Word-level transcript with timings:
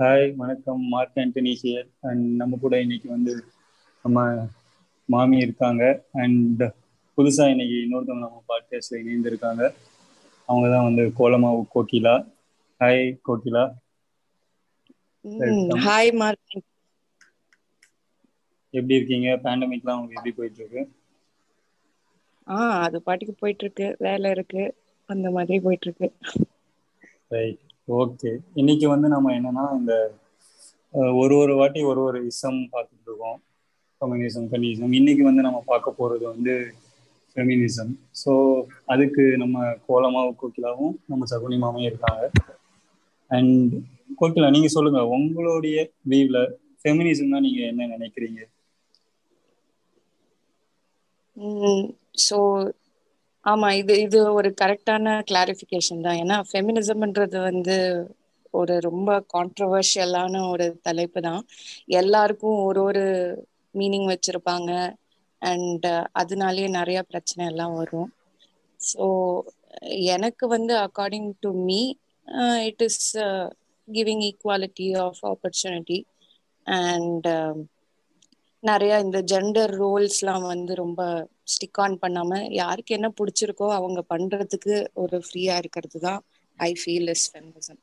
Hi 0.00 0.34
வணக்கம். 0.34 0.80
Mark 0.80 1.16
Antony 1.16 1.52
here 1.62 1.88
and 2.00 2.36
நம்ம 2.36 2.56
கூட 2.60 2.80
இன்னைக்கு 2.80 3.08
வந்து 3.08 3.32
நம்ம 4.02 4.46
மாமி 5.04 5.36
இருக்காங்க. 5.36 5.82
அண்ட் 6.12 6.62
புதுசாக 7.16 7.50
இன்னைக்கு 7.50 7.74
இன்னொருத்தவங்க 7.74 8.24
நம்ம 8.26 8.44
பாட்காஸ்ட்ல 8.48 8.98
இணைந்திருக்காங்க. 9.00 9.62
அவங்க 10.46 10.68
தான் 10.74 10.86
வந்து 10.88 11.04
Kolamaavu 11.18 11.60
Kokila. 11.74 12.14
Hi 12.78 13.04
Kokila. 13.28 13.64
Hi 15.86 16.12
Mark 16.14 16.56
எப்படி 18.70 18.94
இருக்கீங்க? 18.94 19.28
பேண்டமிக்லாம் 19.36 19.98
உங்களுக்கு 20.00 20.20
எப்படி 20.20 20.34
போயிட்டு 20.36 20.60
இருக்கு? 20.64 20.82
ஆ 22.48 22.80
அது 22.80 23.02
பாட்டுக்கு 23.02 23.34
போயிட்டு 23.34 23.64
இருக்கு. 23.64 23.96
வேலை 23.98 24.30
இருக்கு. 24.30 24.76
அந்த 25.06 25.30
மாதிரி 25.30 25.60
போயிட்டு 25.60 25.88
இருக்கு. 25.88 26.08
ரைட் 27.28 27.68
ஓகே 27.88 28.30
இன்னைக்கு 28.60 28.86
வந்து 28.92 29.08
நம்ம 29.14 29.32
என்னன்னா 29.38 29.64
இந்த 29.78 29.94
ஒரு 31.20 31.34
ஒரு 31.42 31.52
வாட்டி 31.60 31.80
ஒரு 31.90 32.00
ஒரு 32.08 32.18
இசம் 32.30 32.60
பார்த்துட்டு 32.72 33.08
இருக்கோம். 33.08 33.38
கம்யூனிசம் 34.00 34.48
கன்னிசம் 34.52 34.94
இன்னைக்கு 34.98 35.22
வந்து 35.28 35.42
நம்ம 35.46 35.58
பார்க்க 35.70 35.98
போறது 35.98 36.24
வந்து 36.32 36.54
ஃபெமினிசம் 37.36 37.92
ஸோ 38.22 38.32
அதுக்கு 38.92 39.24
நம்ம 39.42 39.56
கோலமாவும் 39.88 40.38
கோகிலாவும் 40.40 40.94
நம்ம 41.10 41.26
சகுனி 41.32 41.58
மாமையும் 41.64 41.90
இருக்காங்க. 41.90 42.22
அண்ட் 43.30 43.74
கோகிலா 44.20 44.54
நீங்க 44.56 44.70
சொல்லுங்க 44.76 45.02
உங்களுடைய 45.16 45.76
வியூல 46.12 46.38
ஃபெமினிசம்னா 46.82 47.40
நீங்க 47.46 47.60
என்ன 47.72 47.88
நினைக்கிறீங்க? 47.94 48.40
ஸோ 52.26 52.38
ஆமா 53.44 53.68
இது 53.80 53.94
இது 54.02 54.18
ஒரு 54.38 54.48
கரெக்டான 54.60 55.14
கிளாரிஃபிகேஷன் 55.28 56.04
தான். 56.06 56.18
ஏன்னா 56.22 56.36
ஃபெமினிசம்ன்றது 56.48 57.38
வந்து 57.48 57.76
ஒரு 58.54 58.74
ரொம்ப 58.86 59.10
கான்ட்ரவர்ஷியலான 59.32 60.42
ஒரு 60.52 60.66
தலைப்பு 60.82 61.20
தான். 61.28 61.42
எல்லாருக்கும் 62.00 62.58
ஒரு 62.68 62.80
ஒரு 62.88 63.04
மீனிங் 63.74 64.08
வச்சிருப்பாங்க. 64.12 64.70
அண்ட் 65.42 65.86
அதனாலேயே 66.20 66.68
நிறைய 66.78 67.00
பிரச்சனை 67.10 67.42
எல்லாம் 67.52 67.76
வரும். 67.80 68.08
ஸோ 68.80 69.04
எனக்கு 70.14 70.44
வந்து 70.54 70.74
according 70.86 71.30
to 71.42 71.50
me 71.66 71.80
it 72.68 72.82
is 72.88 73.02
giving 73.88 74.24
equality 74.28 74.88
of 75.04 75.20
opportunity 75.32 75.98
and 76.66 77.28
நிறைய 78.62 78.92
இந்த 79.00 79.18
ஜெண்டர் 79.26 79.72
ரோல்ஸ்லாம் 79.76 80.44
வந்து 80.46 80.72
ரொம்ப 80.76 81.00
ஸ்டிக் 81.52 81.80
ஆன் 81.80 81.96
பண்ணாம 82.02 82.30
யாருக்கு 82.52 82.96
என்ன 82.98 83.10
பிடிச்சிருக்கோ 83.18 83.68
அவங்க 83.76 84.02
பண்றதுக்கு 84.08 84.74
ஒரு 84.96 85.18
ஃப்ரீயா 85.26 85.56
இருக்கிறது 85.58 86.00
தான் 86.00 86.22
ஐ 86.58 86.72
ஃபீல் 86.80 87.10
இஸ் 87.10 87.28
ஃபெமினிசம் 87.30 87.82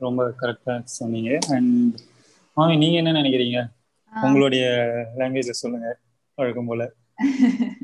ரொம்ப 0.00 0.22
கரெக்டா 0.38 0.74
சொன்னீங்க. 0.94 1.30
அண்ட் 1.54 1.96
மாமி 2.56 2.76
நீங்க 2.76 2.96
என்ன 3.02 3.14
நினைக்கிறீங்க? 3.18 3.58
உங்களுடைய 4.12 4.64
லாங்குவேஜ்ல 5.18 5.56
சொல்லுங்க. 5.56 5.88
வழக்கம் 6.38 6.66
போல. 6.66 6.82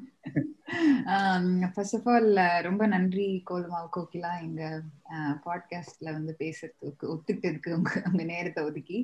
ஃபர்ஸ்ட் 1.73 1.97
ஆஃப் 1.97 2.09
ஆல் 2.09 2.29
ரொம்ப 2.63 2.87
நன்றி 2.87 3.43
கோலமாவு 3.51 3.89
கோகிலா 3.93 4.41
எங்க 4.41 4.63
பாட்காஸ்ட்ல 5.45 6.13
வந்து 6.13 6.37
பேசுறதுக்கு 6.39 7.05
ஒத்துக்கிட்டதுக்கு 7.09 7.71
உங்க 7.73 8.03
உங்க 8.07 8.23
நேரத்தை 8.25 8.65
ஒதுக்கி. 8.65 8.99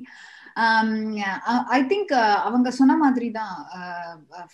ஐ 1.69 1.81
திங்க் 1.83 2.13
அவங்க 2.43 2.71
சொன்ன 2.71 2.97
மாதிரி 2.97 3.31
தான் 3.31 3.55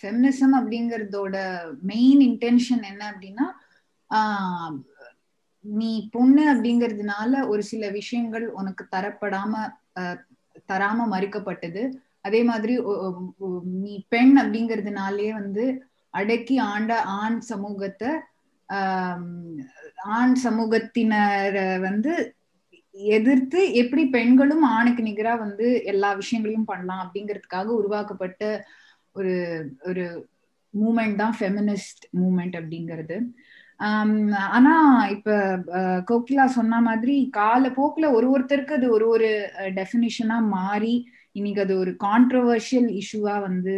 ஃபெமினிசம் 0.00 0.56
அப்படிங்கறதோட 0.56 1.36
மெயின் 1.82 2.20
இன்டென்ஷன் 2.22 2.84
என்ன 2.84 3.10
அப்படின்னா 3.10 3.46
ஆஹ், 4.10 4.74
நீ 5.64 6.08
பொண்ணு 6.12 6.54
அப்படிங்கிறதுனால 6.54 7.48
ஒரு 7.48 7.62
சில 7.62 7.88
விஷயங்கள் 7.90 8.48
உனக்கு 8.52 8.86
தரப்படாம 8.92 9.52
ஆஹ், 9.96 10.18
தராம 10.68 11.06
மறுக்கப்பட்டது. 11.10 11.82
அதே 12.20 12.42
மாதிரி 12.42 12.78
ஒ- 12.78 13.26
நீ 13.80 14.06
பெண் 14.08 14.38
அப்படிங்கிறதுனாலே 14.38 15.32
வந்து 15.32 15.64
அடக்கி 16.16 16.56
ஆண்ட 16.72 16.92
ஆண் 17.20 17.38
சமூகத்தை 17.50 18.10
ஆண் 20.16 20.34
சமூகத்தினரை 20.44 21.66
வந்து 21.80 22.12
எதிர்த்து 23.16 23.60
எப்படி 23.74 24.02
பெண்களும் 24.08 24.64
ஆணுக்கு 24.76 25.02
நிகரா 25.02 25.34
வந்து 25.38 25.66
எல்லா 25.84 26.10
விஷயங்களையும் 26.12 26.70
பண்ணலாம் 26.70 27.02
அப்படிங்கிறதுக்காக 27.04 27.68
உருவாக்கப்பட்ட 27.80 28.42
ஒரு 29.16 29.34
ஒரு 29.82 30.04
மூமெண்ட் 30.74 31.20
தான் 31.22 31.36
ஃபெமினிஸ்ட் 31.38 32.02
மூமெண்ட் 32.20 32.56
அப்படிங்கிறது. 32.60 33.16
ஆனா 34.56 34.72
இப்ப 35.14 35.30
கோகிலா 36.10 36.44
சொன்ன 36.58 36.80
மாதிரி 36.80 37.16
காலப்போக்குல 37.36 38.06
ஒரு 38.18 38.26
ஒருத்தருக்கு 38.34 38.78
அது 38.78 38.88
ஒரு 38.90 39.06
ஒரு 39.08 39.28
டெஃபினிஷனா 39.78 40.38
மாறி 40.56 40.94
இன்னைக்கு 41.36 41.60
அது 41.62 41.78
ஒரு 41.78 41.96
கான்ட்ரவர்ஷியல் 42.04 43.00
இஷ்யூவா 43.00 43.40
வந்து 43.40 43.74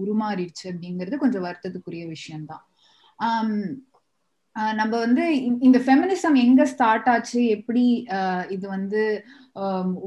உருமாறிடுச்சு 0.00 0.64
அப்படிங்கிறது 0.64 1.16
கொஞ்சம் 1.16 1.44
வருத்தத்துக்குரிய 1.44 2.06
விஷயம்தான். 2.08 2.64
நம்ம 4.74 4.98
வந்து 4.98 5.24
இந்த- 5.62 5.80
ஃபெமினிசம் 5.80 6.36
எங்க 6.36 6.64
ஸ்டார்ட் 6.64 7.08
ஆச்சு 7.08 7.46
எப்படி 7.46 7.82
இது 8.48 8.68
வந்து 8.68 9.02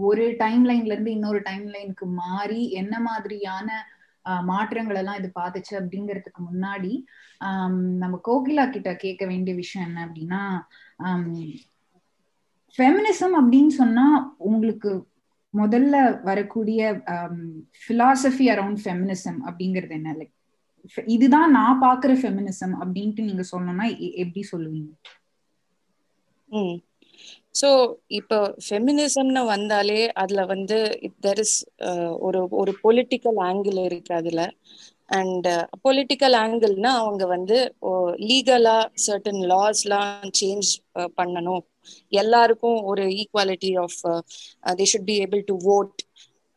ஒரு 0.01 0.35
டைம் 0.37 0.69
லைன்ல 0.69 0.91
இருந்து 0.91 1.11
இன்னொரு 1.11 1.41
டைம் 1.41 1.67
லைனுக்கு 1.67 2.05
மாறி 2.15 2.71
என்ன 2.71 2.99
மாதிரியான 2.99 3.67
மாற்றங்கள் 4.43 4.95
எல்லாம் 4.95 5.15
இது 5.15 5.31
பார்த்துச்சு 5.39 5.73
அப்படிங்கிறதுக்கு 5.73 6.41
முன்னாடி 6.49 6.91
நம்ம 7.97 8.21
கோகிலா 8.27 8.69
கிட்ட 8.69 8.95
கேட்க 8.95 9.25
வேண்டிய 9.25 9.55
விஷயம் 9.55 9.87
என்ன 9.87 10.07
அப்படின்னா 10.07 10.41
ஃபெமினிசம் 12.77 13.35
அப்படின்னு 13.39 13.73
சொன்னா 13.73 14.07
உங்களுக்கு 14.37 14.91
முதல்ல 15.53 15.95
வரக்கூடிய 16.23 16.81
பிலாசபி 17.87 18.45
அரவுண்ட் 18.55 18.81
ஃபெமினிசம் 18.83 19.39
அப்படிங்கிறது 19.47 19.95
என்ன? 19.99 20.09
லைக் 20.19 20.35
இதுதான் 21.15 21.49
நான் 21.57 21.81
பாக்குற 21.81 22.11
ஃபெமினிசம் 22.21 22.75
அப்படின்ட்டு 22.83 23.27
நீங்க 23.29 23.43
சொல்லணும்னா 23.51 23.87
எப்படி 24.23 24.43
சொல்லுவீங்க? 24.53 24.91
ம். 26.49 26.77
ஸோ 27.59 27.69
இப்போ 28.19 28.37
ஃபெமினிசம்னு 28.65 29.41
வந்தாலே 29.45 30.01
அதுல 30.21 30.41
வந்து 30.45 30.77
தெர் 31.25 31.41
இஸ் 31.45 31.57
uh, 31.87 32.09
ஒரு 32.27 32.41
ஒரு 32.61 32.71
பொலிட்டிக்கல் 32.83 33.39
ஆங்கிள் 33.49 33.79
இருக்கு 33.87 34.13
அதுல. 34.21 34.41
அண்ட் 35.09 35.47
பொலிட்டிக்கல் 35.85 36.35
ஆங்கிள்னா 36.43 36.91
அவங்க 37.03 37.23
வந்து 37.35 37.57
லீகலா 38.29 38.77
சர்டன் 39.05 39.41
லாஸ்லாம் 39.53 40.31
சேஞ்ச் 40.41 40.71
பண்ணணும். 41.19 41.63
எல்லாருக்கும் 42.21 42.79
ஒரு 42.83 43.05
equality 43.21 43.71
of 43.85 43.99
they 44.79 44.87
should 44.93 45.09
be 45.11 45.17
able 45.25 45.43
to 45.43 45.57
vote 45.77 45.97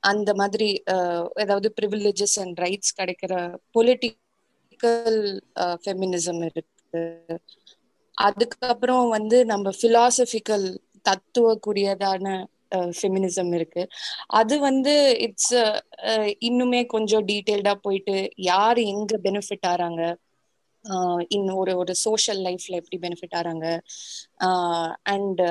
அந்த 0.03 0.31
மாதிரி 0.35 0.69
uh, 0.95 1.23
ஏதாவது 1.43 1.69
ப்ரிவிலேஜஸ் 1.81 2.37
அண்ட் 2.43 2.57
ரைட்ஸ் 2.61 2.95
கிடைக்கிற 3.01 3.35
பொலிட்டிக்கல் 3.77 5.21
ஃபெமினிசம் 5.85 6.41
uh, 6.41 6.49
இருக்கு. 6.49 7.03
அதுக்கப்புறம் 8.19 9.07
வந்து 9.09 9.39
நம்ம 9.45 9.71
பிலாசபிக்கல் 9.83 10.67
தத்துவக்குரியதான 11.09 12.27
ஃபெமினிசம் 12.99 13.53
இருக்கு. 13.55 13.83
அது 14.41 14.55
வந்து 14.59 14.95
இட்ஸ் 15.27 15.55
uh, 15.55 16.27
இன்னுமே 16.49 16.83
கொஞ்சம் 16.87 17.27
டீட்டெயில்டா 17.27 17.75
போயிட்டு 17.87 18.17
யார் 18.51 18.81
எங்க 18.95 19.21
பெனிஃபிட் 19.25 19.69
ஆறாங்க? 19.75 20.03
இன்னும் 21.29 21.57
ஒரு 21.57 21.77
ஒரு 21.77 21.95
சோஷியல் 21.95 22.41
லைஃப்ல 22.45 22.81
எப்படி 22.83 22.99
பெனிஃபிட் 23.03 23.37
ஆறாங்க? 23.37 23.67
அண்ட் 25.03 25.43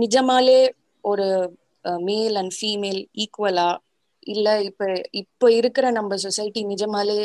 நிஜமாலே 0.00 0.60
ஒரு 1.04 1.58
மேல் 1.82 2.34
அண்ட் 2.34 2.54
ஃபீமேல் 2.60 3.00
ஈக்குவலா 3.16 3.70
இல்ல 4.26 4.48
இப்ப 4.62 4.82
இப்ப 5.12 5.52
இருக்கிற 5.52 5.86
நம்ம 5.90 6.16
சொசைட்டி 6.16 6.60
நிஜமாலே 6.64 7.16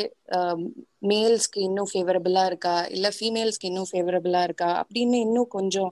மேல்ஸ்க்கு 1.08 1.58
இன்னும் 1.58 1.90
ஃபேவரபிளா 1.92 2.44
இருக்கா? 2.46 2.74
இல்ல 2.86 3.08
ஃபீமேல்ஸ்க்கு 3.18 3.68
இன்னும் 3.70 3.90
ஃபேவரபிளா 3.92 4.42
இருக்கா? 4.42 4.70
அப்படின்னு 4.82 5.18
இன்னும் 5.26 5.48
கொஞ்சம் 5.48 5.90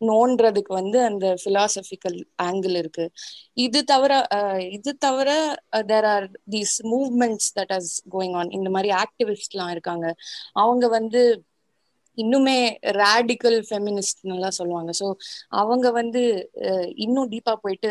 நோன்றதுக்கு 0.00 0.72
வந்து 0.74 0.98
அந்த 1.02 1.26
பிலாசபிக்கல் 1.44 2.18
ஆங்கிள் 2.42 2.76
இருக்கு. 2.76 3.04
இது 3.56 3.80
தவிர 3.84 4.12
இது 4.70 4.92
தவிர 4.98 5.30
there 5.88 6.08
are 6.14 6.26
these 6.50 6.74
movements 6.92 7.50
that 7.58 7.74
as 7.78 7.92
going 8.14 8.36
on 8.36 8.50
இந்த 8.50 8.70
மாதிரி 8.70 8.90
ஆக்டிவிஸ்ட்லாம் 9.02 9.70
இருக்காங்க. 9.70 10.06
அவங்க 10.54 10.86
வந்து 10.98 11.22
இன்னுமே 12.18 12.56
ரேடிக்கல் 12.98 13.58
ஃபெமினிஸ்ட்னுலாம் 13.68 14.56
சொல்லுவாங்க. 14.58 14.90
ஸோ 15.00 15.06
அவங்க 15.60 15.86
வந்து 15.92 16.22
இன்னும் 17.04 17.30
டீப்பா 17.32 17.54
போயிட்டு 17.64 17.90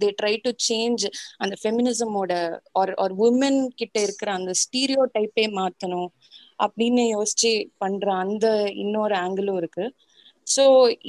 தே 0.00 0.08
ட்ரை 0.18 0.34
டு 0.44 0.50
சேஞ்ச் 0.68 1.04
அந்த 1.38 1.54
ஃபெமினிசமோட 1.62 2.32
ஒரு 2.80 2.94
ஒரு 3.04 3.14
உமன் 3.26 3.60
கிட்ட 3.80 3.96
இருக்கிற 4.02 4.30
அந்த 4.32 4.52
ஸ்டீரியோ 4.64 5.04
டைப்பே 5.16 5.46
மாத்தணும் 5.58 6.08
அப்படின்னு 6.60 7.02
யோசிச்சு 7.14 7.52
பண்ற 7.78 8.06
அந்த 8.24 8.46
இன்னொரு 8.82 9.14
ஆங்கிளும் 9.24 9.58
இருக்கு. 9.58 9.86
ஸோ 10.46 10.64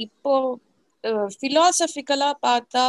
இப்போ 0.06 0.32
ஃபிலாசபிக்கலா 1.34 2.28
பார்த்தா 2.42 2.84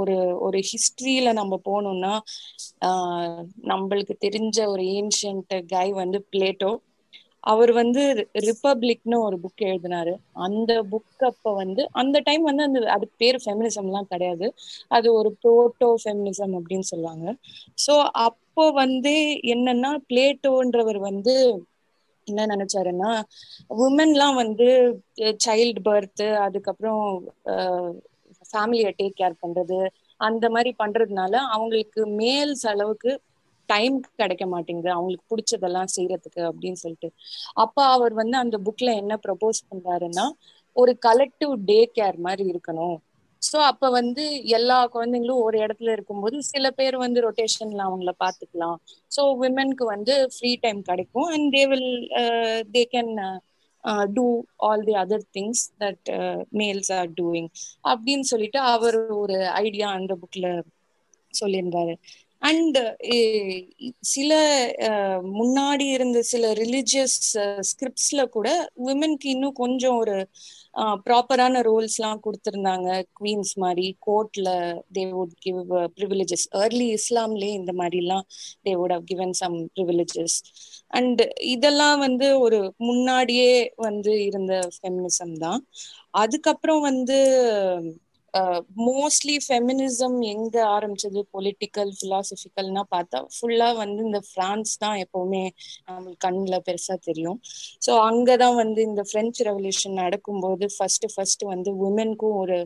ஒரு 0.00 0.16
ஒரு 0.46 0.58
ஹிஸ்டரியில 0.70 1.32
நம்ம 1.32 1.54
போனோம்னா 1.66 2.12
நம்மளுக்கு 3.72 4.14
தெரிஞ்ச 4.26 4.58
ஒரு 4.74 4.84
ஏன்ஷியன்ட் 4.98 5.54
கை 5.72 5.88
வந்து 6.00 6.20
பிளேட்டோ 6.32 6.70
அவர் 7.46 7.70
வந்து 7.74 8.02
ரிப்பப்ளிக்னு 8.46 9.16
ஒரு 9.26 9.36
புக் 9.42 9.62
எழுதினாரு. 9.66 10.12
அந்த 10.46 10.72
புக் 10.90 11.24
அப்ப 11.28 11.52
வந்து 11.54 11.82
அந்த 12.00 12.16
டைம் 12.26 12.44
வந்து 12.48 12.66
அந்த 12.66 12.80
அது 12.94 13.06
பேர் 13.16 13.38
ஃபெமினிசம் 13.42 13.88
எல்லாம் 13.90 14.10
கிடையாது. 14.12 14.46
அது 14.90 15.08
ஒரு 15.18 15.30
புரோட்டோ 15.42 15.90
ஃபெமினிசம் 16.02 16.54
அப்படின்னு 16.58 16.88
சொல்லுவாங்க. 16.92 17.26
சோ 17.78 17.94
அப்போ 18.26 18.66
வந்து 18.82 19.14
என்னன்னா 19.54 19.92
பிளேட்டோன்றவர் 20.08 21.00
வந்து 21.08 21.34
என்ன 22.26 22.46
நினைச்சாருன்னா 22.52 23.10
உமன்லாம் 23.78 24.38
வந்து 24.40 24.68
சைல்டு 25.44 25.82
பர்த் 25.84 26.24
அதுக்கப்புறம் 26.44 27.04
ஃபேமிலியை 28.48 28.90
டேக் 28.96 29.16
கேர் 29.16 29.40
பண்றது 29.42 29.78
அந்த 30.20 30.44
மாதிரி 30.50 30.70
பண்றதுனால 30.78 31.34
அவங்களுக்கு 31.54 32.02
மேல்ஸ் 32.18 32.66
அளவுக்கு 32.66 33.12
டைம் 33.68 33.96
கிடைக்க 34.20 34.44
மாட்டேங்குது. 34.46 34.90
அவங்களுக்கு 34.94 35.30
பிடிச்சதெல்லாம் 35.32 35.90
செய்யறதுக்கு 35.96 36.42
அப்படின்னு 36.50 36.78
சொல்லிட்டு. 36.82 37.08
அப்ப 37.64 37.76
அவர் 37.94 38.14
வந்து 38.20 38.36
அந்த 38.42 38.56
புக்ல 38.66 38.90
என்ன 39.02 39.14
ப்ரப்போஸ் 39.26 39.60
பண்றாருன்னா 39.70 40.26
ஒரு 40.76 40.92
கலெக்டிவ் 41.06 41.52
டே 41.68 41.80
கேர் 41.92 42.18
மாதிரி 42.26 42.44
இருக்கணும். 42.52 42.96
ஸோ 43.42 43.56
அப்ப 43.70 43.88
வந்து 43.96 44.22
எல்லா 44.56 44.76
குழந்தைங்களும் 44.94 45.42
ஒரு 45.46 45.56
இடத்துல 45.64 45.92
இருக்கும்போது 45.96 46.36
சில 46.50 46.70
பேர் 46.78 46.96
வந்து 47.04 47.18
ரொட்டேஷன்ல 47.26 47.82
அவங்கள 47.88 48.12
பாத்துக்கலாம் 48.22 48.76
ஸோ 49.12 49.22
விமென்க்கு 49.42 49.84
வந்து 49.94 50.14
ஃப்ரீ 50.34 50.52
டைம் 50.64 50.80
கிடைக்கும். 50.82 51.28
And 51.34 51.48
they 51.56 51.62
will 51.72 51.90
they 52.74 52.82
can 52.94 53.12
do 54.12 54.26
all 54.66 54.84
the 54.84 54.94
other 55.02 55.26
things 55.36 55.64
that 55.82 56.08
males 56.60 56.92
are 56.98 57.10
doing 57.20 57.48
அப்படின்னு 57.84 58.26
சொல்லிட்டு 58.32 58.60
அவர் 58.74 58.98
ஒரு 59.20 59.36
ஐடியா 59.62 59.88
அந்த 59.98 60.14
புக்ல 60.22 60.46
சொல்லியிருந்தாரு. 61.34 61.94
அண்ட் 62.42 62.78
eh, 63.14 63.68
சில 64.00 64.32
eh, 64.88 65.18
முன்னாடி 65.38 65.86
இருந்த 65.90 66.22
சில 66.22 66.52
ரிலிஜியஸ் 66.52 67.16
ஸ்கிரிப்ட்ஸ்ல 67.60 68.20
eh, 68.22 68.28
கூட 68.28 68.48
விமென்க்கு 68.86 69.26
இன்னும் 69.26 69.52
கொஞ்சம் 69.52 69.96
ஒரு 69.96 70.16
ப்ராப்பரான 71.04 71.60
ரோல்ஸ் 71.62 71.96
எல்லாம் 71.98 72.20
கொடுத்திருந்தாங்க. 72.24 72.88
குவீன்ஸ் 73.20 73.52
மாதிரி 73.58 73.86
கோர்ட்ல 74.06 74.48
they 74.94 75.04
would 75.12 75.34
give 75.38 75.60
privileges 75.96 76.46
early 76.62 76.88
இஸ்லாம்லயே 76.98 77.52
இந்த 77.52 77.72
மாதிரி 77.72 77.96
எல்லாம் 77.96 78.24
they 78.64 78.74
would 78.74 78.92
have 78.92 79.04
given 79.04 79.32
some 79.32 79.56
privileges 79.76 80.36
and 80.88 81.22
இதெல்லாம் 81.46 81.98
வந்து 81.98 82.40
ஒரு 82.40 82.58
முன்னாடியே 82.76 83.52
வந்து 83.76 84.24
இருந்த 84.24 84.54
ஃபெமினிசம் 84.76 85.36
தான். 85.38 85.62
அதுக்கப்புறம் 86.10 86.80
வந்து 86.80 87.18
மோஸ்ட்லி 88.86 89.34
ஃபெமினிசம் 89.44 90.16
எங்க 90.32 90.56
ஆரம்பிச்சது? 90.74 91.20
பொலிட்டிக்கல் 91.34 91.90
பிலாசபிக்கல்னா 92.00 92.82
பார்த்தா 92.94 93.18
ஃபுல்லா 93.34 93.68
வந்து 93.80 94.00
இந்த 94.08 94.20
பிரான்ஸ் 94.32 94.72
தான் 94.84 94.96
எப்பவுமே 95.04 95.42
நம்மளுக்கு 95.88 96.22
கண்ணுல 96.26 96.58
பெருசா 96.68 96.96
தெரியும். 97.08 97.38
ஸோ 97.86 97.92
அங்கதான் 98.08 98.58
வந்து 98.62 98.80
இந்த 98.90 99.04
பிரெஞ்சு 99.12 99.42
ரெவல்யூஷன் 99.50 100.00
நடக்கும்போது 100.02 100.66
ஃபர்ஸ்ட் 100.76 101.06
ஃபர்ஸ்ட் 101.14 101.44
வந்து 101.52 101.72
உமனுக்கும் 101.86 102.38
ஒரு 102.42 102.58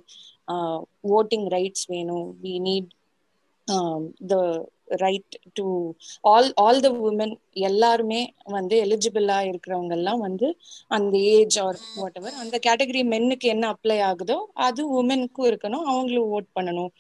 ஓட்டிங் 1.17 1.47
ரைட்ஸ் 1.55 1.87
வேணும். 1.93 2.27
We 2.43 2.55
need 2.67 2.91
the 4.29 4.35
right 5.03 5.37
to 5.55 5.65
all 6.25 6.49
all 6.63 6.81
the 6.81 6.89
women 7.09 7.35
எல்லாருமே 7.69 8.21
வந்து 8.51 8.77
எலிஜிபிளா 8.85 9.37
இருக்கிறவங்க 9.49 9.95
எல்லாம் 9.99 10.21
வந்து 10.21 10.49
அந்த 10.91 11.15
ஏஜ் 11.35 11.59
ஆர் 11.59 11.79
வாட் 11.97 12.17
எவர் 12.17 12.41
அந்த 12.43 12.57
கேட்டகரி 12.67 13.03
மென்னுக்கு 13.13 13.49
என்ன 13.49 13.67
அப்ளை 13.75 13.99
ஆகுதோ 14.09 14.39
அது 14.67 14.85
உமனுக்கும் 15.01 15.49
இருக்கணும் 15.51 15.87
அவங்களும் 15.93 16.33
ஓட் 16.33 16.51
பண்ணணும் 16.59 16.93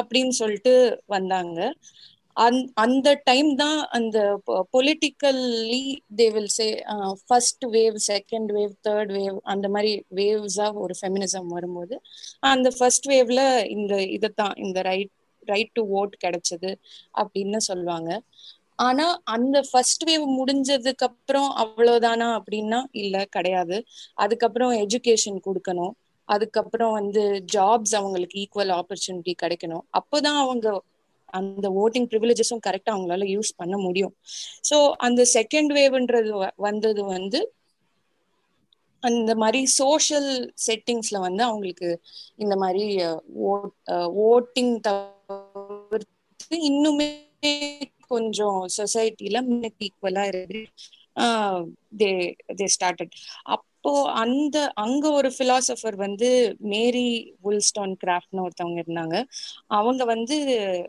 அப்படின்னு 0.00 0.34
சொல்லிட்டு 0.42 0.74
வந்தாங்க. 1.08 1.58
அந் 2.36 2.58
அந்த 2.76 3.08
டைம் 3.24 3.50
தான் 3.56 3.78
அந்த 3.96 4.18
politically 4.74 5.80
they 6.18 6.26
will 6.34 6.50
say 6.56 6.66
first 7.22 7.64
wave 7.74 7.96
second 8.08 8.50
wave 8.52 8.74
third 8.88 9.12
wave 9.12 9.38
அந்த 9.52 9.66
மாதிரி 9.68 9.92
வேவ்ஸா 10.18 10.66
ஒரு 10.84 10.94
ஃபெமினிசம் 11.00 11.48
வரும்போது 11.48 11.96
அந்த 12.50 12.70
ஃபர்ஸ்ட் 12.78 13.08
வேவ்ல 13.12 13.42
இந்த 13.76 13.94
இதைத்தான் 14.16 14.54
இந்த 14.64 14.80
ரைட் 14.82 15.12
ரைட் 15.46 15.72
டு 15.72 15.82
ஓட் 15.98 16.14
கிடைச்சது 16.24 16.70
அப்படின்னு 17.14 17.60
சொல்லுவாங்க. 17.68 18.10
ஆனா 18.78 19.04
அந்த 19.34 19.56
ஃபர்ஸ்ட் 19.68 20.04
வேவ் 20.04 20.24
முடிஞ்சதுக்கு 20.38 21.06
அப்புறம் 21.08 21.50
அவ்வளவுதானா 21.62 22.28
அப்படின்னா 22.38 22.80
இல்ல 23.02 23.24
கிடையாது. 23.30 23.76
அதுக்கப்புறம் 24.16 24.72
எஜுகேஷன் 24.84 25.38
கொடுக்கணும். 25.46 25.94
அதுக்கப்புறம் 26.28 26.92
வந்து 26.92 27.22
ஜாப்ஸ் 27.54 27.94
அவங்களுக்கு 27.94 28.36
ஈக்குவல் 28.42 28.72
ஆப்பர்ச்சுனிட்டி 28.78 29.32
கிடைக்கணும். 29.42 29.84
அப்போதான் 29.98 30.38
அவங்க 30.44 30.68
அந்த 31.32 31.66
ஓட்டிங் 31.82 32.08
ப்ரிவிலேஜஸும் 32.10 32.64
கரெக்டா 32.66 32.90
அவங்களால 32.94 33.26
யூஸ் 33.34 33.50
பண்ண 33.56 33.76
முடியும். 33.78 34.14
ஸோ 34.70 34.76
அந்த 35.06 35.22
செகண்ட் 35.34 35.72
வேவ்ன்றது 35.78 36.32
வந்தது 36.66 37.02
வந்து 37.14 37.40
அந்த 39.02 39.32
மாதிரி 39.36 39.60
சோஷியல் 39.78 40.30
செட்டிங்ஸ்ல 40.66 41.16
வந்து 41.18 41.42
அவங்களுக்கு 41.42 41.88
இந்த 42.36 42.54
மாதிரி 42.56 42.84
ஓட்டிங் 44.28 44.74
வந்து 46.50 46.58
இன்னுமே 46.70 47.08
கொஞ்சம் 48.08 48.58
சொசைட்டில 48.76 49.38
ஈக்குவலா 49.80 50.24
இருக்கு 50.32 50.60
தே 52.00 52.10
தே 52.58 52.66
ஸ்டார்டட் 52.74 53.14
அப்போ 53.54 53.92
அந்த 54.22 54.56
அங்க 54.76 55.04
ஒரு 55.10 55.28
பிலாசபர் 55.38 55.96
வந்து 55.96 56.28
மேரி 56.72 57.04
வுல்ஸ்டான் 57.44 57.94
கிராஃப்ட்னு 58.02 58.44
ஒருத்தவங்க 58.46 58.80
இருந்தாங்க. 58.84 59.16
அவங்க 59.70 60.02
வந்து 60.04 60.36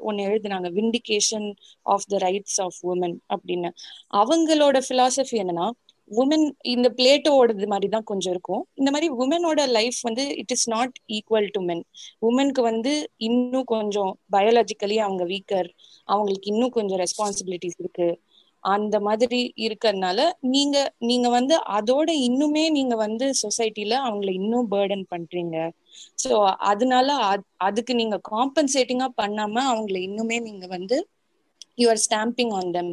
ஒன்னு 0.01 0.27
எழுதினாங்க 0.27 0.69
vindication 0.79 1.47
of 1.85 2.07
the 2.07 2.17
rights 2.25 2.59
of 2.61 2.79
women 2.85 3.17
அப்படின்னு. 3.35 3.69
அவங்களோட 4.13 4.77
பிலாசபி 4.89 5.37
என்னன்னா 5.43 5.67
உமன் 6.11 6.43
இந்த 6.73 6.87
பிளேட்டோடது 6.97 7.65
மாதிரி 7.67 7.87
தான் 7.89 8.05
கொஞ்சம் 8.05 8.33
இருக்கும். 8.33 8.63
இந்த 8.77 8.89
மாதிரி 8.93 9.07
உமனோட 9.17 9.61
லைஃப் 9.71 9.99
வந்து 10.03 10.23
it 10.41 10.53
is 10.55 10.67
not 10.69 10.93
equal 11.15 11.49
to 11.53 11.61
men 11.65 11.83
உமனுக்கு 12.27 12.61
வந்து 12.63 12.93
இன்னும் 13.27 13.67
கொஞ்சம் 13.73 14.11
பயாலஜிக்கலி 14.35 14.97
அவங்க 15.05 15.25
வீக்கர் 15.33 15.69
அவங்களுக்கு 16.09 16.49
இன்னும் 16.53 16.75
கொஞ்சம் 16.77 17.01
ரெஸ்பான்சிபிலிட்டிஸ் 17.03 17.79
இருக்கு. 17.79 18.09
அந்த 18.63 18.95
மாதிரி 19.01 19.39
இருக்கறதுனால 19.65 20.19
நீங்க 20.53 20.77
நீங்க 21.09 21.27
வந்து 21.29 21.55
அதோட 21.77 22.09
இன்னுமே 22.27 22.63
நீங்க 22.77 22.95
வந்து 22.97 23.25
சொசைட்டில 23.41 23.93
அவங்கள 24.05 24.29
இன்னும் 24.39 24.69
பேர்டன் 24.73 25.05
பண்றீங்க. 25.11 25.55
சோ 26.23 26.31
அதனால 26.71 27.07
அதுக்கு 27.67 27.93
நீங்க 27.95 28.17
காம்பன்சேட்டிங்கா 28.31 29.09
பண்ணாம 29.21 29.55
அவங்கள 29.71 29.97
இன்னுமே 30.07 30.39
நீங்க 30.47 30.65
வந்து 30.69 30.97
யூஆர் 31.77 32.01
ஸ்டாம்பிங் 32.05 32.53
ஆன் 32.53 32.71
தெம் 32.71 32.91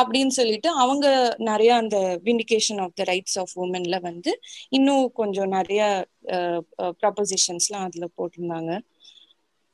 அப்படின்னு 0.00 0.34
சொல்லிட்டு 0.38 0.68
அவங்க 0.82 1.06
நிறைய 1.50 1.70
அந்த 1.82 1.96
vindication 2.24 2.80
of 2.84 2.94
the 2.94 3.04
rights 3.12 3.38
of 3.42 3.54
உமன்ல 3.64 3.98
வந்து 4.02 4.32
இன்னும் 4.70 5.06
கொஞ்சம் 5.20 5.52
நிறைய 5.58 5.82
ப்ரப்போசிஷன்ஸ்லாம் 7.00 7.86
அதுல 7.88 8.06
போட்டிருந்தாங்க. 8.18 8.72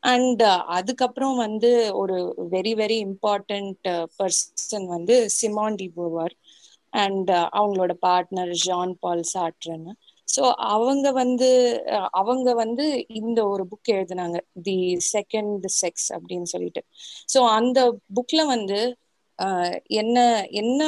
அண்ட் 0.03 0.43
அதுக்கப்புறம் 0.76 1.37
வந்து 1.45 1.71
ஒரு 2.00 2.17
வெரி 2.52 2.73
வெரி 2.81 2.97
இம்பார்ட்டன்ட் 3.07 3.88
பர்சன் 4.19 4.87
வந்து 4.95 5.17
சிமான் 5.38 5.79
டி 5.81 5.88
போவார் 5.97 6.35
அண்ட் 6.97 7.31
அவங்களோட 7.59 7.93
partner 8.07 8.52
Jean 8.64 8.95
Paul 9.00 9.25
Sartre. 9.33 9.87
So 10.31 10.43
அவங்க 10.75 11.07
வந்து 11.21 11.49
அவங்க 12.21 12.49
வந்து 12.63 12.85
இந்த 13.21 13.41
ஒரு 13.53 13.65
புக் 13.73 13.91
எழுதினாங்க. 13.95 14.37
தி 14.67 14.77
செகண்ட் 15.15 15.65
செக்ஸ் 15.81 16.09
அப்படின்னு 16.17 16.49
சொல்லிட்டு. 16.55 16.83
ஸோ 17.35 17.41
அந்த 17.59 17.79
புக்ல 18.19 18.43
வந்து 18.55 18.81
என்ன 20.01 20.17
என்ன 20.63 20.83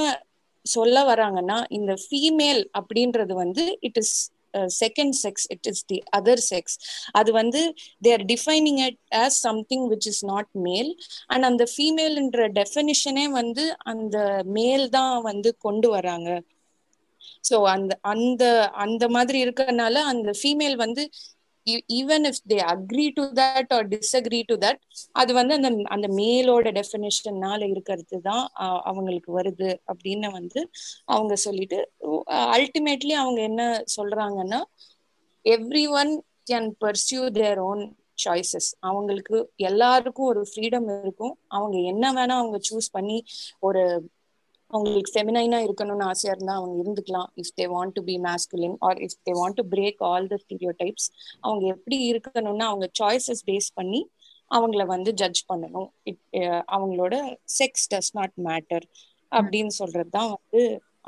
சொல்ல 0.67 0.97
வராங்கன்னா 1.11 1.59
இந்த 1.79 1.93
ஃபீமேல் 2.05 2.63
அப்படின்றது 2.81 3.35
வந்து 3.45 3.65
it 3.89 3.99
is 4.03 4.15
second 4.81 5.15
sex 5.23 5.47
it 5.55 5.69
is 5.71 5.83
the 5.91 5.99
other 6.19 6.43
sex 6.51 6.75
அது 7.13 7.31
வந்து 7.33 7.61
they 8.03 8.11
are 8.17 8.25
defining 8.33 8.81
it 8.87 8.99
as 9.23 9.39
something 9.47 9.85
which 9.93 10.09
is 10.13 10.23
not 10.33 10.51
male 10.67 10.91
and 11.29 11.47
அந்த 11.51 11.65
ஃபீமேல்ன்ற 11.73 12.47
டெஃபினிஷனே 12.61 13.27
வந்து 13.41 13.65
அந்த 13.93 14.17
மேல் 14.59 14.87
தான் 14.99 15.17
வந்து 15.31 15.53
கொண்டு 15.59 15.89
வராங்க. 15.97 16.29
ஸோ 17.45 17.57
அந்த 17.69 17.93
அந்த 18.13 18.43
அந்த 18.85 19.05
மாதிரி 19.09 19.39
இருக்கறனால 19.45 20.03
அந்த 20.13 20.31
ஃபீமேல் 20.41 20.77
வந்து 20.77 21.05
even 21.97 22.25
if 22.29 22.41
they 22.49 22.57
agree 22.73 23.07
to 23.11 23.25
that 23.33 23.73
or 23.73 23.87
disagree 23.89 24.41
to 24.47 24.55
that 24.57 24.81
அது 25.13 25.33
வந்து 25.35 25.55
அந்த 25.55 25.71
அந்த 25.89 26.07
மேலோட 26.19 26.71
டெஃபினேஷன்னால 26.79 27.61
இருக்கிறது 27.71 28.19
தான் 28.21 28.45
அவங்களுக்கு 28.85 29.31
வருது 29.39 29.71
அப்படின்னு 29.93 30.31
வந்து 30.33 30.61
அவங்க 31.07 31.37
சொல்லிட்டு 31.47 31.79
அல்டிமேட்லி 32.57 33.15
அவங்க 33.15 33.41
என்ன 33.43 33.63
சொல்றாங்கன்னா 33.97 34.61
every 35.45 35.85
one 35.95 36.13
can 36.51 36.69
pursue 36.81 37.23
their 37.33 37.61
own 37.63 37.83
choices 38.25 38.71
அவங்களுக்கு 38.81 39.37
எல்லாருக்கும் 39.63 40.27
ஒரு 40.27 40.43
ஃப்ரீடம் 40.51 40.89
இருக்கும். 40.97 41.35
அவங்க 41.49 41.77
என்ன 41.93 42.05
வேணா 42.13 42.35
அவங்க 42.41 42.59
சூஸ் 42.71 42.89
பண்ணி 42.93 43.19
ஒரு 43.61 43.83
அவங்களுக்கு 44.73 45.13
ஃபெமினைனா 45.15 45.59
இருக்கணும்னு 45.67 46.07
ஆசையா 46.11 46.33
இருந்தா 46.35 46.55
அவங்க 46.61 46.77
இருந்துக்கலாம். 46.83 47.29
If 47.37 47.53
they 47.59 47.67
want 47.75 47.95
to 47.97 48.03
be 48.03 48.17
masculine 48.27 48.77
or 48.89 48.99
if 49.07 49.19
they 49.29 49.35
want 49.41 49.59
to 49.61 49.65
break 49.75 50.01
all 50.11 50.29
the 50.33 50.39
stereotypes 50.83 51.09
அவங்க 51.41 51.65
எப்படி 51.75 51.99
இருக்கணும்னா 52.11 52.67
அவங்க 52.73 52.89
சாய்ஸஸ் 53.01 53.45
பேஸ் 53.51 53.71
பண்ணி 53.75 54.01
அவங்கள 54.51 54.83
வந்து 54.87 55.11
ஜட்ஜ் 55.21 55.43
பண்ணணும். 55.51 55.89
Eh, 56.33 56.61
அவங்களோட 56.75 57.15
செக்ஸ் 57.59 57.87
டஸ் 57.93 58.13
நாட் 58.19 58.35
மேட்டர் 58.49 58.87
அப்படின்னு 59.33 59.73
சொல்றது 59.81 60.11
தான் 60.11 60.31
வந்து 60.35 60.63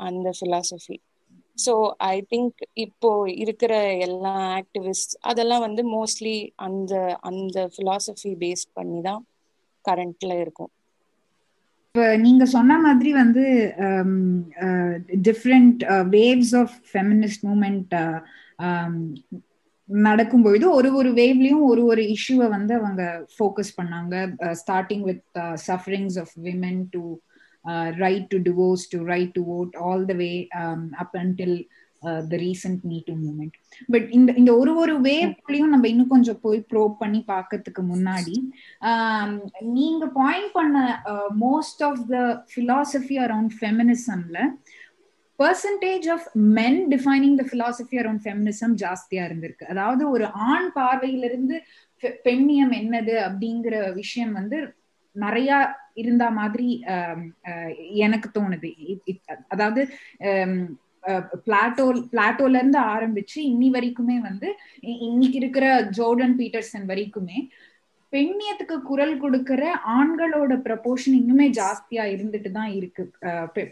அந்த 0.07 0.29
ஃபிலாசபி 0.37 0.95
ஸோ 1.57 1.73
ஐ 2.07 2.15
திங்க் 2.31 2.61
இப்போ 2.85 3.09
இருக்கிற 3.43 3.73
எல்லா 4.07 4.31
ஆக்டிவிஸ்ட் 4.59 5.13
அதெல்லாம் 5.31 5.65
வந்து 5.67 5.83
மோஸ்ட்லி 5.93 6.35
அந்த 6.67 6.93
அந்த 7.29 7.57
ஃபிலாசபி 7.75 8.31
பேஸ் 8.43 8.65
பண்ணி 8.73 8.99
தான் 9.01 9.21
கரண்ட்ல 9.85 10.33
இருக்கும். 10.43 10.71
நீங்க 11.95 12.45
சொன்ன 12.45 12.79
மாதிரி 12.79 13.13
வந்து 13.13 13.43
different 15.27 15.81
waves 16.09 16.55
of 16.59 16.73
feminist 16.93 17.43
movement 17.43 17.93
நடக்கும்பொழுது 19.89 20.69
ஒரு 20.69 20.95
ஒரு 20.95 21.09
வேவ்லயும் 21.11 21.61
ஒரு 21.61 21.85
ஒரு 21.85 22.01
இஷ்யூவை 22.01 22.49
வந்து 22.49 22.73
அவங்க 22.75 23.25
ஃபோக்கஸ் 23.37 23.73
பண்ணாங்க. 23.81 24.15
Starting 24.61 25.01
with 25.01 25.23
sufferings 25.67 26.19
of 26.19 26.33
women 26.43 26.83
to 26.89 27.03
right 27.97 28.27
to 28.27 28.37
divorce 28.37 28.85
to 28.89 29.03
right 29.03 29.31
to 29.31 29.43
vote 29.57 29.77
all 29.77 30.05
the 30.05 30.13
way 30.13 30.47
up 30.91 31.15
until 31.17 31.57
the 32.29 32.37
recent 32.43 32.83
me 32.85 32.97
too 33.07 33.13
movement 33.23 33.55
but 33.93 34.07
இந்த 34.17 34.29
இந்த 34.41 34.51
ஒரு 34.55 34.71
ஒரு 34.83 34.95
வேவ்லயும் 35.07 35.73
நம்ம 35.73 35.87
இன்னும் 35.87 36.13
கொஞ்சம் 36.15 36.39
போய் 36.41 36.59
ப்ரோப் 36.71 36.95
பண்ணி 37.03 37.21
பார்க்கறதுக்கு 37.33 37.83
முன்னாடி 37.91 38.35
um, 38.89 39.31
நீங்க 39.77 40.05
பாயிண்ட் 40.21 40.51
பண்ண 40.53 40.77
most 41.45 41.83
of 41.89 42.01
the 42.13 42.23
philosophy 42.51 43.17
around 43.25 43.55
ஃபெமினிசம்ல 43.59 44.39
percentage 45.39 46.05
of 46.09 46.27
men 46.57 46.81
defining 46.93 47.37
the 47.39 47.45
philosophy 47.49 47.95
around 48.01 48.23
feminism 48.25 48.75
ஜாஸ்தியா 48.83 49.23
இருந்திருக்கு. 49.27 49.65
அதாவது 49.65 50.03
ஒரு 50.09 50.27
ஆண் 50.49 50.69
பார்வையிலிருந்து 50.77 51.57
பெண்ணியம் 52.25 52.73
என்னது 52.79 53.15
அப்படிங்கிற 53.27 53.75
விஷயம் 53.93 54.33
வந்து 54.33 54.57
நிறைய 55.15 55.49
இருந்தா 56.01 56.27
மாதிரி 56.39 56.69
um, 56.93 57.21
uh, 57.49 57.69
எனக்கு 58.05 58.29
தோணுது. 58.29 58.71
அதாவது 59.47 59.81
um, 60.29 60.55
பிளாட்டோ 61.45 61.85
பிளாட்டோல 62.11 62.59
இருந்து 62.61 62.79
ஆரம்பிச்சு 62.95 63.39
இன்னி 63.51 63.67
வரைக்குமே 63.75 64.17
வந்து 64.29 64.49
இன்னைக்கு 65.07 65.37
இருக்கிற 65.41 65.65
ஜோர்டன் 65.97 66.35
பீட்டர்சன் 66.41 66.85
வரைக்குமே 66.91 67.39
பெண்ணியத்துக்கு 68.13 68.75
குரல் 68.89 69.15
கொடுக்கிற 69.23 69.63
ஆண்களோட 69.97 70.53
ப்ரப்போர்ஷன் 70.67 71.15
இன்னுமே 71.21 71.47
ஜாஸ்தியா 71.59 72.03
இருந்துட்டு 72.15 72.49
தான் 72.57 72.71
இருக்கு 72.79 73.03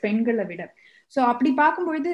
பெண்களை 0.06 0.46
விட. 0.50 0.62
சோ 1.14 1.20
அப்படி 1.32 1.50
பார்க்கும்பொழுது 1.62 2.12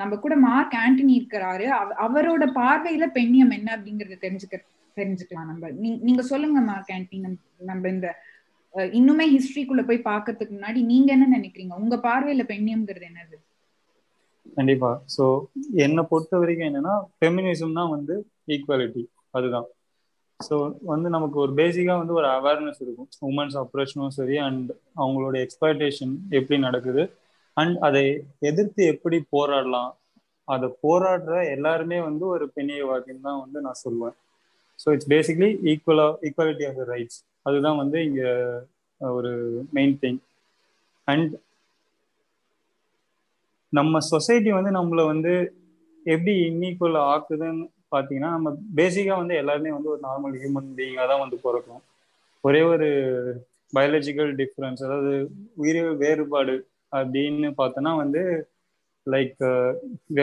நம்ம 0.00 0.14
கூட 0.24 0.34
மார்க் 0.46 0.76
ஆண்டனி 0.84 1.12
இருக்கிறாரு. 1.18 1.66
அவரோட 2.06 2.44
பார்வையில 2.60 3.06
பெண்ணியம் 3.18 3.54
என்ன 3.58 3.68
அப்படிங்கறத 3.76 4.18
தெரிஞ்சுக்க 4.26 4.58
தெரிஞ்சுக்கலாம் 4.96 5.50
நம்ம. 5.50 5.70
நீங்க 6.06 6.22
சொல்லுங்க 6.32 6.60
மார்க் 6.70 6.92
ஆண்டனி 6.96 7.20
நம்ம 7.70 7.88
இந்த 7.96 8.08
இன்னுமே 8.98 9.24
ஹிஸ்டரிக்குள்ள 9.34 9.82
போய் 9.88 10.06
பாக்கிறதுக்கு 10.10 10.56
முன்னாடி 10.58 10.82
நீங்க 10.92 11.10
என்ன 11.16 11.26
நினைக்கிறீங்க? 11.38 11.74
உங்க 11.84 11.96
பார்வையில 12.08 12.44
பெண்ணியம்ங்கிறது 12.52 13.08
என்னது? 13.10 13.36
கண்டிப்பா. 14.56 14.90
ஸோ 15.16 15.24
என்னை 15.84 16.02
பொறுத்த 16.10 16.38
வரைக்கும் 16.40 16.68
என்னன்னா 16.70 16.94
ஃபெமினிசம் 17.16 17.76
தான் 17.78 17.92
வந்து 17.94 18.14
ஈக்குவாலிட்டி 18.54 19.02
அதுதான். 19.36 19.68
ஸோ 20.40 20.54
வந்து 20.92 21.08
நமக்கு 21.16 21.36
ஒரு 21.44 21.52
பேசிக்காக 21.60 21.98
வந்து 22.02 22.18
ஒரு 22.20 22.28
அவேர்னஸ் 22.38 22.80
இருக்கும். 22.84 23.08
உமன்ஸ் 23.30 23.56
அப்ரேஷனும் 23.62 24.14
சரி 24.18 24.36
அண்ட் 24.46 24.70
அவங்களோட 25.02 25.34
எக்ஸ்பெக்டேஷன் 25.44 26.14
எப்படி 26.38 26.58
நடக்குது 26.68 27.02
அண்ட் 27.56 27.76
அதை 27.86 28.04
எதிர்த்து 28.50 28.82
எப்படி 28.94 29.18
போராடலாம் 29.36 29.90
அதை 30.48 30.68
போராடுற 30.84 31.34
எல்லாருமே 31.56 31.98
வந்து 32.08 32.24
ஒரு 32.34 32.44
பெண்ணியவாதின்னு 32.56 33.26
தான் 33.28 33.42
வந்து 33.44 33.58
நான் 33.66 33.82
சொல்லுவேன். 33.84 34.16
ஸோ 34.78 34.88
இட்ஸ் 34.94 35.10
பேசிக்லி 35.14 35.48
ஈக்குவலா 35.72 36.06
ஈக்குவாலிட்டி 36.28 36.64
ஆஃப் 36.68 36.78
த 36.80 36.86
ரைட்ஸ் 36.94 37.18
அதுதான் 37.46 37.80
வந்து 37.82 37.98
இங்கே 38.08 38.30
ஒரு 39.00 39.30
மெயின் 39.78 39.94
திங் 40.02 40.20
அண்ட் 41.08 41.32
நம்ம 43.72 43.98
சொசைட்டி 44.10 44.50
வந்து 44.52 44.70
நம்மளை 44.70 45.04
வந்து 45.06 45.32
எப்படி 46.06 46.32
இன்னீக்குவல் 46.48 46.98
ஆக்குதுன்னு 47.12 47.64
பார்த்தீங்கன்னா 47.92 48.30
நம்ம 48.30 48.48
பேசிக்காக 48.76 49.18
வந்து 49.18 49.34
எல்லாருமே 49.36 49.70
வந்து 49.70 49.90
ஒரு 49.90 50.00
நார்மல் 50.02 50.36
ஹியூமன் 50.36 50.70
பீயிங்காக 50.78 51.06
தான் 51.08 51.20
வந்து 51.20 51.36
பிறக்கும். 51.36 51.82
ஒரே 52.44 52.62
ஒரு 52.62 52.88
பயாலஜிக்கல் 53.72 54.30
டிஃப்ரென்ஸ் 54.36 54.82
அதாவது 54.82 55.12
உயிரியல் 55.56 55.96
வேறுபாடு 55.96 56.54
அப்படின்னு 56.92 57.50
பார்த்தோன்னா 57.58 57.92
வந்து 57.96 58.22
like 59.06 59.38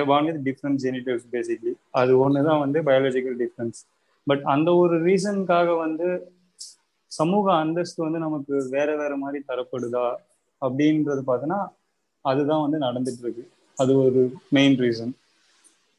one 0.09 0.27
with 0.27 0.43
different 0.47 0.81
genitives 0.83 1.27
basically 1.31 1.73
அது 1.91 2.11
ஒன்று 2.19 2.43
தான் 2.43 2.59
வந்து 2.59 2.81
பயாலஜிக்கல் 2.81 3.37
டிஃப்ரென்ஸ் 3.39 3.79
பட் 4.27 4.43
அந்த 4.45 4.69
ஒரு 4.75 4.95
ரீசனுக்காக 5.03 5.77
வந்து 5.77 6.07
சமூக 7.11 7.45
அந்தஸ்து 7.55 7.99
வந்து 8.03 8.19
நமக்கு 8.19 8.55
வேற 8.69 8.89
வேற 8.95 9.13
மாதிரி 9.17 9.39
தரப்படுதா 9.47 10.05
அப்படின்றது 10.61 11.21
பார்த்தோன்னா 11.27 11.59
அதுதான் 12.29 12.63
வந்து 12.65 12.77
நடந்துட்டு 12.85 13.23
இருக்கு 13.25 13.43
அது 13.77 13.91
ஒரு 14.03 14.21
மெயின் 14.57 14.77
ரீசன் 14.81 15.13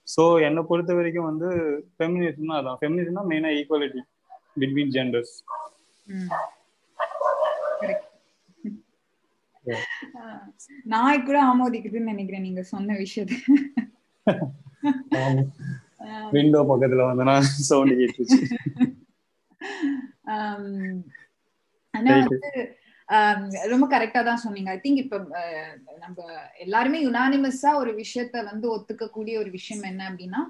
ஸோ 0.09 0.23
என்னை 0.47 0.63
பொறுத்த 0.69 0.93
வரைக்கும் 0.95 1.29
வந்து 1.29 1.49
ஃபெமினிசம்னா 1.95 2.57
அதான். 2.61 2.79
ஃபெமினிசம்னா 2.81 3.25
மெயினாக 3.31 3.59
ஈக்குவாலிட்டி 3.59 4.01
பிட்வீன் 4.61 4.95
ஜெண்டர்ஸ் 4.97 5.35
நான் 10.87 11.25
கூட 11.25 11.39
ஆமோதிக்குதுன்னு 11.45 12.13
நினைக்கிறேன் 12.13 12.47
நீங்க 12.47 12.63
சொன்ன 12.73 12.95
விஷயத்த. 13.01 13.35
விண்டோ 16.33 16.61
பக்கத்துல 16.71 17.07
வந்தனா 17.09 17.35
சவுண்ட் 17.69 17.99
கேட்டுச்சு. 18.01 18.39
ஆனா 21.95 22.11
வந்து 22.19 22.51
ரொம்ப 23.73 23.85
கரெக்டா 23.95 24.21
தான் 24.29 24.43
சொன்னீங்க. 24.45 24.71
ஐ 24.77 24.79
திங்க் 24.85 25.03
இப்ப 25.05 25.17
நம்ம 26.05 26.19
எல்லாருமே 26.67 26.99
யுனானிமஸா 27.07 27.71
ஒரு 27.83 27.93
விஷயத்த 28.03 28.45
வந்து 28.51 28.67
ஒத்துக்கக்கூடிய 28.77 29.37
ஒரு 29.43 29.51
விஷயம் 29.59 29.85
என்ன 29.91 30.03
அப்படின்னா 30.11 30.43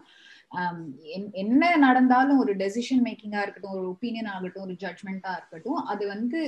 என்ன 1.43 1.65
நடந்தாலும் 1.85 2.41
ஒரு 2.43 2.53
டெசிஷன் 2.63 3.05
மேக்கிங்கா 3.07 3.43
இருக்கட்டும் 3.43 3.77
ஒரு 3.77 3.85
ஒப்பீனியன் 3.93 4.31
ஆகட்டும் 4.33 4.65
ஒரு 4.67 4.75
ஜட்மெண்டா 4.83 5.33
இருக்கட்டும் 5.39 5.81
அது 5.93 6.05
வந்து 6.15 6.39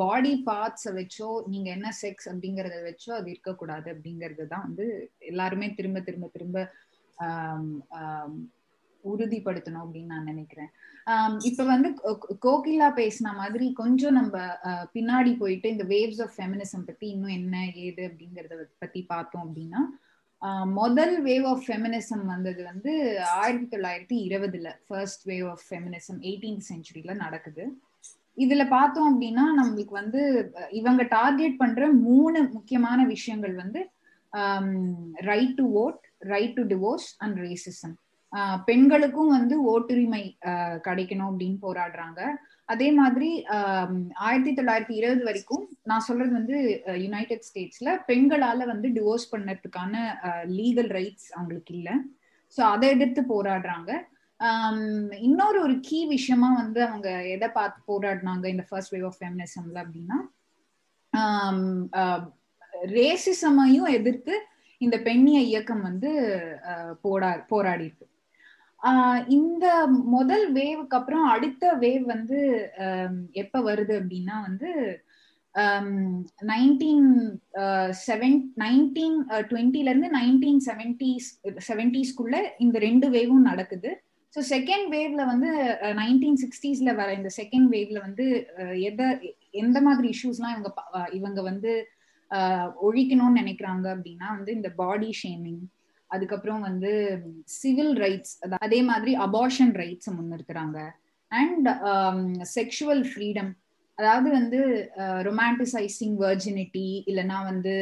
பாடி 0.00 0.32
பார்ட்ஸை 0.48 0.92
வச்சோ 0.98 1.30
நீங்க 1.52 1.68
என்ன 1.76 1.90
செக்ஸ் 2.02 2.28
அப்படிங்கறத 2.32 2.80
வச்சோ 2.88 3.12
அது 3.18 3.30
இருக்கக்கூடாது 3.34 3.88
அப்படிங்கறது 3.94 4.46
தான் 4.52 4.66
வந்து 4.68 4.86
எல்லாருமே 5.30 5.68
திரும்ப 5.78 6.00
திரும்ப 6.08 6.28
திரும்ப 6.36 6.66
உறுதிப்படுத்தணும் 9.04 9.84
அப்படின்னு 9.84 10.12
நான் 10.14 10.30
நினைக்கிறேன். 10.32 10.70
இப்ப 11.38 11.64
வந்து 11.64 11.88
கோகிலா 12.42 12.88
பேசின 12.94 13.34
மாதிரி 13.36 13.72
கொஞ்சம் 13.72 14.12
நம்ம 14.12 14.38
பின்னாடி 14.94 15.36
போயிட்டு 15.36 15.68
இந்த 15.68 15.84
வேவ்ஸ் 15.84 16.22
ஆஃப் 16.22 16.34
ஃபெமினிசம் 16.36 16.86
பத்தி 16.86 17.06
இன்னும் 17.08 17.30
என்ன 17.30 17.64
ஏது 17.74 18.02
அப்படிங்கறத 18.08 18.62
பத்தி 18.78 19.02
பார்த்தோம் 19.02 19.44
அப்படின்னா 19.46 19.82
முதல் 20.64 21.22
வேவ் 21.22 21.46
ஆஃப் 21.46 21.64
ஃபெமினிசம் 21.66 22.24
வந்தது 22.24 22.64
வந்து 22.64 22.92
ஆயிரத்தி 23.22 23.76
தொள்ளாயிரத்தி 23.76 24.16
இருபதுல 24.28 24.70
first 24.86 25.28
wave 25.28 25.48
of 25.50 25.64
feminism 25.70 26.20
eighteenth 26.20 26.68
செஞ்சுரியில 26.68 27.14
நடக்குது. 27.14 27.64
இதுல 28.36 28.68
பார்த்தோம் 28.68 29.08
அப்படின்னா 29.10 29.44
நம்மளுக்கு 29.60 29.90
வந்து 29.90 30.52
இவங்க 30.70 31.02
டார்கெட் 31.02 31.56
பண்ற 31.56 31.92
மூணு 31.92 32.42
முக்கியமான 32.52 33.04
விஷயங்கள் 33.04 33.54
வந்து 33.54 33.90
right 35.14 35.54
to 35.54 35.66
vote 35.84 36.02
right 36.18 36.54
to 36.54 36.62
divorce 36.62 37.08
and 37.18 37.38
racism 37.38 37.94
பெண்களுக்கும் 38.68 39.34
வந்து 39.36 39.54
ஓட்டுரிமை 39.72 40.22
கிடைக்கணும் 40.86 41.30
அப்படின்னு 41.30 41.58
போராடுறாங்க. 41.66 42.20
அதே 42.72 42.88
மாதிரி 42.98 43.28
ஆயிரத்தி 44.26 44.52
தொள்ளாயிரத்தி 44.58 44.94
இருபது 45.00 45.22
வரைக்கும் 45.28 45.64
நான் 45.90 46.06
சொல்றது 46.06 46.32
வந்து 46.38 46.56
யுனைடெட் 47.04 47.46
ஸ்டேட்ஸ்ல 47.48 47.96
பெண்களால 48.10 48.66
வந்து 48.72 48.88
டிவோர்ஸ் 48.96 49.26
பண்ணதுக்கான 49.32 49.94
லீகல் 50.58 50.90
ரைட்ஸ் 50.98 51.28
அவங்களுக்கு 51.36 51.74
இல்லை. 51.78 51.96
ஸோ 52.56 52.60
அதை 52.74 52.88
எதிர்த்து 52.94 53.22
போராடுறாங்க. 53.34 53.90
இன்னொரு 55.26 55.58
ஒரு 55.64 55.74
கீ 55.88 55.98
விஷயமா 56.14 56.48
வந்து 56.62 56.80
அவங்க 56.86 57.10
எதை 57.34 57.48
பார்த்து 57.58 57.80
போராடினாங்க 57.90 58.46
இந்த 58.52 58.64
ஃபர்ஸ்ட் 58.68 58.94
வேவ் 58.94 59.08
ஆஃப் 59.10 59.18
ஃபெமினிசம்ல 59.20 59.82
அப்படின்னா 59.84 60.18
ரேசிசமையும் 62.96 63.90
எதிர்த்து 63.98 64.34
இந்த 64.80 64.96
பெண்ணிய 65.08 65.38
இயக்கம் 65.50 65.82
வந்து 65.88 66.10
போரா 67.04 67.30
போராடி 67.52 67.84
இருக்கு 67.88 68.06
இந்த 69.28 69.66
முதல் 70.12 70.46
வேவுக்கு 70.52 70.96
அப்புறம் 70.96 71.24
அடுத்த 71.24 71.64
வேவ் 71.74 72.04
வந்து 72.04 72.38
எப்ப 73.32 73.60
வருது 73.62 73.94
அப்படின்னா 74.00 74.36
வந்து 74.42 74.70
நைன்டீன் 76.50 77.08
செவன் 78.06 78.38
நைன்டீன் 78.56 79.18
டுவெண்ட்டில 79.50 79.90
இருந்து 79.90 80.10
நைன்டீன் 80.10 80.60
செவன்டிஸ் 80.68 81.28
செவன்டிஸ்குள்ள 81.68 82.36
இந்த 82.58 82.76
ரெண்டு 82.78 83.08
வேவும் 83.10 83.48
நடக்குது. 83.50 83.90
ஸோ 84.34 84.40
செகண்ட் 84.50 84.86
வேவ்ல 84.94 85.22
வந்து 85.26 85.48
நைன்டீன் 85.94 86.38
சிக்ஸ்டீஸ்ல 86.42 86.90
வர 86.94 87.08
இந்த 87.14 87.30
செகண்ட் 87.36 87.68
வேவ்ல 87.74 87.98
வந்து 88.00 88.26
எதை 88.80 89.08
எந்த 89.62 89.78
மாதிரி 89.80 90.08
இஷ்யூஸ்லாம் 90.14 90.54
இவங்க 90.54 90.70
இவங்க 91.12 91.40
வந்து 91.42 91.72
ஒழிக்கணும்னு 92.82 93.40
நினைக்கிறாங்க 93.40 93.86
அப்படின்னா 93.94 94.28
வந்து 94.36 94.52
இந்த 94.52 94.68
பாடி 94.74 95.10
ஷேமிங் 95.22 95.62
அதுக்கப்புறம் 96.14 96.62
வந்து 96.68 96.92
சிவில் 97.58 97.94
ரைட்ஸ் 98.02 98.34
அதே 98.66 98.80
மாதிரி 98.90 99.12
அபார்ஷன் 99.26 99.74
ரைட்ஸ் 99.82 100.14
முன்னிறுத்துறாங்க. 100.16 100.78
அண்ட் 101.32 101.68
செக்ஷுவல் 102.56 103.04
ஃப்ரீடம் 103.10 103.50
அதாவது 103.98 104.28
வந்து 104.38 104.60
ரொமான்டிசைசிங் 105.26 106.14
வர்ஜினிட்டி 106.22 106.86
இல்லைன்னா 107.10 107.38
வந்து 107.50 107.74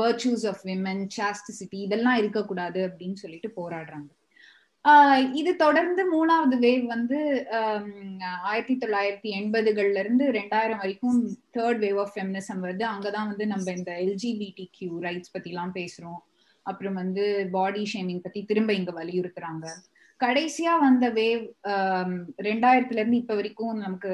வர்ச்சூஸ் 0.00 0.44
ஆஃப் 0.50 0.60
விமன் 0.70 1.02
சாஸ்டிசிட்டி 1.16 1.78
இதெல்லாம் 1.86 2.18
இருக்கக்கூடாது 2.22 2.80
அப்படின்னு 2.88 3.22
சொல்லிட்டு 3.22 3.50
போராடுறாங்க. 3.58 4.10
இது 5.40 5.50
தொடர்ந்து 5.62 6.02
மூணாவது 6.14 6.56
வேவ் 6.64 6.84
வந்து 6.94 7.18
ஆயிரத்தி 8.50 8.74
தொள்ளாயிரத்தி 8.82 9.30
எண்பதுகள்ல 9.38 10.02
இருந்து 10.04 10.24
ரெண்டாயிரம் 10.38 10.82
வரைக்கும் 10.82 11.20
தேர்ட் 11.56 11.80
வேவ் 11.84 12.00
ஆஃப் 12.02 12.12
ஃபெமினிசம் 12.16 12.60
வருது. 12.64 12.84
அங்கதான் 12.94 13.30
வந்து 13.30 13.46
நம்ம 13.52 13.72
இந்த 13.78 13.92
எல்ஜிபிடி 14.04 14.66
கியூ 14.78 14.92
ரைட்ஸ் 15.06 15.34
பத்தி 15.34 15.52
எல்லாம் 15.54 15.74
பேசுறோம். 15.80 16.20
அப்புறம் 16.70 16.98
வந்து 17.02 17.24
பாடி 17.56 17.82
ஷேமிங் 17.92 18.24
பத்தி 18.26 18.42
திரும்ப 18.50 18.72
இங்க 18.80 18.92
வலியுறுத்துறாங்க. 19.00 19.66
கடைசியா 20.20 20.74
வந்த 20.80 21.04
வேவ் 21.12 21.44
ரெண்டாயிரத்துல 22.48 23.00
இருந்து 23.02 23.22
இப்ப 23.22 23.34
வரைக்கும் 23.34 23.82
நமக்கு 23.86 24.12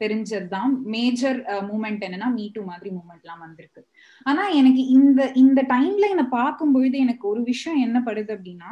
தெரிஞ்சதுதான் 0.00 0.72
மேஜர் 0.92 1.38
மூமெண்ட் 1.68 2.02
என்னன்னா 2.06 2.28
மீ 2.34 2.44
டூ 2.52 2.62
மாதிரி 2.70 2.90
மூமெண்ட் 2.90 3.24
எல்லாம் 3.24 3.42
வந்திருக்கு. 3.44 3.82
ஆனா 4.26 4.44
எனக்கு 4.60 4.82
இந்த 4.96 5.20
இந்த 5.42 5.60
டைம்ல 5.68 6.08
என்ன 6.08 6.24
பார்க்கும் 6.28 6.72
பொழுது 6.72 6.96
எனக்கு 6.98 7.24
ஒரு 7.28 7.42
விஷயம் 7.42 7.80
என்ன 7.80 7.98
படுது 8.06 8.32
அப்படின்னா 8.36 8.70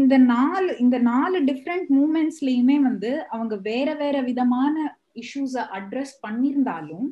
இந்த 0.00 0.14
நாலு 0.34 0.70
இந்த 0.78 0.98
நாலு 1.10 1.40
டிஃப்ரெண்ட் 1.44 1.90
மூமெண்ட்ஸ்லயுமே 1.98 2.78
வந்து 2.88 3.10
அவங்க 3.28 3.56
வேற 3.70 3.88
வேற 3.94 4.16
விதமான 4.20 4.76
இஷ்யூஸ 5.22 5.56
அட்ரஸ் 5.78 6.14
பண்ணியிருந்தாலும் 6.26 7.08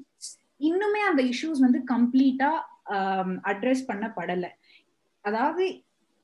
இன்னுமே 0.69 1.03
அந்த 1.11 1.23
இஷ்யூஸ் 1.23 1.65
வந்து 1.67 1.83
கம்ப்ளீட்டா 1.93 2.53
அட்ரஸ் 3.51 3.85
பண்ணப்படலை. 3.91 4.51
அதாவது 5.27 5.65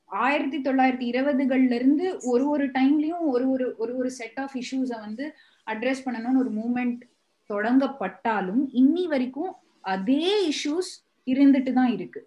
ஆயிரத்தி 0.09 0.57
தொள்ளாயிரத்தி 0.61 1.05
இருபதுகள்ல 1.11 1.75
இருந்து 1.79 2.05
ஒரு 2.31 2.45
ஒரு 2.49 2.65
டைம்லயும் 2.77 3.23
ஒரு 3.33 3.45
ஒரு 3.53 3.65
ஒரு 3.79 3.93
ஒரு 3.99 4.09
செட் 4.19 4.39
ஆஃப் 4.43 4.55
இஷ்யூஸ 4.61 4.91
வந்து 5.05 5.25
அட்ரஸ் 5.67 6.05
பண்ணணும்னு 6.05 6.41
ஒரு 6.43 6.51
மூமெண்ட் 6.59 7.01
தொடங்கப்பட்டாலும் 7.49 8.61
இன்னி 8.81 9.05
வரைக்கும் 9.13 9.51
அதே 9.93 10.21
இஷ்யூஸ் 10.51 10.91
இருந்துட்டு 11.27 11.71
தான் 11.73 11.91
இருக்கு. 11.97 12.21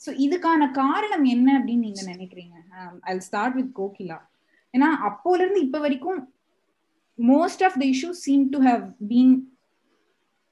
ஸோ 0.00 0.10
இதுக்கான 0.24 0.62
காரணம் 0.80 1.24
என்ன 1.34 1.48
அப்படின்னு 1.58 1.86
நீங்க 1.88 2.02
நினைக்கிறீங்க? 2.12 2.54
I 3.04 3.14
start 3.28 3.56
with 3.58 3.72
Kokila. 3.80 4.18
ஏன்னா 4.74 4.88
அப்போல 5.08 5.40
இருந்து 5.42 5.64
இப்ப 5.66 5.78
வரைக்கும் 5.78 6.20
most 7.18 7.62
of 7.68 7.78
the 7.80 7.86
issues 7.94 8.20
seem 8.26 8.44
to 8.54 8.60
have 8.68 8.84
been 9.10 9.34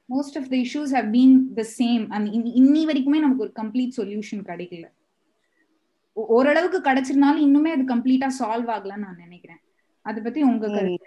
most 0.09 0.39
of 0.41 0.49
the 0.53 0.57
issues 0.65 0.95
have 0.99 1.11
been 1.17 1.37
the 1.59 1.65
same 1.79 2.05
அந்த 2.17 2.27
இன்னி 2.63 2.83
வரைக்குமே 2.91 3.21
நமக்கு 3.25 3.47
ஒரு 3.47 3.55
கம்ப்ளீட் 3.61 3.97
சொல்யூஷன் 3.99 4.43
கிடைக்கல. 4.51 4.87
ஓரளவுக்கு 6.17 6.79
கிடைச்சிருந்தாலும் 6.81 7.45
இன்னுமே 7.47 7.71
அது 7.73 7.85
கம்ப்ளீட்டா 7.93 8.29
சால்வ் 8.39 8.71
ஆகலன்னு 8.75 9.07
நான் 9.07 9.23
நினைக்கிறேன். 9.25 9.61
அதை 10.07 10.19
பத்தி 10.23 10.41
உங்க 10.51 10.67
கருத்து? 10.71 11.07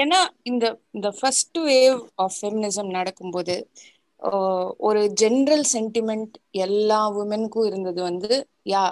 ஏன்னா 0.00 0.18
இந்த 0.50 0.64
இந்த 0.96 1.08
ஃபர்ஸ்ட் 1.16 1.58
வேவ் 1.66 1.96
ஆஃப் 2.24 2.36
ஃபெமினிசம் 2.36 2.90
நடக்கும்போது 2.98 3.56
ஒரு 4.80 5.02
ஜென்ரல் 5.20 5.64
சென்டிமெண்ட் 5.70 6.34
எல்லா 6.64 6.98
உமனுக்கும் 7.20 7.68
இருந்தது 7.68 8.00
வந்து 8.02 8.32
யா 8.66 8.82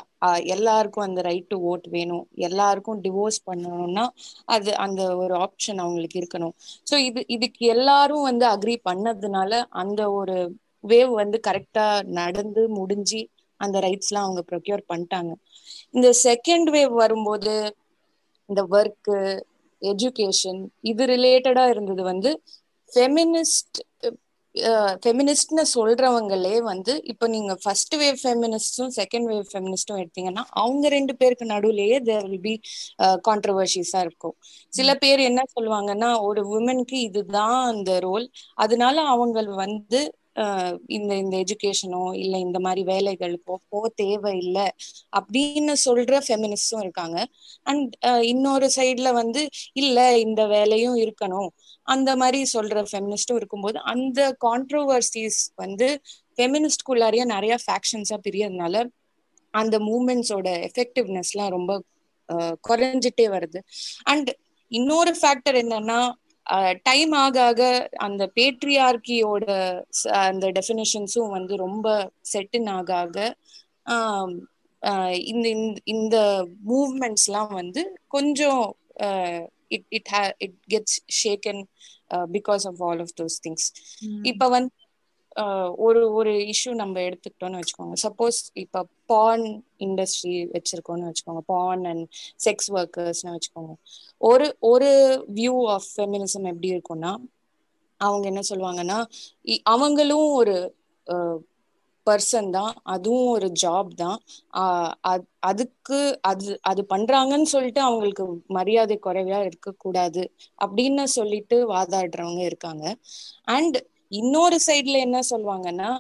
எல்லாருக்கும் 0.53 1.07
அந்த 1.07 1.21
ரைட் 1.27 1.49
டு 1.49 1.57
ஓட் 1.71 1.87
வேணும். 1.89 2.25
எல்லாருக்கும் 2.47 3.01
டிவோர்ஸ் 3.05 3.41
பண்ணணும்னா 3.47 4.05
அது 4.49 4.71
அந்த 4.85 5.01
ஒரு 5.23 5.35
ஆப்ஷன் 5.47 5.83
அவங்களுக்கு 5.85 6.19
இருக்கணும். 6.23 6.55
ஸோ 6.87 6.95
இது 7.09 7.23
இதுக்கு 7.37 7.63
எல்லாரும் 7.75 8.27
வந்து 8.31 8.47
அக்ரி 8.53 8.77
பண்ணதுனால 8.85 9.53
அந்த 9.83 10.01
ஒரு 10.19 10.37
வேவ் 10.85 11.13
வந்து 11.21 11.39
கரெக்டா 11.45 11.87
நடந்து 12.19 12.63
முடிஞ்சு 12.79 13.21
அந்த 13.61 13.77
ரைட்ஸ்லாம் 13.87 14.27
அவங்க 14.27 14.43
ப்ரொக்யூர் 14.51 14.83
பண்ணிட்டாங்க. 14.91 15.33
இந்த 15.95 16.09
செகண்ட் 16.25 16.71
வேவ் 16.77 16.95
வரும்போது 17.03 17.55
இந்த 18.49 18.63
ஒர்க்கு 18.73 19.17
எஜுகேஷன் 19.83 20.61
இது 20.91 21.05
ரிலேட்டடா 21.07 21.65
இருந்தது 21.69 22.03
வந்து 22.13 22.31
ஃபெமினிஸ்ட் 22.93 23.79
ஃபெமினிஸ்ட்னு 25.03 25.65
சொல்றவங்களே 25.75 26.55
வந்து 26.69 26.93
இப்போ 27.05 27.27
நீங்க 27.27 27.53
ஃபர்ஸ்ட் 27.63 27.95
வேவ் 27.97 28.19
ஃபெமினிஸ்டும் 28.23 28.93
செகண்ட் 28.99 29.27
வேவ் 29.31 29.45
ஃபெமினிஸ்டும் 29.51 30.01
எடுத்தீங்கன்னா 30.03 30.45
அவங்க 30.61 30.89
ரெண்டு 30.89 31.13
பேருக்கு 31.17 31.47
நடுவுலயே 31.47 31.97
தேர் 32.01 32.25
வில் 32.25 32.41
பி 32.41 32.55
கான்ட்ரவர்ஷிஸா 33.29 34.01
இருக்கும். 34.07 34.35
சில 34.73 34.95
பேர் 34.97 35.21
என்ன 35.21 35.43
சொல்லுவாங்கன்னா 35.55 36.11
ஒரு 36.29 36.43
உமனுக்கு 36.57 36.99
இதுதான் 37.09 37.59
அந்த 37.73 37.93
ரோல் 38.01 38.27
அதனால 38.57 38.97
அவங்க 39.15 39.39
வந்து 39.63 40.01
இந்த 40.97 41.13
இந்த 41.23 41.35
எஜுகேஷனோ 41.45 42.03
இல்ல 42.15 42.35
இந்த 42.39 42.59
மாதிரி 42.67 42.83
வேலைகளுக்கோ 42.93 43.55
போ 43.69 43.81
தேவையில்லை 43.95 44.67
அப்படின்னு 45.19 45.75
சொல்ற 45.85 46.21
ஃபெமினிஸ்டும் 46.27 46.83
இருக்காங்க. 46.83 47.19
அண்ட் 47.63 47.93
இன்னொரு 48.33 48.69
சைட்ல 48.77 49.13
வந்து 49.13 49.43
இல்ல 49.73 49.99
இந்த 50.19 50.43
வேலையும் 50.47 50.97
இருக்கணும். 50.97 51.51
அந்த 51.89 52.11
மாதிரி 52.17 52.41
சொல்ற 52.53 52.85
ஃபெமினிஸ்டும் 52.91 53.41
இருக்கும்போது 53.41 53.79
அந்த 53.93 54.21
கான்ட்ரோவர்சிஸ் 54.47 55.41
வந்து 55.57 55.89
ஃபெமினிஸ்ட்குள்ளாரியே 56.37 57.25
நிறைய 57.35 57.55
ஃபேக்ஷன்ஸா 57.65 58.19
பிரியறதுனால 58.27 58.85
அந்த 59.55 59.77
மூமெண்ட்ஸோட 59.79 60.49
எஃபெக்டிவ்னஸ்லாம் 60.69 61.55
ரொம்ப 61.57 61.73
குறைஞ்சிட்டே 62.69 63.27
வருது. 63.35 63.61
அண்ட் 64.05 64.31
இன்னொரு 64.73 65.13
ஃபேக்டர் 65.21 65.57
என்னன்னா 65.63 66.01
டைம் 66.83 67.13
ஆக 67.13 67.43
ஆக 67.43 67.89
அந்த 67.97 68.31
பேட்ரியார்கியோட 68.35 69.45
அந்த 70.13 70.47
டெஃபினேஷன்ஸும் 70.49 71.31
வந்து 71.31 71.57
ரொம்ப 71.57 71.89
செட்டின் 72.33 72.71
ஆக 72.71 72.95
ஆக 72.97 73.19
இந்த 75.25 75.49
இந்த 75.85 76.17
மூவ்மெண்ட்ஸ்லாம் 76.69 77.53
வந்து 77.55 77.83
கொஞ்சம் 78.09 78.63
it 79.69 79.87
it 79.89 80.09
it 80.39 80.59
gets 80.69 80.99
shaken 81.25 81.63
because 82.11 82.67
of 82.69 82.83
all 82.83 83.01
of 83.01 83.15
those 83.21 83.39
things 83.45 83.67
இப்ப 84.23 84.49
வந்து 84.49 84.73
ஒரு 85.79 86.01
ஒரு 86.19 86.33
இஷ்யூ 86.53 86.73
நம்ம 86.75 87.01
எடுத்துக்கிட்டோம்னு 87.01 87.61
வச்சுக்கோங்க. 87.61 87.97
சப்போஸ் 88.05 88.39
இப்ப 88.63 88.83
பான் 89.07 89.45
இண்டஸ்ட்ரி 89.87 90.37
வச்சிருக்கோம்னு 90.55 91.09
வச்சுக்கோங்க. 91.09 91.43
பான் 91.53 91.85
அண்ட் 91.91 92.05
செக்ஸ் 92.47 92.71
ஒர்க்கர்ஸ்னு 92.79 93.35
வச்சுக்கோங்க. 93.37 93.75
ஒரு 94.21 94.49
ஒரு 94.73 94.91
வியூ 95.35 95.57
ஆஃப் 95.77 95.89
ஃபெமினிசம் 95.93 96.49
எப்படி 96.53 96.71
இருக்கும்னா 96.75 97.13
அவங்க 98.01 98.25
என்ன 98.31 98.43
சொல்லுவாங்கன்னா 98.51 98.99
அவங்களும் 99.67 100.29
ஒரு 100.41 100.57
பர்சன் 102.07 102.51
தான். 102.51 102.73
அதுவும் 102.93 103.31
ஒரு 103.35 103.49
ஜாப் 103.63 103.91
தான். 104.03 104.19
அதுக்கு 105.51 105.99
அது 106.23 106.47
அது 106.71 106.83
பண்றாங்கன்னு 106.93 107.49
சொல்லிட்டு 107.55 107.81
அவங்களுக்கு 107.81 108.25
மரியாதை 108.59 108.97
குறைவா 109.07 109.41
இருக்கக்கூடாது 109.49 110.23
அப்படின்னு 110.61 111.05
சொல்லிட்டு 111.17 111.59
வாதாடுறவங்க 111.75 112.43
இருக்காங்க. 112.51 112.85
அண்ட் 113.57 113.79
இன்னொரு 114.13 114.59
சைட்ல 114.67 114.99
என்ன 114.99 115.19
சொல்லுவாங்கன்னா 115.31 115.91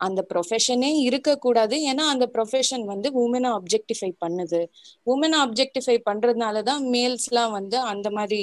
அந்த 0.00 0.20
ப்ரொஃபஷனே 0.30 0.90
இருக்கக்கூடாது. 1.08 1.76
ஏன்னா 1.90 2.04
அந்த 2.12 2.26
ப்ரொஃபஷன் 2.34 2.84
வந்து 2.84 3.08
உமனை 3.22 3.50
அப்ஜெக்டிஃபை 3.58 4.10
பண்ணுது. 4.24 4.60
உமனை 5.06 5.38
அப்ஜெக்டிஃபை 5.44 5.96
பண்றதுனாலதான் 6.10 6.82
மேல்ஸ்லாம் 6.94 7.50
வந்து 7.50 7.78
அந்த 7.92 8.10
மாதிரி 8.10 8.40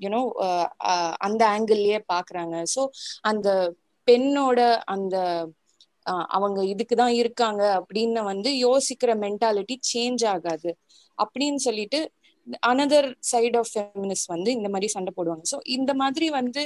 யூனோ 0.00 0.22
அந்த 1.18 1.42
ஆங்கிள்லயே 1.56 2.00
பாக்குறாங்க. 2.12 2.56
ஸோ 2.74 2.84
அந்த 3.22 3.48
பெண்ணோட 4.08 4.60
அந்த 4.86 5.16
அவங்க 6.36 6.60
இதுக்குதான் 6.62 7.14
இருக்காங்க 7.14 7.62
அப்படின்னு 7.78 8.22
வந்து 8.22 8.50
யோசிக்கிற 8.66 9.10
மென்டாலிட்டி 9.24 9.76
சேஞ்ச் 9.92 10.24
ஆகாது. 10.26 10.70
அப்படின்னு 11.18 11.60
சொல்லிட்டு 11.66 12.00
அனதர் 12.66 13.08
சைட் 13.30 13.56
ஆஃப் 13.56 13.70
ஃபெமினிஸ்ட் 13.72 14.26
வந்து 14.26 14.50
இந்த 14.52 14.68
மாதிரி 14.68 14.88
சண்டை 14.94 15.12
போடுவாங்க. 15.16 15.44
ஸோ 15.52 15.58
இந்த 15.76 15.94
மாதிரி 15.94 16.28
வந்து 16.30 16.62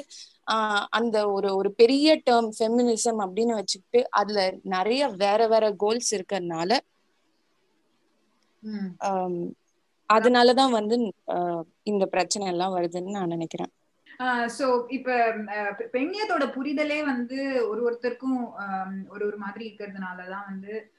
அந்த 0.90 1.30
ஒரு 1.30 1.56
ஒரு 1.56 1.72
பெரிய 1.72 2.22
டேர்ம் 2.30 2.50
ஃபெமினிசம் 2.58 3.18
அப்படின்னு 3.24 3.54
வச்சுக்கிட்டு 3.54 4.10
அதுல 4.10 4.54
நிறைய 4.62 5.08
வேற 5.08 5.48
வேற 5.48 5.72
கோல்ஸ் 5.72 6.14
இருக்கிறதுனால 6.14 6.78
அதனாலதான் 10.10 10.70
வந்து 10.70 11.12
இந்த 11.82 12.06
பிரச்சனை 12.06 12.48
எல்லாம் 12.48 12.76
வருதுன்னு 12.76 13.10
நான் 13.10 13.28
நினைக்கிறேன். 13.28 13.72
சோ 14.58 14.66
இப்ப 14.88 15.12
பெண்ணியத்தோட 15.92 16.44
புரிதலே 16.56 17.04
வந்து 17.04 17.68
ஒரு 17.68 17.80
ஒருத்தருக்கும் 17.88 18.52
ஒரு 19.08 19.26
ஒரு 19.26 19.36
மாதிரி 19.36 19.64
இருக்கிறதுனாலதான் 19.68 20.46
வந்து 20.46 20.92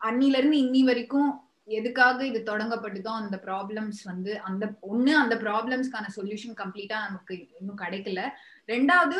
அன்னில 0.00 0.38
இருந்து 0.38 0.56
இன்னி 0.56 0.80
வரைக்கும் 0.80 1.43
எதுக்காக 1.68 2.26
இது 2.30 2.40
தொடங்கப்பட்டதோ 2.50 3.12
அந்த 3.20 3.36
ப்ராப்ளம்ஸ் 3.46 4.00
வந்து 4.10 4.32
அந்த 4.48 4.64
ஒண்ணு 4.90 5.12
அந்த 5.22 5.34
ப்ராப்ளம்ஸ்க்கான 5.44 6.10
சொல்யூஷன் 6.18 6.58
கம்ப்ளீட்டா 6.60 6.98
நமக்கு 7.06 7.34
இன்னும் 7.60 7.82
கிடைக்கல. 7.84 8.20
ரெண்டாவது 8.68 9.18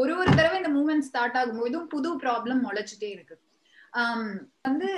ஒரு 0.00 0.12
ஒரு 0.20 0.30
தடவை 0.38 0.58
இந்த 0.62 0.72
மூமெண்ட் 0.78 1.08
ஸ்டார்ட் 1.08 1.38
ஆகும்போதும் 1.40 1.90
புது 1.94 2.10
ப்ராப்ளம் 2.24 2.64
முளைச்சிட்டே 2.68 3.10
இருக்கு. 3.16 3.36
வந்து 4.66 4.88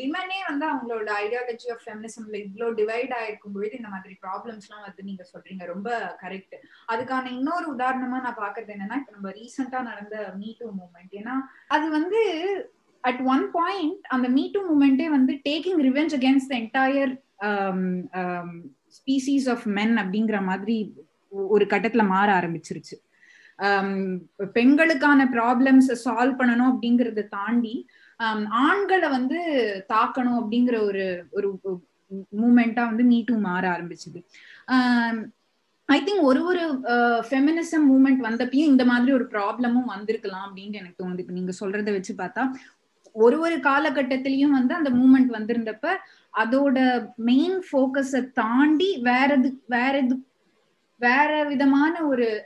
விமனே 0.00 0.38
வந்து 0.48 0.64
அவங்களோட 0.70 1.10
ஐடியாலஜி 1.24 1.68
ஆஃப் 1.74 1.84
ஃபெமினிசம்ல 1.84 2.36
இவ்வளோ 2.44 2.66
டிவைட் 2.80 3.12
ஆயிருக்கும் 3.18 3.54
பொழுது 3.54 3.78
இந்த 3.78 3.90
மாதிரி 3.94 4.14
ப்ராப்ளம்ஸ் 4.24 4.66
எல்லாம் 4.66 4.86
வந்து 4.86 5.02
நீங்க 5.02 5.24
சொல்றீங்க 5.32 5.64
ரொம்ப 5.66 5.90
கரெக்ட் 6.22 6.56
அதுக்கான 6.92 7.30
இன்னொரு 7.38 7.66
உதாரணமா 7.74 8.18
நான் 8.24 8.42
பாக்குறது 8.44 8.74
என்னன்னா 8.76 8.98
இப்ப 9.00 9.14
நம்ம 9.16 9.32
ரீசெண்டா 9.38 9.80
நடந்த 9.90 10.16
மீ 10.40 10.50
டூ 10.60 10.68
மூமெண்ட் 10.80 11.14
ஏன்னா 11.20 11.36
அது 11.68 11.88
வந்து 11.98 12.20
அட் 13.04 13.22
ஒன் 13.34 13.44
பாயிண்ட் 13.50 14.06
அந்த 14.08 14.28
மீ 14.28 14.44
டூ 14.54 14.62
மூமெண்டே 14.70 15.08
வந்து 15.08 15.34
taking 15.48 15.82
revenge 15.88 16.14
against 16.18 16.52
the 16.52 16.56
entire 16.62 17.12
species 18.98 19.48
of 19.48 19.66
men 19.78 19.94
அப்படிங்கிற 19.96 20.38
மாதிரி 20.42 20.76
ஒரு 21.50 21.64
கட்டத்துல 21.64 22.02
மாற 22.06 22.28
ஆரம்பிச்சிருச்சு. 22.40 22.96
Um, 23.58 23.88
பெண்களுக்கான 24.54 25.20
ப்ராப்ளம்ஸ் 25.36 25.88
சால்வ் 26.04 26.36
பண்ணணும் 26.40 26.70
அப்படிங்கறத 26.72 27.22
தாண்டி 27.28 27.74
um, 28.20 28.42
ஆண்களை 28.66 29.08
வந்து 29.08 29.38
தாக்கணும் 29.88 30.38
அப்படிங்கிற 30.40 30.76
ஒரு 30.82 31.04
ஒரு 31.32 31.48
மூமெண்டா 32.40 32.84
வந்து 32.86 33.04
மீட்டு 33.04 33.38
மாற 33.38 33.64
ஆரம்பிச்சுது. 33.74 34.20
Um, 34.68 35.16
ஐ 35.88 35.98
திங்க் 36.04 36.22
ஒரு 36.22 36.40
ஒரு 36.44 36.62
ஃபெமினிசம் 37.28 37.84
மூமெண்ட் 37.90 38.22
வந்தப்பயும் 38.26 38.70
இந்த 38.72 38.84
மாதிரி 38.84 39.12
ஒரு 39.12 39.26
ப்ராப்ளமும் 39.34 39.92
வந்திருக்கலாம் 39.94 40.46
அப்படின்னு 40.48 40.80
எனக்கு 40.80 41.00
தோணுது. 41.02 41.22
இப்ப 41.22 41.32
நீங்க 41.32 41.52
சொல்றதை 41.60 41.92
வச்சு 41.92 42.14
பார்த்தா 42.14 42.42
ஒரு 43.12 43.40
ஒரு 43.40 43.56
காலகட்டத்திலயும் 43.56 44.56
வந்து 44.58 44.74
அந்த 44.74 44.90
மூமெண்ட் 44.90 45.34
வந்திருந்தப்ப 45.36 45.88
அதோட 46.38 47.08
மெயின் 47.16 47.62
ஃபோக்கஸை 47.72 48.30
தாண்டி 48.32 48.98
வேற 48.98 49.34
எது 49.34 49.62
வேற 49.66 49.98
எது 49.98 50.22
வேற 50.96 51.44
விதமான 51.44 52.04
ஒரு 52.06 52.44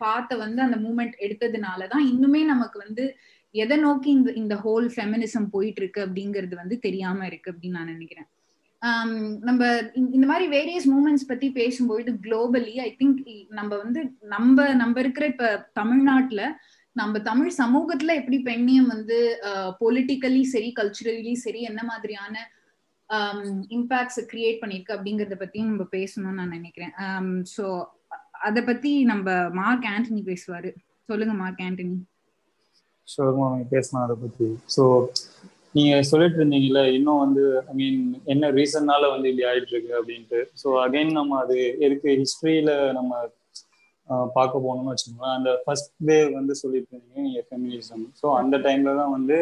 பாத்த 0.00 0.36
வந்து 0.36 0.62
அந்த 0.62 0.76
மூமெண்ட் 0.76 1.12
எடுத்ததுனாலதான் 1.20 2.04
இன்னுமே 2.04 2.44
நமக்கு 2.44 2.78
வந்து 2.78 3.16
எதை 3.50 3.76
நோக்கி 3.76 4.10
இந்த 4.10 4.32
இந்த 4.32 4.54
ஹோல் 4.54 4.90
ஃபெமினிசம் 4.96 5.46
போயிட்டு 5.50 5.80
இருக்கு 5.82 6.06
அப்படிங்கிறது 6.06 6.54
வந்து 6.54 6.78
தெரியாம 6.78 7.26
இருக்கு 7.26 7.52
அப்படின்னு 7.52 7.70
நான் 7.70 7.86
நினைக்கிறேன். 7.86 8.28
நம்ம 9.40 9.78
இந்த 9.94 10.26
மாதிரி 10.26 10.46
வேரியஸ் 10.58 10.90
மூமெண்ட்ஸ் 10.92 11.28
பத்தி 11.28 11.52
பேசும்பொழுது 11.52 12.16
குளோபலி 12.22 12.78
ஐ 12.78 12.96
திங்க் 13.04 13.46
நம்ம 13.48 13.76
வந்து 13.76 14.12
நம்ம 14.20 14.74
நம்ம 14.74 15.00
இருக்கிற 15.00 15.26
இப்ப 15.26 15.70
தமிழ்நாட்டுல 15.72 16.54
நம்ம 16.96 17.18
தமிழ் 17.30 17.50
சமூகத்துல 17.62 18.14
எப்படி 18.20 18.38
பெண்ணியம் 18.50 18.92
வந்து 18.94 19.18
பொலிட்டிக்கலி 19.82 20.42
சரி 20.54 20.68
கல்ச்சுரலி 20.78 21.34
சரி 21.44 21.60
என்ன 21.70 21.80
மாதிரியான 21.90 22.44
இம்பாக்ட்ஸ் 23.76 24.20
கிரியேட் 24.30 24.60
பண்ணிருக்கு 24.62 24.94
அப்படிங்கறத 24.96 25.36
பத்தியும் 25.42 25.70
நம்ம 25.72 25.84
பேசணும்னு 25.96 26.38
நான் 26.40 26.56
நினைக்கிறேன். 26.58 26.94
ஸோ 27.54 27.64
அத 28.48 28.62
பத்தி 28.70 28.92
நம்ம 29.12 29.34
மார்க் 29.60 29.86
ஆண்டனி 29.92 30.22
பேசுவாரு. 30.30 30.70
சொல்லுங்க 31.08 31.34
மார்க் 31.42 31.62
ஆண்டனி. 31.66 31.96
ஷோர்மா 33.08 33.48
பேசலாம் 33.74 34.04
அதை 34.06 34.16
பத்தி. 34.24 34.48
ஸோ 34.76 34.84
நீங்க 35.76 35.94
சொல்லிட்டு 36.10 36.38
இருந்தீங்கல்ல 36.40 36.82
இன்னும் 36.96 37.22
வந்து 37.24 37.42
ஐ 37.70 37.74
மீன் 37.80 38.00
என்ன 38.32 38.50
ரீசன்னால 38.58 39.10
வந்து 39.14 39.28
இப்படி 39.30 39.46
ஆயிட்டு 39.50 39.72
இருக்கு 39.74 39.92
அப்படின்ட்டு. 40.00 40.40
ஸோ 40.62 40.68
அகைன் 40.84 41.16
நம்ம 41.18 41.38
அது 41.44 41.56
எதுக்கு 41.86 42.08
ஹிஸ்டரியில 42.22 42.72
நம்ம 42.98 43.12
பார்க்க 44.36 44.64
போனோம்னு 44.64 44.92
வச்சுக்கோங்களேன். 44.92 45.36
அந்த 45.38 45.50
ஃபர்ஸ்ட் 45.62 45.90
வேவ் 46.08 46.30
வந்து 46.32 46.54
சொல்லிட்டு 46.54 46.92
இருந்தீங்க 46.94 47.42
ஃபெமினிசம் 47.48 48.04
ஸோ 48.20 48.26
அந்த 48.40 48.56
டைம்ல 48.66 48.92
தான் 49.00 49.14
வந்து 49.16 49.36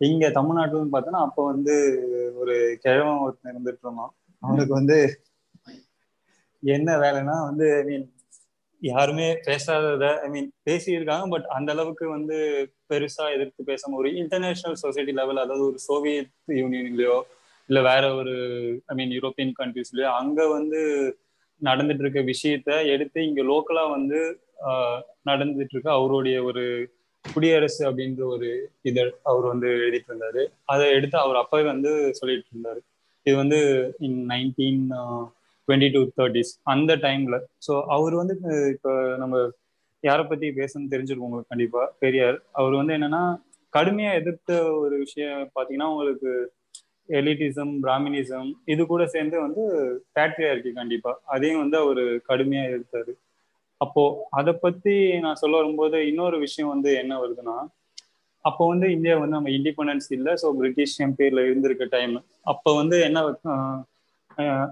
இங்க 0.00 0.26
தமிழ்நாட்டுலன்னு 0.30 0.94
பார்த்தோன்னா 0.94 1.24
அப்போ 1.26 1.42
வந்து 1.52 1.74
ஒரு 2.40 2.54
கிழவன் 2.84 3.22
ஒருத்தன் 3.24 3.52
இருந்துட்டு 3.52 3.84
இருந்தான். 3.86 4.12
அவனுக்கு 4.42 4.74
வந்து 4.78 4.98
என்ன 6.62 6.90
வேலைன்னா 7.02 7.36
வந்து 7.46 7.66
ஐ 7.76 7.82
மீன் 7.84 8.06
யாருமே 8.82 9.26
பேசாதத 9.46 10.04
ஐ 10.22 10.28
மீன் 10.28 10.48
பேசியிருக்காங்க 10.68 11.26
பட் 11.28 11.46
அந்த 11.56 11.70
அளவுக்கு 11.72 12.04
வந்து 12.08 12.36
பெருசா 12.90 13.24
எதிர்த்து 13.34 13.68
பேசாம 13.70 13.98
ஒரு 14.00 14.10
இன்டர்நேஷனல் 14.22 14.82
சொசைட்டி 14.84 15.12
லெவல் 15.12 15.42
அதாவது 15.42 15.64
ஒரு 15.70 15.78
சோவியத் 15.88 16.30
யூனியன்லயோ 16.60 17.16
இல்ல 17.68 17.80
வேற 17.82 18.04
ஒரு 18.14 18.34
ஐ 18.88 18.94
மீன் 18.94 19.12
யூரோப்பியன் 19.16 19.52
கண்ட்ரிஸ்லயோ 19.58 20.08
அங்க 20.20 20.46
வந்து 20.48 20.80
நடந்துட்டு 21.62 22.04
இருக்க 22.04 22.20
விஷயத்த 22.24 22.70
எடுத்து 22.86 23.20
இங்க 23.24 23.42
லோக்கலா 23.42 23.84
வந்து 23.90 24.18
நடந்துட்டு 25.24 25.74
இருக்க 25.74 25.90
அவருடைய 25.92 26.36
ஒரு 26.44 26.64
குடியரசு 27.24 27.82
அப்படின்ற 27.88 28.22
ஒரு 28.26 28.48
இதழ் 28.82 29.12
அவர் 29.22 29.46
வந்து 29.46 29.68
எழுதிட்டு 29.76 30.10
இருந்தாரு 30.10 30.42
அதை 30.64 30.86
எடுத்து 30.90 31.16
அவர் 31.18 31.36
அப்பவே 31.36 31.64
வந்து 31.64 31.90
சொல்லிட்டு 32.12 32.50
இருந்தாரு 32.52 32.80
இது 33.26 33.34
வந்து 33.36 33.58
in 33.98 34.20
nineteen 34.30 34.82
twenty 35.68 35.90
to 35.92 36.02
thirties 36.16 36.52
அந்த 36.64 36.92
டைம்ல 36.96 37.36
ஸோ 37.66 37.72
அவர் 37.88 38.14
வந்து 38.14 38.34
இப்போ 38.74 38.92
நம்ம 39.16 39.34
யாரை 40.02 40.24
பத்தி 40.24 40.46
பேசணும்னு 40.50 40.92
தெரிஞ்சிருக்கும் 40.92 41.28
உங்களுக்கு 41.28 41.48
கண்டிப்பா 41.48 41.82
பெரியார். 41.98 42.38
அவர் 42.52 42.74
வந்து 42.74 42.94
என்னன்னா 42.94 43.22
கடுமையா 43.72 44.12
எதிர்த்த 44.14 44.52
ஒரு 44.76 44.94
விஷயம் 44.98 45.50
பாத்தீங்கன்னா 45.54 45.90
உங்களுக்கு 45.92 46.30
எலிட்டிசம் 47.18 47.72
பிராமினிசம் 47.84 48.48
இது 48.64 48.82
கூட 48.86 49.02
சேர்ந்து 49.06 49.36
வந்து 49.40 49.62
பேட்ரியா 50.16 50.50
இருக்கு 50.52 50.72
கண்டிப்பா. 50.72 51.12
அதையும் 51.26 51.62
வந்து 51.64 51.76
அவர் 51.76 52.02
கடுமையா 52.30 52.64
எடுத்தாரு 52.70 53.12
அப்போ 53.80 54.02
அதை 54.30 54.52
பத்தி 54.64 54.94
நான் 55.18 55.40
சொல்ல 55.42 55.54
வரும்போது 55.56 55.98
இன்னொரு 56.06 56.38
விஷயம் 56.38 56.72
வந்து 56.74 56.90
என்ன 57.02 57.12
வருதுன்னா 57.20 57.56
அப்போ 58.44 58.62
வந்து 58.68 58.86
இந்தியா 58.90 59.14
வந்து 59.18 59.36
நம்ம 59.36 59.50
இண்டிபெண்டன்ஸ் 59.50 60.08
இல்லை 60.16 60.32
ஸோ 60.42 60.48
பிரிட்டிஷ் 60.58 60.96
எம்பையர்ல 61.06 61.40
இருந்திருக்க 61.46 61.86
டைம் 61.94 62.14
அப்போ 62.44 62.70
வந்து 62.76 62.96
என்ன 63.00 63.20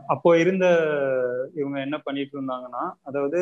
அப்போ 0.08 0.30
இருந்த 0.38 0.66
இவங்க 1.54 1.78
என்ன 1.80 1.96
பண்ணிட்டு 1.98 2.34
இருந்தாங்கன்னா 2.36 2.84
அதாவது 3.04 3.40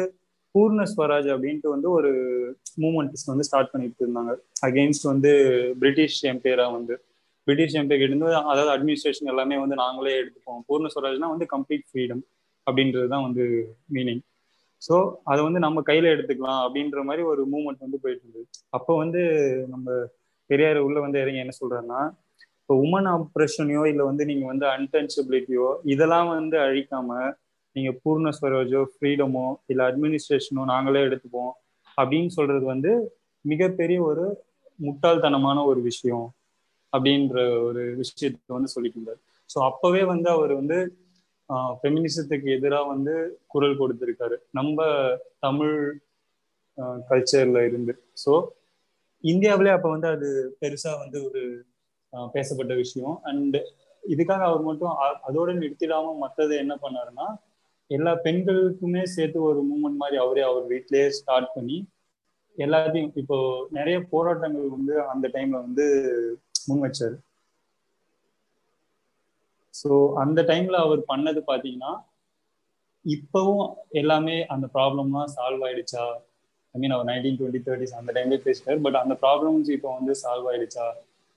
பூர்ண 0.55 0.83
ஸ்வராஜ் 0.93 1.29
அப்படின்ட்டு 1.33 1.75
வந்து 1.75 1.89
ஒரு 1.91 2.11
மூமெண்ட்ஸ் 2.83 3.27
வந்து 3.31 3.45
ஸ்டார்ட் 3.45 3.73
பண்ணிட்டு 3.73 4.01
இருந்தாங்க. 4.05 4.33
அகெயின்ஸ்ட் 4.67 5.07
வந்து 5.13 5.33
பிரிட்டிஷ் 5.79 6.19
எம்பையரா 6.27 6.67
வந்து. 6.73 6.95
பிரிட்டிஷ் 7.47 7.77
எம்பையர் 7.81 8.05
இருந்து 8.07 8.27
அதாவது 8.53 8.71
அட்மினிஸ்ட்ரேஷன் 8.75 9.31
எல்லாமே 9.33 9.57
வந்து 9.65 9.77
நாங்களே 9.83 10.15
எடுத்துப்போம். 10.21 10.61
பூர்ண 10.69 10.89
ஸ்வராஜ்னா 10.95 11.29
வந்து 11.35 11.47
கம்ப்ளீட் 11.55 11.87
ஃப்ரீடம் 11.91 12.23
அப்படின்றது 12.67 13.09
தான் 13.15 13.27
வந்து 13.29 13.45
மீனிங் 13.97 14.23
ஸோ 14.83 14.95
அதை 15.31 15.41
வந்து 15.47 15.61
நம்ம 15.65 15.83
கையில 15.91 16.07
எடுத்துக்கலாம் 16.15 16.61
அப்படின்ற 16.65 17.03
மாதிரி 17.09 17.23
ஒரு 17.33 17.43
மூமெண்ட் 17.53 17.85
வந்து 17.87 17.99
போயிட்டு 18.03 18.23
இருந்தது. 18.25 18.47
அப்போ 18.77 18.93
வந்து 19.03 19.21
நம்ம 19.75 19.87
பெரியார் 20.51 20.79
உள்ள 20.87 20.99
வந்து 21.05 21.19
இறங்கி 21.23 21.43
என்ன 21.45 21.55
சொல்றாருன்னா 21.61 22.01
இப்போ 22.61 22.75
உமன் 22.85 23.09
ஆப்ரேஷனையோ 23.15 23.83
இல்லை 23.91 24.05
வந்து 24.11 24.25
நீங்க 24.31 24.45
வந்து 24.47 24.67
அன்டென்சிபிலிட்டியோ 24.77 25.69
இதெல்லாம் 25.93 26.29
வந்து 26.29 26.57
அழிக்காம 26.67 27.19
நீங்க 27.77 27.91
பூர்ண 28.03 28.29
ஸ்வராஜோ 28.39 28.81
ஃப்ரீடமோ 28.93 29.47
இல்லை 29.67 29.83
அட்மினிஸ்ட்ரேஷனோ 29.89 30.63
நாங்களே 30.73 31.03
எடுத்துப்போம். 31.09 31.53
அப்படின்னு 31.99 32.31
சொல்றது 32.39 32.65
வந்து 32.65 32.93
மிகப்பெரிய 33.45 33.99
ஒரு 34.03 34.25
முட்டாள்தனமான 34.79 35.59
ஒரு 35.65 35.81
விஷயம். 35.81 36.27
அப்படின்ற 36.97 37.37
ஒரு 37.69 37.83
விஷயத்தை 38.03 38.53
வந்து 38.57 38.73
சொல்லிட்டு 38.75 38.99
இருந்தார். 38.99 39.21
ஸோ 39.51 39.59
அப்பவே 39.71 40.03
வந்து 40.13 40.29
அவர் 40.37 40.53
வந்து 40.61 40.79
ஃபெமினிசத்துக்கு 41.81 42.49
எதிராக 42.59 42.91
வந்து 42.95 43.15
குரல் 43.53 43.81
கொடுத்துருக்காரு. 43.81 44.37
நம்ம 44.59 44.79
தமிழ் 45.47 45.77
கல்ச்சர்ல 47.11 47.59
இருந்து. 47.69 47.93
ஸோ 48.25 48.33
இந்தியாவிலே 49.25 49.75
அப்போ 49.77 49.89
வந்து 49.95 50.09
அது 50.15 50.29
பெருசா 50.63 50.93
வந்து 51.03 51.19
ஒரு 51.29 51.43
பேசப்பட்ட 52.35 52.73
விஷயம். 52.83 53.17
அண்ட் 53.31 53.57
இதுக்காக 54.03 54.43
அவர் 54.51 54.63
மட்டும் 54.69 54.93
அதோட 55.29 55.51
நிறுத்திடாம 55.63 56.13
மற்றது 56.25 56.55
என்ன 56.65 56.75
பண்ணாருன்னா 56.85 57.27
எல்லா 57.91 58.13
பெண்களுக்குமே 58.27 59.03
சேர்த்து 59.15 59.39
ஒரு 59.49 59.61
மூமெண்ட் 59.71 60.01
மாதிரி 60.03 60.17
அவரே 60.25 60.43
அவர் 60.51 60.65
வீட்லயே 60.73 61.07
ஸ்டார்ட் 61.19 61.51
பண்ணி 61.57 61.79
எல்லாத்தையும் 62.59 63.11
இப்போ 63.23 63.39
நிறைய 63.79 63.97
போராட்டங்கள் 64.13 64.69
வந்து 64.77 64.95
அந்த 65.13 65.27
டைம்ல 65.35 65.57
வந்து 65.67 65.87
முன் 66.67 66.85
வச்சாரு 66.85 67.17
ஸோ 69.75 69.89
அந்த 70.23 70.41
டைம்ல 70.51 70.77
அவர் 70.87 71.03
பண்ணது 71.09 71.41
பாத்தீங்கன்னா 71.49 71.93
இப்பவும் 73.05 73.67
எல்லாமே 73.93 74.37
அந்த 74.55 74.67
ப்ராப்ளம்லாம் 74.75 75.33
சால்வ் 75.35 75.65
ஆயிடுச்சா? 75.67 76.05
ஐ 76.75 76.81
மீன் 76.81 76.95
அவர் 76.97 77.09
நைன்டீன் 77.11 77.39
டுவெண்ட்டி 77.39 77.61
தேர்ட்டிஸ் 77.67 77.99
அந்த 77.99 78.11
டைம்ல 78.17 78.39
பேசிட்டார். 78.47 78.81
பட் 78.87 78.99
அந்த 79.03 79.15
ப்ராப்ளம்ஸ் 79.23 79.69
இப்போ 79.77 79.91
வந்து 79.99 80.15
சால்வ் 80.23 80.49
ஆயிடுச்சா? 80.51 80.87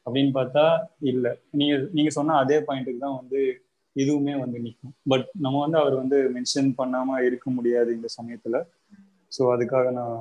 அப்படின்னு 0.08 0.32
பார்த்தா 0.32 0.66
இல்லை. 1.02 1.32
நீங்க 1.52 1.76
நீங்க 1.92 2.12
சொன்ன 2.18 2.38
அதே 2.38 2.58
பாயிண்ட்டுக்கு 2.68 3.06
தான் 3.06 3.20
வந்து 3.22 3.42
இதுவுமே 3.96 4.34
வந்து 4.40 4.58
நிற்கும் 4.60 4.94
பட் 5.08 5.26
நம்ம 5.36 5.56
வந்து 5.60 5.78
அவர் 5.78 5.96
வந்து 5.96 6.18
மென்ஷன் 6.36 6.70
பண்ணாம 6.78 7.18
இருக்க 7.28 7.48
முடியாது 7.50 7.90
இந்த 7.98 8.10
சமயத்துல. 8.18 8.58
ஸோ 9.32 9.42
அதுக்காக 9.56 9.88
நான் 9.92 10.18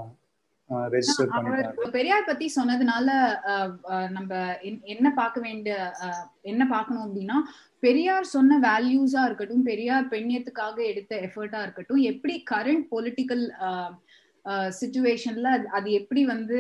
ரெஜிஸ்டர் 0.94 1.33
பண்ணிட்டேன் 1.35 1.90
பெரியார் 1.90 2.26
பத்தி 2.26 2.46
சொன்னதுனால 2.57 3.09
நம்ம 4.09 4.33
என்ன 4.85 5.12
பார்க்க 5.14 5.40
வேண்டிய 5.40 5.74
என்ன 6.42 6.62
பார்க்கணும் 6.68 7.04
அப்படின்னா 7.07 7.38
பெரியார் 7.78 8.33
சொன்ன 8.35 8.59
வேல்யூஸா 8.59 9.22
இருக்கட்டும் 9.24 9.62
பெரியார் 9.62 10.07
பெண்ணியத்துக்காக 10.07 10.76
எடுத்த 10.87 11.16
எஃபர்ட்டா 11.28 11.62
இருக்கட்டும் 11.62 12.02
எப்படி 12.12 12.37
கரண்ட் 12.50 12.87
பொலிட்டிக்கல் 12.90 13.44
சுச்சுவேஷன்ல 14.81 15.48
அது 15.68 15.88
எப்படி 15.90 16.24
வந்து 16.24 16.59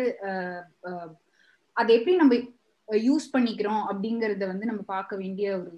அது 1.76 1.90
எப்படி 1.94 2.14
நம்ம 2.16 2.34
யூஸ் 2.88 3.26
பண்ணிக்கிறோம் 3.32 3.82
அப்படிங்கறத 3.90 4.44
வந்து 4.46 4.66
நம்ம 4.66 4.82
பார்க்க 4.86 5.16
வேண்டிய 5.16 5.48
ஒரு 5.58 5.72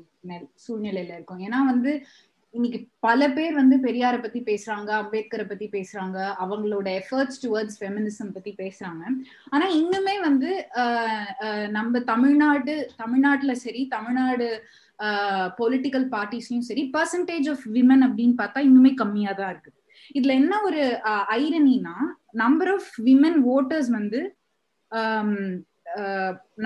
சூழ்நிலையில 0.67 1.15
இருக்கோம். 1.17 1.39
ஏன்னா 1.39 1.59
வந்து 1.65 1.93
இன்னைக்கு 2.55 2.79
பல 3.07 3.29
பேர் 3.35 3.55
வந்து 3.59 3.77
பெரியார 3.85 4.15
பத்தி 4.23 4.41
பேசுறாங்க 4.49 4.91
அம்பேத்கரை 5.01 5.45
பத்தி 5.49 5.67
பேசுறாங்க 5.75 6.19
அவங்களோட 6.45 6.87
எஃபர்ட்ஸ் 7.01 7.41
டுவர்ட்ஸ் 7.45 7.79
ஃபெமினிசம் 7.81 8.33
பத்தி 8.37 8.53
பேசுறாங்க. 8.63 9.03
ஆனா 9.55 9.67
இன்னுமே 9.81 10.15
வந்து 10.29 10.51
நம்ம 11.77 12.01
தமிழ்நாடு 12.13 12.75
தமிழ்நாட்டுல 13.03 13.55
சரி 13.65 13.83
தமிழ்நாடு 13.97 14.49
பொலிட்டிக்கல் 15.61 16.07
பார்ட்டிஸ்லயும் 16.15 16.69
சரி 16.71 16.85
பர்சன்டேஜ் 16.97 17.49
ஆஃப் 17.55 17.65
விமன் 17.77 18.05
அப்படின்னு 18.09 18.37
பார்த்தா 18.43 18.67
இன்னுமே 18.69 18.93
கம்மியா 19.03 19.33
தான் 19.41 19.53
இருக்கு. 19.55 19.73
இதுல 20.19 20.35
என்ன 20.43 20.55
ஒரு 20.69 20.83
ஐரனினா 21.41 21.97
நம்பர் 22.45 22.71
ஆஃப் 22.77 22.93
விமன் 23.09 23.39
ஓட்டர்ஸ் 23.55 23.91
வந்து 23.99 24.21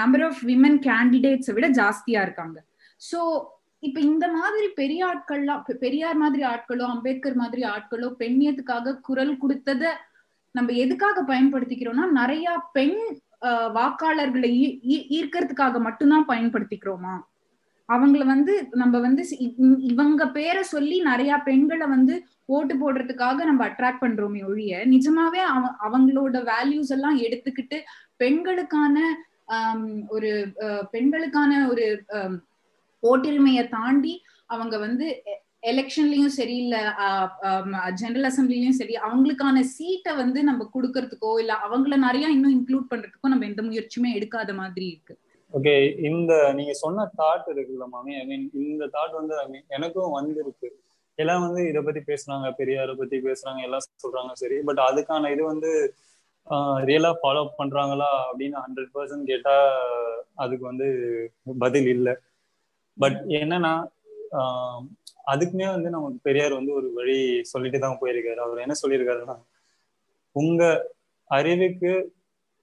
நம்பர் 0.00 0.24
ஆஃப் 0.28 0.40
விமன் 0.50 0.78
கேண்டிடேட்ஸை 0.88 1.54
விட 1.58 1.68
ஜாஸ்தியா 1.80 2.22
இருக்காங்க. 2.26 2.58
ஸோ 3.10 3.20
இப்ப 3.84 4.00
இந்த 4.04 4.26
மாதிரி 4.34 4.66
பெரிய 4.74 5.00
ஆட்கள்லாம் 5.06 5.62
பெ- 5.66 5.78
பெரியார் 5.78 6.16
மாதிரி 6.16 6.42
ஆட்களோ 6.44 6.86
அம்பேத்கர் 6.88 7.34
மாதிரி 7.34 7.62
ஆட்களோ 7.70 8.08
பெண்ணியத்துக்காக 8.18 8.98
குரல் 9.00 9.34
கொடுத்தத 9.36 9.84
நம்ம 10.54 10.72
எதுக்காக 10.78 11.22
பயன்படுத்திக்கிறோம்னா 11.26 12.06
நிறைய 12.12 12.46
பெண் 12.72 12.98
ஆஹ், 13.42 13.70
வாக்காளர்களை 13.74 14.50
ஈ- 14.88 15.06
ஈர்க்கறதுக்காக 15.10 15.78
மட்டும்தான் 15.80 16.28
பயன்படுத்திக்கிறோமா? 16.28 17.14
அவங்கள 17.88 18.22
வந்து 18.24 18.52
நம்ம 18.74 18.98
வந்து 18.98 19.22
இவங்க 19.88 20.22
பேரை 20.30 20.62
சொல்லி 20.66 21.00
நிறைய 21.02 21.32
பெண்களை 21.44 21.86
வந்து 21.86 22.14
ஓட்டு 22.48 22.74
போடுறதுக்காக 22.74 23.44
நம்ம 23.44 23.68
அட்ராக்ட் 23.68 24.02
பண்றோமே 24.02 24.44
ஒழிய 24.44 24.78
நிஜமாவே 24.86 25.42
அவ- 25.50 25.74
அவங்களோட 25.86 26.38
வேல்யூஸ் 26.48 26.90
எல்லாம் 26.90 27.18
எடுத்துக்கிட்டு 27.18 27.78
பெண்களுக்கான 28.16 28.96
ஒரு 30.08 30.30
அஹ், 30.62 30.84
பெண்களுக்கான 30.90 31.68
ஒரு 31.68 31.86
ஆம், 32.14 32.36
ஓட்டுரிமையை 33.10 33.64
தாண்டி 33.76 34.14
அவங்க 34.54 34.74
வந்து 34.86 35.06
எலெக்ஷன்லயும் 35.70 36.32
சரி 36.38 36.54
இல்ல 36.64 36.76
ஜெனரல் 38.00 38.28
அசம்பிளிலயும் 38.30 38.78
சரி 38.80 38.94
அவங்களுக்கான 39.06 39.62
சீட்டை 39.74 40.12
வந்து 40.22 40.40
நம்ம 40.48 40.66
கொடுக்கறதுக்கோ 40.74 41.30
இல்ல 41.42 41.52
அவங்கள 41.66 41.96
நிறைய 42.06 42.26
இன்னும் 42.36 42.54
இன்க்ளூட் 42.56 42.90
பண்றதுக்கோ 42.90 43.30
நம்ம 43.32 43.46
எந்த 43.50 43.62
முயற்சியுமே 43.68 44.10
எடுக்காத 44.18 44.52
மாதிரி 44.60 44.86
இருக்கு. 44.92 45.14
ஓகே 45.54 45.74
இந்த 46.08 46.32
நீங்க 46.58 46.72
சொன்ன 46.82 47.06
தாட் 47.20 47.48
இருக்குல்ல 47.52 47.86
மாமி 47.94 48.12
ஐ 48.20 48.24
மீன் 48.30 48.44
இந்த 48.64 48.86
தாட் 48.96 49.14
வந்து 49.20 49.34
ஐ 49.42 49.46
மீன் 49.52 49.66
எனக்கும் 49.76 50.16
வந்திருக்கு. 50.18 50.68
எல்லாம் 51.18 51.44
வந்து 51.46 51.62
இதை 51.70 51.80
பத்தி 51.86 52.00
பேசுறாங்க 52.10 52.46
பெரியாரை 52.60 52.94
பத்தி 53.00 53.16
பேசுறாங்க 53.28 53.60
எல்லாம் 53.66 53.84
சொல்றாங்க 54.04 54.32
சரி 54.42 54.56
பட் 54.68 54.80
அதுக்கான 54.88 55.30
இது 55.34 55.42
வந்து 55.52 55.70
ரியலா 56.88 57.10
ஃபாலோ 57.20 57.42
பண்றாங்களா 57.60 58.08
அப்படின்னு 58.28 58.56
ஹண்ட்ரட் 58.64 58.90
பர்சன்ட் 58.96 59.30
கேட்டா 59.32 59.56
அதுக்கு 60.44 60.64
வந்து 60.70 60.86
பதில் 61.64 61.90
இல்லை. 61.96 62.14
பட் 62.98 63.18
என்னன்னா 63.38 63.72
ஆஹ் 64.38 64.82
அதுக்குமே 65.26 65.66
வந்து 65.70 65.90
நமக்கு 65.90 66.18
பெரியார் 66.22 66.52
வந்து 66.52 66.72
ஒரு 66.74 66.88
வழி 66.92 67.16
சொல்லிட்டு 67.42 67.78
தான் 67.78 68.00
போயிருக்காரு. 68.00 68.40
அவர் 68.40 68.58
என்ன 68.58 68.74
சொல்லியிருக்காருன்னா 68.82 69.36
உங்க 70.36 70.62
அறிவுக்கு 71.30 71.92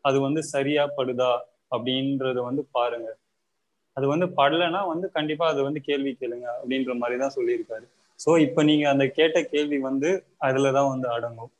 அது 0.05 0.17
வந்து 0.19 0.41
சரியா 0.43 0.83
படுதா? 0.97 1.31
அப்படின்றத 1.71 2.39
வந்து 2.41 2.63
பாருங்க. 2.71 3.09
அது 3.97 4.05
வந்து 4.07 4.25
படலைன்னா 4.37 4.81
வந்து 4.87 5.07
கண்டிப்பா 5.11 5.45
அது 5.47 5.61
வந்து 5.63 5.79
கேள்வி 5.81 6.11
கேளுங்க 6.13 6.47
அப்படின்ற 6.57 6.93
மாதிரி 6.97 7.19
தான் 7.19 7.35
சொல்லியிருக்காரு. 7.35 7.85
ஸோ 8.19 8.31
இப்போ 8.39 8.61
நீங்க 8.63 8.85
அந்த 8.89 9.05
கேட்ட 9.09 9.37
கேள்வி 9.43 9.77
வந்து 9.79 10.09
அதுல 10.37 10.71
தான் 10.71 10.89
வந்து 10.89 11.07
அடங்கும். 11.07 11.51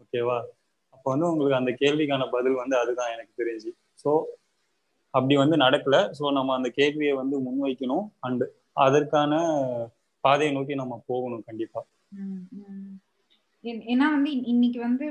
ஓகேவா 0.00 0.38
அப்போ 0.94 1.08
வந்து 1.10 1.28
உங்களுக்கு 1.28 1.60
அந்த 1.60 1.72
கேள்விக்கான 1.80 2.28
பதில் 2.30 2.54
வந்து 2.54 2.76
அதுதான் 2.78 3.12
எனக்கு 3.12 3.32
தெரிஞ்சு. 3.42 3.70
ஸோ 4.04 4.10
அப்படி 5.14 5.34
வந்து 5.36 5.56
நடக்கல. 5.56 5.96
ஸோ 6.12 6.24
நம்ம 6.32 6.54
அந்த 6.54 6.68
கேள்வியை 6.70 7.14
வந்து 7.14 7.36
முன்வைக்கணும். 7.40 8.06
அண்ட் 8.20 8.44
அதற்கான 8.80 9.32
பாதையை 10.24 10.52
நோக்கி 10.54 10.74
நம்ம 10.74 11.02
போகணும் 11.06 11.44
கண்டிப்பா. 11.44 11.80
ஏன்னா 13.88 14.06
வந்து 14.12 14.30
இன்னைக்கு 14.52 14.80
வந்து 14.80 15.06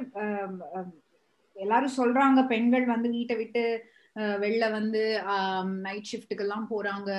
எல்லாரும் 1.55 1.97
சொல்றாங்க 1.97 2.39
பெண்கள் 2.47 2.85
வந்து 2.85 3.09
வீட்டை 3.09 3.35
விட்டு 3.35 3.63
அஹ், 4.15 4.37
வெளில 4.39 4.65
வந்து 4.71 5.01
நைட் 5.81 6.09
ஷிஃப்ட்டுக்கு 6.11 6.45
எல்லாம் 6.45 6.67
போறாங்க. 6.71 7.09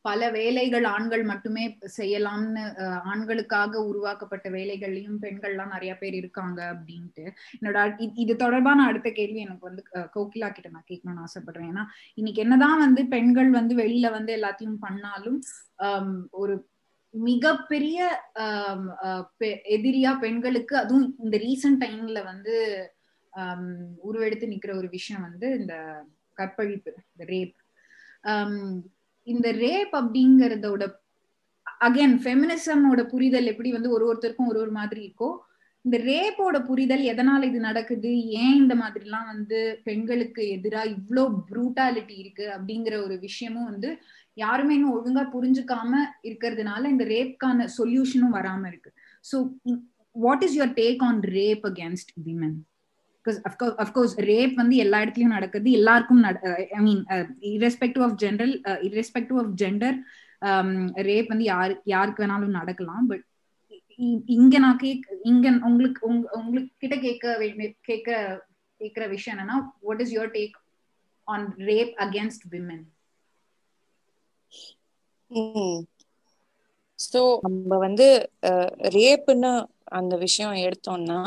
பல 0.00 0.30
வேலைகள் 0.30 0.84
ஆண்கள் 0.84 1.22
மட்டுமே 1.22 1.64
செய்யலாம்னு 1.96 2.62
ஆண்களுக்காக 3.04 3.80
உருவாக்கப்பட்ட 3.84 4.50
வேலைகள்லயும் 4.50 5.18
பெண்கள்லாம் 5.22 5.72
நிறைய 5.72 5.96
பேர் 5.98 6.14
இருக்காங்க 6.14 6.60
அப்படின்ட்டு. 6.72 7.24
என்னோட 7.60 7.78
இது 8.14 8.36
தொடர்பான 8.36 8.84
அடுத்த 8.84 9.10
கேள்வி 9.10 9.40
எனக்கு 9.40 9.68
வந்து 9.68 9.82
கோகிலா 9.92 10.50
கிட்ட 10.52 10.68
நான் 10.68 10.88
கேட்கணும்னு 10.90 11.24
ஆசைப்படுறேன். 11.26 11.70
ஏன்னா 11.72 11.84
இன்னைக்கு 12.14 12.42
என்னதான் 12.42 12.78
வந்து 12.78 13.06
பெண்கள் 13.06 13.50
வந்து 13.50 13.76
வெளியில 13.76 14.10
வந்து 14.10 14.34
எல்லாத்தையும் 14.36 14.80
பண்ணாலும் 14.80 15.38
ஒரு 16.30 16.68
மிகப்பெரிய 17.14 17.98
பெ- 19.40 19.60
எதிரியா 19.70 20.18
பெண்களுக்கு 20.18 20.76
அதுவும் 20.76 21.14
இந்த 21.18 21.36
ரீசன்ட் 21.38 21.82
டைம்ல 21.84 22.24
வந்து 22.24 22.54
உருவெடுத்து 23.96 24.46
நிக்கிற 24.46 24.76
ஒரு 24.76 24.88
விஷயம் 24.88 25.22
வந்து 25.22 25.58
இந்த 25.58 25.74
கற்பழிப்பு 26.32 26.94
இந்த 27.10 27.24
ரேப் 27.32 27.56
இந்த 29.28 29.48
ரேப் 29.58 29.92
அப்படிங்கறதோட 29.92 30.82
அகைன் 31.80 32.16
ஃபெமினிசமோட 32.22 33.00
புரிதல் 33.06 33.46
எப்படி 33.46 33.70
வந்து 33.72 33.90
ஒரு 33.90 34.04
ஒருத்தருக்கும் 34.06 34.46
ஒரு 34.46 34.58
ஒரு 34.58 34.70
மாதிரி 34.70 35.00
இருக்கோ 35.06 35.30
இந்த 35.84 35.96
ரேப்போட 36.04 36.56
புரிதல் 36.66 37.02
எதனால 37.02 37.42
இது 37.42 37.58
நடக்குது 37.60 38.10
ஏன் 38.38 38.56
இந்த 38.56 38.74
மாதிரிலாம் 38.74 39.26
வந்து 39.26 39.58
பெண்களுக்கு 39.84 40.42
எதிரா 40.56 40.82
இவ்வளோ 40.94 41.24
ப்ரூட்டாலிட்டி 41.50 42.16
இருக்கு 42.18 42.46
அப்படிங்கிற 42.48 42.94
ஒரு 43.04 43.16
விஷயமும் 43.18 43.64
வந்து 43.64 43.90
யாருமே 44.36 44.74
இன்னும் 44.74 44.96
ஒழுங்கா 44.96 45.24
புரிஞ்சுக்காம 45.32 45.92
இருக்கிறதுனால 46.24 46.82
இந்த 46.84 47.04
ரேப்கான 47.04 47.68
சொல்யூஷனும் 47.78 48.36
வராம 48.36 48.66
இருக்கு. 48.66 48.90
So 49.24 49.36
what 50.16 50.42
is 50.42 50.56
your 50.58 50.74
take 50.74 51.04
on 51.04 51.20
rape 51.30 51.64
against 51.66 52.12
women 52.26 52.56
because 53.24 53.38
of course 53.84 54.14
rape 54.30 54.54
வந்து 54.56 54.76
எல்லா 54.84 54.98
இடத்துலயும் 55.04 55.36
நடக்குது. 55.36 55.68
எல்லாருக்கும் 55.78 56.22
I 56.76 56.82
mean 56.86 57.02
irrespective 57.56 58.04
of 58.06 58.18
general 58.24 58.54
irrespective 58.90 59.38
of 59.42 59.54
gender 59.62 59.98
rape 61.08 61.32
வந்து 61.32 61.46
யாரு 61.52 61.74
யாருக்கு 61.86 62.22
வேணாலும் 62.24 62.58
நடக்கலாம். 62.60 63.06
பட் 63.10 63.24
இங்க 64.36 64.56
நான் 64.58 64.80
கேக் 64.82 65.06
இங்க 65.22 65.48
உங்களுக்கு 65.68 66.02
உங்க 66.06 66.26
உங்களுக்கு 66.40 66.72
கிட்ட 66.78 66.96
கேட்க 66.96 67.34
கேட்க 67.88 68.10
கேட்கிற 68.80 69.04
விஷயம் 69.06 69.34
என்னன்னா 69.34 69.56
what 69.80 70.02
is 70.04 70.14
your 70.16 70.32
take 70.36 70.56
on 71.28 71.46
rape 71.70 71.92
against 72.06 72.46
women 72.54 72.84
so 76.98 77.20
நம்ம 77.46 77.76
வந்து 77.78 78.06
uh, 78.48 78.68
ரேப்புன்னு 78.94 79.50
அந்த 79.98 80.14
விஷயம் 80.16 80.54
எடுத்தோம்னா 80.64 81.18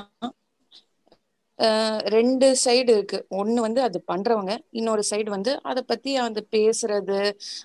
ரெண்டு 2.14 2.48
சைடு 2.64 2.90
இருக்கு. 2.96 3.18
ஒண்ணு 3.40 3.60
வந்து 3.60 3.82
அது 3.82 3.98
பண்றவங்க 4.08 4.52
இன்னொரு 4.72 5.04
சைடு 5.10 5.30
வந்து 5.30 5.52
அதை 5.64 5.82
பத்தி 5.84 6.12
அந்த 6.22 6.42
பேசுறது 6.56 7.20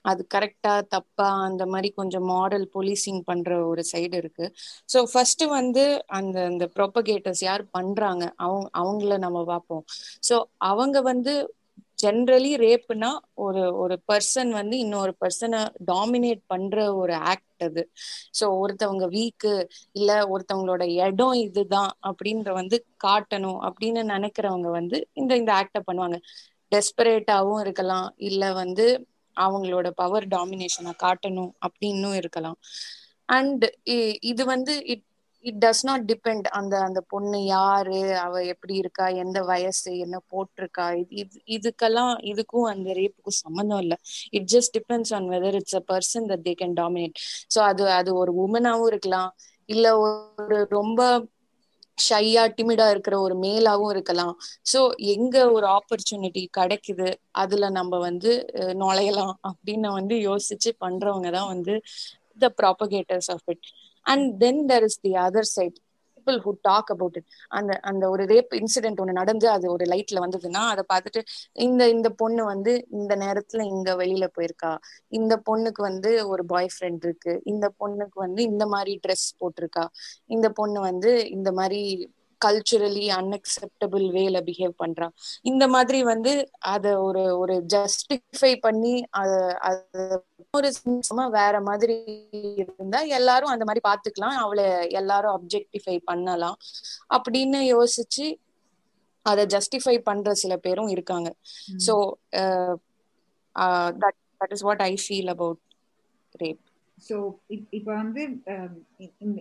அது 0.05 0.23
கரெக்டா 0.35 0.75
தப்பா 0.89 1.29
அந்த 1.47 1.65
மாதிரி 1.67 1.91
கொஞ்சம் 1.95 2.27
மாடல் 2.33 2.67
போலீசிங் 2.75 3.21
பண்ற 3.25 3.51
ஒரு 3.69 3.85
சைடு 3.93 4.15
இருக்கு. 4.15 4.47
ஸோ 4.89 4.99
ஃபர்ஸ்ட் 5.13 5.45
வந்து 5.53 5.85
அந்த 6.19 6.37
அந்த 6.51 6.67
ப்ரொபகேட்டர்ஸ் 6.77 7.43
யார் 7.43 7.65
பண்றாங்க 7.71 8.25
அவங்க 8.39 8.67
அவங்கள 8.81 9.17
நம்ம 9.19 9.45
பார்ப்போம். 9.47 9.85
ஸோ 10.23 10.35
அவங்க 10.71 10.97
வந்து 11.03 11.35
ஜென்ரலி 11.99 12.53
ரேப்னா 12.63 13.11
ஒரு 13.45 13.63
ஒரு 13.83 13.97
பர்சன் 14.09 14.51
வந்து 14.59 14.77
இன்னொரு 14.79 15.13
பர்சனை 15.21 15.61
டாமினேட் 15.91 16.43
பண்ற 16.47 16.77
ஒரு 16.95 17.15
ஆக்ட் 17.31 17.45
அது. 17.61 17.83
ஸோ 18.39 18.45
ஒருத்தவங்க 18.63 19.07
வீக்கு 19.15 19.53
இல்ல 19.93 20.11
ஒருத்தவங்களோட 20.35 20.85
இடம் 21.01 21.37
இதுதான் 21.45 21.93
அப்படின்ற 22.09 22.51
வந்து 22.53 22.77
காட்டணும் 23.05 23.61
அப்படின்னு 23.69 24.03
நினைக்கிறவங்க 24.15 24.71
வந்து 24.79 24.99
இந்த 25.15 25.33
இந்த 25.41 25.53
ஆக்ட 25.61 25.81
பண்ணுவாங்க. 25.89 26.19
டெஸ்பரேட்டாவும் 26.73 27.61
இருக்கலாம். 27.65 28.09
இல்ல 28.29 28.45
வந்து 28.55 28.87
அவங்களோட 29.37 29.89
பவர் 30.01 30.27
டாமினேஷனை 30.35 30.93
காட்டணும் 31.05 31.53
அப்படின்னும் 31.67 32.17
இருக்கலாம். 32.21 32.59
அண்ட் 33.29 33.65
இது 34.31 34.43
வந்து 34.55 34.75
it 34.93 35.05
it 35.47 35.59
does 35.63 35.83
not 35.85 36.05
depend 36.11 36.47
அந்த 36.59 36.75
அந்த 36.87 37.01
பொண்ணு 37.11 37.39
யாரு? 37.49 37.97
அவ 38.25 38.43
எப்படி 38.53 38.75
இருக்கா? 38.83 39.07
எந்த 39.23 39.39
வயசு? 39.51 39.91
என்ன 40.05 40.17
போட்டிருக்கா? 40.33 40.87
இது 41.15 41.25
இதுக்கெல்லாம் 41.57 42.13
இதுக்கும் 42.33 42.69
அந்த 42.73 42.89
ரேப்புக்கும் 42.99 43.39
சம்மந்தம் 43.43 43.83
இல்லை. 43.85 43.99
It 44.33 44.49
just 44.55 44.75
depends 44.79 45.15
on 45.19 45.29
whether 45.35 45.59
it's 45.61 45.79
a 45.81 45.85
person 45.93 46.27
that 46.31 46.45
they 46.45 46.55
can 46.57 46.77
dominate 46.77 47.19
so 47.51 47.61
அது 47.69 47.85
அது 47.99 48.13
ஒரு 48.23 48.35
உமனாவும் 48.45 48.91
இருக்கலாம். 48.93 49.31
இல்ல 49.69 49.87
ஒரு 50.01 50.59
ரொம்ப 50.73 51.01
ஷையா 51.99 52.43
டிமிடா 52.57 52.87
இருக்கிற 52.95 53.15
ஒரு 53.21 53.35
மேலாவும் 53.43 53.93
இருக்கலாம். 53.95 54.33
ஸோ 54.67 54.81
எங்க 55.15 55.37
ஒரு 55.55 55.67
ஆப்பர்ச்சுனிட்டி 55.77 56.43
கிடைக்குது 56.59 57.09
அதுல 57.43 57.71
நம்ம 57.79 57.99
வந்து 58.09 58.33
நுழையலாம் 58.83 59.35
அப்படின்னு 59.49 59.91
வந்து 59.99 60.17
யோசிச்சு 60.29 60.73
பண்றவங்க 60.85 61.31
தான் 61.37 61.51
வந்து 61.55 61.75
the 62.39 62.49
propagators 62.59 63.31
of 63.35 63.47
it 63.53 63.67
and 64.07 64.27
then 64.39 64.63
there 64.69 64.85
is 64.85 65.01
the 65.01 65.13
other 65.27 65.51
side 65.53 65.79
people 66.17 66.39
who 66.43 66.53
talk 66.63 66.91
about 66.91 67.17
it 67.17 67.29
அந்த 67.51 67.73
அந்த 67.83 68.05
ஒரு 68.09 68.23
ரேப் 68.27 68.53
இன்சிடென்ட் 68.61 69.01
ஒன்று 69.01 69.13
நடந்து 69.13 69.47
அது 69.51 69.67
ஒரு 69.73 69.85
லைட்ல 69.85 70.23
வந்ததுன்னா 70.25 70.63
அதை 70.73 70.85
பார்த்துட்டு 70.93 71.21
இந்த 71.67 71.83
இந்த 71.91 72.09
பொண்ணு 72.23 72.45
வந்து 72.45 72.73
இந்த 72.99 73.13
நேரத்துல 73.17 73.65
இங்க 73.71 73.91
வெளியில 73.97 74.27
போயிருக்கா. 74.37 74.73
இந்த 75.13 75.35
பொண்ணுக்கு 75.47 75.83
வந்து 75.83 76.11
ஒரு 76.29 76.45
பாய் 76.47 76.71
ஃப்ரெண்ட் 76.75 77.05
இருக்கு. 77.05 77.35
இந்த 77.45 77.67
பொண்ணுக்கு 77.81 78.19
வந்து 78.27 78.43
இந்த 78.43 78.67
மாதிரி 78.67 78.95
ட்ரெஸ் 79.07 79.27
போட்டிருக்கா. 79.41 79.85
இந்த 80.29 80.49
பொண்ணு 80.53 80.81
வந்து 80.81 81.13
இந்த 81.31 81.51
மாதிரி 81.53 81.81
கல்ச்சுரலி 82.41 83.05
அன்அக்செப்டபிள் 83.19 84.05
வேல 84.17 84.41
பிஹேவ் 84.49 84.75
பண்றா 84.83 85.07
இந்த 85.43 85.65
மாதிரி 85.69 85.99
வந்து 86.05 86.33
அத 86.75 86.87
ஒரு 87.03 87.23
ஒரு 87.39 87.55
ஜஸ்டிஃபை 87.75 88.53
பண்ணி 88.61 88.95
அத 89.69 89.83
ஒரு 90.55 90.69
வேற 91.39 91.57
மாதிரி 91.61 91.97
இருந்தா 92.63 93.01
எல்லாரும் 93.19 93.53
அந்த 93.55 93.65
மாதிரி 93.69 93.83
பாத்துக்கலாம். 93.89 94.37
அவளை 94.45 94.67
எல்லாரும் 95.01 95.35
அப்ஜெக்டிஃபை 95.39 95.97
பண்ணலாம். 96.05 96.57
அப்படின்னு 97.17 97.61
யோசிச்சு 97.75 98.27
அதை 99.27 99.45
ஜஸ்டிஃபை 99.55 99.97
பண்ற 100.09 100.35
சில 100.35 100.55
பேரும் 100.67 100.91
இருக்காங்க. 100.95 101.29
So 101.87 101.95
that 104.03 104.19
that 104.41 104.55
is 104.57 104.65
what 104.69 104.83
I 104.83 104.93
feel 105.05 105.31
about 105.35 105.63
rape 106.35 106.63
so 106.99 107.17
இப்போ 107.71 107.93
வந்து 107.95 108.23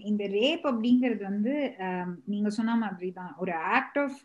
இந்த 0.06 0.24
ரேப் 0.38 0.66
அப்படிங்கிறது 0.72 1.24
வந்து 1.24 1.54
நீங்க 2.26 2.50
சொன்ன 2.50 2.76
மாதிரி 2.76 3.10
தான் 3.12 3.34
ஒரு 3.38 3.54
ஆக்ட் 3.76 4.00
ஆஃப் 4.00 4.18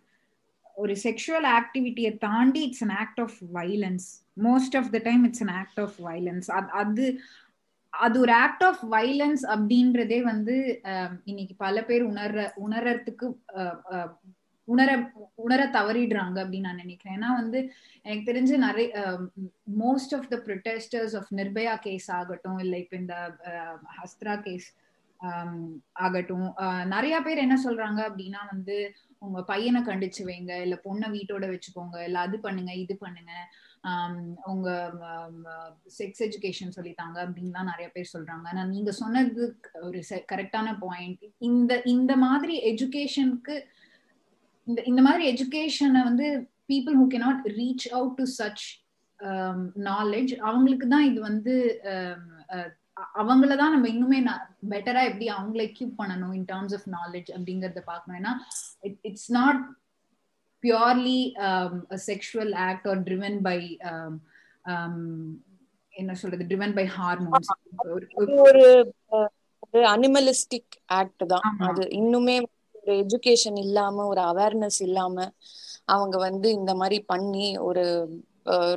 ஒரு 0.76 0.94
செக்ஷுவல் 1.04 1.46
ஆக்டிவிட்டியை 1.58 2.12
தாண்டி 2.18 2.60
it's 2.62 2.84
an 2.86 2.96
act 2.96 3.20
of 3.20 3.38
violence 3.52 4.08
most 4.40 4.76
of 4.76 4.90
the 4.90 5.00
time 5.04 5.24
it's 5.24 5.44
an 5.46 5.54
act 5.54 5.80
of 5.80 5.96
violence 6.00 6.48
அது 6.80 7.06
அது 7.92 8.16
ஒரு 8.20 8.32
ஆக்ட் 8.40 8.64
ஆஃப் 8.64 8.82
வைலன்ஸ் 8.88 9.44
அப்படின்றதே 9.54 10.18
வந்து 10.22 10.56
இன்னைக்கு 11.24 11.54
பல 11.56 11.82
பேர் 11.82 12.02
உணர்ற 12.02 12.42
உணர்றதுக்கு 12.56 13.28
உணர 14.68 14.90
உணர 15.34 15.62
தவறிடுறாங்க 15.76 16.36
அப்படின்னு 16.42 16.68
நான் 16.68 16.82
நினைக்கிறேன். 16.84 17.16
ஏன்னா 17.18 17.30
வந்து 17.40 17.58
எனக்கு 18.04 18.28
தெரிஞ்சு 18.30 18.56
நிறைய 18.66 18.90
most 19.82 20.14
of 20.18 20.28
the 20.28 20.38
protesters 20.46 21.16
of 21.20 21.32
Nirbhaya 21.40 21.74
case 21.86 22.08
ஆகட்டும் 22.20 22.58
இல்லை 22.58 22.80
இப்போ 22.84 22.96
இந்த 22.96 23.16
ஹஸ்த்ரா 24.00 24.36
கேஸ் 24.40 24.68
ஆகட்டும் 26.04 26.46
நிறைய 26.94 27.14
பேர் 27.22 27.44
என்ன 27.46 27.56
சொல்றாங்க 27.64 28.00
அப்படின்னா 28.08 28.42
வந்து 28.52 28.76
உங்க 29.18 29.40
பையனை 29.42 29.80
கண்டிச்சு 29.88 30.22
வைங்க 30.28 30.52
இல்ல 30.64 30.76
பொண்ணை 30.84 31.08
வீட்டோட 31.16 31.46
வச்சுக்கோங்க 31.50 31.96
இல்ல 32.06 32.18
அது 32.18 32.36
பண்ணுங்க 32.40 32.72
இது 32.74 32.94
பண்ணுங்க 32.96 33.32
உங்க 34.44 34.68
செக்ஸ் 35.98 36.22
எஜுகேஷன் 36.26 36.74
சொல்லித்தாங்க 36.76 37.18
அப்படின்லாம் 37.24 37.70
நிறைய 37.72 37.88
பேர் 37.94 38.12
சொல்றாங்க. 38.14 38.46
ஆனா 38.48 38.64
நீங்க 38.64 38.90
சொன்னது 39.02 39.42
ஒரு 39.80 40.00
கரெக்டான 40.32 40.78
பாயிண்ட் 40.78 41.24
இந்த 41.38 41.82
இந்த 41.84 42.16
மாதிரி 42.16 42.56
எஜுகேஷனுக்கு 42.72 43.56
இந்த 44.70 44.80
இந்த 44.90 45.00
மாதிரி 45.08 45.24
எஜுகேஷனை 45.32 46.02
வந்து 46.10 46.26
people 46.72 46.96
who 47.00 47.06
cannot 47.14 47.42
reach 47.60 47.86
out 47.98 48.18
to 48.20 48.26
such 48.38 48.66
knowledge 49.88 50.32
அவங்களுக்கு 50.48 50.86
தான் 50.92 51.08
இது 51.08 51.20
வந்து 51.30 51.54
அவங்கள 53.18 53.52
தான் 53.60 53.72
நம்ம 53.74 53.86
இன்னுமே 53.92 54.18
பெட்டரா 54.72 55.02
எப்படி 55.10 55.26
அவங்கள 55.34 55.60
எக்யூப் 55.66 55.92
பண்ணணும் 56.00 56.34
இன் 56.38 56.48
டர்ம்ஸ் 56.50 56.74
ஆஃப் 56.78 56.88
நாலேஜ் 56.96 57.28
அப்படிங்கறத 57.36 57.82
பார்க்கணும். 57.90 58.18
ஏன்னா 58.20 58.32
it's 59.08 59.30
not 59.38 59.60
purely 60.64 61.20
sexual 62.08 62.52
act 62.68 62.88
or 62.92 63.00
driven 63.08 63.38
by 63.48 63.58
என்ன 65.94 66.12
சொல்றது 66.22 66.48
ட்ரிவன் 66.50 66.76
பை 66.78 66.86
ஹார்மோன்ஸ் 66.98 67.50
ஒரு 68.46 68.64
அனிமலிஸ்டிக் 69.94 70.74
ஆக்ட் 70.98 71.24
தான். 71.32 71.46
அது 71.68 71.82
இன்னுமே 72.00 72.36
ஒரு 72.90 72.98
எஜுகேஷன் 73.04 73.58
இல்லாம 73.58 74.06
ஒரு 74.06 74.22
அவேர்னஸ் 74.30 74.80
இல்லாம 74.82 75.16
அவங்க 75.86 76.16
வந்து 76.18 76.48
இந்த 76.52 76.72
மாதிரி 76.74 76.98
பண்ணி 77.06 77.46
ஒரு 77.68 77.84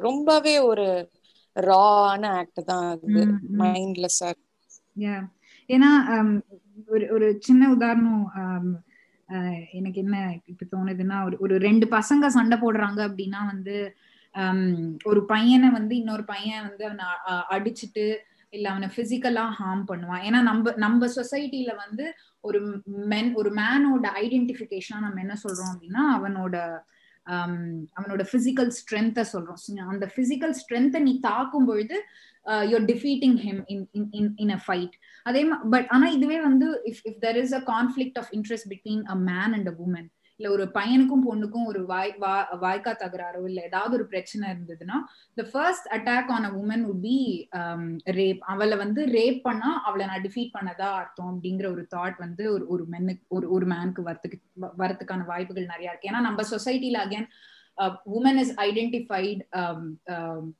ரொம்பவே 0.02 0.56
ஒரு 0.69 0.88
ரான 1.56 2.23
ஆக்ட் 2.38 2.62
தான் 2.65 2.88
அது. 2.91 3.23
மைண்ட்லெஸ்ஸா 3.60 4.30
ஏன்னா 5.69 5.89
ஒரு 6.89 7.06
ஒரு 7.12 7.28
சின்ன 7.39 7.69
உதாரணம் 7.69 8.23
எனக்கு 9.71 9.99
என்ன 10.02 10.15
இப்ப 10.45 10.65
தோணுதுன்னா 10.73 11.17
ஒரு 11.26 11.36
ஒரு 11.39 11.56
ரெண்டு 11.58 11.86
பசங்க 11.91 12.28
சண்டை 12.28 12.58
போடுறாங்க 12.58 12.99
அப்படின்னா 13.08 13.41
வந்து 13.47 13.76
ஒரு 15.04 15.21
பையனை 15.26 15.69
வந்து 15.69 15.93
இன்னொரு 15.95 16.23
பையன் 16.23 16.65
வந்து 16.67 16.84
அவனை 16.88 17.08
அடிச்சுட்டு 17.56 18.06
இல்ல 18.54 18.65
அவனை 18.69 18.88
பிசிக்கலா 18.95 19.45
ஹார்ம் 19.60 19.84
பண்ணுவான். 19.91 20.23
ஏன்னா 20.28 20.39
நம்ம 20.41 20.73
நம்ம 20.78 21.08
சொசைட்டில 21.15 21.71
வந்து 21.76 22.06
ஒரு 22.43 22.60
மென் 23.12 23.29
ஒரு 23.36 23.49
மேனோட 23.53 24.08
ஐடென்டிபிகேஷனா 24.23 24.99
நம்ம 24.99 25.21
என்ன 25.21 25.36
சொல்றோம் 25.43 25.71
அப்படின்னா 25.73 26.03
அவனோட 26.15 26.56
um, 27.25 27.56
அவனோட 27.95 28.21
பிசிக்கல் 28.32 28.71
ஸ்ட்ரென்த்தை 28.79 29.23
சொல்றோம். 29.34 29.60
அந்த 29.93 30.06
பிசிக்கல் 30.15 30.56
ஸ்ட்ரென்த்தை 30.62 30.99
நீ 30.99 31.13
தாக்கும் 31.21 31.65
பொழுது 31.65 31.97
you're 32.71 32.86
defeating 32.86 33.38
him 33.38 33.62
in 33.67 33.86
in 34.12 34.32
in 34.36 34.53
a 34.58 34.60
fight 34.65 34.95
அதே 35.25 35.41
பட் 35.69 35.88
ஆனா 35.89 36.08
இதுவே 36.10 36.39
வந்து 36.41 36.67
if 36.86 37.03
if 37.06 37.21
there 37.21 37.39
is 37.43 37.53
a 37.53 37.62
conflict 37.73 38.17
of 38.17 38.32
interest 38.32 38.69
between 38.73 39.03
a 39.06 39.17
man 39.29 39.53
and 39.53 39.69
a 39.69 39.75
woman 39.86 40.10
இல்ல 40.39 40.48
ஒரு 40.50 40.63
பையனுக்கும் 40.76 41.26
பொண்ணுக்கும் 41.26 41.65
ஒரு 41.65 41.82
வாய் 41.86 42.12
வா 42.17 42.32
வாய்க்கா 42.62 42.91
தகராறோ 43.02 43.41
இல்ல 43.46 43.60
ஏதாவது 43.62 43.93
ஒரு 43.96 44.06
பிரச்சனை 44.08 44.46
இருந்ததுன்னா 44.50 44.98
the 45.38 45.43
first 45.52 45.88
attack 45.96 46.32
on 46.36 46.48
a 46.50 46.52
woman 46.62 46.84
would 46.86 47.04
be 47.04 47.17
rape 48.17 48.41
அவளை 48.54 48.78
வந்து 48.78 49.04
ரேப் 49.13 49.39
பண்ணா 49.43 49.72
அவளை 49.86 50.06
நான் 50.06 50.26
டிஃபீட் 50.26 50.56
பண்ணதா 50.58 50.89
அர்த்தம் 51.02 51.32
அப்படிங்கிற 51.34 51.67
ஒரு 51.72 51.84
தாட் 51.89 52.17
வந்து 52.17 52.46
ஒரு 52.56 52.65
ஒரு 52.67 52.86
மென்னுக்கு 52.89 53.26
ஒரு 53.30 53.48
ஒரு 53.56 53.67
மேனுக்கு 53.67 54.08
வரத்துக்கு 54.10 54.39
வரத்துக்கான 54.80 55.26
வாய்ப்புகள் 55.26 55.72
நிறைய 55.74 55.91
இருக்கு. 55.91 56.12
ஏன்னா 56.12 56.24
நம்ம 56.30 56.41
சொசைட்டில 56.54 57.04
again 57.06 57.28
woman 58.16 58.40
is 58.42 58.54
identified 58.66 59.42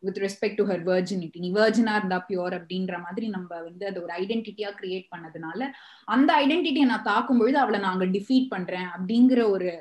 with 0.04 0.20
respect 0.24 0.60
to 0.60 0.66
her 0.70 0.84
virginity 0.90 1.40
நீ 1.40 1.50
வெர்ஜினா 1.58 1.94
இருந்தா 2.00 2.20
பியோர் 2.28 2.56
அப்படின்ற 2.60 2.98
மாதிரி 3.02 3.28
நம்ம 3.28 3.50
வந்து 3.62 3.84
அதை 3.90 4.00
ஒரு 4.02 4.14
ஐடென்டிட்டியா 4.22 4.70
கிரியேட் 4.80 5.08
பண்ணதுனால 5.14 5.70
அந்த 6.08 6.30
ஐடென்டிட்டியை 6.44 6.88
நான் 6.88 7.10
தாக்கும் 7.12 7.42
பொழுது 7.42 7.60
அவளை 7.64 7.82
நாங்க 7.88 8.08
டிஃபீட் 8.16 8.54
பண்றேன் 8.56 8.90
அப்படிங்கிற 8.96 9.42
ஒரு 9.56 9.72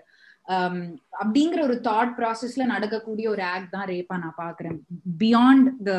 um, 0.49 0.79
அப்படிங்கிற 1.21 1.61
ஒரு 1.63 1.77
தாட் 1.85 2.15
ப்ராசஸ்ல 2.17 2.65
நடக்கக்கூடிய 2.73 3.27
ஒரு 3.31 3.43
ஆக்ட் 3.51 3.75
தான் 3.75 3.89
ரேப்பா 3.91 4.17
நான் 4.23 4.41
பாக்குறேன். 4.41 4.79
Beyond 5.21 5.69
the 5.89 5.93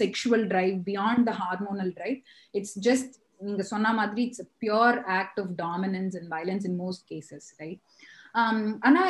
sexual 0.00 0.44
drive 0.52 0.76
beyond 0.88 1.26
the 1.30 1.34
hormonal 1.40 1.92
drive 1.98 2.18
it's 2.54 2.76
just 2.88 3.12
நீங்க 3.40 3.64
சொன்ன 3.70 3.92
மாதிரி 3.92 4.22
it's 4.24 4.44
pure 4.62 4.98
act 5.18 5.38
of 5.40 5.52
dominance 5.58 6.16
and 6.18 6.30
violence 6.30 6.66
in 6.70 6.78
most 6.82 7.04
cases 7.10 7.48
right 7.58 7.80
ஆனா 8.80 9.00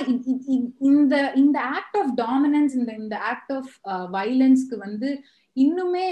இந்த 0.82 1.14
இந்த 1.34 1.56
ஆக்ட் 1.72 1.96
ஆஃப் 1.96 2.12
டாமினன்ஸ் 2.16 2.74
இந்த 2.74 2.92
இந்த 2.94 3.16
ஆக்ட் 3.24 3.52
ஆஃப் 3.52 3.72
வயலன்ஸ்க்கு 4.12 4.76
வந்து 4.78 5.10
இன்னுமே 5.56 6.06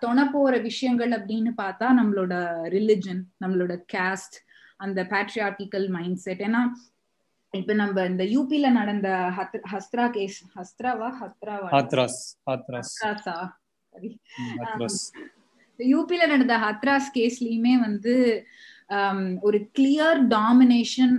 தொண 0.00 0.30
போற 0.30 0.56
விஷயங்கள் 0.58 1.10
அப்படின்னு 1.10 1.50
பார்த்தா 1.56 1.88
நம்மளோட 1.98 2.34
ரிலிஜன் 2.68 3.22
நம்மளோட 3.44 3.74
கேஸ்ட் 3.92 4.36
அந்த 4.76 5.02
பேட்ரியார்டிக்கல் 5.04 5.88
மைண்ட் 5.88 6.18
செட் 6.18 6.40
ஏன்னா 6.40 6.62
இப்ப 7.54 7.72
நம்ம 7.74 8.04
இந்த 8.04 8.24
யூபில 8.24 8.70
நடந்த 8.70 9.08
ஹஸ்த்ரா 9.72 10.10
கேஸ் 10.10 10.38
ஹஸ்த்ராவா? 10.56 11.08
ஹத்ராவா? 11.20 11.68
ஹத்ராஸ் 12.44 12.88
சரி 13.94 14.10
யூபில 15.78 16.22
நடந்த 16.26 16.56
ஹத்ராஸ் 16.58 17.08
கேஸ்லயுமே 17.14 17.74
வந்து 17.80 18.14
Um, 18.90 19.18
ஒரு 19.46 19.58
clear 19.76 20.18
domination 20.34 21.16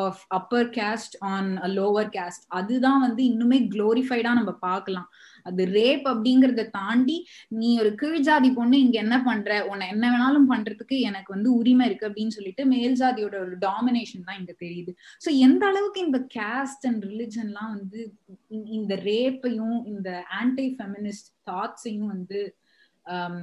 of 0.00 0.18
upper 0.38 0.66
caste 0.74 1.14
on 1.28 1.46
lower 1.76 2.10
caste 2.16 2.42
அதுதான் 2.58 2.98
வந்து 3.04 3.22
இன்னுமே 3.30 3.58
குளோரிஃபைடா 3.74 4.32
நம்ம 4.38 4.52
பார்க்கலாம். 4.66 5.06
அது 5.46 5.64
ரேப் 5.76 6.04
அப்படிங்கறத 6.12 6.62
தாண்டி 6.70 7.16
நீ 7.60 7.68
ஒரு 7.82 7.90
கீழ் 8.00 8.26
ஜாதி 8.26 8.48
பொண்ணு 8.58 8.78
இங்க 8.84 8.96
என்ன 9.04 9.18
பண்ற? 9.28 9.50
உன்னை 9.70 9.86
என்ன 9.94 10.04
வேணாலும் 10.14 10.48
பண்றதுக்கு 10.52 10.96
எனக்கு 11.10 11.30
வந்து 11.36 11.50
உரிமை 11.60 11.86
இருக்கு 11.88 12.08
அப்படின்னு 12.08 12.36
சொல்லிட்டு 12.38 12.66
மேல் 12.74 12.98
ஜாதியோட 13.02 13.38
ஒரு 13.44 13.56
டாமினேஷன் 13.64 14.26
தான் 14.26 14.38
இங்க 14.40 14.54
தெரியுது. 14.64 14.92
ஸோ 15.24 15.30
எந்த 15.46 15.64
அளவுக்கு 15.70 16.02
இந்த 16.08 16.20
கேஸ்ட் 16.36 16.84
அண்ட் 16.90 17.06
ரிலிஜன்லாம் 17.12 17.72
வந்து 17.76 18.00
இந்த 18.80 18.94
ரேப்பையும் 19.10 19.78
இந்த 19.92 20.10
ஆன்டி 20.40 20.66
ஃபெமினிஸ்ட் 20.76 21.30
தாட்ஸையும் 21.50 22.12
வந்து 22.14 22.40
um, 23.06 23.40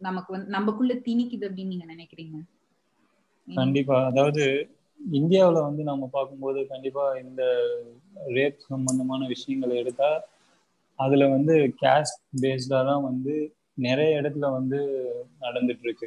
நமக்கு 0.00 0.30
வந்து 0.36 0.54
நமக்குள்ள 0.56 0.94
திணிக்குது 1.08 1.48
அப்படின்னு 1.48 1.74
நீங்க 1.74 1.88
நினைக்கிறீங்க? 1.94 2.36
கண்டிப்பா. 3.48 4.06
அதாவது 4.06 4.44
இந்தியாவில 5.14 5.62
வந்து 5.62 5.82
நம்ம 5.82 6.08
பார்க்கும்போது 6.12 6.66
கண்டிப்பா 6.66 7.16
இந்த 7.18 7.42
ரேப் 8.34 8.58
சம்பந்தமான 8.68 9.26
விஷயங்களை 9.26 9.76
எடுத்தா 9.76 10.10
அதுல 10.98 11.28
வந்து 11.28 11.54
கேஸ்ட் 11.82 12.20
பேஸ்டா 12.42 12.78
தான் 12.84 13.02
வந்து 13.02 13.34
நிறைய 13.74 14.20
இடத்துல 14.20 14.50
வந்து 14.52 14.78
நடந்துட்டு 15.40 15.84
இருக்கு 15.84 16.06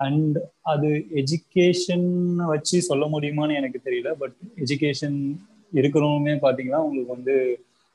அண்ட் 0.00 0.38
அது 0.62 0.88
எஜுகேஷன் 1.14 2.08
வச்சு 2.44 2.82
சொல்ல 2.82 3.06
முடியுமான்னு 3.06 3.54
எனக்கு 3.54 3.80
தெரியல. 3.84 4.12
பட் 4.12 4.36
எஜுகேஷன் 4.56 5.18
இருக்கிறவங்களுமே 5.72 6.34
பாத்தீங்கன்னா 6.46 6.76
உங்களுக்கு 6.76 7.14
வந்து 7.14 7.34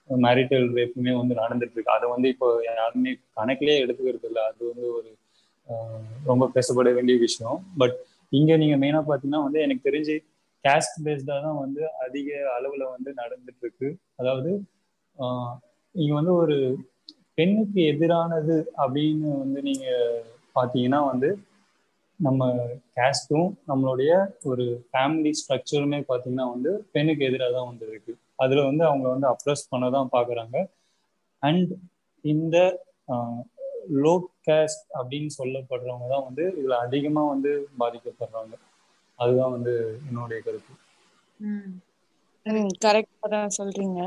மேரிட்டல் 0.10 0.68
ரேப்புமே 0.74 1.14
வந்து 1.18 1.36
நடந்துட்டு 1.36 1.76
இருக்கு 1.76 1.96
அதை 1.96 2.10
வந்து 2.10 2.28
இப்போ 2.30 2.64
யாருமே 2.64 3.12
கணக்கிலே 3.36 3.76
எடுத்துக்கிறது 3.86 4.24
இல்லை 4.24 4.44
அது 4.44 4.74
வந்து 4.74 4.94
ஒரு 4.94 5.10
ரொம்ப 6.26 6.52
பேசப்பட 6.56 6.94
வேண்டிய 6.94 7.18
விஷயம். 7.18 7.68
பட் 7.78 7.98
இங்க 8.32 8.52
நீங்க 8.58 8.76
மெயினா 8.78 9.02
பாத்தீங்கன்னா 9.10 9.44
வந்து 9.44 9.60
எனக்கு 9.66 9.88
தெரிஞ்சு 9.88 10.16
கேஸ்ட் 10.66 10.98
பேஸ்டா 11.06 11.36
தான் 11.46 11.60
வந்து 11.64 11.82
அதிக 12.06 12.30
அளவுல 12.58 12.84
வந்து 12.96 13.10
நடந்துட்டு 13.22 13.64
இருக்கு. 13.66 13.90
அதாவது 14.20 14.52
இங்க 15.96 16.12
வந்து 16.14 16.34
ஒரு 16.42 16.58
பெண்ணுக்கு 17.38 17.82
எதிரானது 17.94 18.56
அப்படின்னு 18.84 19.30
வந்து 19.44 19.60
நீங்க 19.70 19.88
பாத்தீங்கன்னா 20.56 21.02
வந்து 21.12 21.30
நம்ம 22.20 22.44
கேஸ்டும் 22.98 23.50
நம்மளுடைய 23.70 24.12
ஒரு 24.50 24.66
ஃபேமிலி 24.90 25.32
ஸ்ட்ரக்சருமே 25.40 26.00
பார்த்தீங்கன்னா 26.10 26.48
வந்து 26.54 26.72
பெண்ணுக்கு 26.94 27.24
எதிராக 27.30 27.52
தான் 27.58 27.70
வந்து 27.72 27.86
இருக்கு. 27.90 28.14
அதில் 28.44 28.68
வந்து 28.70 28.84
அவங்க 28.90 29.08
வந்து 29.14 29.28
அப்ரஸ் 29.34 29.70
பண்ண 29.72 29.86
தான் 29.96 30.14
பார்க்குறாங்க 30.16 30.58
அண்ட் 31.44 31.72
இந்த 32.26 32.58
லோ 33.98 34.14
கேஸ்ட் 34.42 34.86
அப்படின்னு 35.00 35.32
சொல்லப்படுறவங்க 35.38 36.08
தான் 36.14 36.26
வந்து 36.28 36.46
இதுல 36.60 36.78
அதிகமா 36.86 37.24
வந்து 37.34 37.52
பாதிக்கப்படுறாங்க. 37.82 38.54
அதுதான் 39.20 39.56
வந்து 39.56 39.74
என்னுடைய 40.08 40.40
கருத்து. 40.42 40.74
கரெக்டா 42.84 43.28
தான் 43.36 43.56
சொல்றீங்க. 43.58 44.00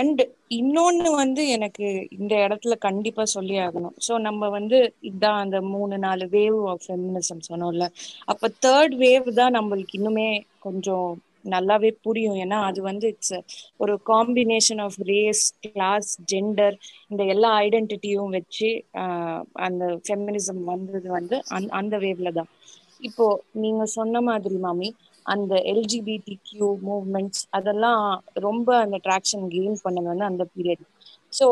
அண்ட் 0.00 0.20
இன்னொன்னு 0.56 1.10
வந்து 1.20 1.42
எனக்கு 1.56 1.86
இந்த 2.16 2.34
இடத்துல 2.46 2.74
கண்டிப்பா 2.86 3.24
சொல்லி 3.34 3.56
ஆகணும். 3.66 3.96
ஸோ 4.06 4.12
நம்ம 4.26 4.48
வந்து 4.56 4.78
இதான் 5.10 5.42
அந்த 5.44 5.58
மூணு 5.74 5.96
நாலு 6.06 6.24
வேவ் 6.34 6.58
ஆஃப் 6.72 6.84
ஃபெமினிசம் 6.86 7.46
சொன்னோம்ல. 7.50 7.86
அப்ப 8.32 8.50
தேர்ட் 8.66 8.94
வேவ் 9.04 9.28
தான் 9.40 9.56
நம்மளுக்கு 9.58 9.98
இன்னுமே 10.00 10.28
கொஞ்சம் 10.66 11.08
நல்லாவே 11.44 11.90
புரியும். 12.06 12.36
ஏன்னா 12.44 12.58
அது 12.68 12.80
வந்து 12.88 13.06
இட்ஸ் 13.12 13.36
ஒரு 13.82 13.94
combination 14.10 14.80
of 14.86 14.98
race 15.10 15.44
class 15.66 16.10
gender 16.32 16.76
இந்த 17.10 17.22
எல்லா 17.34 17.50
ஐடென்டிட்டியும் 17.66 18.34
வச்சு 18.38 18.70
அந்த 19.66 19.84
ஃபெமினிசம் 20.06 20.62
வந்தது 20.72 21.08
வந்து 21.18 21.38
அந்த 21.80 21.94
வேவ்ல 22.04 22.32
தான். 22.38 22.50
இப்போ 23.00 23.26
நீங்க 23.62 23.82
சொன்ன 23.98 24.20
மாதிரி 24.28 24.56
மாமி 24.58 24.88
அந்த 25.26 25.54
எல்ஜிபிடி 25.72 26.36
கியூ 26.48 26.68
மூவ்மெண்ட்ஸ் 26.86 27.42
அதெல்லாம் 27.58 28.04
ரொம்ப 28.46 28.68
அந்த 28.84 28.96
ட்ராக்ஷன் 29.06 29.44
கெயின் 29.54 29.76
பண்ணது 29.84 30.08
வந்து 30.12 30.28
அந்த 30.30 30.44
பீரியட் 30.54 30.84
ஸோ 31.32 31.46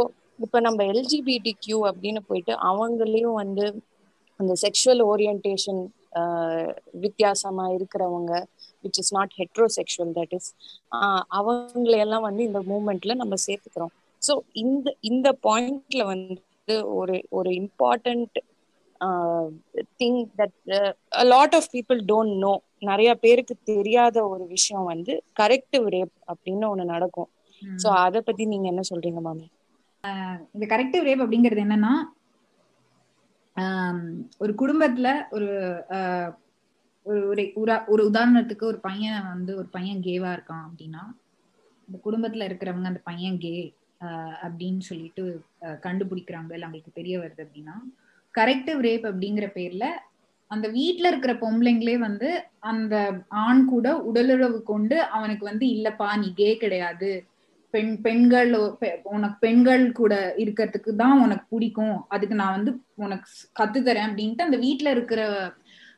இப்போ 0.45 0.59
நம்ம 0.66 0.80
எல்ஜிபிடி 0.93 1.53
கியூ 1.64 1.78
அப்படின்னு 1.91 2.22
போயிட்டு 2.28 2.55
அவங்களையும் 2.70 3.39
வந்து 3.43 3.66
அந்த 4.41 4.53
செக்ஷுவல் 4.64 5.03
ஓரியன்டேஷன் 5.11 5.82
வித்தியாசமா 7.05 7.64
இருக்கிறவங்க 7.76 8.32
which 8.87 9.01
is 9.03 9.12
not 9.18 9.34
heterosexual 9.41 10.12
that 10.18 10.34
is 10.39 10.51
அவங்களையெல்லாம் 11.39 12.26
வந்து 12.28 12.43
இந்த 12.49 12.61
மூமெண்ட்ல 12.70 13.14
நம்ம 13.22 13.34
சேர்த்துக்கிறோம். 13.47 13.95
ஸோ 14.22 14.34
இந்த 14.64 14.89
இந்த 15.11 15.28
பாயிண்ட்ல 15.47 16.05
வந்து 16.12 16.76
ஒரு 16.99 17.16
ஒரு 17.39 17.51
important 17.61 18.39
thing 20.01 20.20
that 20.39 20.57
lot 21.26 21.57
of 21.59 21.70
people 21.74 21.99
don't 22.11 22.37
know 22.45 22.53
நிறைய 22.82 23.11
பேருக்கு 23.22 23.55
தெரியாத 23.72 24.16
ஒரு 24.32 24.45
விஷயம் 24.55 24.87
வந்து 24.93 25.12
கரெக்டிவ் 25.41 25.87
ரேப் 25.95 26.14
அப்படின்னு 26.32 26.66
ஒண்ணு 26.72 26.84
நடக்கும். 26.95 27.28
சோ 27.82 27.89
அத 28.05 28.20
பத்தி 28.20 28.45
நீங்க 28.53 28.66
என்ன 28.72 28.82
சொல்றீங்க 28.91 29.20
மாமி? 29.26 29.47
இந்த 30.55 30.66
கரெக்டிவ் 30.72 31.07
ரேப் 31.09 31.24
அப்படிங்கிறது 31.24 31.64
என்னன்னா 31.66 31.95
ஒரு 34.43 34.53
குடும்பத்துல 34.61 35.09
ஒரு 35.30 35.49
ஒரு 37.07 37.43
ஒரு 37.89 38.03
உதாரணத்துக்கு 38.11 38.65
ஒரு 38.65 38.79
பையன் 38.81 39.27
வந்து 39.27 39.53
ஒரு 39.57 39.69
பையன் 39.71 40.01
கேவா 40.03 40.31
இருக்கான் 40.33 40.65
அப்படின்னா 40.69 41.03
இந்த 41.89 41.99
குடும்பத்துல 42.05 42.47
இருக்கிறவங்க 42.49 42.87
அந்த 42.87 43.03
பையன் 43.05 43.39
கே 43.39 43.55
அப்படின்னு 44.43 44.79
சொல்லிட்டு 44.79 45.25
கண்டுபிடிக்கிறாங்க 45.83 46.53
இல்லை 46.53 46.67
அவங்களுக்கு 46.67 46.93
தெரிய 46.95 47.19
வருது 47.19 47.45
அப்படின்னா 47.45 47.77
கரெக்டிவ் 48.35 48.81
ரேப் 48.81 49.07
அப்படிங்கிற 49.07 49.47
பேர்ல 49.55 49.87
அந்த 50.51 50.67
வீட்டுல 50.69 51.07
இருக்கிற 51.07 51.33
பொம்பளைங்களே 51.35 51.95
வந்து 51.99 52.29
அந்த 52.59 52.97
ஆண் 53.29 53.65
கூட 53.65 53.87
உடலுறவு 53.99 54.63
கொண்டு 54.63 54.97
அவனுக்கு 55.03 55.45
வந்து 55.45 55.67
இல்லப்பா 55.67 56.09
நீ 56.17 56.29
கே 56.35 56.57
கிடையாது. 56.57 57.11
பெண் 57.75 57.95
பெண்கள் 58.03 58.51
உனக்கு 59.03 59.39
பெண்கள் 59.41 59.93
கூட 59.93 60.15
இருக்கிறதுக்கு 60.39 60.93
தான் 60.97 61.23
உனக்கு 61.23 61.47
பிடிக்கும். 61.49 61.97
அதுக்கு 62.09 62.35
நான் 62.35 62.57
வந்து 62.63 62.73
உனக்கு 62.95 63.29
கத்து 63.61 63.81
தரேன் 63.81 64.09
அப்படின்ட்டு 64.09 64.43
அந்த 64.43 64.57
வீட்டுல 64.57 64.91
இருக்கிற 64.91 65.21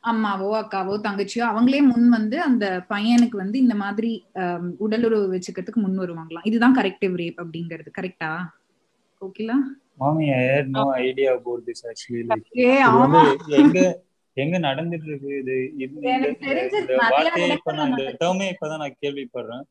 அம்மாவோ 0.03 0.49
அக்காவோ 0.59 0.93
தங்கச்சியோ 1.05 1.43
அவங்களே 1.51 1.79
முன் 1.89 2.07
வந்து 2.17 2.37
அந்த 2.47 2.65
பையனுக்கு 2.91 3.37
வந்து 3.43 3.57
இந்த 3.65 3.75
மாதிரி 3.83 4.11
உடலுறவு 4.85 5.27
வச்சுக்கிறதுக்கு 5.33 5.83
முன் 5.85 5.97
வருவாங்களாம். 6.03 6.47
இதுதான் 6.49 6.77
கரெக்டிவ் 6.79 7.15
ரேப் 7.21 7.41
அப்படிங்கிறது. 7.43 7.89
கரெக்டா 7.99 8.31
ஓகேலா 9.21 9.57
மாமி 10.01 10.25
I 10.35 10.41
had 10.49 10.69
no 10.77 10.85
idea 11.07 11.31
about 11.39 11.65
this 11.69 11.83
actually 11.89 12.23
like 12.29 12.47
எங்க 13.61 13.79
எங்க 14.37 14.57
நடந்துட்டு 14.67 15.07
இருக்கு 15.09 15.31
இது 15.41 15.55
இந்த 15.85 16.95
வார்த்தையே 17.13 17.49
இப்ப 17.57 17.71
நான் 17.79 17.91
இந்த 17.91 18.05
டேர்மே 18.21 18.47
இப்பதான் 18.53 18.81
நான் 18.83 18.99
கேள்விப்படுறேன். 19.03 19.63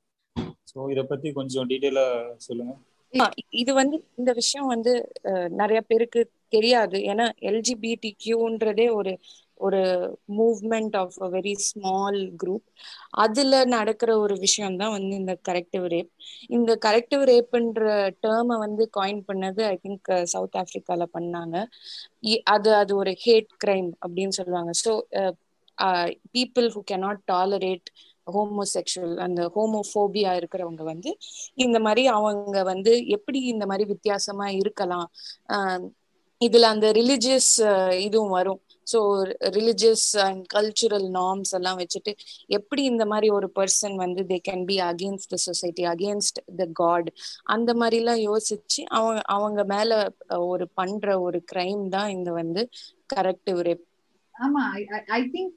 சோ 0.70 0.78
இத 0.92 1.02
பத்தி 1.10 1.28
கொஞ்சம் 1.38 1.68
டீடைலா 1.70 2.06
சொல்லுங்க. 2.46 2.72
இது 3.60 3.72
வந்து 3.80 3.96
இந்த 4.20 4.30
விஷயம் 4.40 4.72
வந்து 4.72 4.92
நிறைய 5.60 5.80
பேருக்கு 5.90 6.20
தெரியாது. 6.54 6.98
ஏன்னா 7.10 7.26
எல்ஜிபிடி 7.50 8.10
கியூன்றதே 8.24 8.86
ஒரு 8.98 9.12
ஒரு 9.61 9.80
movement 10.38 10.96
of 10.96 11.16
a 11.20 11.28
very 11.34 11.54
small 11.66 12.20
group 12.40 12.66
அதுல 13.22 13.52
நடக்கிற 13.74 14.11
ஒரு 14.18 14.34
விஷயம் 14.44 14.76
தான் 14.76 14.94
வந்து 14.96 15.14
இந்த 15.20 15.34
கரெக்டிவ் 15.48 15.86
ரேப் 15.94 16.11
இந்த 16.56 16.72
கரெக்டிவ் 16.86 17.22
ரேப்ன்ற 17.30 17.84
டேர்மை 18.24 18.59
வந்து 18.64 18.84
காயின் 18.92 19.22
பண்ணது 19.28 19.62
ஐ 19.68 19.76
திங்க் 19.78 20.02
சவுத் 20.34 20.59
ஆப்ரிக்கால 20.62 21.04
பண்ணாங்க. 21.14 21.56
அது 22.54 22.70
அது 22.80 22.92
ஒரு 22.96 23.12
ஹேட் 23.24 23.52
கிரைம் 23.62 23.90
அப்படின்னு 24.04 24.36
சொல்லுவாங்க. 24.40 24.72
So 24.82 24.92
people 26.34 26.68
who 26.72 26.80
cannot 26.86 27.20
tolerate 27.28 27.88
homosexual 28.26 29.14
அந்த 29.24 29.40
ஹோமோஃபோபியா 29.54 30.32
இருக்கிறவங்க 30.40 30.82
வந்து 30.90 31.11
இந்த 31.64 31.78
மாதிரி 31.86 32.02
அவங்க 32.16 32.34
வந்து 32.72 32.92
எப்படி 33.16 33.40
இந்த 33.52 33.64
மாதிரி 33.70 33.84
வித்தியாசமா 33.92 34.46
இருக்கலாம்? 34.61 35.09
இதுல 36.40 36.66
அந்த 36.74 36.88
ரிலிஜியஸ் 36.98 37.52
இதுவும் 38.06 38.34
வரும். 38.36 38.61
So 38.89 38.99
religious 39.57 40.07
and 40.24 40.43
cultural 40.49 41.09
norms 41.16 41.53
எல்லாம் 41.59 41.80
வச்சுட்டு 41.80 42.12
எப்படி 42.51 42.84
இந்த 42.84 43.07
மாதிரி 43.07 43.28
ஒரு 43.30 43.49
பர்சன் 43.57 43.97
வந்து 43.97 44.22
they 44.30 44.39
can 44.45 44.64
be 44.66 44.78
against 44.84 45.32
the 45.32 45.41
society 45.45 45.84
against 45.89 46.41
the 46.57 46.66
God 46.74 47.11
அந்த 47.49 47.72
மாதிரிலாம் 47.74 48.22
யோசிச்சு 48.24 48.80
அவங்க 48.93 49.20
அவங்க 49.36 49.62
மேல 49.66 50.01
ஒரு 50.47 50.66
பண்ற 50.74 51.18
ஒரு 51.20 51.41
கிரைம் 51.53 51.84
தான் 51.89 52.11
இந்த 52.11 52.32
வந்து 52.32 52.64
கரெக்டிவ் 53.14 53.61
ரேப் 53.68 53.84
ஆமா 54.34 54.62
ஐ 55.11 55.20
திங்க் 55.30 55.57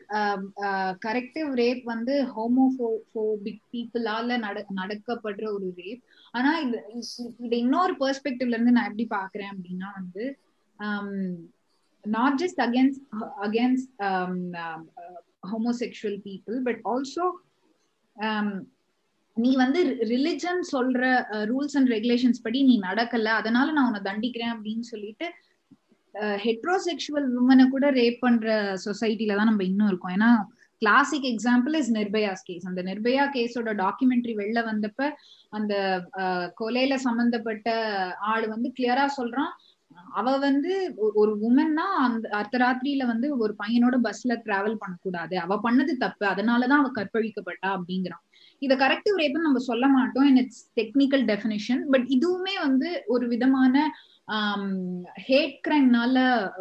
கரெக்டிவ் 1.03 1.49
ரேப் 1.59 1.81
வந்து 1.85 2.13
ஹோமோஃபோபிக் 2.31 3.63
பீப்புளால 3.73 4.37
நட 4.45 4.63
நடக்கப்படுற 4.79 5.45
ஒரு 5.55 5.67
ரேப் 5.79 6.01
ஆனா 6.33 6.51
இது 6.63 6.79
இது 7.39 7.55
இன்னொரு 7.57 7.95
பெர்ஸ்பெக்டிவ்ல 7.99 8.55
இருந்து 8.55 8.75
நான் 8.77 8.89
எப்படி 8.89 9.07
பாக்குறேன் 9.11 9.51
அப்படின்னா 9.53 9.89
வந்து 9.97 10.23
um, 10.79 11.09
not 12.05 12.39
just 12.39 12.57
against 12.59 13.01
against 13.41 13.89
um, 14.01 14.53
um, 14.55 14.89
uh, 14.97 15.19
homosexual 15.43 16.15
people 16.19 16.61
but 16.63 16.77
also 16.85 17.23
um, 18.17 18.67
நீ 19.37 19.51
வந்து 19.55 19.81
ரிலிஜன் 20.11 20.61
சொல்ற 20.71 21.01
ரூல்ஸ் 21.51 21.75
அண்ட் 21.77 21.89
ரெகுலேஷன்ஸ் 21.93 22.41
படி 22.45 22.59
நீ 22.69 22.73
நடக்கல 22.79 23.29
அதனால 23.41 23.67
நான் 23.71 23.87
உன்னை 23.89 24.01
தண்டிக்கிறேன் 24.09 24.53
அப்படின்னு 24.55 24.85
சொல்லிட்டு 24.93 25.27
uh, 26.15 26.37
ஹெட்ரோசெக்சுவல் 26.45 27.27
உமனை 27.41 27.65
கூட 27.75 27.85
ரேப் 27.99 28.19
பண்ற 28.25 28.47
சொசைட்டில 28.85 29.37
தான் 29.39 29.49
நம்ம 29.51 29.63
இன்னும் 29.69 29.89
இருக்கோம். 29.91 30.15
ஏன்னா 30.17 30.31
classic 30.81 31.27
example 31.31 31.75
is 31.79 31.91
Nirbhaya's 31.99 32.45
case 32.49 32.67
அந்த 32.69 32.81
நிர்பயா 32.89 33.25
கேஸோட 33.35 33.73
டாக்குமெண்ட்ரி 33.83 34.35
வெளில 34.41 34.59
வந்தப்ப 34.71 35.09
அந்த 35.57 35.73
uh, 36.23 36.45
கொலையில 36.61 36.97
சம்பந்தப்பட்ட 37.07 37.69
ஆள் 38.33 38.47
வந்து 38.55 38.71
கிளியரா 38.79 39.07
சொல்றான். 39.19 39.51
அவ 40.19 40.33
வந்து 40.45 40.73
ஒரு 41.21 41.31
உமன்னா 41.47 41.85
அந்த 42.05 42.25
அர்த்தராத்திரியில 42.39 43.05
வந்து 43.11 43.27
ஒரு 43.43 43.53
பையனோட 43.61 43.95
பஸ்ல 44.07 44.35
டிராவல் 44.45 44.81
பண்ணக்கூடாது. 44.81 45.35
அவ 45.45 45.57
பண்ணது 45.65 45.93
தப்பு. 46.03 46.25
அதனாலதான் 46.33 46.81
அவ 46.83 46.91
கற்பழிக்கப்பட்டா 46.99 47.69
அப்படிங்கிறான் 47.77 48.23
இத 48.61 48.73
கரெக்டிவ் 48.75 49.15
ரேப்னு 49.21 49.47
நம்ம 49.47 49.61
சொல்ல 49.69 49.85
மாட்டோம். 49.87 50.25
In 50.31 50.39
its 50.41 50.63
technical 50.79 51.23
definition 51.31 51.81
but 51.93 52.05
இதுவுமே 52.17 52.55
வந்து 52.65 52.89
ஒரு 53.07 53.27
விதமான 53.27 53.75
ஹேட் 55.27 55.57
கிரைம்னால 55.67 56.17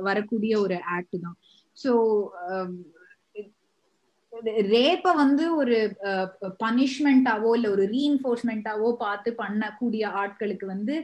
வரக்கூடிய 0.09 0.53
ஒரு 0.61 0.79
ஆக்ட் 0.97 1.19
தான். 1.27 1.37
ஸோ 1.77 1.93
ரேப்ப 4.73 5.13
வந்து 5.15 5.45
ஒரு 5.57 5.77
பனிஷ்மெண்டாவோ 6.63 7.51
இல்ல 7.57 7.69
ஒரு 7.71 7.85
ரீஎன்ஃபோர்ஸ்மெண்டாவோ 7.95 8.89
பார்த்து 9.03 9.31
பண்ணக்கூடிய 9.41 10.03
ஆட்களுக்கு 10.23 10.67
வந்து 10.67 10.95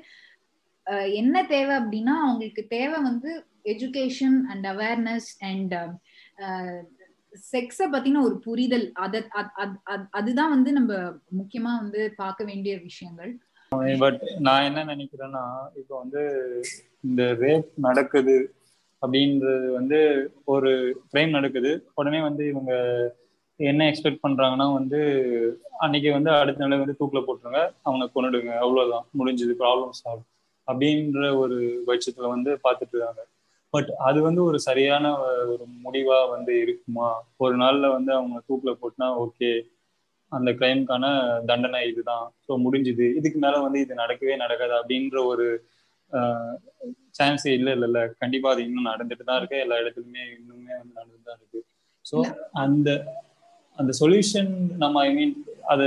என்ன 1.20 1.36
தேவை 1.46 1.74
அப்படின்னா 1.76 2.14
அவங்களுக்கு 2.24 2.62
தேவை 2.66 2.98
வந்து 3.02 3.30
எஜுகேஷன் 3.72 4.38
அண்ட் 4.52 4.66
அவேர்னஸ் 4.66 5.30
அண்ட் 5.48 5.74
செக்ஸ 7.52 7.86
பத்தின 7.94 8.20
ஒரு 8.26 8.36
புரிதல். 8.44 8.86
அத 9.04 9.22
அதுதான் 10.18 10.54
வந்து 10.54 10.70
நம்ம 10.72 10.92
முக்கியமா 11.40 11.72
வந்து 11.82 12.00
பார்க்க 12.16 12.44
வேண்டிய 12.44 12.74
விஷயங்கள். 12.78 13.32
பட் 14.02 14.20
நான் 14.38 14.66
என்ன 14.68 14.84
நினைக்கிறேன்னா 14.84 15.44
இப்போ 15.80 15.94
வந்து 16.02 16.22
இந்த 17.00 17.22
ரேப் 17.42 17.68
நடக்குது 17.86 18.36
அப்படின்றது 19.02 19.66
வந்து 19.78 19.98
ஒரு 20.44 20.70
கிரைம் 21.12 21.30
நடக்குது. 21.30 21.72
உடனே 21.94 22.20
வந்து 22.20 22.44
இவங்க 22.52 22.72
என்ன 23.60 23.82
எக்ஸ்பெக்ட் 23.90 24.24
பண்றாங்கன்னா 24.24 24.66
வந்து 24.78 25.00
அன்னைக்கு 25.84 26.10
வந்து 26.12 26.30
அடுத்த 26.38 26.62
நாள் 26.62 26.82
வந்து 26.82 26.98
தூக்கில் 27.00 27.26
போட்டுருங்க 27.26 27.60
அவனை 27.82 28.06
கொண்டுடுங்க 28.14 28.54
அவ்வளவுதான். 28.64 29.06
முடிஞ்சது 29.18 29.54
ப்ராப்ளம் 29.62 29.94
சால்வ் 30.00 30.24
அப்படின்ற 30.68 31.22
ஒரு 31.42 31.56
பட்சத்துல 31.88 32.28
வந்து 32.34 32.50
பார்த்துட்டு 32.64 32.94
இருக்காங்க. 32.94 33.22
பட் 33.74 33.90
அது 34.08 34.18
வந்து 34.26 34.40
ஒரு 34.48 34.58
சரியான 34.68 35.04
ஒரு 35.52 35.64
முடிவா 35.84 36.18
வந்து 36.34 36.52
இருக்குமா? 36.64 37.08
ஒரு 37.44 37.54
நாள்ல 37.62 37.86
வந்து 37.96 38.12
அவங்க 38.18 38.36
தூக்கில 38.48 38.72
போட்டுனா 38.80 39.08
ஓகே. 39.24 39.50
அந்த 40.32 40.50
கிரைம்க்கான 40.60 41.04
தண்டனை 41.50 41.80
இதுதான். 41.90 42.26
ஸோ 42.46 42.52
முடிஞ்சுது. 42.64 43.06
இதுக்கு 43.18 43.38
மேல 43.44 43.60
வந்து 43.66 43.80
இது 43.84 44.02
நடக்கவே 44.02 44.36
நடக்காது 44.44 44.74
அப்படின்ற 44.80 45.18
ஒரு 45.32 45.46
சான்ஸே 47.18 47.52
இல்லை 47.58 47.72
இல்லைல்ல 47.76 48.00
கண்டிப்பா 48.22 48.48
அது 48.54 48.60
இன்னும் 48.66 48.90
நடந்துட்டு 48.92 49.24
தான் 49.28 49.38
இருக்கு. 49.40 49.62
எல்லா 49.64 49.76
இடத்துலயுமே 49.82 50.24
இன்னுமே 50.36 50.74
வந்து 50.80 50.94
நடந்துட்டு 50.98 51.28
தான் 51.30 51.38
இருக்கு. 51.40 51.60
ஸோ 52.04 52.16
அந்த 52.64 52.88
அந்த 53.78 53.92
சொல்யூஷன் 54.00 54.50
நம்ம 54.82 55.00
ஐ 55.06 55.10
மீன் 55.14 55.32
அதை 55.72 55.86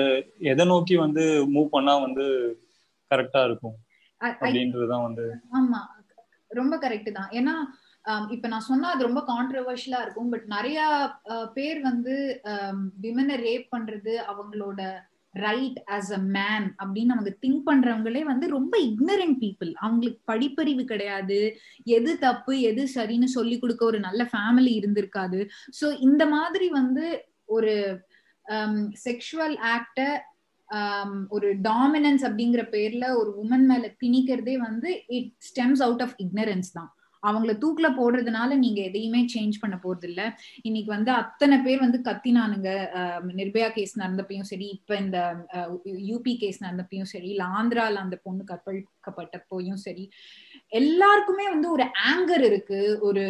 எதை 0.52 0.66
நோக்கி 0.72 0.96
வந்து 1.04 1.24
மூவ் 1.54 1.70
பண்ணா 1.76 1.94
வந்து 2.06 2.26
கரெக்டா 3.12 3.42
இருக்கும்? 3.50 3.78
அப்படின்றதுதான் 4.22 5.06
வந்து 5.06 5.26
ஆமா. 5.60 5.82
ரொம்ப 6.52 6.76
கரெக்ட் 6.78 7.12
தான். 7.12 7.32
ஏன்னா 7.32 7.56
இப்ப 8.32 8.48
நான் 8.48 8.68
சொன்னா 8.68 8.88
அது 8.90 9.08
ரொம்ப 9.08 9.22
கான்ட்ரவர்ஷியலா 9.28 10.00
இருக்கும். 10.02 10.32
பட் 10.32 10.46
நிறைய 10.48 10.80
பேர் 11.54 11.80
வந்து 11.82 12.14
விமனை 13.02 13.36
ரேப் 13.44 13.68
பண்றது 13.72 14.14
அவங்களோட 14.32 14.82
ரைட் 15.34 15.80
ஆஸ் 15.96 16.12
அ 16.14 16.22
மேன் 16.36 16.68
அப்படின்னு 16.80 17.16
அவங்க 17.16 17.32
திங்க் 17.44 17.66
பண்றவங்களே 17.68 18.22
வந்து 18.24 18.46
ரொம்ப 18.50 18.76
இக்னரண்ட் 18.88 19.38
பீப்புள் 19.42 19.72
அவங்களுக்கு 19.82 20.22
படிப்பறிவு 20.28 20.84
கிடையாது. 20.86 21.40
எது 21.98 22.14
தப்பு 22.20 22.54
எது 22.62 22.86
சரின்னு 22.96 23.30
சொல்லி 23.36 23.58
கொடுக்க 23.60 23.84
ஒரு 23.86 24.00
நல்ல 24.00 24.24
ஃபேமிலி 24.32 24.74
இருந்திருக்காது. 24.80 25.42
ஸோ 25.80 25.88
இந்த 26.02 26.26
மாதிரி 26.28 26.70
வந்து 26.80 27.06
ஒரு 27.50 27.74
செக்ஷுவல் 29.04 29.56
ஆக்ட 29.72 30.00
ஒரு 31.30 31.50
டாமினன்ஸ் 31.64 32.24
அப்படிங்கிற 32.28 32.64
பேர்ல 32.72 33.06
ஒரு 33.16 33.32
உமன் 33.44 33.68
மேல 33.72 33.92
திணிக்கிறதே 34.04 34.56
வந்து 34.60 34.90
it 35.18 35.34
stems 35.50 35.84
out 35.88 36.06
of 36.08 36.16
ignorance 36.26 36.72
தான். 36.72 36.90
அவங்கள 37.24 37.54
தூக்குல 37.64 37.88
போடுறதுனால 37.98 38.56
நீங்க 38.56 38.80
எதையுமே 38.82 39.22
சேஞ்ச் 39.34 39.56
பண்ண 39.62 39.76
போறது 39.84 40.08
இல்ல 40.10 40.22
இன்னைக்கு 40.64 40.92
வந்து 40.94 41.12
அத்தனை 41.12 41.56
பேர் 41.58 41.80
வந்து 41.80 42.00
கத்தினானுங்க. 42.06 42.70
நிர்பயா 43.40 43.68
கேஸ் 43.70 43.94
நடந்தப்பையும் 44.00 44.50
சரி 44.52 44.68
இப்ப 44.78 44.96
இந்த 44.96 45.18
யூபி 46.12 46.34
கேஸ் 46.44 46.60
நடந்தப்பையும் 46.64 47.12
சரி 47.14 47.28
இல்ல 47.30 47.46
ஆந்திரால 47.58 48.04
அந்த 48.06 48.18
பொண்ணு 48.24 48.46
கற்பழிக்கப்பட்டப்போயும் 48.52 49.82
சரி 49.86 50.06
எல்லாருக்குமே 50.74 51.48
வந்து 51.50 51.70
ஒரு 51.72 51.88
ஆங்கர் 52.12 52.46
இருக்கு 52.50 52.80
ஒரு 53.02 53.26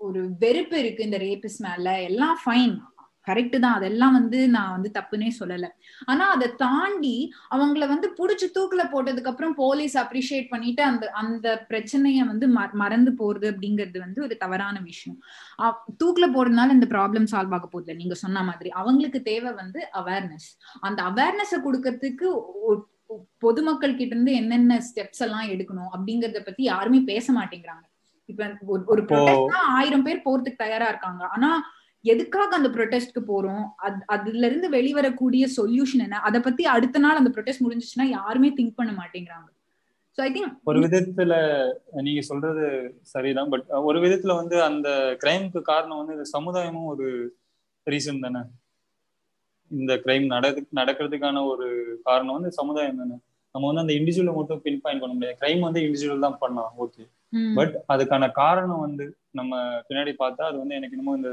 ஒரு 0.00 0.22
வெறுப்பு 0.38 0.78
இருக்கு 0.78 1.02
இந்த 1.04 1.18
ரேபிஸ் 1.18 1.60
மேல. 1.60 1.86
எல்லாம் 2.10 2.36
ஃபைன் 2.44 2.74
கரெக்ட் 3.26 3.56
தான். 3.56 3.76
அதெல்லாம் 3.78 4.14
வந்து 4.18 4.38
நான் 4.54 4.72
வந்து 4.76 4.90
தப்புனே 4.96 5.28
சொல்லல. 5.38 5.66
ஆனா 6.06 6.24
அதை 6.34 6.48
தாண்டி 6.62 7.14
அவங்கள 7.50 7.86
வந்து 7.92 8.08
புடிச்சு 8.18 8.46
தூக்குல 8.56 8.84
போட்டதுக்கு 8.92 9.30
அப்புறம் 9.32 9.54
போலீஸ் 9.54 9.96
அப்ரிஷியேட் 10.02 10.48
பண்ணிட்டு 10.52 10.82
அந்த 10.82 11.04
அந்த 11.22 11.48
பிரச்சனைய 11.70 12.24
வந்து 12.30 12.48
மறந்து 12.82 13.12
போறது 13.20 13.48
அப்படிங்கிறது 13.52 14.00
வந்து 14.06 14.22
ஒரு 14.26 14.36
தவறான 14.36 14.76
விஷயம். 14.90 15.18
தூக்குல 16.02 16.28
போறதுனால 16.36 16.76
இந்த 16.78 16.88
ப்ராப்ளம் 16.94 17.28
சால்வ் 17.32 17.54
ஆக 17.58 17.66
போகுது 17.66 18.00
நீங்க 18.00 18.16
சொன்ன 18.24 18.42
மாதிரி. 18.42 18.70
அவங்களுக்கு 18.80 19.22
தேவை 19.30 19.52
வந்து 19.62 19.82
அவேர்னஸ் 20.00 20.48
அந்த 20.88 21.00
அவேர்னஸ 21.10 21.60
கொடுக்கறதுக்கு 21.66 22.28
பொதுமக்கள் 23.44 23.96
கிட்ட 23.96 24.12
இருந்து 24.14 24.32
என்னென்ன 24.32 24.76
ஸ்டெப்ஸ் 24.86 25.22
எல்லாம் 25.24 25.48
எடுக்கணும் 25.54 25.90
அப்படிங்கறத 25.94 26.40
பத்தி 26.44 26.62
யாருமே 26.64 27.00
பேச 27.10 27.26
மாட்டேங்கிறாங்க. 27.38 27.84
இப்ப 28.28 28.44
ஒரு 28.92 29.02
ஆயிரம் 29.78 30.04
பேர் 30.06 30.24
போறதுக்கு 30.26 30.62
தயாரா 30.62 30.86
இருக்காங்க. 30.92 31.22
ஆனா 31.36 31.50
எதுக்காக 32.04 32.50
அந்த 32.58 32.68
ப்ரொடெஸ்ட்க்கு 32.76 33.20
போறோம்? 33.30 33.64
அதுல 34.14 34.44
இருந்து 34.48 34.68
வெளிவரக்கூடிய 34.76 35.44
சொல்யூஷன் 35.58 36.04
என்ன? 36.06 36.20
அதை 36.28 36.38
பத்தி 36.46 36.62
அடுத்த 36.74 37.02
நாள் 37.04 37.20
அந்த 37.20 37.32
ப்ரொடெஸ்ட் 37.34 37.64
முடிஞ்சிச்சுன்னா 37.66 38.06
யாருமே 38.18 38.50
திங்க் 38.58 38.78
பண்ண 38.78 38.92
மாட்டேங்கிறாங்க. 39.00 39.48
ஒரு 40.70 40.78
விதத்துல 40.84 41.34
நீங்க 42.06 42.22
சொல்றது 42.30 42.64
சரிதான். 43.12 43.50
பட் 43.52 43.68
ஒரு 43.88 43.98
விதத்துல 44.04 44.34
வந்து 44.40 44.56
அந்த 44.66 44.88
கிரைமுக்கு 45.22 45.60
காரணம் 45.70 46.00
வந்து 46.00 46.16
இந்த 46.16 46.26
சமுதாயமும் 46.36 46.90
ஒரு 46.92 47.06
ரீசன் 47.86 48.24
தானே? 48.24 48.42
இந்த 49.70 49.92
கிரைம் 50.04 50.26
நட 50.32 50.46
நடக்கிறதுக்கான 50.78 51.44
ஒரு 51.52 51.68
காரணம் 52.08 52.36
வந்து 52.38 52.50
சமுதாயம் 52.58 53.00
தானே? 53.02 53.16
நம்ம 53.54 53.64
வந்து 53.68 53.82
அந்த 53.84 53.94
இண்டிவிஜுவலை 53.98 54.34
மட்டும் 54.36 54.60
பின் 54.66 54.82
பாயிண்ட் 54.84 55.02
பண்ண 55.02 55.14
முடியாது. 55.14 55.38
கிரைம் 55.40 55.64
வந்து 55.66 55.80
இண்டிவிஜுவல் 55.84 56.26
தான் 56.26 56.38
பண்ணலாம் 56.42 56.74
ஓகே 56.84 57.04
பட் 57.58 57.74
அதுக்கான 57.92 58.24
காரணம் 58.42 58.84
வந்து 58.86 59.04
நம்ம 59.38 59.52
பின்னாடி 59.88 60.12
பார்த்தா 60.22 60.42
அது 60.50 60.56
வந்து 60.62 60.76
எனக்கு 60.78 60.96
என்னமோ 60.96 61.16
இந்த 61.20 61.30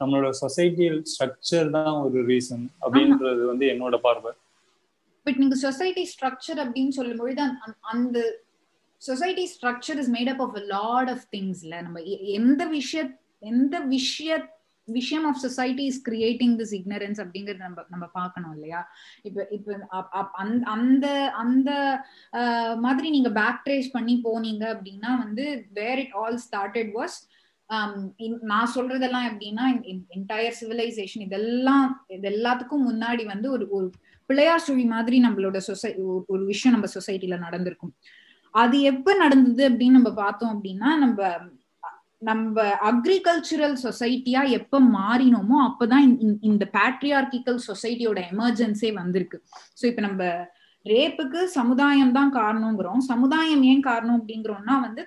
நம்மளோட 0.00 0.30
சொசைட்டியல் 0.40 1.02
ஸ்ட்ரக்சர் 1.12 1.70
தான் 1.70 1.92
ஒரு 2.02 2.26
ரீசன் 2.26 2.64
அப்படின்றது 2.80 3.44
வந்து 3.44 3.66
என்னோட 3.66 3.96
பார்வை. 3.96 4.32
பட் 5.22 5.36
நீங்க 5.36 5.54
சொசைட்டி 5.54 6.10
ஸ்ட்ரக்சர் 6.12 6.60
அப்படின்னு 6.64 6.92
சொல்லும்பொழுது 6.96 7.40
அந்த 7.80 8.42
society 9.02 9.50
structure 9.54 9.98
is 9.98 10.10
made 10.10 10.28
up 10.28 10.40
of 10.40 10.58
lot 10.58 11.10
of 11.10 11.26
திங்ஸ்ல 11.36 11.82
நம்ம 11.82 12.00
எந்த 12.40 12.66
விஷய 12.66 13.18
எந்த 13.38 13.80
விஷய 13.80 14.48
விஷயம் 14.88 15.24
of 15.24 15.36
society 15.36 15.84
is 15.84 16.10
creating 16.10 16.54
this 16.56 16.74
ignorance 16.74 17.20
அப்படிங்கறது 17.22 17.56
நம்ம 17.56 17.84
நம்ம 17.88 18.06
பார்க்கணும் 18.06 18.54
இல்லையா? 18.54 18.88
இப்ப 19.22 19.46
இப்ப 19.50 19.78
அந்த 20.32 21.32
அந்த 21.32 21.70
மாதிரி 22.76 23.10
நீங்க 23.10 23.30
பேக் 23.30 23.62
ட்ரேஸ் 23.66 23.88
பண்ணி 23.92 24.20
போனீங்க 24.24 24.64
அப்படின்னா 24.74 25.18
வந்து 25.18 25.66
where 25.72 25.98
it 25.98 26.12
all 26.12 26.40
started 26.50 26.92
was 26.94 27.16
நான் 28.50 28.72
சொல்றதெல்லாம் 28.74 29.28
எப்படின்னா 29.30 29.64
என்டையர் 30.16 30.58
சிவிலைசேஷன் 30.60 31.24
இதெல்லாம் 31.28 31.86
இது 32.06 32.28
எல்லாத்துக்கும் 32.30 32.86
முன்னாடி 32.90 33.24
வந்து 33.26 33.50
ஒரு 33.50 33.64
ஒரு 33.70 33.86
பிள்ளையார் 34.30 34.64
சுழி 34.66 34.84
மாதிரி 34.84 35.16
நம்மளோட 35.24 35.58
சொசை 35.68 35.90
ஒரு 36.26 36.42
விஷயம் 36.44 36.74
நம்ம 36.76 36.88
சொசைட்டில 36.94 37.36
நடந்திருக்கும். 37.38 37.92
அது 38.54 38.76
எப்ப 38.92 39.14
நடந்தது 39.14 39.62
அப்படின்னு 39.70 39.98
நம்ம 39.98 40.12
பார்த்தோம் 40.14 40.52
அப்படின்னா 40.54 40.90
நம்ம 41.04 41.28
நம்ம 42.22 42.62
அக்ரிகல்ச்சுரல் 42.90 43.76
சொசைட்டியா 43.82 44.42
எப்ப 44.58 44.80
மாறினோமோ 45.00 45.56
அப்பதான் 45.68 46.06
இந்த 46.40 46.64
பேட்ரியார்கிக்கல் 46.72 47.60
சொசைட்டியோட 47.68 48.20
எமர்ஜென்ஸே 48.32 48.90
வந்திருக்கு. 48.92 49.38
ஸோ 49.80 49.84
இப்ப 49.86 50.00
நம்ம 50.00 50.22
ரேப்புக்கு 50.90 51.40
சமுதாயம் 51.56 52.12
தான் 52.16 52.30
காரணங்கிறோம் 52.36 53.02
சமுதாயம் 53.08 53.62
ஏன் 53.70 53.82
காரணம் 53.86 54.18
அப்படிங்கிறோம்னா 54.20 54.74
வந்து 54.84 55.02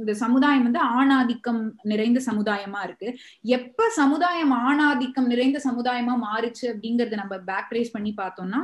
இந்த 0.00 0.12
சமுதாயம் 0.22 0.66
வந்து 0.66 0.80
ஆணாதிக்கம் 0.98 1.60
நிறைந்த 1.90 2.20
சமுதாயமா 2.26 2.80
இருக்கு. 2.84 3.08
எப்ப 3.56 3.88
சமுதாயம் 4.00 4.52
ஆணாதிக்கம் 4.68 5.30
நிறைந்த 5.32 5.60
சமுதாயமா 5.68 6.14
மாறுச்சு 6.26 6.64
அப்படிங்கறத 6.72 7.18
நம்ம 7.22 7.38
பேக் 7.50 7.74
ரேஸ் 7.76 7.94
பண்ணி 7.96 8.12
பார்த்தோம்னா 8.20 8.62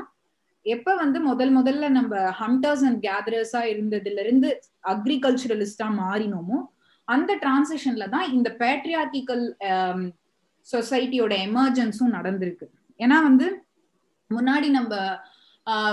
எப்ப 0.66 0.94
வந்து 0.96 1.18
முதல் 1.20 1.52
முதல்ல 1.56 1.88
நம்ம 1.88 2.14
ஹண்டர்ஸ் 2.40 2.84
அண்ட் 2.88 3.00
கேதரர்ஸா 3.06 3.62
இருந்ததுல 3.72 4.22
இருந்து 4.26 4.48
அக்ரிகல்ச்சரலிஸ்டா 4.92 5.88
மாறினோமோ 6.02 6.58
அந்த 7.08 7.32
டிரான்சிஷன்ல 7.42 8.06
தான் 8.14 8.26
இந்த 8.36 8.48
பேட்ரியார்கிக்கல் 8.58 9.44
சொசைட்டியோட 10.66 11.34
எமர்ஜென்ஸும் 11.48 12.14
நடந்திருக்கு. 12.16 12.66
ஏன்னா 13.00 13.16
வந்து 13.28 13.46
முன்னாடி 14.30 14.68
நம்ம 14.70 14.94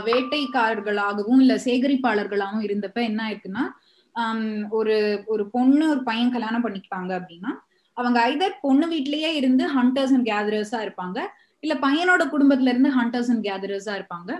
வேட்டைக்காரர்களாகவும் 0.08 1.42
இல்ல 1.44 1.54
சேகரிப்பாளர்களாகவும் 1.66 2.66
இருந்தப்ப 2.68 3.00
என்ன 3.10 3.22
ஆயிருக்குன்னா 3.28 3.64
ஒரு 4.80 4.98
ஒரு 5.34 5.44
பொண்ணு 5.56 5.86
ஒரு 5.94 6.02
பையன் 6.04 6.36
கல்யாணம் 6.36 6.66
பண்ணிக்கிட்டாங்க 6.66 7.12
அப்படின்னா 7.20 7.52
அவங்க 7.98 8.18
ஐதர் 8.32 8.62
பொண்ணு 8.62 8.86
வீட்லயே 8.94 9.30
இருந்து 9.40 9.64
ஹண்டர்ஸ் 9.78 10.14
அண்ட் 10.16 10.28
கேதரர்ஸா 10.32 10.80
இருப்பாங்க 10.86 11.20
இல்ல 11.64 11.74
பையனோட 11.86 12.24
குடும்பத்துல 12.34 12.72
இருந்து 12.74 12.90
ஹண்டர்ஸ் 12.98 13.30
அண்ட் 13.34 13.46
கேதரர்ஸா 13.48 13.94
இருப்பாங்க. 14.00 14.32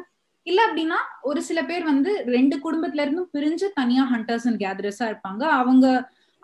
இல்ல 0.48 0.60
அப்படின்னா 0.68 0.98
ஒரு 1.30 1.40
சில 1.48 1.60
பேர் 1.70 1.84
வந்து 1.84 2.12
ரெண்டு 2.36 2.56
குடும்பத்துல 2.66 3.04
இருந்தும் 3.06 3.30
பிரிஞ்சு 3.36 3.68
தனியா 3.80 4.04
ஹண்டர்ஸ் 4.12 4.46
அண்ட் 4.50 4.62
கேதரர்ஸா 4.64 5.06
இருப்பாங்க. 5.12 5.44
அவங்க 5.62 5.86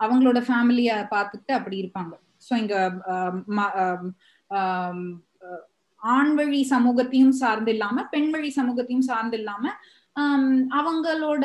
அவங்களோட 0.00 0.38
ஃபேமிலிய 0.48 0.90
பார்த்துட்டு 1.14 1.52
அப்படி 1.58 1.76
இருப்பாங்க. 1.82 2.14
ஸோ 2.46 2.52
இங்க 2.62 2.76
ஆண் 6.02 6.32
வழி 6.38 6.60
சமூகத்தையும் 6.72 7.34
சார்ந்து 7.40 7.70
இல்லாம 7.74 8.04
பெண் 8.14 8.30
வழி 8.30 8.50
சமூகத்தையும் 8.58 9.08
சார்ந்து 9.10 9.38
இல்லாம 9.40 9.64
அவங்களோட 10.78 11.44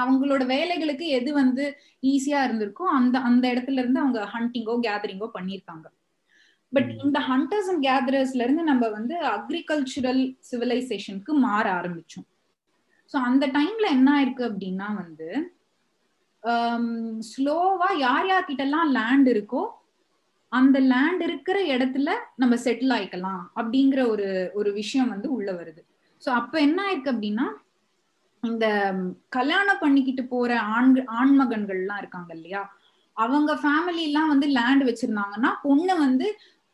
அவங்களோட 0.00 0.42
வேலைகளுக்கு 0.52 1.06
எது 1.18 1.30
வந்து 1.40 1.64
ஈஸியா 2.12 2.40
இருந்திருக்கோ 2.46 2.84
அந்த 2.98 3.16
அந்த 3.28 3.44
இடத்துல 3.52 3.82
இருந்து 3.82 4.02
அவங்க 4.02 4.20
ஹண்டிங்கோ 4.34 4.74
கேதரிங்கோ 4.86 5.28
பண்ணியிருக்காங்க. 5.36 5.86
பட் 6.72 6.90
இந்த 7.04 7.18
ஹண்டர்ஸ் 7.30 7.68
அண்ட் 7.72 7.84
கேதரர்ஸ்ல 7.86 8.44
இருந்து 8.46 8.62
நம்ம 8.70 8.84
வந்து 8.88 9.16
அக்ரிகல்ச்சுரல் 9.36 10.22
சிவிலைசேஷனுக்கு 10.50 11.32
மாற 11.46 11.64
ஆரம்பிச்சோம். 11.80 12.26
ஸோ 13.12 13.16
அந்த 13.28 13.44
டைம்ல 13.58 13.86
என்ன 13.96 14.08
ஆயிருக்கு 14.16 14.44
அப்படின்னா 14.50 14.88
வந்து 15.02 15.28
ஸ்லோவா 17.30 17.90
யார் 18.06 18.26
யார்கிட்ட 18.30 18.62
எல்லாம் 18.68 18.90
லேண்ட் 18.98 19.28
இருக்கோ 19.34 19.62
அந்த 20.54 20.78
லேண்ட் 20.92 21.22
இருக்கிற 21.22 21.58
இடத்துல 21.74 22.10
நம்ம 22.36 22.54
செட்டில் 22.64 22.94
ஆயிக்கலாம் 22.96 23.42
அப்படிங்கிற 23.56 24.00
ஒரு 24.08 24.26
ஒரு 24.54 24.70
விஷயம் 24.72 25.12
வந்து 25.14 25.28
உள்ள 25.30 25.50
வருது. 25.52 25.82
ஸோ 26.22 26.28
அப்ப 26.40 26.54
என்ன 26.60 26.78
ஆயிருக்கு 26.86 27.12
அப்படின்னா 27.12 27.46
இந்த 28.42 28.66
கல்யாணம் 29.28 29.82
பண்ணிக்கிட்டு 29.82 30.22
போற 30.26 30.50
ஆண் 30.76 30.90
ஆண்மகன்கள்லாம் 31.20 32.00
இருக்காங்க 32.02 32.30
இல்லையா? 32.34 32.62
அவங்க 33.16 33.52
ஃபேமிலி 33.54 34.02
எல்லாம் 34.02 34.28
வந்து 34.28 34.46
லேண்ட் 34.46 34.84
வச்சிருந்தாங்கன்னா 34.84 35.50
பொண்ணு 35.62 35.94
வந்து 35.96 36.26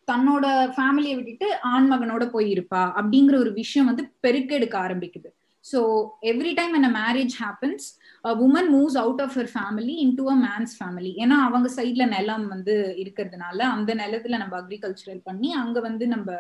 தன்னோட 0.09 0.47
ஃபேமிலியை 0.77 1.17
விட்டுட்டு 1.17 1.49
ஆண்மகனோட 1.75 2.25
போயிருப்பா 2.33 2.83
அப்படிங்கிற 2.99 3.35
ஒரு 3.39 3.53
விஷயம் 3.53 3.89
வந்து 3.91 4.05
பெருக்கெடுக்க 4.23 4.77
ஆரம்பிக்குது. 4.79 5.29
So 5.73 6.09
every 6.23 6.55
time 6.55 6.83
a 6.83 6.89
marriage 6.89 7.31
happens, 7.41 7.79
woman 8.25 8.69
moves 8.73 8.99
out 8.99 9.21
of 9.21 9.37
of 9.37 9.43
family 9.43 9.47
family 9.55 10.05
into 10.05 10.29
a 10.29 10.49
man's 10.49 10.83
family 10.83 11.11
ஏன்னா 11.17 11.39
அவங்க 11.47 11.83
சைட்ல 11.83 12.09
நிலம் 12.09 12.49
வந்து 12.49 12.95
இருக்கிறதுனால 12.97 13.63
அந்த 13.63 13.95
நிலத்துல 13.95 14.37
நம்ம 14.37 14.61
அக்ரிகல்ச்சரல் 14.61 15.21
பண்ணி 15.25 15.53
அங்க 15.53 15.81
வந்து 15.81 16.07
நம்ம 16.07 16.33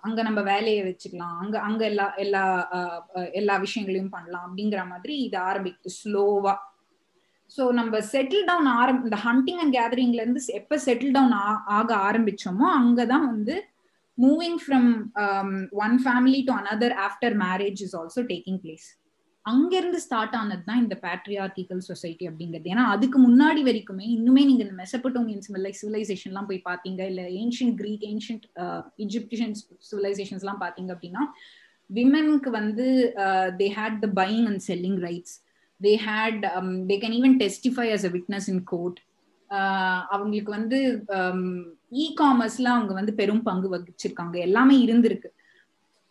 அங்க 0.00 0.22
நம்ம 0.22 0.40
வேலையை 0.40 0.82
வச்சுக்கலாம். 0.82 1.38
அங்க 1.40 1.60
அங்க 1.60 1.84
எல்லா 1.84 2.14
எல்லா 2.14 2.68
எல்லா 3.32 3.56
விஷயங்களையும் 3.56 4.10
பண்ணலாம் 4.10 4.52
அப்படிங்கிற 4.52 4.88
மாதிரி 4.88 5.16
இது 5.16 5.38
ஆரம்பிக்குது 5.38 5.90
ஸ்லோவா 6.04 6.56
ஸோ 7.56 7.72
நம்ம 7.72 7.98
செட்டில் 7.98 8.44
டவுன் 8.44 8.66
ஆரம் 8.66 9.04
இந்த 9.04 9.16
ஹண்டிங் 9.16 9.60
அண்ட் 9.60 9.74
கேதரிங்ல 9.74 10.14
இருந்து 10.14 10.40
எப்ப 10.46 10.76
செட்டில் 10.76 11.10
டவுன் 11.10 11.30
ஆக 11.64 11.96
ஆரம்பிச்சோமோ 11.96 12.66
அங்கதான் 12.78 13.26
வந்து 13.26 13.69
moving 14.22 14.56
from 14.58 14.84
um, 15.16 15.50
one 15.84 15.96
family 15.98 16.40
to 16.44 16.52
another 16.54 16.90
after 17.06 17.30
marriage 17.36 17.80
is 17.82 17.94
also 17.94 18.22
taking 18.34 18.58
place. 18.60 18.88
அங்கிருந்து 19.46 19.98
ஸ்டார்ட் 20.04 20.34
ஆனது 20.38 20.64
தான் 20.66 20.80
இந்த 20.82 20.96
பேட்ரியார்கிக்கல் 21.04 21.80
சொசைட்டி 21.88 22.24
அப்படிங்கிறது. 22.30 22.66
ஏன்னா 22.72 22.84
அதுக்கு 22.94 23.18
முன்னாடி 23.26 23.60
வரைக்குமே 23.68 24.06
இன்னுமே 24.16 24.42
நீங்க 24.48 24.62
இந்த 24.66 24.76
மெசபட்டோமியன் 24.82 25.44
சிவிலைசேஷன் 25.78 26.30
எல்லாம் 26.32 26.48
போய் 26.50 26.60
பாத்தீங்க 26.68 27.00
இல்ல 27.10 27.22
ancient 27.42 27.76
Greek 27.80 28.04
ancient 28.10 28.44
Egyptian 29.06 29.54
civilisations 29.90 30.44
எல்லாம் 30.44 30.62
பாத்தீங்க 30.64 30.90
அப்படின்னா 30.96 31.24
விமென்க்கு 31.90 32.50
வந்து 32.60 32.86
they 33.60 33.68
had 33.78 33.98
the 34.04 34.10
buying 34.20 34.46
and 34.50 34.64
selling 34.70 35.00
rights 35.08 35.34
they 35.80 35.94
had 36.08 36.40
they 36.90 36.98
can 37.04 37.16
even 37.20 37.36
testify 37.44 37.88
as 37.96 38.06
a 38.10 38.12
witness 38.18 38.50
in 38.54 38.64
court 38.74 39.00
அவங்களுக்கு 40.14 40.52
வந்து 40.58 40.78
um, 41.16 41.42
இ 41.92 42.04
காமர்ஸ்ல 42.20 42.68
அவங்க 42.68 42.92
வந்து 42.94 43.12
பெரும் 43.14 43.42
பங்கு 43.42 43.68
வகிச்சிருக்காங்க. 43.76 44.36
எல்லாமே 44.38 44.76
இருந்திருக்கு. 44.86 45.30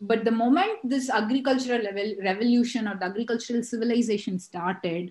But 0.02 0.24
the 0.24 0.32
moment 0.32 0.82
this 0.90 1.10
agricultural 1.12 1.84
level 1.90 2.12
revolution 2.30 2.88
or 2.88 3.00
agricultural 3.08 3.64
civilisation 3.72 4.40
started 4.48 5.08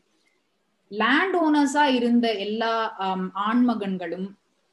land 0.90 1.36
ஓனர்ஸா 1.36 1.86
இருந்த 1.98 2.26
எல்லா 2.38 2.74
um, 3.06 3.22
ஆண்மகன்களும் 3.48 4.28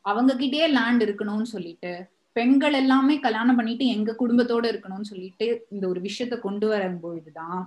அவங்க 0.06 0.32
கிட்டே 0.36 0.68
லேண்ட் 0.68 1.02
இருக்கணும்னு 1.04 1.48
சொல்லிட்டு 1.54 1.92
பெண்கள் 2.36 2.74
எல்லாமே 2.74 3.16
கல்யாணம் 3.20 3.56
பண்ணிட்டு 3.56 3.86
எங்க 3.88 4.12
குடும்பத்தோட 4.14 4.66
இருக்கணும்னு 4.72 5.02
சொல்லிட்டு 5.02 5.48
இந்த 5.70 5.88
ஒரு 5.88 6.00
விஷயத்த 6.00 6.36
கொண்டு 6.40 6.68
வரும்பொழுதுதான் 6.68 7.62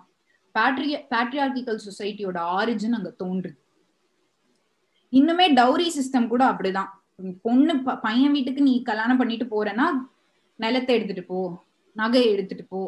பேட்ரிய 0.55 0.97
பேட்ரியார்கிக்கல் 1.11 1.85
சொசைட்டியோட 1.87 2.39
ஆரிஜின் 2.59 2.97
அங்க 2.99 3.11
தோன்றுது. 3.23 3.59
இன்னுமே 5.13 5.47
டவுரி 5.61 5.89
சிஸ்டம் 5.99 6.27
கூட 6.27 6.43
அப்படிதான். 6.53 6.91
பொண்ணு 7.45 7.75
பையன் 8.05 8.33
வீட்டுக்கு 8.33 8.63
நீ 8.63 8.83
கல்யாணம் 8.83 9.17
பண்ணிட்டு 9.17 9.47
போறேன்னா 9.53 9.87
நிலத்தை 10.57 10.95
எடுத்துட்டு 10.97 11.25
போ 11.25 11.39
நகையை 11.97 12.29
எடுத்துட்டு 12.35 12.65
போ. 12.65 12.81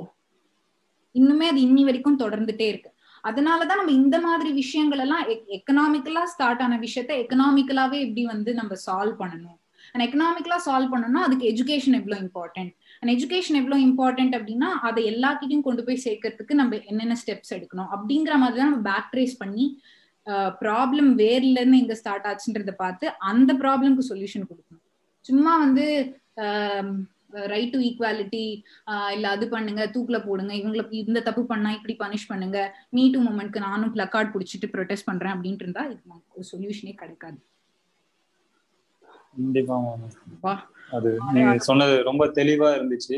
இன்னுமே 1.14 1.46
அது 1.52 1.60
இன்னி 1.60 1.82
வரைக்கும் 1.84 2.18
தொடர்ந்துட்டே 2.18 2.66
இருக்கு. 2.72 2.90
அதனாலதான் 3.24 3.80
நம்ம 3.80 3.90
இந்த 3.90 4.20
மாதிரி 4.20 4.50
விஷயங்கள் 4.52 4.98
எல்லாம் 4.98 5.24
எக்கனாமிக்கலா 5.56 6.22
ஸ்டார்ட் 6.24 6.62
ஆன 6.62 6.78
விஷயத்த 6.78 7.12
எக்கனாமிக்கலாவே 7.22 7.98
எப்படி 8.06 8.22
வந்து 8.24 8.54
நம்ம 8.54 8.76
சால்வ் 8.86 9.16
பண்ணணும்? 9.22 9.56
அண்ட் 9.92 10.04
எக்கனாமிக்கலா 10.06 10.58
சால்வ் 10.66 10.92
பண்ணணும்னா 10.92 11.22
அதுக்கு 11.26 11.46
எஜுகேஷன் 11.52 11.96
எவ்வளவு 12.00 12.22
இம்பார்ட்டன்ட் 12.26 12.72
அண்ட் 13.00 13.12
எஜுகேஷன் 13.16 13.58
எவ்வளவு 13.60 13.84
இம்பார்ட்டன்ட் 13.88 14.34
அப்படின்னா 14.38 14.68
அதை 14.88 15.02
எல்லாத்தையும் 15.12 15.64
கொண்டு 15.68 15.84
போய் 15.84 16.04
சேர்க்கறதுக்கு 16.04 16.54
நம்ம 16.60 16.78
என்னென்ன 16.90 17.16
ஸ்டெப்ஸ் 17.22 17.54
எடுக்கணும்? 17.56 17.90
அப்படிங்கிற 17.96 18.34
மாதிரி 18.42 18.60
தான் 18.62 18.70
நம்ம 18.70 18.84
பேக் 18.90 19.10
ட்ரேஸ் 19.14 19.36
பண்ணி 19.38 19.66
ப்ராப்ளம் 20.62 21.10
வேர்ல 21.20 21.60
இருந்து 21.62 21.82
எங்க 21.82 21.94
ஸ்டார்ட் 22.00 22.26
ஆச்சுன்றத 22.30 22.74
பார்த்து 22.82 23.06
அந்த 23.30 23.50
ப்ராப்ளம்க்கு 23.62 24.08
சொல்யூஷன் 24.10 24.48
கொடுக்கணும். 24.50 24.84
சும்மா 25.24 25.52
வந்து 25.64 25.86
ரைட் 27.52 27.72
டு 27.74 27.80
ஈக்குவாலிட்டி 27.88 28.44
இல்ல 29.14 29.26
அது 29.34 29.44
பண்ணுங்க 29.54 29.82
தூக்குல 29.94 30.18
போடுங்க 30.24 30.52
இவங்களை 30.60 30.84
இந்த 31.02 31.20
தப்பு 31.28 31.42
பண்ணா 31.50 31.70
இப்படி 31.76 31.94
பனிஷ் 32.00 32.30
பண்ணுங்க 32.30 32.58
மீ 32.96 33.04
டூ 33.14 33.20
மூமெண்ட்க்கு 33.26 33.66
நானும் 33.68 33.92
பிளக்கார்ட் 33.96 34.32
பிடிச்சிட்டு 34.34 34.72
ப்ரொடெஸ்ட் 34.74 35.08
பண்றேன் 35.10 35.34
அப்படின்ட்டு 35.34 35.66
இருந்தா 35.66 35.84
இது 35.92 36.00
ஒரு 36.36 36.46
சொல்யூஷனே 36.52 36.94
கிடைக்காது. 37.02 37.38
கண்டிப்பா 39.34 40.54
அது 40.96 41.10
நீங்க 41.34 41.52
சொன்னது 41.68 41.94
ரொம்ப 42.08 42.24
தெளிவா 42.38 42.68
இருந்துச்சு. 42.78 43.16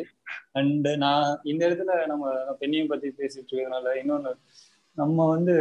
அண்ட் 0.59 0.89
நான் 1.05 1.27
இந்த 1.53 1.63
இடத்துல 1.69 1.93
நம்ம 2.11 2.35
பெண்ணையும் 2.61 2.91
பத்தி 2.93 3.09
பேசிட்டு 3.21 3.49
இருக்கிறதுனால 3.51 3.95
இன்னொன்னு 4.03 4.33
நம்ம 4.99 5.27
வந்து 5.29 5.55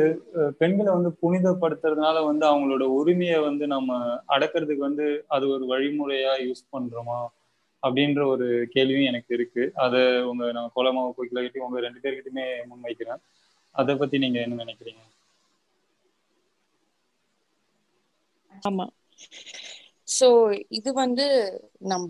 பெண்களை 0.60 0.90
வந்து 0.94 1.12
புனிதப்படுத்துறதுனால 1.22 2.18
வந்து 2.26 2.46
அவங்களோட 2.50 2.86
உரிமையை 2.98 3.38
வந்து 3.40 3.66
நம்ம 3.68 3.92
அடக்கிறதுக்கு 4.36 4.84
வந்து 4.90 5.06
அது 5.36 5.46
ஒரு 5.56 5.66
வழிமுறையா 5.66 6.34
யூஸ் 6.46 6.64
பண்றோமா? 6.74 7.20
அப்படின்ற 7.84 8.22
ஒரு 8.28 8.48
கேள்வியும் 8.74 9.10
எனக்கு 9.12 9.32
இருக்கு. 9.34 9.64
அதை 9.86 10.02
உங்க 10.24 10.52
நான் 10.52 10.74
கோலமாவை 10.76 11.12
கோக்கில 11.12 11.44
கிட்டே 11.46 11.66
உங்க 11.68 11.80
ரெண்டு 11.80 12.04
பேர்கிட்டயுமே 12.04 12.48
முன்வைக்கிறேன். 12.72 13.22
அதை 13.76 13.94
பத்தி 13.96 14.18
நீங்க 14.18 14.40
என்ன 14.42 14.62
நினைக்கிறீங்க? 14.64 15.02
ஆமா. 18.64 18.86
சோ 20.18 20.28
இது 20.70 20.90
வந்து 20.94 21.26
நம்ம 21.86 22.10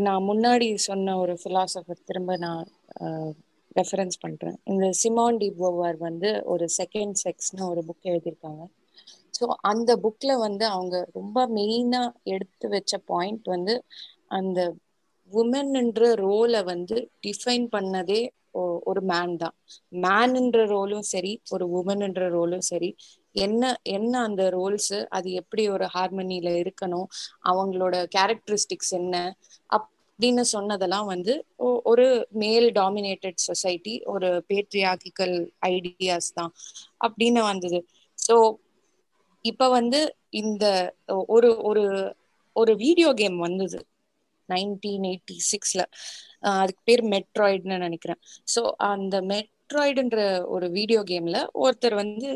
நான் 0.00 0.26
முன்னாடி 0.30 0.68
சொன்ன 0.86 1.16
ஒரு 1.18 1.34
பிலாசபர் 1.44 2.06
திரும்ப 2.06 2.36
நான் 2.36 2.64
ரெஃபரன்ஸ் 3.76 4.18
பண்றேன். 4.20 4.58
இந்த 4.64 4.86
சிமான் 5.02 5.38
டிபோவர் 5.42 5.96
வந்து 6.06 6.30
ஒரு 6.46 6.66
செகண்ட் 6.78 7.16
செக்ஸ்னு 7.24 7.62
ஒரு 7.70 7.82
புக் 7.88 8.08
எழுதியிருக்காங்க. 8.10 8.62
ஸோ 9.34 9.46
அந்த 9.70 9.90
புக்ல 10.04 10.32
வந்து 10.38 10.64
அவங்க 10.66 10.96
ரொம்ப 11.12 11.38
மெயினா 11.56 12.02
எடுத்து 12.34 12.66
வச்ச 12.68 12.92
பாயிண்ட் 13.10 13.46
வந்து 13.54 13.74
அந்த 14.38 14.60
உமன்ன்ற 15.30 16.02
ரோலை 16.22 16.60
வந்து 16.64 16.96
டிஃபைன் 17.26 17.66
பண்ணதே 17.74 18.20
ஒரு 18.90 19.00
மேன் 19.10 19.34
தான். 19.36 19.54
மேன்ன்ற 20.04 20.60
ரோலும் 20.72 21.06
சரி 21.10 21.32
ஒரு 21.50 21.64
உமன்ன்ற 21.78 22.22
ரோலும் 22.36 22.64
சரி. 22.70 22.90
என்ன 23.36 23.62
என்ன 23.96 24.12
அந்த 24.28 24.42
ரோல்ஸ் 24.56 24.96
அது 25.16 25.28
எப்படி 25.40 25.64
ஒரு 25.68 25.86
ஹார்மனில 25.94 26.48
இருக்கணும்? 26.62 27.08
அவங்களோட 27.50 27.94
கேரக்டரிஸ்டிக்ஸ் 28.16 28.94
என்ன? 29.00 29.14
அப் 29.70 29.88
அப்படின்னு 30.18 30.44
சொன்னதெல்லாம் 30.52 31.08
வந்து 31.10 31.32
ஒரு 31.90 32.04
மேல் 32.40 32.66
டாமினேட்டட் 32.78 33.36
சொசைட்டி 33.44 33.92
ஒரு 34.12 34.28
பேட்ரியாக்கிக்கல் 34.48 35.34
ஐடியாஸ் 35.68 36.30
தான் 36.34 36.50
அப்படின்னு 37.06 37.42
வந்தது. 37.50 37.78
ஸோ 38.18 38.36
இப்ப 39.44 39.68
வந்து 39.70 40.00
இந்த 40.40 40.64
ஒரு 41.34 41.50
ஒரு 41.68 41.84
ஒரு 42.56 42.72
வீடியோ 42.82 43.10
கேம் 43.20 43.38
வந்தது 43.46 43.78
நைன்டீன் 44.48 45.06
எயிட்டி 45.10 45.36
சிக்ஸ்ல 45.50 45.82
அதுக்கு 46.56 46.82
பேர் 46.88 47.04
மெட்ராய்டுன்னு 47.14 47.78
நினைக்கிறேன். 47.78 48.20
ஸோ 48.54 48.60
அந்த 48.90 49.16
மெட்ராய்டுன்ற 49.32 50.20
ஒரு 50.54 50.68
வீடியோ 50.78 51.00
கேம்ல 51.10 51.38
ஒருத்தர் 51.62 51.96
வந்து 52.02 52.28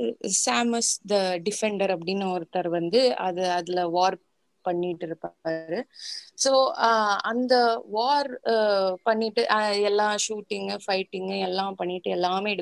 சாமஸ் 0.43 0.93
த 1.12 1.16
டிஃபெண்டர் 1.47 1.95
அப்படின்னு 1.97 2.26
ஒருத்தர் 2.37 2.70
வந்து 2.78 3.01
அது 3.26 3.45
அதுல 3.59 3.83
வார் 3.97 4.18
பண்ணிட்டு 4.63 5.07
இருப்பாரு 5.09 5.79
ஸோ 6.45 6.53
அந்த 7.33 7.55
வார் 7.91 8.31
பண்ணிட்டு 9.05 9.43
எல்லாம் 9.91 10.17
ஷூட்டிங்கு 10.27 10.77
ஃபைட்டிங்கு 10.87 11.39
எல்லாம் 11.49 11.75
பண்ணிட்டு 11.75 12.11
எல்லாமே 12.11 12.53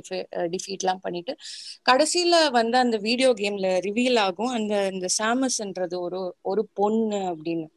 டிஃபீட்லாம் 0.54 1.02
பண்ணிட்டு 1.02 1.34
கடைசியில 1.90 2.36
வந்து 2.52 2.78
அந்த 2.78 2.96
வீடியோ 3.08 3.30
கேம்ல 3.42 3.68
ரிவீல் 3.88 4.18
ஆகும். 4.26 4.52
அந்த 4.58 4.74
இந்த 4.92 5.08
சாமஸ்ன்றது 5.20 5.96
ஒரு 6.06 6.20
ஒரு 6.44 6.64
பொண்ணு 6.80 7.20
அப்படின்னு. 7.32 7.68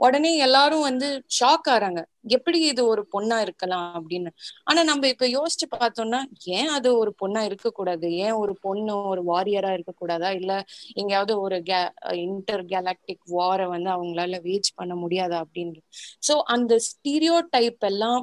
உடனே 0.00 0.30
எல்லாரும் 0.36 0.82
வந்து 0.82 1.08
ஷாக் 1.38 1.68
ஆறாங்க. 1.74 2.00
எப்படி 2.28 2.58
இது 2.70 2.82
ஒரு 2.86 3.02
பொண்ணா 3.12 3.36
இருக்கலாம் 3.40 3.88
அப்படின்னு. 3.98 4.30
ஆனா 4.64 4.80
நம்ம 4.82 5.08
இப்ப 5.08 5.26
யோசிச்சு 5.36 5.66
பார்த்தோம்னா 5.74 6.20
ஏன் 6.56 6.70
அது 6.76 6.88
ஒரு 6.98 7.12
பொண்ணா 7.22 7.42
இருக்கக்கூடாது? 7.48 8.08
ஏன் 8.24 8.36
ஒரு 8.42 8.54
பொண்ணு 8.62 8.94
ஒரு 9.12 9.22
வாரியரா 9.24 9.70
இருக்கக்கூடாதா? 9.76 10.30
இல்ல 10.40 10.52
எங்கேயாவது 10.94 11.34
ஒரு 11.40 11.58
கே 11.62 11.80
இன்டர் 12.26 12.64
கேலாக்டிக் 12.72 13.24
வாரை 13.36 13.66
வந்து 13.74 13.90
அவங்களால 13.90 14.40
வேஜ் 14.42 14.70
பண்ண 14.74 14.94
முடியாதா 15.04 15.38
அப்படின்னு. 15.44 15.80
சோ 16.22 16.36
அந்த 16.56 16.72
ஸ்டீரியோ 16.90 17.36
டைப் 17.50 17.84
எல்லாம் 17.90 18.22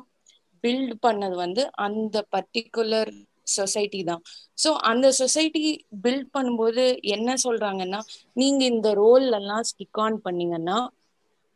பில்ட் 0.64 0.96
பண்ணது 1.06 1.36
வந்து 1.36 1.64
அந்த 1.86 2.18
பர்டிகுலர் 2.36 3.12
சொசைட்டி 3.56 4.02
தான். 4.04 4.22
ஸோ 4.64 4.70
அந்த 4.90 5.08
சொசைட்டி 5.12 5.64
பில்ட் 6.04 6.30
பண்ணும்போது 6.36 6.84
என்ன 7.16 7.34
சொல்றாங்கன்னா 7.46 8.00
நீங்க 8.34 8.62
இந்த 8.74 8.90
ரோல் 9.02 9.28
எல்லாம் 9.40 9.66
ஸ்டிக் 9.72 10.02
ஆன் 10.06 10.18
பண்ணீங்கன்னா 10.28 10.78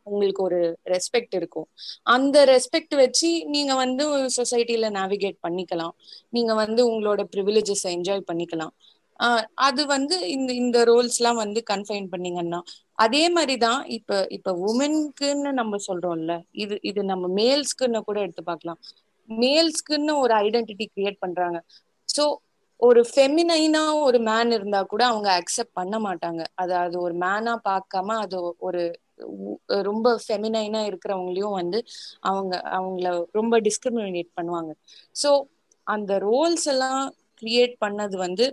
உங்களுக்கு 0.08 0.42
ஒரு 0.44 0.60
ரெஸ்பெக்ட் 0.94 1.36
இருக்கும். 1.40 1.68
அந்த 2.08 2.38
ரெஸ்பெக்ட் 2.52 2.96
வச்சு 3.02 3.30
நீங்க 3.56 3.74
வந்து 3.76 4.06
சொசைட்டில 4.38 4.90
நேவிகேட் 5.00 5.40
பண்ணிக்கலாம். 5.48 5.96
நீங்க 6.36 6.54
வந்து 6.64 6.84
உங்களோட 6.90 7.24
ப்ரிவிலேஜஸ் 7.34 7.86
என்ஜாய் 7.96 8.30
பண்ணிக்கலாம். 8.32 8.74
அது 9.68 9.82
வந்து 9.88 10.16
இந்த 10.36 10.52
இந்த 10.54 10.80
ரோல்ஸ் 10.86 11.18
எல்லாம் 11.20 11.40
வந்து 11.44 11.60
கன்ஃபைன் 11.72 12.08
பண்ணீங்கன்னா 12.12 12.60
அதே 12.98 13.24
மாதிரிதான் 13.30 13.82
இப்ப 13.98 14.20
இப்ப 14.38 14.52
உமனுக்குன்னு 14.68 15.52
நம்ம 15.62 15.78
சொல்றோம்ல 15.88 16.34
இது 16.64 16.76
இது 16.84 17.02
நம்ம 17.04 17.28
மேல்ஸ்க்குன்னு 17.40 18.02
கூட 18.10 18.18
எடுத்து 18.26 18.44
பார்க்கலாம். 18.44 18.80
மேல்ஸ்க்குன்னு 19.30 20.14
ஒரு 20.24 20.34
ஐடென்டிட்டி 20.46 20.86
கிரியேட் 20.94 21.24
பண்றாங்க. 21.26 21.58
ஸோ 22.10 22.24
ஒரு 22.80 23.02
ஃபெமினைனா 23.10 23.84
ஒரு 24.08 24.18
மேன் 24.20 24.52
இருந்தா 24.52 24.80
கூட 24.92 25.04
அவங்க 25.12 25.30
அக்செப்ட் 25.40 25.78
பண்ண 25.80 25.96
மாட்டாங்க. 26.00 26.42
அதாவது 26.56 26.96
ஒரு 27.02 27.16
மேனா 27.24 27.54
பார்க்காம 27.70 28.16
அது 28.24 28.38
ஒரு 28.68 28.82
ரொம்ப 29.84 30.08
ஃபெமினைனா 30.24 30.82
இருக்கிறவங்களையும் 30.90 31.58
வந்து 31.60 31.80
அவங்க 32.22 32.54
அவங்கள 32.78 33.10
ரொம்ப 33.32 33.56
டிஸ்கிரிமினேட் 33.60 34.32
பண்ணுவாங்க. 34.42 34.72
ஸோ 35.24 35.30
அந்த 35.88 36.14
ரோல்ஸ் 36.20 36.68
எல்லாம் 36.68 37.04
கிரியேட் 37.42 37.76
பண்ணது 37.86 38.16
வந்து 38.18 38.46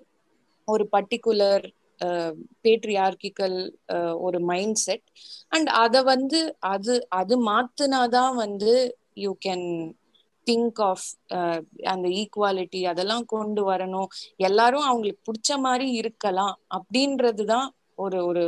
ஒரு 0.68 0.84
பர்டிகுலர் 0.92 1.64
பேட்ரியார்கிக்கல் 2.64 3.58
ஒரு 4.20 4.38
மைண்ட் 4.40 4.76
செட் 4.76 5.04
அண்ட் 5.48 5.68
அதை 5.68 6.00
வந்து 6.02 6.40
அது 6.68 6.94
அது 7.08 7.34
மாத்தினாதான் 7.46 8.34
வந்து 8.34 8.72
யூ 9.14 9.32
கேன் 9.46 9.66
திங்க் 10.46 10.80
ஆஃப் 10.82 11.06
அந்த 11.84 12.06
ஈக்குவாலிட்டி 12.20 12.80
அதெல்லாம் 12.86 13.26
கொண்டு 13.26 13.62
வரணும். 13.70 14.08
எல்லாரும் 14.40 14.82
அவங்களுக்கு 14.82 15.26
பிடிச்ச 15.28 15.58
மாதிரி 15.58 15.86
இருக்கலாம் 15.92 16.54
அப்படின்றதுதான் 16.74 17.68
ஒரு 17.98 18.18
ஒரு 18.26 18.44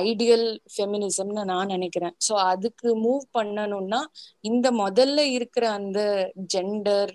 ஐடியல் 0.00 0.44
ஃபெமினிசம்னு 0.72 1.42
நான் 1.44 1.72
நினைக்கிறேன். 1.74 2.14
ஸோ 2.26 2.32
அதுக்கு 2.52 2.88
மூவ் 3.04 3.24
பண்ணணும்னா 3.38 4.00
இந்த 4.44 4.66
முதல்ல 4.82 5.24
இருக்கிற 5.36 5.64
அந்த 5.78 6.00
ஜெண்டர் 6.54 7.12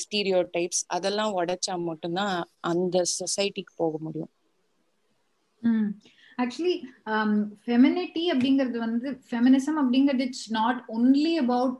ஸ்டீரியோ 0.00 0.40
டைப்ஸ் 0.54 0.82
அதெல்லாம் 0.96 1.34
உடைச்சா 1.36 1.74
மட்டும்தான் 1.88 2.34
அந்த 2.70 2.96
சொசைட்டிக்கு 3.16 3.74
போக 3.76 3.94
முடியும். 4.00 4.32
ஆக்சுவலி 6.40 6.74
ஃபெமினிட்டி 7.66 8.22
um, 8.22 8.32
அப்படிங்கிறது 8.32 8.78
வந்து 8.78 9.08
ஃபெமினிசம் 9.28 9.78
அப்படிங்கிறது 9.82 10.24
it's 10.26 10.48
not 10.52 10.78
only 10.96 11.32
about 11.42 11.76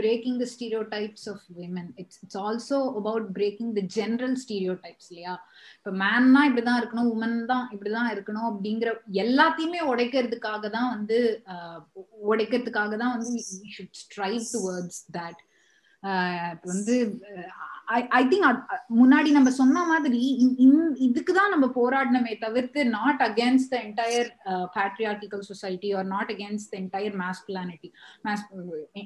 breaking 0.00 0.38
the 0.42 0.46
stereotypes 0.94 1.26
of 1.32 1.44
women 1.58 1.90
it's 1.96 2.18
it's 2.22 2.40
also 2.42 2.78
about 3.00 3.28
breaking 3.38 3.72
the 3.78 3.84
general 3.96 4.36
stereotypes 4.84 5.10
இல்லையா? 5.12 5.34
இப்போ 5.76 5.92
மேன்னா 6.02 6.42
இப்படிதான் 6.48 6.80
இருக்கணும் 6.80 7.10
உமன் 7.14 7.38
தான் 7.46 7.66
இப்படிதான் 7.74 8.10
இருக்கணும் 8.14 8.48
அப்படிங்கிற 8.50 8.92
எல்லாத்தையுமே 9.24 9.82
உடைக்கிறதுக்காக 9.92 10.64
தான் 10.70 10.90
வந்து 10.96 11.18
uh, 11.54 11.78
உடைக்கிறதுக்காக 12.30 12.94
தான் 12.96 13.14
வந்து 13.16 13.32
ஷுட் 13.74 14.00
ஸ்ட்ரைவ் 14.04 14.44
டுவர்ட்ஸ் 14.54 15.02
தட் 15.18 15.42
வந்து 16.64 16.96
uh, 17.30 17.69
I 17.90 18.22
think 18.24 18.44
uh, 18.46 18.52
uh, 18.74 18.78
முன்னாடி 19.00 19.30
நம்ம 19.36 19.50
சொன்ன 19.50 19.82
மாதிரி 19.84 20.20
இதுக்கு 21.06 21.32
தான் 21.32 21.52
நம்ம 21.54 21.66
போராடணுமே 21.76 22.32
தவிர்த்து 22.38 22.80
not 22.88 23.22
against 23.28 23.70
the 23.72 23.76
entire 23.86 24.28
patriarchal 24.76 25.42
society 25.42 25.90
or 25.94 26.06
not 26.06 26.30
against 26.30 26.70
the 26.72 26.76
entire 26.76 27.16
masculinity 27.16 27.90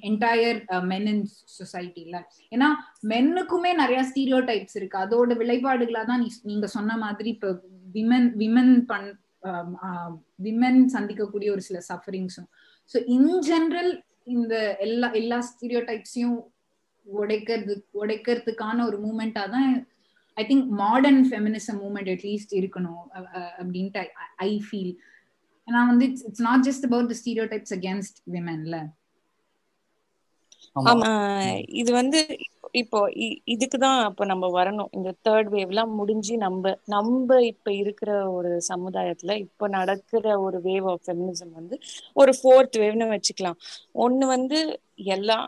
entire 0.02 0.60
men 0.84 1.08
in 1.08 1.24
சொசைட்டில 1.58 2.18
ஏன்னா 2.52 2.70
மென்னுக்குமே 3.12 3.72
நிறைய 3.74 4.00
ஸ்டீரியோ 4.10 4.40
டைப்ஸ் 4.42 4.78
இருக்கு. 4.78 4.98
அதோட 4.98 5.32
விளைபாடுகளா 5.42 6.04
தான் 6.04 6.24
நீங்க 6.44 6.68
சொன்ன 6.76 6.96
மாதிரி 6.96 7.30
இப்போ 7.30 7.52
விமன் 7.94 8.30
விமன் 8.36 8.74
பண் 8.86 9.10
um, 9.50 9.70
uh, 9.88 10.10
விமன் 10.42 10.80
சந்திக்கக்கூடிய 10.94 11.48
ஒரு 11.50 11.62
சில 11.62 11.80
சஃபரிங்ஸும் 11.90 12.50
ஸோ 12.90 12.98
இன் 13.08 13.32
ஜென்ரல் 13.48 13.92
இந்த 14.34 14.54
எல்லா 14.78 15.08
எல்லா 15.12 15.38
ஸ்டீரியோ 15.48 15.80
டைப்ஸையும் 15.88 16.36
உடைக்கிறது 17.06 17.72
உடைக்கிறதுக்கான 18.00 18.86
ஒரு 18.86 18.98
மூமெண்டா 19.02 19.44
தான் 19.50 19.68
I 20.36 20.44
think 20.44 20.68
modern 20.78 21.22
feminism 21.28 21.80
movement 21.82 22.10
at least 22.12 22.54
இருக்கணும் 22.60 23.02
அப்படின்ட்டு 23.58 24.02
ஐ 24.46 24.52
ஃபீல் 24.64 24.94
ஏன்னா 25.68 25.82
வந்து 25.90 26.06
it's 26.08 26.24
it's 26.28 26.44
not 26.46 26.64
just 26.66 26.86
about 26.86 27.10
the 27.10 27.16
stereotypes 27.52 27.74
against 27.76 28.18
விமென்ல 28.32 28.78
ஆமா. 30.76 31.10
இது 31.80 31.90
வந்து 31.94 32.20
இப்போ 32.74 32.98
இதுக்குதான் 33.52 33.98
அப்ப 34.04 34.24
நம்ம 34.24 34.46
வரணும். 34.54 34.90
இந்த 34.92 35.10
தேர்ட் 35.24 35.48
வேவ்லாம் 35.50 35.92
முடிஞ்சு 35.92 36.34
நம்ம 36.36 36.62
நம்ம 36.86 37.18
இப்ப 37.44 37.72
இருக்கிற 37.74 38.10
ஒரு 38.32 38.50
சமுதாயத்துல 38.68 39.34
இப்ப 39.44 39.68
நடக்கிற 39.68 40.24
ஒரு 40.40 40.58
வேவ் 40.60 40.88
ஆஃப் 40.90 41.04
ஃபெமினிசம் 41.04 41.52
வந்து 41.52 41.76
ஒரு 42.16 42.32
ஃபோர்த் 42.38 42.78
வேவ்னு 42.78 43.06
வச்சுக்கலாம். 43.12 43.58
ஒண்ணு 43.98 44.26
வந்து 44.28 44.58
எல்லா 45.12 45.38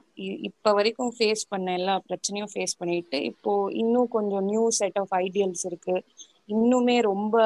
இப்ப 0.48 0.72
வரைக்கும் 0.72 1.12
ஃபேஸ் 1.16 1.42
பண்ண 1.48 1.72
எல்லா 1.72 1.94
பிரச்சனையும் 2.06 2.52
ஃபேஸ் 2.52 2.78
பண்ணிட்டு 2.78 3.18
இப்போ 3.30 3.52
இன்னும் 3.74 4.08
கொஞ்சம் 4.08 4.44
நியூ 4.44 4.64
செட் 4.72 4.98
ஆஃப் 4.98 5.14
ஐடியல்ஸ் 5.18 5.64
இருக்கு. 5.64 5.96
இன்னுமே 6.48 6.96
ரொம்ப 7.04 7.36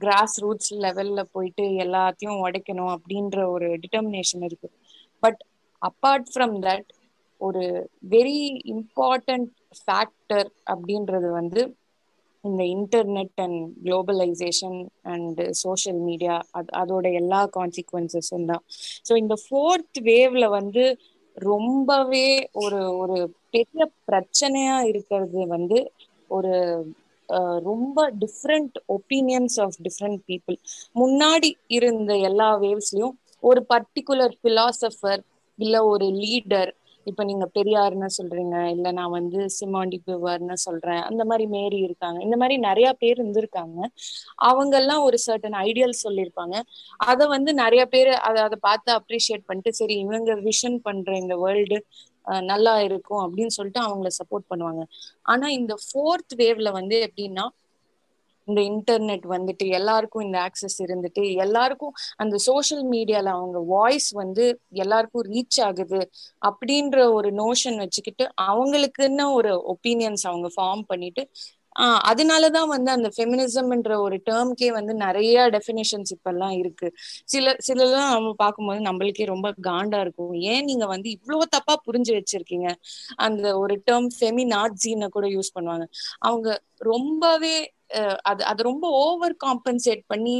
கிராஸ் 0.00 0.36
ரூட்ஸ் 0.40 0.72
லெவல்ல 0.76 1.20
போயிட்டு 1.32 1.64
எல்லாத்தையும் 1.84 2.40
உடைக்கணும் 2.42 2.92
அப்படின்ற 2.94 3.46
ஒரு 3.48 3.68
டிட்டர்மினேஷன் 3.82 4.44
இருக்கு. 4.44 4.68
பட் 5.22 5.40
அப்பார்ட் 5.82 6.28
ஃப்ரம் 6.32 6.56
தட் 6.62 6.88
ஒரு 7.40 7.64
வெரி 8.10 8.38
இம்பார்ட்டன்ட் 8.74 9.50
ஃபேக்டர் 9.78 10.48
அப்படின்றது 10.72 11.28
வந்து 11.32 11.62
இந்த 12.44 12.62
internet 12.74 13.38
and 13.38 13.56
globalisation 13.84 14.78
and 15.12 15.40
social 15.62 16.00
media 16.06 16.36
அது 16.52 16.70
அதோட 16.80 17.06
எல்லா 17.20 17.40
கான்சிக்வன்சஸும் 17.56 18.46
தான். 18.50 18.62
ஸோ 19.06 19.12
இந்த 19.16 19.36
ஃபோர்த் 19.42 19.98
வேவ்ல 20.08 20.46
வந்து 20.58 20.84
ரொம்பவே 21.36 22.26
ஒரு 22.62 22.80
ஒரு 23.02 23.18
பெரிய 23.54 23.82
பிரச்சனையா 24.06 24.78
இருக்கிறது 24.90 25.42
வந்து 25.54 25.78
ஒரு 26.30 26.54
ரொம்ப 27.66 27.96
different 28.22 28.76
opinions 28.96 29.56
of 29.64 29.78
different 29.86 30.20
people 30.28 30.56
முன்னாடி 30.96 31.50
இருந்த 31.76 32.12
எல்லா 32.28 32.48
வேவ்ஸ்லயும் 32.62 33.14
ஒரு 33.42 33.60
பர்டிகுலர் 33.70 34.34
பிலாசபர் 34.42 35.22
இல்ல 35.58 35.76
ஒரு 35.92 36.06
லீடர் 36.20 36.72
இப்ப 37.06 37.24
நீங்க 37.24 37.46
பெரியார்னு 37.54 38.08
சொல்றீங்க 38.16 38.56
இல்ல 38.72 38.88
நான் 38.92 39.14
வந்து 39.14 39.38
சிமாண்டி 39.56 39.98
பிவர்னு 40.02 40.56
சொல்றேன் 40.64 41.02
அந்த 41.08 41.22
மாதிரி 41.24 41.44
மேரி 41.54 41.78
இருக்காங்க. 41.86 42.18
இந்த 42.26 42.36
மாதிரி 42.36 42.56
நிறைய 42.66 42.88
பேர் 42.94 43.16
இருந்திருக்காங்க. 43.16 43.78
அவங்க 44.48 44.74
எல்லாம் 44.76 45.02
ஒரு 45.02 45.18
சர்டன் 45.26 45.56
ஐடியல் 45.62 45.94
சொல்லியிருப்பாங்க. 46.04 46.56
அதை 47.08 47.26
வந்து 47.34 47.50
நிறைய 47.54 47.84
பேர் 47.86 48.10
அதை 48.28 48.40
அதை 48.48 48.58
பார்த்து 48.60 48.90
அப்ரிஷியேட் 48.98 49.46
பண்ணிட்டு 49.46 49.72
சரி 49.72 49.96
இவங்க 50.04 50.34
விஷன் 50.48 50.78
பண்ற 50.82 51.10
இந்த 51.22 51.36
வேர்ல்டு 51.44 51.78
நல்லா 52.46 52.74
இருக்கும் 52.88 53.22
அப்படின்னு 53.24 53.54
சொல்லிட்டு 53.56 53.80
அவங்கள 53.86 54.10
சப்போர்ட் 54.18 54.50
பண்ணுவாங்க. 54.50 54.82
ஆனா 55.26 55.46
இந்த 55.58 55.74
ஃபோர்த் 55.84 56.34
வேவ்ல 56.40 56.70
வந்து 56.78 56.96
எப்படின்னா 57.06 57.44
இந்த 58.50 58.60
இன்டர்நெட் 58.70 59.26
வந்துட்டு 59.32 59.64
எல்லாருக்கும் 59.78 60.24
இந்த 60.26 60.38
ஆக்சஸ் 60.44 60.78
இருந்துட்டு 60.84 61.24
எல்லாருக்கும் 61.44 61.94
அந்த 62.18 62.36
சோசியல் 62.46 62.84
மீடியால 62.92 63.32
அவங்க 63.36 63.58
வாய்ஸ் 63.72 64.10
வந்து 64.20 64.44
எல்லாருக்கும் 64.80 65.26
ரீச் 65.30 65.60
ஆகுது 65.60 66.00
அப்படின்ற 66.42 66.98
ஒரு 67.12 67.30
நோஷன் 67.40 67.78
வச்சுக்கிட்டு 67.78 68.26
அவங்களுக்குன்னு 68.46 69.26
ஒரு 69.34 69.52
ஒப்பீனியன்ஸ் 69.74 70.24
அவங்க 70.24 70.50
ஃபார்ம் 70.56 70.84
பண்ணிட்டு 70.88 71.24
ஆஹ் 71.76 72.00
அதனாலதான் 72.10 72.66
வந்து 72.66 72.90
அந்த 72.90 73.08
ஃபெமினிசம்ன்ற 73.16 73.94
ஒரு 73.98 74.16
டேர்ம்க்கே 74.26 74.68
வந்து 74.70 74.94
நிறைய 74.96 75.36
டெஃபினேஷன்ஸ் 75.50 76.10
இப்பெல்லாம் 76.16 76.54
இருக்கு. 76.58 76.88
சில 77.24 77.54
சிலலாம் 77.68 78.10
நம்ம 78.10 78.32
பார்க்கும்போது 78.34 78.80
நம்மளுக்கே 78.80 79.26
ரொம்ப 79.26 79.48
காண்டா 79.62 80.00
இருக்கும். 80.00 80.32
ஏன் 80.44 80.64
நீங்க 80.64 80.86
வந்து 80.86 81.08
இவ்வளவு 81.10 81.46
தப்பா 81.48 81.76
புரிஞ்சு 81.86 82.12
வச்சிருக்கீங்க? 82.18 82.68
அந்த 83.18 83.46
ஒரு 83.58 83.76
டேர்ம் 83.86 84.10
ஃபெமினாட்ஜின்னு 84.18 85.08
கூட 85.08 85.26
யூஸ் 85.28 85.54
பண்ணுவாங்க. 85.56 85.86
அவங்க 86.20 86.48
ரொம்பவே 86.90 87.54
அது 88.22 88.42
அது 88.44 88.60
ரொம்ப 88.62 88.86
ஓவர் 89.00 89.34
காம்பன்சேட் 89.44 90.02
பண்ணி 90.06 90.34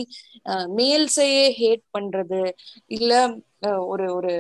மேல்ஸையே 0.77 1.45
ஹேட் 1.59 1.85
பண்றது 1.95 2.41
இல்ல 2.91 3.13
ஒரு 3.87 4.07
ஒரு 4.15 4.33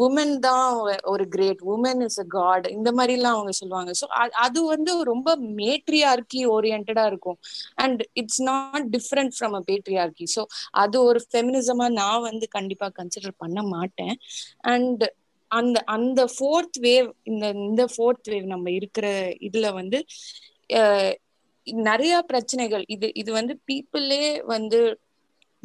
உமன் 0.00 0.34
தான் 0.40 0.68
ஒரு 1.06 1.24
great 1.34 1.60
woman 1.72 2.00
is 2.06 2.20
a 2.20 2.26
god 2.32 2.66
இந்த 2.76 2.90
மாதிரி 2.92 3.14
எல்லாம் 3.18 3.36
அவங்க 3.36 3.52
சொல்லுவாங்க. 3.58 3.90
ஸோ 4.00 4.06
அது 4.44 4.60
வந்து 4.66 4.92
ரொம்ப 5.10 5.28
மேட்ரியார்கி 5.60 6.40
ஓரியன்டா 6.54 7.04
இருக்கும். 7.10 7.38
And 7.78 8.02
it's 8.20 8.42
not 8.48 8.86
different 8.96 9.34
from 9.36 9.54
a 9.54 9.62
patriarchy 9.68 10.26
so 10.34 10.44
அது 10.82 10.96
ஒரு 11.04 11.22
ஃபெமினிசமா 11.26 11.88
நான் 12.00 12.26
வந்து 12.28 12.48
கண்டிப்பா 12.56 12.88
கன்சிடர் 12.98 13.36
பண்ண 13.38 13.58
மாட்டேன். 13.74 14.14
அண்ட் 14.70 15.04
அந்த 15.50 15.78
அந்த 15.94 16.20
ஃபோர்த் 16.32 16.78
வேவ் 16.80 17.08
இந்த 17.30 17.44
இந்த 17.62 17.82
ஃபோர்த் 17.92 18.28
வேவ் 18.28 18.46
நம்ம 18.54 18.70
இருக்கிற 18.78 19.06
இதுல 19.48 19.66
வந்து 19.74 19.98
நிறைய 21.66 22.14
பிரச்சனைகள். 22.30 22.84
இது 22.94 23.06
இது 23.20 23.30
வந்து 23.38 23.54
பீப்புளே 23.68 24.22
வந்து 24.52 24.80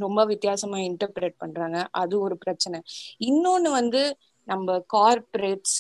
ரொம்ப 0.02 0.22
வித்தியாசமா 0.26 0.78
இன்டர்பிரேட் 0.89 1.38
பண்றாங்க. 1.38 1.78
அது 1.93 2.16
ஒரு 2.20 2.38
பிரச்சனை. 2.38 2.80
இன்னொன்னு 3.22 3.72
வந்து 3.72 4.02
நம்ம 4.47 4.78
கார்பரேட்ஸ் 4.93 5.78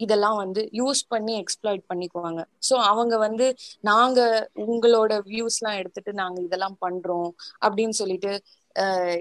இதெல்லாம் 0.00 0.36
வந்து 0.36 0.60
யூஸ் 0.72 1.00
பண்ணி 1.08 1.32
எக்ஸ்ப்ளாய்ட் 1.42 1.84
பண்ணிக்குவாங்க. 1.90 2.40
ஸோ 2.68 2.74
அவங்க 2.84 3.14
வந்து 3.18 3.46
நாங்க 3.82 4.20
உங்களோட 4.66 5.12
வியூஸ் 5.28 5.58
எல்லாம் 5.60 5.78
எடுத்துட்டு 5.78 6.12
நாங்க 6.12 6.38
இதெல்லாம் 6.40 6.76
பண்றோம் 6.80 7.28
அப்படின்னு 7.66 7.96
சொல்லிட்டு 8.00 8.32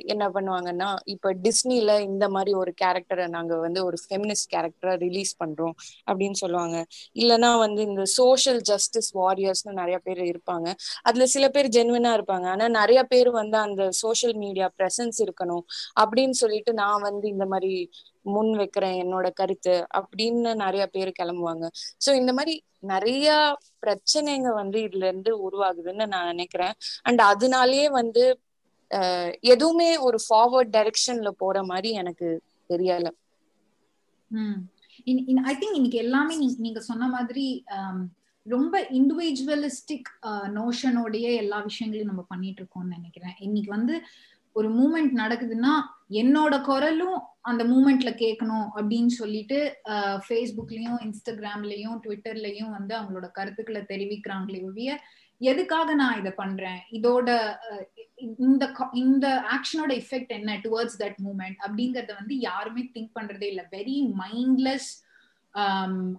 என்ன 0.05 0.29
பண்ணுவாங்கன்னா 0.29 0.95
இப்ப 1.05 1.33
டிஸ்னில 1.33 1.99
இந்த 2.01 2.29
மாதிரி 2.29 2.53
ஒரு 2.53 2.73
கேரக்டரை 2.81 3.27
நாங்க 3.27 3.57
வந்து 3.57 3.85
ஒரு 3.85 3.97
ஃபெமினிஸ்ட் 4.03 4.49
கேரக்டரை 4.55 4.93
ரிலீஸ் 4.97 5.33
பண்றோம் 5.43 5.75
அப்படின்னு 6.11 6.31
சொல்லுவாங்க. 6.31 6.85
இல்லைன்னா 7.15 7.59
வந்து 7.59 7.81
இந்த 7.81 8.05
சோஷியல் 8.05 8.61
ஜஸ்டிஸ் 8.61 9.17
வாரியர்ஸ்னு 9.17 9.73
நிறைய 9.73 9.97
பேர் 9.97 10.21
இருப்பாங்க. 10.23 10.73
அதுல 11.03 11.25
சில 11.25 11.49
பேர் 11.49 11.67
ஜென்வினா 11.67 12.13
இருப்பாங்க. 12.17 12.45
ஆனா 12.45 12.67
நிறைய 12.67 13.03
பேர் 13.03 13.29
வந்து 13.31 13.57
அந்த 13.57 13.91
சோஷியல் 13.91 14.35
மீடியா 14.35 14.71
பிரசன்ஸ் 14.77 15.19
இருக்கணும் 15.25 15.63
அப்படின்னு 16.01 16.37
சொல்லிட்டு 16.43 16.73
நான் 16.73 17.01
வந்து 17.01 17.27
இந்த 17.27 17.45
மாதிரி 17.45 17.73
முன் 18.21 18.51
வைக்கிறேன் 18.57 18.97
என்னோட 19.03 19.29
கருத்து 19.33 19.87
அப்படின்னு 19.99 20.51
நிறைய 20.55 20.87
பேர் 20.87 21.11
கிளம்புவாங்க. 21.19 21.65
சோ 22.05 22.13
இந்த 22.13 22.33
மாதிரி 22.33 22.63
நிறைய 22.79 23.27
பிரச்சனைங்க 23.85 24.49
வந்து 24.53 24.79
இதுல 24.79 25.07
இருந்து 25.11 25.31
உருவாகுதுன்னு 25.47 26.05
நான் 26.07 26.25
நினைக்கிறேன். 26.25 26.73
அண்ட் 27.03 27.21
அதனாலயே 27.21 27.89
வந்து 27.91 28.23
எதுவுமே 29.53 29.89
ஒரு 29.97 30.19
ஃபார்வர்ட் 30.25 30.73
டைரக்ஷன்ல 30.77 31.31
போற 31.37 31.63
மாதிரி 31.63 31.91
எனக்கு 32.01 32.29
தெரியல. 32.69 33.09
ஐ 35.43 35.55
திங்க் 35.61 35.77
இன்னைக்கு 35.79 35.97
எல்லாமே 35.97 36.35
நீங்க 36.65 36.81
சொன்ன 36.81 37.07
மாதிரி 37.07 37.45
ரொம்ப 38.45 38.75
இண்டிவிஜுவலிஸ்டிக் 38.91 40.09
நோஷனோடைய 40.57 41.27
எல்லா 41.35 41.59
விஷயங்களையும் 41.59 42.11
நம்ம 42.11 42.25
பண்ணிட்டு 42.27 42.61
இருக்கோம்னு 42.61 42.95
நினைக்கிறேன். 42.97 43.35
இன்னைக்கு 43.39 43.71
வந்து 43.71 43.95
ஒரு 44.55 44.69
மூமெண்ட் 44.71 45.13
நடக்குதுன்னா 45.19 45.73
என்னோட 46.09 46.55
குரலும் 46.61 47.15
அந்த 47.41 47.63
மூமெண்ட்ல 47.63 48.09
கேட்கணும் 48.21 48.67
அப்படின்னு 48.75 49.13
சொல்லிட்டு 49.19 49.59
ஃபேஸ்புக்லயும் 50.25 50.99
இன்ஸ்டாகிராம்லயும் 51.05 51.97
ட்விட்டர்லயும் 52.03 52.69
வந்து 52.69 52.93
அவங்களோட 52.97 53.29
கருத்துக்களை 53.31 53.81
தெரிவிக்கிறாங்களே 53.81 54.59
ஒழிய 54.63 54.99
எதுக்காக 55.41 55.93
நான் 55.93 56.19
இதை 56.19 56.31
பண்றேன்? 56.31 56.79
இதோட 56.91 57.29
இந்த 58.27 58.63
இந்த 59.03 59.27
ஆக்ஷனோட 59.55 59.91
எஃபெக்ட் 60.01 60.31
என்ன 60.37 60.57
டுவர்ட்ஸ் 60.65 60.97
தட் 61.03 61.19
மூமெண்ட் 61.25 61.57
அப்படிங்கறத 61.65 62.11
வந்து 62.21 62.35
யாருமே 62.49 62.83
திங்க் 62.95 63.15
பண்றதே 63.17 63.47
இல்லை. 63.53 63.65
Very 63.77 63.97
mindless 64.23 64.89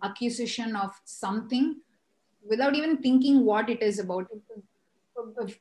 acquisition 0.08 0.74
of 0.84 0.98
something 1.24 1.70
without 2.46 2.78
even 2.80 2.96
thinking 3.06 3.40
what 3.50 3.70
it 3.74 3.84
is 3.88 4.00
about 4.04 4.28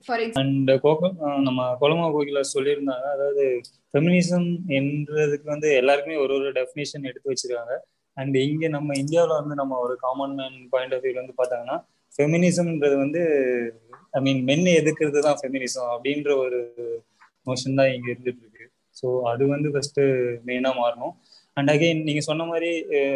for 0.06 0.22
and 0.42 0.70
cocoa 0.84 1.08
நம்ம 1.48 1.66
கொலமா 1.82 2.06
கோகில 2.16 2.40
சொல்லியிருந்தாங்க. 2.54 3.08
அதாவது 3.16 3.44
ஃபெமினிசம் 3.94 4.48
என்றதுக்கு 4.78 5.48
வந்து 5.54 5.70
எல்லாருக்குமே 5.82 6.18
ஒரு 6.24 6.34
ஒரு 6.38 6.50
டெஃபினேஷன் 6.60 7.10
எடுத்து 7.10 7.32
வச்சிருக்காங்க. 7.32 7.76
அண்ட் 8.18 8.36
இங்க 8.48 8.66
நம்ம 8.76 8.96
இந்தியாவில் 9.02 9.40
வந்து 9.42 9.56
நம்ம 9.60 9.78
ஒரு 9.86 9.94
காமன் 10.06 10.34
மேன் 10.40 10.58
பாயிண்ட் 10.74 10.96
ஆஃப் 10.96 11.04
வியூல 11.04 11.22
வந்து 11.22 11.36
பார்த்தாங்கன்னா 11.40 11.78
ஃபெமினிசம்ன்றது 12.16 12.96
வந்து 13.04 13.22
ஐ 14.18 14.20
மீன் 14.26 14.42
மென் 14.50 14.68
எதுக்குறது 14.80 15.20
தான் 15.28 15.40
ஃபெமினிசம் 15.42 15.90
அப்படின்ற 15.94 16.32
ஒரு 16.46 16.60
மோஷன் 17.48 17.80
தான் 17.80 17.92
இங்கே 17.96 18.10
இருந்துட்டு 18.14 18.44
இருக்கு 18.44 18.66
ஸோ 19.00 19.08
அது 19.32 19.44
வந்து 19.54 19.70
ஃபஸ்ட்டு 19.74 20.04
மெயினாக 20.48 20.80
மாறணும். 20.82 21.14
அண்ட் 21.58 21.70
அகெயின் 21.74 22.04
நீங்கள் 22.08 22.28
சொன்ன 22.28 22.46
மாதிரி 22.52 22.70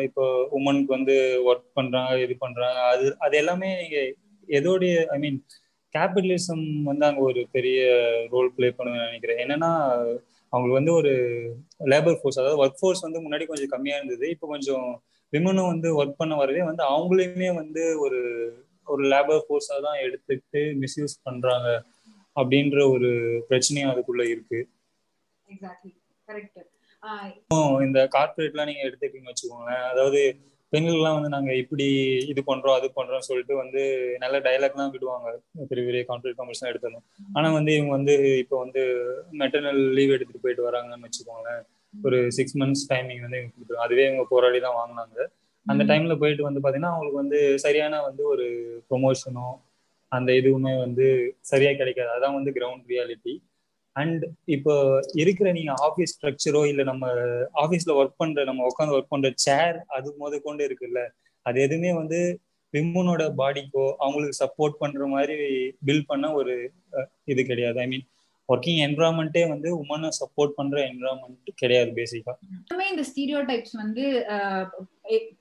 இப்போ 0.08 0.24
உமனுக்கு 0.58 0.92
வந்து 0.98 1.16
ஒர்க் 1.50 1.68
பண்ணுறாங்க 1.80 2.18
இது 2.26 2.34
பண்ணுறாங்க 2.44 2.80
அது 2.94 3.06
அது 3.26 3.36
எல்லாமே 3.42 3.70
நீங்கள் 3.82 4.10
எதோடைய 4.48 4.96
ஐ 5.16 5.18
மீன் 5.24 5.38
கேபிட்டலிசம் 5.96 6.66
வந்து 6.90 7.04
அங்கே 7.10 7.24
ஒரு 7.30 7.42
பெரிய 7.56 7.78
ரோல் 8.34 8.50
பிளே 8.56 8.70
பண்ணுவேன் 8.78 9.08
நினைக்கிறேன். 9.08 9.40
என்னன்னா 9.44 9.72
அவங்களுக்கு 10.54 10.80
வந்து 10.80 10.94
ஒரு 11.00 11.12
லேபர் 11.94 12.18
ஃபோர்ஸ் 12.20 12.40
அதாவது 12.42 12.62
ஒர்க் 12.64 12.80
ஃபோர்ஸ் 12.82 13.06
வந்து 13.06 13.20
முன்னாடி 13.26 13.46
கொஞ்சம் 13.52 13.72
கம்மியாக 13.74 14.00
இருந்தது. 14.02 14.26
இப்போ 14.36 14.48
கொஞ்சம் 14.54 14.86
விமனும் 15.34 15.72
வந்து 15.74 15.90
ஒர்க் 16.00 16.20
பண்ண 16.22 16.34
வரவே 16.42 16.62
வந்து 16.70 16.84
அவங்களையுமே 16.92 17.50
வந்து 17.62 17.84
ஒரு 18.06 18.20
ஒரு 18.94 19.04
லேபர் 19.14 19.44
ஃபோர்ஸாக 19.46 19.80
தான் 19.88 20.02
எடுத்துக்கிட்டு 20.06 20.62
மிஸ்யூஸ் 20.84 21.16
பண்றாங்க 21.28 21.70
அப்படின்ற 22.36 22.80
ஒரு 22.96 23.10
பிரச்சனையும் 23.50 23.92
அதுக்குள்ள 23.94 24.24
இருக்கு. 24.34 24.60
இந்த 27.88 28.00
கார்பரேட்லாம் 28.16 28.70
நீங்க 28.70 28.84
எடுத்துக்கிட்டீங்கன்னு 28.88 29.34
வச்சுக்கோங்களேன். 29.34 29.84
அதாவது 29.94 30.22
பெண்கள்லாம் 30.74 31.18
வந்து 31.18 31.30
நாங்க 31.36 31.52
இப்படி 31.62 31.86
இது 32.32 32.42
பண்றோம் 32.50 32.78
அது 32.78 32.88
பண்றோம் 32.98 33.26
சொல்லிட்டு 33.28 33.54
வந்து 33.62 33.82
நல்ல 34.24 34.38
டைலாக்லாம் 34.48 34.92
விடுவாங்க. 34.96 35.28
பெரிய 35.70 35.84
பெரிய 35.90 36.02
கான்ட்ராக்ட் 36.10 36.40
காம்பர்ஸ்லாம் 36.40 36.72
எடுத்தணும் 36.74 37.06
ஆனா 37.38 37.48
வந்து 37.58 37.72
இவங்க 37.78 37.94
வந்து 37.98 38.16
இப்போ 38.44 38.56
வந்து 38.64 38.82
மெட்டர்னல் 39.42 39.82
லீவ் 39.98 40.16
எடுத்துட்டு 40.16 40.44
போயிட்டு 40.46 40.68
வராங்கன்னு 40.68 41.08
வச்சுக்கோங்களேன். 41.08 41.62
ஒரு 41.94 42.18
சிக்ஸ் 42.38 42.58
மந்த்ஸ் 42.62 42.86
டைமிங் 42.92 43.24
வந்து 43.26 43.40
இவங்க 43.40 43.54
கொடுத்துருவோம் 43.56 43.86
அதுவே 43.86 44.06
இவங்க 44.10 44.26
போராடி 44.34 44.60
தான் 44.66 44.78
வாங்கினாங்க. 44.80 45.18
அந்த 45.68 45.84
டைம்ல 45.90 46.14
போயிட்டு 46.22 46.44
வந்து 46.44 46.62
பாத்தீங்கன்னா 46.64 46.94
அவங்களுக்கு 46.94 47.24
வந்து 47.24 47.40
சரியான 47.66 48.02
வந்து 48.02 48.24
ஒரு 48.34 48.46
ப்ரொமோஷனோ 48.90 49.48
அந்த 50.12 50.30
இதுவுமே 50.40 50.74
வந்து 50.86 51.06
சரியா 51.52 51.72
கிடைக்காது. 51.74 52.12
அதான் 52.16 52.38
வந்து 52.38 52.52
கிரவுண்ட் 52.58 52.86
ரியாலிட்டி 52.94 53.34
அண்ட் 53.96 54.24
இப்போ 54.56 54.74
இருக்கிற 55.22 55.48
நீங்க 55.52 55.74
ஆஃபீஸ் 55.88 56.14
ஸ்ட்ரக்சரோ 56.16 56.62
இல்ல 56.72 56.82
நம்ம 56.84 57.06
ஆஃபீஸ்ல 57.64 57.94
ஒர்க் 58.00 58.20
பண்ற 58.22 58.44
நம்ம 58.50 58.66
உட்காந்து 58.70 58.96
ஒர்க் 58.98 59.14
பண்ற 59.14 59.30
சேர் 59.46 59.78
அது 59.96 60.10
முத 60.20 60.40
கொண்டு 60.44 60.64
இருக்குல்ல 60.68 61.02
அது 61.46 61.58
எதுவுமே 61.66 61.92
வந்து 61.94 62.20
விமனோட 62.74 63.24
பாடிக்கோ 63.40 63.86
அவங்களுக்கு 64.04 64.40
சப்போர்ட் 64.44 64.80
பண்ற 64.82 65.06
மாதிரி 65.16 65.36
பில்ட் 65.88 66.10
பண்ண 66.12 66.26
ஒரு 66.40 66.54
இது 67.26 67.42
கிடையாது. 67.46 67.78
ஐ 67.80 67.88
மீன் 67.88 68.06
ஒர்க்கிங் 68.50 68.82
என்வரான்மெண்ட்டே 68.86 69.44
வந்து 69.50 69.70
உமனை 69.82 70.10
சப்போர்ட் 70.20 70.58
பண்ற 70.58 70.78
என்வரான்மெண்ட் 70.90 71.52
கிடையாது 71.56 71.92
பேசிக்கா 72.00 72.34
இந்த 72.92 73.04
ஸ்டீரியோ 73.10 73.40
டைப்ஸ் 73.50 73.76
வந்து 73.76 74.04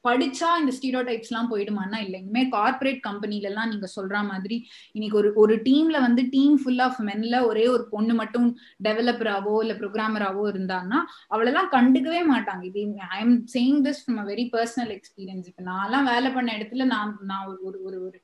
படிச்சா 0.04 0.48
இந்த 0.60 0.72
ஸ்டீரியோ 0.76 1.00
டைப்ஸ் 1.06 1.30
எல்லாம் 1.30 1.48
போயிடுமான்னா 1.52 1.98
இல்லை. 1.98 2.18
இனிமே 2.20 2.42
கார்பரேட் 2.48 3.00
கம்பெனில 3.00 3.48
எல்லாம் 3.48 3.68
நீங்க 3.68 3.88
சொல்ற 3.94 4.16
மாதிரி 4.24 4.56
இன்னைக்கு 4.94 5.16
ஒரு 5.16 5.30
ஒரு 5.34 5.54
டீம்ல 5.64 6.00
வந்து 6.00 6.22
டீம் 6.28 6.56
ஃபுல் 6.62 6.82
ஆஃப் 6.84 7.00
மென்ல 7.02 7.38
ஒரே 7.46 7.64
ஒரு 7.68 7.84
பொண்ணு 7.90 8.14
மட்டும் 8.14 8.46
டெவலப்பராவோ 8.84 9.54
இல்ல 9.62 9.74
ப்ரோக்ராமராவோ 9.74 10.44
இருந்தாங்கன்னா 10.52 11.00
அவளெல்லாம் 11.28 11.72
கண்டுக்கவே 11.72 12.22
மாட்டாங்க. 12.32 12.62
இது 12.62 12.82
I 13.10 13.20
am 13.20 13.36
saying 13.56 13.80
this 13.86 14.02
from 14.02 14.20
a 14.20 14.26
very 14.32 14.46
personal 14.52 14.94
experience 14.98 15.48
இப்ப 15.52 15.64
நான்லாம் 15.72 16.08
வேலை 16.12 16.30
பண்ண 16.30 16.58
இடத்துல 16.58 16.86
நான் 16.94 17.18
நான் 17.24 17.46
ஒரு 17.48 17.78
ஒரு 17.82 17.98
ஒரு 18.06 18.18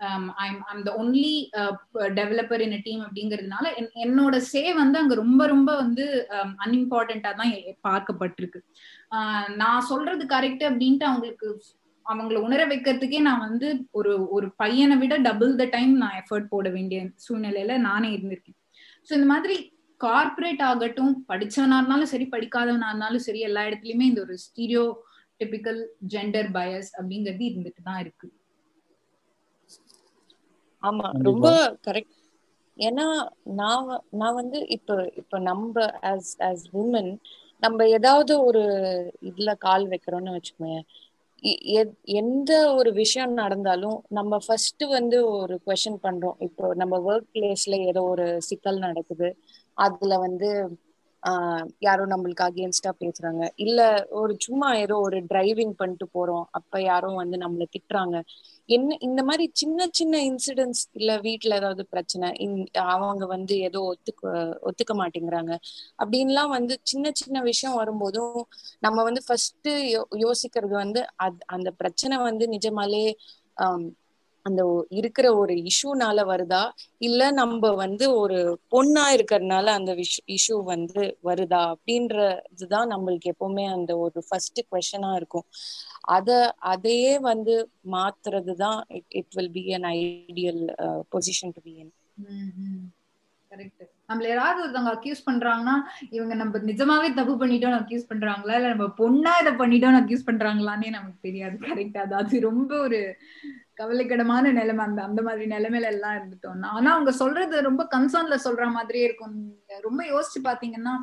I'm 0.00 0.28
I'm 0.70 0.84
the 0.86 0.90
only 1.00 1.32
developer 2.18 2.62
in 2.66 2.76
team 2.86 3.02
அப்படிங்கிறதுனால 3.06 3.66
என்னோட 4.04 4.36
சே 4.52 4.62
வந்து 4.80 4.96
அங்க 5.02 5.14
ரொம்ப 5.22 5.42
ரொம்ப 5.54 5.70
வந்து 5.82 6.04
um, 6.36 6.52
அன்இம்பார்ட்டண்டா 6.64 7.32
தான் 7.40 7.52
பார்க்கப்பட்டிருக்கு. 7.88 8.60
நான் 9.62 9.88
சொல்றது 9.90 10.24
கரெக்ட் 10.34 10.64
அப்படின்ட்டு 10.70 11.08
அவங்களுக்கு 11.10 11.48
அவங்கள 12.06 12.38
உணர 12.46 12.60
வைக்கிறதுக்கே 12.70 13.20
நான் 13.28 13.44
வந்து 13.48 13.68
ஒரு 13.98 14.12
ஒரு 14.36 14.46
பையனை 14.62 14.96
விட 15.02 15.14
டபுள் 15.28 15.52
த 15.60 15.66
டைம் 15.76 15.92
நான் 16.02 16.16
எஃபர்ட் 16.22 16.48
போட 16.54 16.68
வேண்டிய 16.76 17.00
சூழ்நிலையில 17.26 17.76
நானே 17.88 18.08
இருந்திருக்கேன். 18.16 18.58
ஸோ 19.08 19.12
இந்த 19.18 19.28
மாதிரி 19.34 19.56
கார்பரேட் 20.00 20.62
ஆகட்டும் 20.70 21.14
படிச்சவனா 21.30 21.78
இருந்தாலும் 21.80 22.12
சரி 22.14 22.26
படிக்காதவனா 22.34 22.90
இருந்தாலும் 22.92 23.26
சரி 23.28 23.40
எல்லா 23.48 23.62
இடத்துலயுமே 23.68 24.08
இந்த 24.10 24.22
ஒரு 24.26 24.36
ஸ்டீரியோ 24.46 24.84
டிபிக்கல் 25.40 25.80
ஜெண்டர் 26.14 26.50
பயஸ் 26.58 26.90
அப்படிங்கிறது 26.98 27.44
இருந்துட்டு 27.50 27.82
தான் 27.88 28.00
இருக்கு. 28.04 28.28
ஆமா 30.82 31.06
ரொம்ப 31.22 31.46
கரெக்ட் 31.86 32.14
ஏன்னா 32.76 33.06
நான் 33.54 33.88
நான் 34.18 34.38
வந்து 34.38 34.58
இப்ப 34.76 34.90
இப்ப 35.20 35.38
நம்ம 35.48 35.74
ஆஸ் 36.10 36.30
ஆஸ் 36.46 36.64
உமன் 36.74 37.10
நம்ம 37.62 37.86
ஏதாவது 37.96 38.32
ஒரு 38.44 38.62
இதுல 39.30 39.50
கால் 39.60 39.84
வைக்கிறோம்னு 39.90 40.36
வச்சுக்கோங்க 40.36 40.78
எந்த 42.20 42.50
ஒரு 42.78 42.90
விஷயம் 43.00 43.32
நடந்தாலும் 43.40 43.98
நம்ம 44.10 44.38
ஃபர்ஸ்ட் 44.44 44.84
வந்து 44.90 45.18
ஒரு 45.36 45.54
கொஸ்டின் 45.64 46.00
பண்றோம். 46.02 46.36
இப்போ 46.46 46.64
நம்ம 46.74 46.94
ஒர்க் 47.06 47.30
பிளேஸ்ல 47.30 47.76
ஏதோ 47.86 48.02
ஒரு 48.12 48.26
சிக்கல் 48.48 48.78
நடக்குது. 48.78 49.28
அதுல 49.76 50.14
வந்து 50.26 50.48
யாரோ 51.80 52.04
நம்மளுக்கு 52.06 52.44
அகேன்ஸ்டா 52.46 52.92
பேசுறாங்க. 53.00 53.42
இல்ல 53.56 53.80
ஒரு 54.20 54.34
சும்மா 54.38 54.68
ஏதோ 54.76 54.96
ஒரு 54.98 55.18
டிரைவிங் 55.30 55.74
பண்ணிட்டு 55.76 56.06
போறோம். 56.14 56.44
அப்ப 56.50 56.82
யாரும் 56.82 57.14
வந்து 57.14 57.36
நம்மள 57.38 57.64
திட்டுறாங்க. 57.74 58.16
என்ன 58.68 58.96
இந்த 59.00 59.20
மாதிரி 59.22 59.44
சின்ன 59.54 59.88
சின்ன 59.92 60.16
இன்சிடென்ட்ஸ் 60.26 60.84
இல்ல 60.92 61.12
வீட்டுல 61.20 61.54
ஏதாவது 61.54 61.84
பிரச்சனை 61.88 62.28
அவங்க 62.94 63.24
வந்து 63.26 63.54
ஏதோ 63.60 63.80
ஒத்துக்க 63.90 64.22
ஒத்துக்க 64.68 64.94
மாட்டேங்கிறாங்க. 64.96 65.52
அப்படின்லாம் 65.98 66.50
வந்து 66.50 66.76
சின்ன 66.84 67.06
சின்ன 67.14 67.42
விஷயம் 67.42 67.76
வரும்போதும் 67.76 68.40
நம்ம 68.80 68.98
வந்து 69.02 69.22
ஃபர்ஸ்ட் 69.26 69.70
யோசிக்கிறது 70.24 70.74
வந்து 70.76 71.02
அந்த 71.48 71.70
பிரச்சனை 71.80 72.16
வந்து 72.20 72.46
நிஜமாலே 72.54 73.04
ஆஹ் 73.56 73.86
அந்த 74.46 74.60
இருக்கிற 74.98 75.26
ஒரு 75.40 75.54
இஷ்யூனால 75.70 76.18
வருதா? 76.30 76.62
இல்ல 77.00 77.30
நம்ம 77.40 77.48
வந்து 77.82 78.04
ஒரு 78.20 78.38
பொண்ணா 78.72 79.04
இருக்கிறதுனால 79.16 79.66
அந்த 79.78 79.92
இஷ்யூ 80.36 80.56
வந்து 80.70 81.00
வருதா? 81.24 81.62
அப்படின்றதுதான் 81.74 82.90
நம்மளுக்கு 82.94 83.32
எப்பவுமே 83.34 83.66
அந்த 83.76 83.92
ஒரு 84.04 84.20
ஃபர்ஸ்ட் 84.28 84.60
கொஷனா 84.72 85.10
இருக்கும். 85.20 85.46
அத 86.16 86.28
அதையே 86.72 87.14
வந்து 87.30 87.54
மாத்துறது 87.94 88.54
தான் 88.64 88.78
it 89.20 89.32
will 89.36 89.52
be 89.52 89.64
an 89.78 89.88
ideal 89.94 90.62
position 91.12 91.54
to 91.56 91.62
be 91.62 91.74
in 91.82 91.92
correct 93.52 93.80
நம்மள 94.08 94.26
யாராவது 94.28 94.60
ஒருத்தவங்க 94.62 94.92
அக்யூஸ் 94.94 95.20
பண்றாங்கன்னா 95.26 95.74
இவங்க 96.10 96.34
நம்ம 96.34 96.60
நிஜமாவே 96.68 97.08
தப்பு 97.16 97.34
பண்ணிட்டோம் 97.34 97.76
அக்யூஸ் 97.78 98.10
பண்றாங்களா? 98.10 98.54
இல்ல 98.58 98.72
நம்ம 98.74 98.86
பொண்ணா 99.00 99.32
இதை 99.42 99.52
பண்ணிட்டோம் 99.54 99.98
அக்யூஸ் 100.00 100.28
பண்றாங்களான்னே 100.28 100.90
நமக்கு 100.96 101.18
தெரியாது. 101.20 101.56
கரெக்ட் 101.66 101.98
அதாவது 102.04 102.34
ரொம்ப 102.48 102.70
ஒரு 102.86 103.00
கவலைக்கிடமான 103.80 104.52
நிலைமை 104.52 104.82
அந்த 104.84 105.00
அந்த 105.02 105.20
மாதிரி 105.22 105.44
நிலைமையில 105.50 105.90
எல்லாம் 105.94 106.16
இருந்துட்டோம் 106.18 106.66
ஆனா 106.76 106.90
அவங்க 106.94 107.12
சொல்றது 107.22 107.62
ரொம்ப 107.62 107.82
கன்சர்ன்ல 107.94 108.38
சொல்ற 108.44 108.66
மாதிரியே 108.70 109.04
இருக்கும். 109.04 109.36
ரொம்ப 109.80 110.00
யோசிச்சு 110.12 110.40
பாத்தீங்கன்னா 110.44 110.94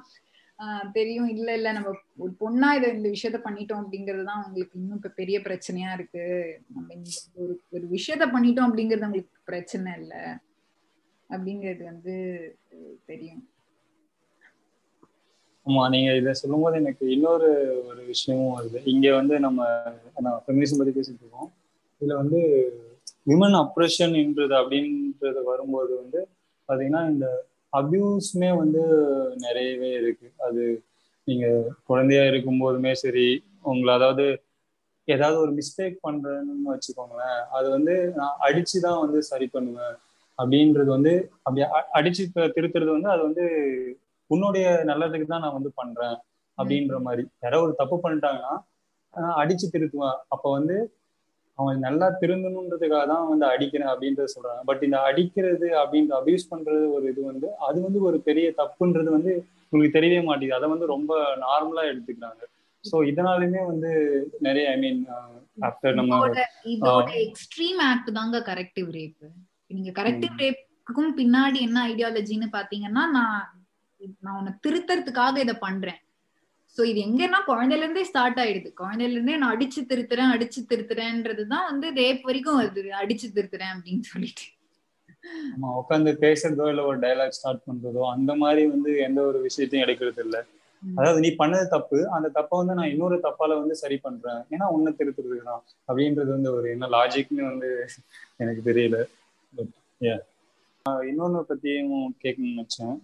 தெரியும். 0.93 1.27
இல்ல 1.27 1.49
இல்ல 1.53 1.71
நம்ம 1.71 1.89
ஒரு 2.17 2.31
பொண்ணா 2.39 2.69
இதை 2.71 2.87
இந்த 2.93 3.09
விஷயத்த 3.09 3.39
பண்ணிட்டோம் 3.43 3.81
அப்படிங்கறதுதான் 3.81 4.39
அவங்களுக்கு 4.39 4.79
இன்னும் 4.79 4.99
இப்ப 4.99 5.11
பெரிய 5.15 5.39
பிரச்சனையா 5.39 5.91
இருக்கு. 5.93 6.23
நம்ம 6.67 6.95
ஒரு 7.35 7.53
ஒரு 7.69 7.85
விஷயத்த 7.91 8.25
பண்ணிட்டோம் 8.35 8.67
அப்படிங்கறது 8.67 9.05
அவங்களுக்கு 9.07 9.41
பிரச்சனை 9.45 9.93
இல்ல. 9.99 10.15
அப்படிங்கிறது 11.29 11.83
வந்து 11.83 12.15
தெரியும். 13.05 13.43
ஆமா 15.65 15.83
நீங்க 15.89 16.09
இதை 16.15 16.33
சொல்லும் 16.33 16.61
போது 16.61 16.75
எனக்கு 16.77 17.05
இன்னொரு 17.09 17.47
ஒரு 17.87 18.01
விஷயமும் 18.05 18.53
வருது. 18.57 18.79
இங்க 18.85 19.07
வந்து 19.15 19.35
நம்ம 19.39 19.61
ஃபெமினிசம் 20.45 20.79
பத்தி 20.79 20.93
பேசிட்டு 20.97 21.23
இருக்கோம். 21.23 21.49
இதுல 22.01 22.15
வந்து 22.15 22.39
விமன் 23.27 23.57
அப்ரெஷன்ன்றது 23.61 24.53
அப்படின்றது 24.61 25.43
வரும்போது 25.43 25.93
வந்து 25.95 26.19
பாத்தீங்கன்னா 26.69 27.09
இந்த 27.09 27.27
அபியூஸ்மே 27.73 28.57
வந்து 28.57 28.81
நிறையவே 29.35 29.89
இருக்கு. 29.91 30.27
அது 30.37 30.63
நீங்க 31.27 31.45
குழந்தையா 31.83 32.23
இருக்கும் 32.23 32.59
போதுமே 32.59 32.93
சரி 32.93 33.25
உங்களை 33.61 33.93
அதாவது 33.93 34.25
ஏதாவது 35.07 35.37
ஒரு 35.39 35.51
மிஸ்டேக் 35.51 35.97
பண்றேன்னு 36.03 36.71
வச்சுக்கோங்களேன் 36.71 37.39
அது 37.49 37.69
வந்து 37.69 38.13
நான் 38.15 38.39
அடிச்சுதான் 38.47 38.99
வந்து 38.99 39.19
சரி 39.21 39.47
பண்ணுவேன் 39.47 39.95
அப்படின்றது 40.39 40.85
வந்து 40.85 41.13
அப்படி 41.43 41.61
அடிச்சு 41.93 42.23
திருத்துறது 42.55 42.91
வந்து 42.91 43.09
அது 43.09 43.21
வந்து 43.21 43.45
உன்னுடைய 44.29 44.65
நல்லதுக்கு 44.85 45.25
தான் 45.25 45.41
நான் 45.41 45.57
வந்து 45.59 45.71
பண்றேன் 45.75 46.17
அப்படின்ற 46.57 46.99
மாதிரி. 46.99 47.23
யாராவது 47.43 47.65
ஒரு 47.67 47.75
தப்பு 47.75 47.95
பண்ணிட்டாங்கன்னா 48.03 48.55
அடிச்சு 49.35 49.67
திருத்துவேன். 49.73 50.17
அப்ப 50.27 50.45
வந்து 50.51 50.75
அவன் 51.59 51.77
நல்லா 51.85 52.07
திருந்தணுன்றதுக்காக 52.21 53.05
தான் 53.11 53.29
வந்து 53.31 53.45
அடிக்கிறேன் 53.53 53.91
அப்படின்றத 53.91 54.29
சொல்றாங்க. 54.33 54.61
பட் 54.69 54.83
இந்த 54.87 54.97
அடிக்கிறது 55.09 55.67
அப்படின்ற 55.81 56.13
அபியூஸ் 56.19 56.51
பண்றது 56.51 56.83
ஒரு 56.95 57.05
இது 57.13 57.21
வந்து 57.29 57.47
அது 57.67 57.77
வந்து 57.87 57.99
ஒரு 58.09 58.17
பெரிய 58.27 58.47
தப்புன்றது 58.61 59.09
வந்து 59.17 59.31
உங்களுக்கு 59.71 59.97
தெரியவே 59.97 60.21
மாட்டேங்குது. 60.27 60.59
அதை 60.59 60.69
வந்து 60.73 60.93
ரொம்ப 60.95 61.13
நார்மலா 61.45 61.83
எடுத்துக்கிறாங்க. 61.91 62.41
ஸோ 62.83 62.97
இதனாலுமே 63.11 63.61
வந்து 63.71 63.91
நிறைய 64.47 64.65
ஐ 64.75 64.77
மீன் 64.83 65.01
ஆஃப்டர் 65.69 65.97
நம்ம 65.99 66.21
இதோட 66.73 67.09
எக்ஸ்ட்ரீம் 67.25 67.79
ஆக்ட் 67.89 68.11
தாங்க 68.19 68.39
கரெக்டிவ் 68.51 68.89
ரேப் 68.97 69.25
நீங்க 69.71 69.91
கரெக்டிவ் 69.99 70.35
ரேப்புக்கும் 70.43 71.13
பின்னாடி 71.19 71.59
என்ன 71.67 71.79
ஐடியாலஜின்னு 71.91 72.49
பாத்தீங்கன்னா 72.57 73.03
நான் 73.17 73.37
நான் 74.25 74.37
உன்னை 74.39 74.53
திருத்தறதுக்காக 74.65 75.39
இதை 75.45 75.55
பண்றேன். 75.67 75.99
சோ 76.77 76.83
இது 76.83 76.99
எங்கன்னா 77.01 77.39
குழந்தையில 77.47 77.85
இருந்தே 77.85 78.03
ஸ்டார்ட் 78.03 78.39
ஆயிடுது. 78.39 78.69
குழந்தையில 78.81 79.11
இருந்தே 79.11 79.37
நான் 79.37 79.53
அடிச்சு 79.55 79.81
திருத்துறேன் 79.91 80.33
அடிச்சு 80.35 80.61
திருத்துறேன்றதுதான் 80.71 81.65
வந்து 81.71 81.87
ரேப் 81.91 82.21
வரைக்கும் 82.23 82.59
வருது 82.59 82.91
அடிச்சு 83.01 83.27
திருத்துறேன் 83.37 83.73
அப்படின்னு 83.75 84.05
சொல்லிட்டு. 84.13 84.45
நம்ம 85.51 85.71
உட்காந்து 85.81 86.11
பேசுறதோ 86.21 86.65
இல்ல 86.69 86.83
ஒரு 86.85 86.99
டைலாக் 86.99 87.29
ஸ்டார்ட் 87.29 87.65
பண்றதோ 87.69 88.03
அந்த 88.11 88.35
மாதிரி 88.35 88.67
வந்து 88.67 88.91
எந்த 88.99 89.21
ஒரு 89.21 89.39
விஷயத்தையும் 89.41 89.85
எடுக்கிறது 89.85 90.21
இல்ல. 90.25 90.37
அதாவது 90.83 91.19
நீ 91.19 91.29
பண்ணது 91.37 91.67
தப்பு. 91.67 91.99
அந்த 92.09 92.27
தப்பை 92.29 92.57
வந்து 92.57 92.73
நான் 92.73 92.89
இன்னொரு 92.89 93.15
தப்பால 93.23 93.57
வந்து 93.59 93.75
சரி 93.75 93.97
பண்றேன். 93.97 94.41
ஏன்னா 94.51 94.65
உன்னை 94.67 94.93
திருத்துறதுக்கு 94.99 95.43
தான் 95.43 95.63
அப்படின்றது 95.89 96.31
வந்து 96.31 96.53
ஒரு 96.53 96.67
என்ன 96.69 96.87
லாஜிக்னு 96.87 97.43
வந்து 97.43 97.69
எனக்கு 98.37 98.63
தெரியல. 98.71 98.99
இன்னொன்னு 101.09 101.39
பத்தியும் 101.51 101.93
கேட்கணும்னு 102.23 102.55
நினைச்சேன். 102.55 102.95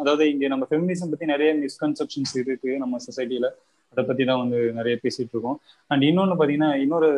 அதாவது 0.00 0.24
இங்க 0.32 0.48
நம்ம 0.52 0.64
ஃபெமினிசம் 0.70 1.12
பத்தி 1.12 1.26
நிறைய 1.34 1.50
மிஸ்கன்செப்ஷன்ஸ் 1.64 2.34
இருக்கு 2.42 2.72
நம்ம 2.82 3.00
சொசைட்டில 3.06 3.48
அதை 3.92 4.02
பத்தி 4.08 4.24
தான் 4.30 4.42
வந்து 4.42 4.58
நிறைய 4.78 4.94
பேசிட்டு 5.04 5.34
இருக்கோம். 5.34 5.58
அண்ட் 5.90 6.04
இன்னொன்னு 6.10 6.38
பாத்தீங்கன்னா 6.40 6.70
இன்னொரு 6.84 7.10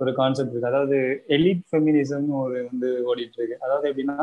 ஒரு 0.00 0.12
கான்செப்ட் 0.20 0.52
இருக்கு. 0.52 0.70
அதாவது 0.72 0.98
எலிட் 1.36 1.64
ஃபெமினிசம்னு 1.70 2.36
ஒரு 2.44 2.58
வந்து 2.70 2.90
ஓடிட்டு 3.10 3.38
இருக்கு. 3.40 3.58
அதாவது 3.66 3.88
எப்படின்னா 3.90 4.18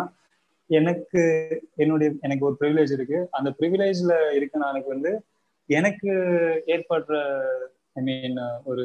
எனக்கு 0.69 1.21
என்னுடைய 1.83 2.09
எனக்கு 2.27 2.45
ஒரு 2.47 2.55
ப்ரிவிலேஜ் 2.61 2.93
இருக்கு. 2.97 3.19
அந்த 3.37 3.49
ப்ரிவிலேஜ்ல 3.59 4.13
இருக்க 4.37 4.57
நானுக்கு 4.65 4.89
வந்து 4.95 5.11
எனக்கு 5.69 6.11
ஏற்படுற 6.73 7.15
ஐ 7.99 8.01
மீன் 8.07 8.37
ஒரு 8.71 8.83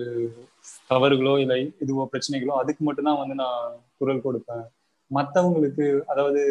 தவறுகளோ 0.91 1.33
இல்லை 1.43 1.59
இதுவோ 1.85 2.05
பிரச்சனைகளோ 2.13 2.55
அதுக்கு 2.61 2.83
மட்டும்தான் 2.87 3.21
வந்து 3.23 3.37
நான் 3.43 3.65
குரல் 3.99 4.25
கொடுப்பேன். 4.27 4.65
மற்றவங்களுக்கு 5.17 5.87
அதாவது 6.13 6.43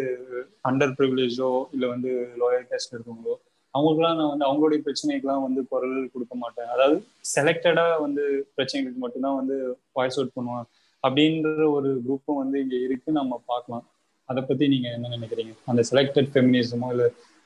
அண்டர் 0.70 0.95
ப்ரிவிலேஜோ 0.97 1.51
இல்லை 1.76 1.88
வந்து 1.93 2.12
லோயர் 2.41 2.68
கேஸ்ட் 2.72 2.93
இருக்கவங்களோ 2.95 3.36
அவங்களுக்குலாம் 3.74 4.18
நான் 4.20 4.32
வந்து 4.34 4.47
அவங்களுடைய 4.47 4.80
பிரச்சனைக்கெல்லாம் 4.86 5.45
வந்து 5.45 5.62
குரல் 5.72 5.97
கொடுக்க 6.14 6.34
மாட்டேன். 6.36 6.70
அதாவது 6.74 6.95
செலக்டடா 7.36 7.86
வந்து 8.05 8.24
பிரச்சனைகளுக்கு 8.55 9.03
மட்டும்தான் 9.03 9.39
வந்து 9.41 9.55
வாய்ஸ் 9.97 10.18
அவுட் 10.20 10.36
பண்ணுவேன் 10.38 10.66
அப்படின்ற 11.03 11.64
ஒரு 11.78 11.89
குரூப்பும் 12.05 12.41
வந்து 12.41 12.57
இங்க 12.64 12.76
இருக்கு 12.88 13.12
நம்ம 13.20 13.39
பார்க்கலாம். 13.51 13.86
அதை 14.30 14.41
பத்தி 14.49 14.66
நீங்க 14.74 14.88
என்ன 14.97 15.12
நினைக்கிறீங்க? 15.16 15.53
அந்த 15.72 15.82
செலக்டட் 15.91 16.30
ஃபெமினிசமோ 16.34 16.89
இல்ல 16.95 17.05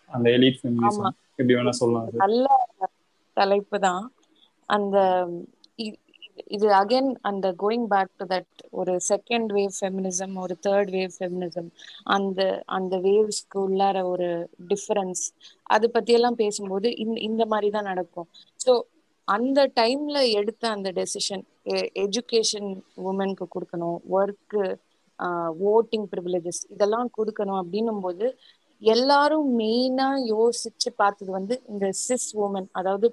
அந்த 0.10 0.28
எலிட் 0.38 0.60
ஃபெமினிசம் 0.62 1.08
எப்படி 1.38 1.56
வேணா 1.58 1.76
சொல்லலாம் 1.82 2.10
நல்ல 2.26 2.48
தலைப்பு 3.38 3.78
தான் 3.88 4.04
அந்த 4.70 4.98
இது 6.48 6.68
அகைன் 6.74 7.10
அந்த 7.22 7.48
கோயிங் 7.58 7.88
பேக் 7.88 8.12
டு 8.18 8.26
தட் 8.26 8.64
ஒரு 8.72 8.94
செகண்ட் 9.10 9.50
வேவ் 9.54 9.74
ஃபெமினிசம் 9.80 10.34
ஒரு 10.38 10.56
தேர்ட் 10.68 10.92
வேவ் 10.92 11.14
ஃபெமினிசம் 11.20 11.70
அந்த 12.04 12.64
அந்த 12.66 12.98
வேவ்ஸ்க்கு 12.98 13.60
உள்ளார 13.60 14.04
ஒரு 14.06 14.30
டிஃபரன்ஸ் 14.68 15.24
அது 15.70 15.88
பத்தியெல்லாம் 15.94 16.34
பேசும்போது 16.34 16.98
இந்த 16.98 17.18
இந்த 17.20 17.46
மாதிரி 17.46 17.70
தான் 17.70 17.84
நடக்கும். 17.84 18.28
ஸோ 18.60 18.74
அந்த 19.28 19.60
டைம்ல 19.76 20.18
எடுத்த 20.32 20.70
அந்த 20.70 20.90
டெசிஷன் 20.92 21.44
எஜுகேஷன் 21.96 22.70
உமனுக்கு 23.04 23.46
கொடுக்கணும் 23.56 23.98
ஒர்க்கு 24.10 24.64
ஓட்டிங் 25.70 26.08
ப்ரிவிலேஜஸ் 26.12 26.62
இதெல்லாம் 26.70 27.10
கொடுக்கணும் 27.18 27.60
அப்படின்னும் 27.62 28.00
போது 28.00 28.28
எல்லாரும் 28.82 29.48
மெயினா 29.58 30.08
யோசிச்சு 30.34 30.90
பார்த்தது 30.96 31.32
வந்து 31.32 31.62
இந்த 31.68 31.90
சிஸ் 32.08 32.30
உமன் 32.38 32.68
அதாவது 32.72 33.08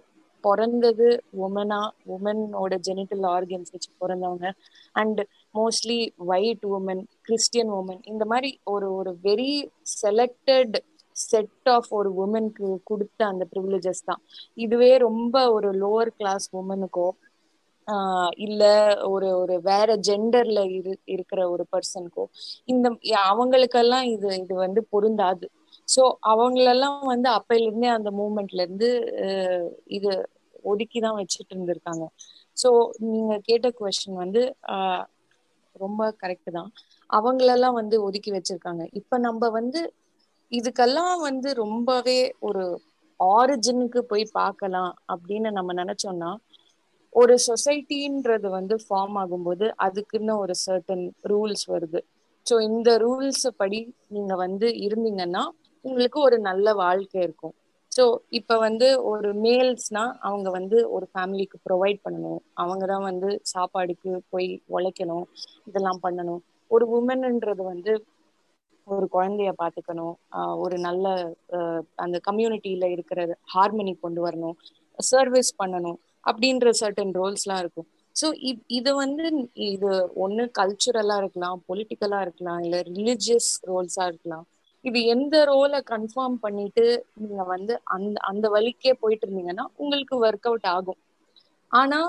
பிறந்தது 0.45 1.09
உமனா 1.43 1.81
உமனோட 2.15 2.75
ஜெனிட்டல் 2.89 3.27
ஆர்கன்ஸ் 3.33 3.73
வச்சு 3.75 3.91
பிறந்தவங்க. 4.03 4.47
And 4.95 5.21
mostly 5.55 5.99
white 6.29 6.67
women 6.71 7.03
Christian 7.27 7.73
women 7.79 8.01
இந்த 8.13 8.25
மாதிரி 8.33 8.51
ஒரு 8.75 8.89
ஒரு 8.99 9.13
வெரி 9.27 9.53
செலக்டட் 9.97 10.77
செட் 11.17 11.69
ஆஃப் 11.69 11.91
ஒரு 11.93 12.11
உமனுக்கு 12.23 12.69
கொடுத்த 12.91 13.21
அந்த 13.33 13.45
ப்ரிவிலேஜஸ் 13.53 14.07
தான். 14.11 14.21
இதுவே 14.59 14.93
ரொம்ப 15.07 15.35
ஒரு 15.57 15.69
லோவர் 15.83 16.13
கிளாஸ் 16.19 16.47
உமனுக்கோ 16.55 17.09
இல்ல 18.45 18.63
ஒரு 19.09 19.29
ஒரு 19.41 19.55
வேற 19.67 19.95
ஜெண்டர்ல 20.09 20.61
இரு 20.77 20.93
இருக்கிற 21.15 21.41
ஒரு 21.55 21.65
பர்சனுக்கோ 21.73 22.25
இந்த 22.69 22.87
அவங்களுக்கெல்லாம் 23.25 24.07
இது 24.15 24.29
இது 24.43 24.55
வந்து 24.65 24.81
பொருந்தாது. 24.93 25.47
ஸோ 25.89 26.03
அவங்களெல்லாம் 26.33 27.01
வந்து 27.13 27.29
அப்பையில 27.39 27.67
இருந்தே 27.69 27.91
அந்த 27.97 28.11
மூமெண்ட்ல 28.19 28.65
இருந்து 28.67 28.91
இது 29.99 30.13
ஒதுக்கிதான் 30.65 31.19
வச்சுட்டு 31.19 31.53
இருந்திருக்காங்க 31.55 32.05
ஸோ 32.57 32.71
நீங்க 33.07 33.33
கேட்ட 33.43 33.69
கொஸ்டின் 33.79 34.17
வந்து 34.17 34.43
ஆஹ் 34.75 35.05
ரொம்ப 35.77 36.03
கரெக்ட் 36.21 36.51
தான். 36.51 36.71
அவங்களெல்லாம் 37.11 37.79
வந்து 37.81 37.97
ஒதுக்கி 38.05 38.31
வச்சிருக்காங்க. 38.33 38.83
இப்ப 39.01 39.19
நம்ம 39.19 39.49
வந்து 39.53 39.81
இதுக்கெல்லாம் 40.53 41.17
வந்து 41.21 41.49
ரொம்பவே 41.57 42.19
ஒரு 42.41 42.65
ஆரிஜினுக்கு 43.21 44.01
போய் 44.11 44.25
பார்க்கலாம் 44.33 44.93
அப்படின்னு 45.13 45.51
நம்ம 45.53 45.73
நினைச்சோம்னா 45.75 46.31
ஒரு 47.13 47.35
சொசைட்டின்றது 47.47 48.49
வந்து 48.51 48.75
ஃபார்ம் 48.83 49.17
ஆகும்போது 49.19 49.67
அதுக்குன்னு 49.85 50.35
ஒரு 50.39 50.55
சர்டன் 50.63 51.03
ரூல்ஸ் 51.25 51.65
வருது. 51.69 52.01
ஸோ 52.47 52.55
இந்த 52.69 52.91
ரூல்ஸ் 52.99 53.47
படி 53.57 53.81
நீங்க 54.09 54.35
வந்து 54.37 54.69
இருந்தீங்கன்னா 54.85 55.43
உங்களுக்கு 55.85 56.19
ஒரு 56.21 56.37
நல்ல 56.41 56.75
வாழ்க்கை 56.77 57.21
இருக்கும். 57.23 57.55
ஸோ 57.93 58.05
இப்போ 58.39 58.55
வந்து 58.67 58.87
ஒரு 59.11 59.31
மேல்ஸ்னா 59.45 60.03
அவங்க 60.29 60.49
வந்து 60.59 60.77
ஒரு 60.97 61.07
ஃபேமிலிக்கு 61.13 61.57
ப்ரொவைட் 61.67 61.99
பண்ணணும். 62.07 62.41
அவங்க 62.63 62.85
தான் 62.93 63.05
வந்து 63.11 63.29
சாப்பாடுக்கு 63.53 64.13
போய் 64.33 64.49
உழைக்கணும். 64.77 65.27
இதெல்லாம் 65.71 66.01
பண்ணணும். 66.07 66.41
ஒரு 66.71 66.85
உமன்ன்றது 66.99 67.63
வந்து 67.73 67.93
ஒரு 68.87 69.07
குழந்தைய 69.17 69.51
பார்த்துக்கணும் 69.63 70.15
ஒரு 70.65 70.77
நல்ல 70.87 71.07
அந்த 72.05 72.17
கம்யூனிட்டியில 72.29 72.87
இருக்கிற 72.95 73.21
ஹார்மனி 73.55 73.93
கொண்டு 74.05 74.21
வரணும். 74.27 74.57
சர்வீஸ் 74.99 75.51
பண்ணணும். 75.63 75.99
அப்படின்ற 76.31 76.71
சர்டன் 76.81 77.13
ரோல்ஸ்லாம் 77.21 77.61
இருக்கும். 77.65 77.89
ஸோ 78.17 78.27
இது 78.79 78.91
வந்து 79.03 79.25
இது 79.73 79.91
ஒன்று 80.25 80.45
கல்ச்சுரலாக 80.59 81.23
இருக்கலாம் 81.23 81.61
பொலிட்டிக்கலா 81.69 82.19
இருக்கலாம் 82.27 82.61
இல்லை 82.65 82.81
ரிலிஜியஸ் 82.91 83.51
ரோல்ஸா 83.71 84.05
இருக்கலாம். 84.11 84.45
இது 84.85 84.99
எந்த 85.07 85.37
ரோலை 85.49 85.81
கன்ஃபார்ம் 85.91 86.37
பண்ணிட்டு 86.39 86.85
நீங்க 87.21 87.43
வந்து 87.47 87.75
அந்த 87.95 88.17
அந்த 88.31 88.47
வழிக்கே 88.55 88.93
போயிட்டு 89.03 89.27
இருந்தீங்கன்னா 89.27 89.67
உங்களுக்கு 89.77 90.15
ஒர்க் 90.25 90.49
அவுட் 90.51 90.69
ஆகும். 90.73 91.01
ஆனா 91.73 92.01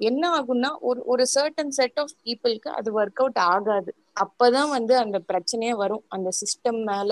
என்ன 0.00 0.22
ஆகும்னா 0.36 0.70
ஒரு 0.82 1.00
ஒரு 1.06 1.24
சர்டன் 1.34 1.74
செட் 1.76 1.98
ஆஃப் 1.98 2.14
பீப்புளுக்கு 2.22 2.70
அது 2.78 2.88
ஒர்க் 2.94 3.20
அவுட் 3.22 3.40
ஆகாது. 3.48 3.90
அப்பதான் 4.16 4.70
வந்து 4.70 4.94
அந்த 4.98 5.18
பிரச்சனையே 5.28 5.74
வரும். 5.82 6.04
அந்த 6.08 6.28
சிஸ்டம் 6.40 6.80
மேல 6.84 7.10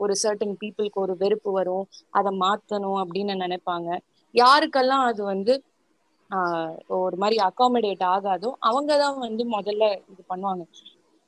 ஒரு 0.00 0.14
சர்டன் 0.22 0.56
பீப்புளுக்கு 0.60 0.98
ஒரு 0.98 1.14
வெறுப்பு 1.16 1.50
வரும். 1.52 1.84
அதை 2.12 2.32
மாத்தணும் 2.40 2.98
அப்படின்னு 3.02 3.36
நினைப்பாங்க. 3.44 3.88
யாருக்கெல்லாம் 4.34 5.04
அது 5.10 5.22
வந்து 5.32 5.54
ஆஹ் 6.30 6.74
ஒரு 6.98 7.16
மாதிரி 7.16 7.36
அகாமடேட் 7.46 8.04
ஆகாதோ 8.12 8.50
அவங்க 8.68 8.92
தான் 8.98 9.18
வந்து 9.18 9.42
முதல்ல 9.56 9.84
இது 10.12 10.22
பண்ணுவாங்க. 10.30 10.62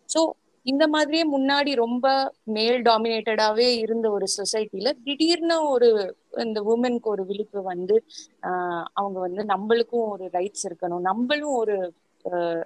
ஸோ 0.09 0.21
இந்த 0.67 0.89
மாதிரியே 0.89 1.25
முன்னாடி 1.31 1.75
ரொம்ப 1.75 2.07
மேல் 2.45 2.83
டாமினேட்டடாவே 2.83 3.69
இருந்த 3.79 4.11
ஒரு 4.11 4.27
சொசைட்டில 4.37 4.91
திடீர்னு 5.05 5.69
ஒரு 5.69 5.89
இந்த 6.37 6.61
உமனுக்கு 6.63 7.09
ஒரு 7.09 7.25
விழிப்பு 7.27 7.63
வந்து 7.63 7.97
ஆஹ் 8.43 8.85
அவங்க 8.93 9.19
வந்து 9.21 9.43
நம்மளுக்கும் 9.45 10.07
ஒரு 10.09 10.25
ரைட்ஸ் 10.33 10.65
இருக்கணும். 10.69 11.01
நம்மளும் 11.01 11.55
ஒரு 11.55 11.77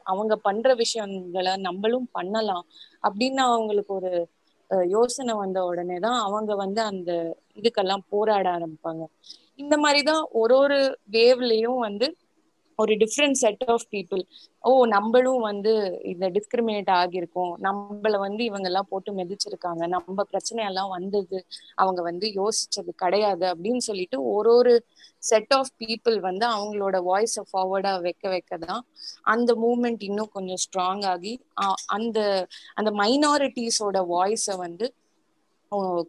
அவங்க 0.05 0.37
பண்ற 0.37 0.75
விஷயங்களை 0.75 1.57
நம்மளும் 1.57 2.09
பண்ணலாம் 2.13 2.65
அப்படின்னு 3.03 3.43
அவங்களுக்கு 3.51 3.95
ஒரு 3.95 4.13
யோசனை 4.89 5.35
வந்த 5.35 5.59
உடனே 5.65 5.97
தான் 5.97 6.21
அவங்க 6.21 6.55
வந்து 6.55 6.81
அந்த 6.83 7.11
இதுக்கெல்லாம் 7.55 8.05
போராட 8.09 8.47
ஆரம்பிப்பாங்க. 8.51 9.05
இந்த 9.57 9.79
மாதிரிதான் 9.79 10.25
ஒரு 10.33 10.57
ஒரு 10.57 10.79
வேவ்லயும் 11.11 11.79
வந்து 11.79 12.07
ஒரு 12.79 12.93
டிஃப்ரெண்ட் 13.03 13.39
செட் 13.41 13.65
ஆஃப் 13.69 13.87
பீப்புள் 13.93 14.23
ஓ 14.65 14.71
நம்மளும் 14.87 15.43
வந்து 15.49 15.73
இந்த 16.05 16.27
டிஸ்கிரிமினேட் 16.37 16.91
ஆகியிருக்கோம். 16.97 17.53
நம்மள 17.67 18.15
வந்து 18.25 18.43
இவங்க 18.45 18.67
எல்லாம் 18.69 18.89
போட்டு 18.91 19.11
மிதிச்சிருக்காங்க. 19.13 19.83
நம்ம 19.95 20.25
பிரச்சனை 20.25 20.61
எல்லாம் 20.67 20.91
வந்தது. 20.91 21.39
அவங்க 21.77 22.01
வந்து 22.03 22.27
யோசிச்சது 22.39 22.93
கிடையாது 22.97 23.47
அப்படின்னு 23.53 23.83
சொல்லிட்டு 23.89 24.19
ஒரு 24.33 24.53
ஒரு 24.59 24.75
செட் 25.23 25.55
ஆஃப் 25.55 25.73
பீப்புள் 25.81 26.17
வந்து 26.21 26.45
அவங்களோட 26.49 26.97
வாய்ஸை 27.09 27.45
ஃபார்வர்டா 27.49 27.93
வைக்க 28.01 28.25
வைக்க 28.29 28.59
தான் 28.65 28.83
அந்த 29.27 29.51
மூமெண்ட் 29.65 30.03
இன்னும் 30.09 30.33
கொஞ்சம் 30.33 30.63
ஸ்ட்ராங் 30.65 31.05
ஆகி 31.13 31.33
அந்த 31.97 32.19
அந்த 32.77 32.91
மைனாரிட்டிஸோட 33.01 33.99
வாய்ஸை 34.15 34.57
வந்து 34.59 34.89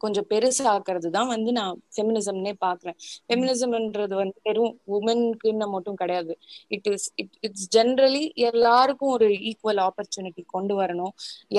கொஞ்சம் 0.04 0.28
பெருசாக்குறது 0.32 1.08
தான் 1.16 1.30
வந்து 1.34 1.52
நான் 1.58 1.74
ஃபெமினிசம்னே 1.96 2.54
பாக்குறேன். 2.66 2.98
ஃபெமினிசம்ன்றது 3.28 4.16
வந்து 4.22 4.38
வெறும் 4.48 4.76
உமனுக்குன்னு 4.98 5.68
மட்டும் 5.76 6.00
கிடையாது. 6.02 6.34
It 6.76 6.88
is 6.94 7.08
it 7.22 7.36
it's 7.48 7.68
generally 7.78 8.24
எல்லாருக்கும் 8.52 9.14
ஒரு 9.18 9.28
ஈக்குவல் 9.52 9.82
ஆப்பர்ச்சுனிட்டி 9.88 10.44
கொண்டு 10.56 10.76
வரணும். 10.82 11.14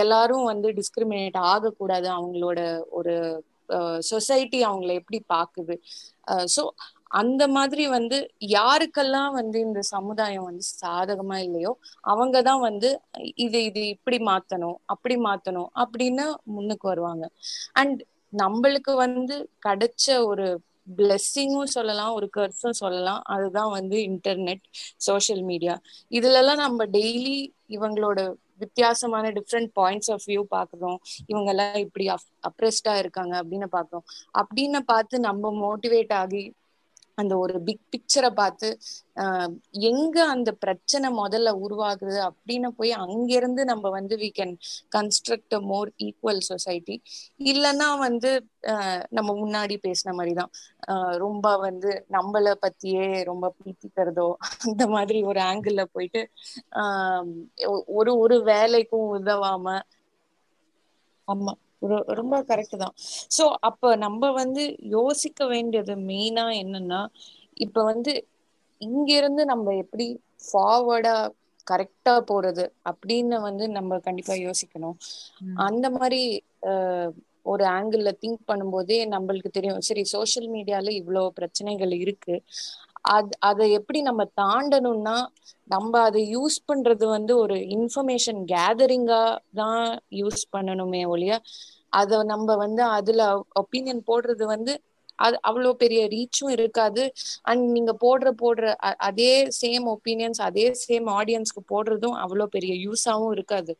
எல்லாரும் 0.05 0.45
வந்து 0.53 0.71
டிஸ்கிரிமினேட் 0.81 1.39
ஆகக்கூடாது 1.53 2.09
அவங்களோட 2.19 2.61
ஒரு 3.01 3.15
சொசைட்டி 4.11 4.61
அவங்கள 4.69 4.93
எப்படி 5.01 5.19
பாக்குது. 5.35 5.75
ஸோ 6.55 6.63
அந்த 7.11 7.49
மாதிரி 7.49 7.85
வந்து 7.89 8.19
யாருக்கெல்லாம் 8.55 9.33
வந்து 9.33 9.59
இந்த 9.61 9.81
சமுதாயம் 9.89 10.45
வந்து 10.45 10.65
சாதகமா 10.83 11.37
இல்லையோ 11.39 11.73
அவங்கதான் 12.05 12.61
வந்து 12.61 12.89
இது 13.37 13.65
இது 13.65 13.89
இப்படி 13.89 14.19
மாத்தணும் 14.25 14.77
அப்படி 14.87 15.17
மாத்தணும் 15.21 15.71
அப்படின்னு 15.83 16.27
முன்னுக்கு 16.55 16.89
வருவாங்க. 16.89 17.25
அண்ட் 17.73 18.01
நம்மளுக்கு 18.33 18.93
வந்து 18.97 19.37
கிடைச்ச 19.67 20.07
ஒரு 20.27 20.47
பிளெஸ்ஸிங்கும் 20.99 21.73
சொல்லலாம் 21.77 22.13
ஒரு 22.13 22.29
கர்ஸும் 22.37 22.79
சொல்லலாம். 22.83 23.23
அதுதான் 23.27 23.71
வந்து 23.71 23.97
இன்டர்நெட் 24.11 24.65
சோஷியல் 24.99 25.43
மீடியா 25.43 25.75
இதுல 26.11 26.39
எல்லாம் 26.43 26.57
நம்ம 26.57 26.87
டெய்லி 26.97 27.37
இவங்களோட 27.69 28.21
வித்தியாசமான 28.59 29.27
டிஃப்ரெண்ட் 29.31 29.71
பாயிண்ட்ஸ் 29.81 30.11
ஆஃப் 30.11 30.25
வியூ 30.27 30.43
பாக்குறோம் 30.51 30.99
இவங்க 31.27 31.51
எல்லாம் 31.51 31.75
இப்படி 31.77 32.07
அப்ரெஸ்டா 32.49 32.95
இருக்காங்க 32.99 33.35
அப்படின்னு 33.43 33.69
பாக்குறோம் 33.73 34.05
அப்படின்னு 34.41 34.81
பார்த்து 34.85 35.21
நம்ம 35.21 35.53
மோட்டிவேட் 35.63 36.13
ஆகி 36.13 36.43
அந்த 37.19 37.35
ஒரு 37.39 37.55
பிக் 37.63 37.85
பிக்சரை 37.93 38.31
பார்த்து 38.35 38.69
ஆஹ் 39.17 39.53
எங்க 39.89 40.17
அந்த 40.29 40.51
பிரச்சனை 40.63 41.09
முதல்ல 41.17 41.51
உருவாகுது 41.65 42.17
அப்படின்னு 42.29 42.69
போய் 42.77 42.93
அங்கிருந்து 43.05 43.63
நம்ம 43.65 43.91
வந்து 43.91 44.17
we 44.17 44.31
can 44.33 44.55
construct 44.95 45.55
a 45.55 45.63
more 45.67 45.91
equal 46.01 46.41
society 46.49 46.97
இல்லைன்னா 47.47 47.89
வந்து 47.99 48.31
நம்ம 49.11 49.31
முன்னாடி 49.37 49.77
பேசின 49.83 50.15
மாதிரிதான். 50.15 50.53
ரொம்ப 51.23 51.47
வந்து 51.59 51.91
நம்மளை 52.11 52.53
பத்தியே 52.63 53.07
ரொம்ப 53.27 53.47
பீத்திக்கிறதோ 53.59 54.29
அந்த 54.67 54.85
மாதிரி 54.89 55.21
ஒரு 55.25 55.41
ஆங்கிள் 55.47 55.65
போயிட்டு 55.91 56.23
ஆஹ் 56.81 57.31
ஒரு 57.95 58.13
ஒரு 58.19 58.37
வேலைக்கும் 58.47 59.09
உதவாம 59.17 59.67
ஆமா. 61.29 61.55
ரொம்ப 62.19 62.37
கரெக்ட் 62.49 62.77
தான். 62.77 62.95
சோ 63.37 63.45
அப்ப 63.69 63.93
நம்ம 64.05 64.31
வந்து 64.41 64.63
யோசிக்க 64.97 65.47
வேண்டியது 65.47 65.95
மெயினா 66.09 66.47
என்னன்னா 66.63 67.01
இப்ப 67.67 67.83
வந்து 67.85 68.13
இங்க 68.81 69.11
இருந்து 69.17 69.43
நம்ம 69.53 69.75
எப்படி 69.83 70.07
ஃபார்வர்டா 70.45 71.15
கரெக்டா 71.67 72.15
போறது 72.31 72.63
அப்படின்னு 72.91 73.39
வந்து 73.49 73.65
நம்ம 73.77 73.99
கண்டிப்பா 74.07 74.35
யோசிக்கணும். 74.43 74.97
அந்த 75.67 75.87
மாதிரி 75.97 76.23
ஒரு 77.47 77.65
ஆங்கிள் 77.77 78.05
திங்க் 78.23 78.49
பண்ணும்போதே 78.49 78.99
நம்மளுக்கு 79.15 79.51
தெரியும் 79.51 79.85
சரி 79.89 80.03
சோசியல் 80.13 80.49
மீடியால 80.55 80.93
இவ்வளவு 81.01 81.37
பிரச்சனைகள் 81.39 81.93
இருக்கு. 82.03 82.35
அது 83.05 83.35
அதை 83.49 83.67
எப்படி 83.79 84.01
நம்ம 84.09 84.23
தாண்டணும்னா 84.37 85.17
நம்ம 85.71 85.93
அதை 86.09 86.23
யூஸ் 86.35 86.59
பண்றது 86.65 87.05
வந்து 87.09 87.33
ஒரு 87.43 87.57
இன்ஃபர்மேஷன் 87.77 88.41
கேதரிங்கா 88.53 89.23
தான் 89.61 89.83
யூஸ் 90.21 90.43
பண்ணணுமே 90.53 91.03
ஒழிய 91.07 91.35
அதை 91.93 92.19
நம்ம 92.33 92.57
வந்து 92.57 92.83
அதுல 92.99 93.23
ஒப்பீனியன் 93.63 94.03
போடுறது 94.09 94.45
வந்து 94.55 94.73
அது 95.19 95.37
அவ்வளோ 95.49 95.71
பெரிய 95.81 96.03
ரீச்சும் 96.13 96.53
இருக்காது. 96.57 97.03
அண்ட் 97.45 97.65
நீங்க 97.75 97.93
போடுற 98.05 98.29
போடுற 98.39 98.67
அதே 99.09 99.33
சேம் 99.59 99.87
ஒப்பீனியன்ஸ் 99.95 100.41
அதே 100.47 100.67
சேம் 100.83 101.09
ஆடியன்ஸ்க்கு 101.17 101.63
போடுறதும் 101.73 102.17
அவ்வளோ 102.23 102.47
பெரிய 102.57 102.75
யூஸாவும் 102.87 103.35
இருக்காது. 103.37 103.73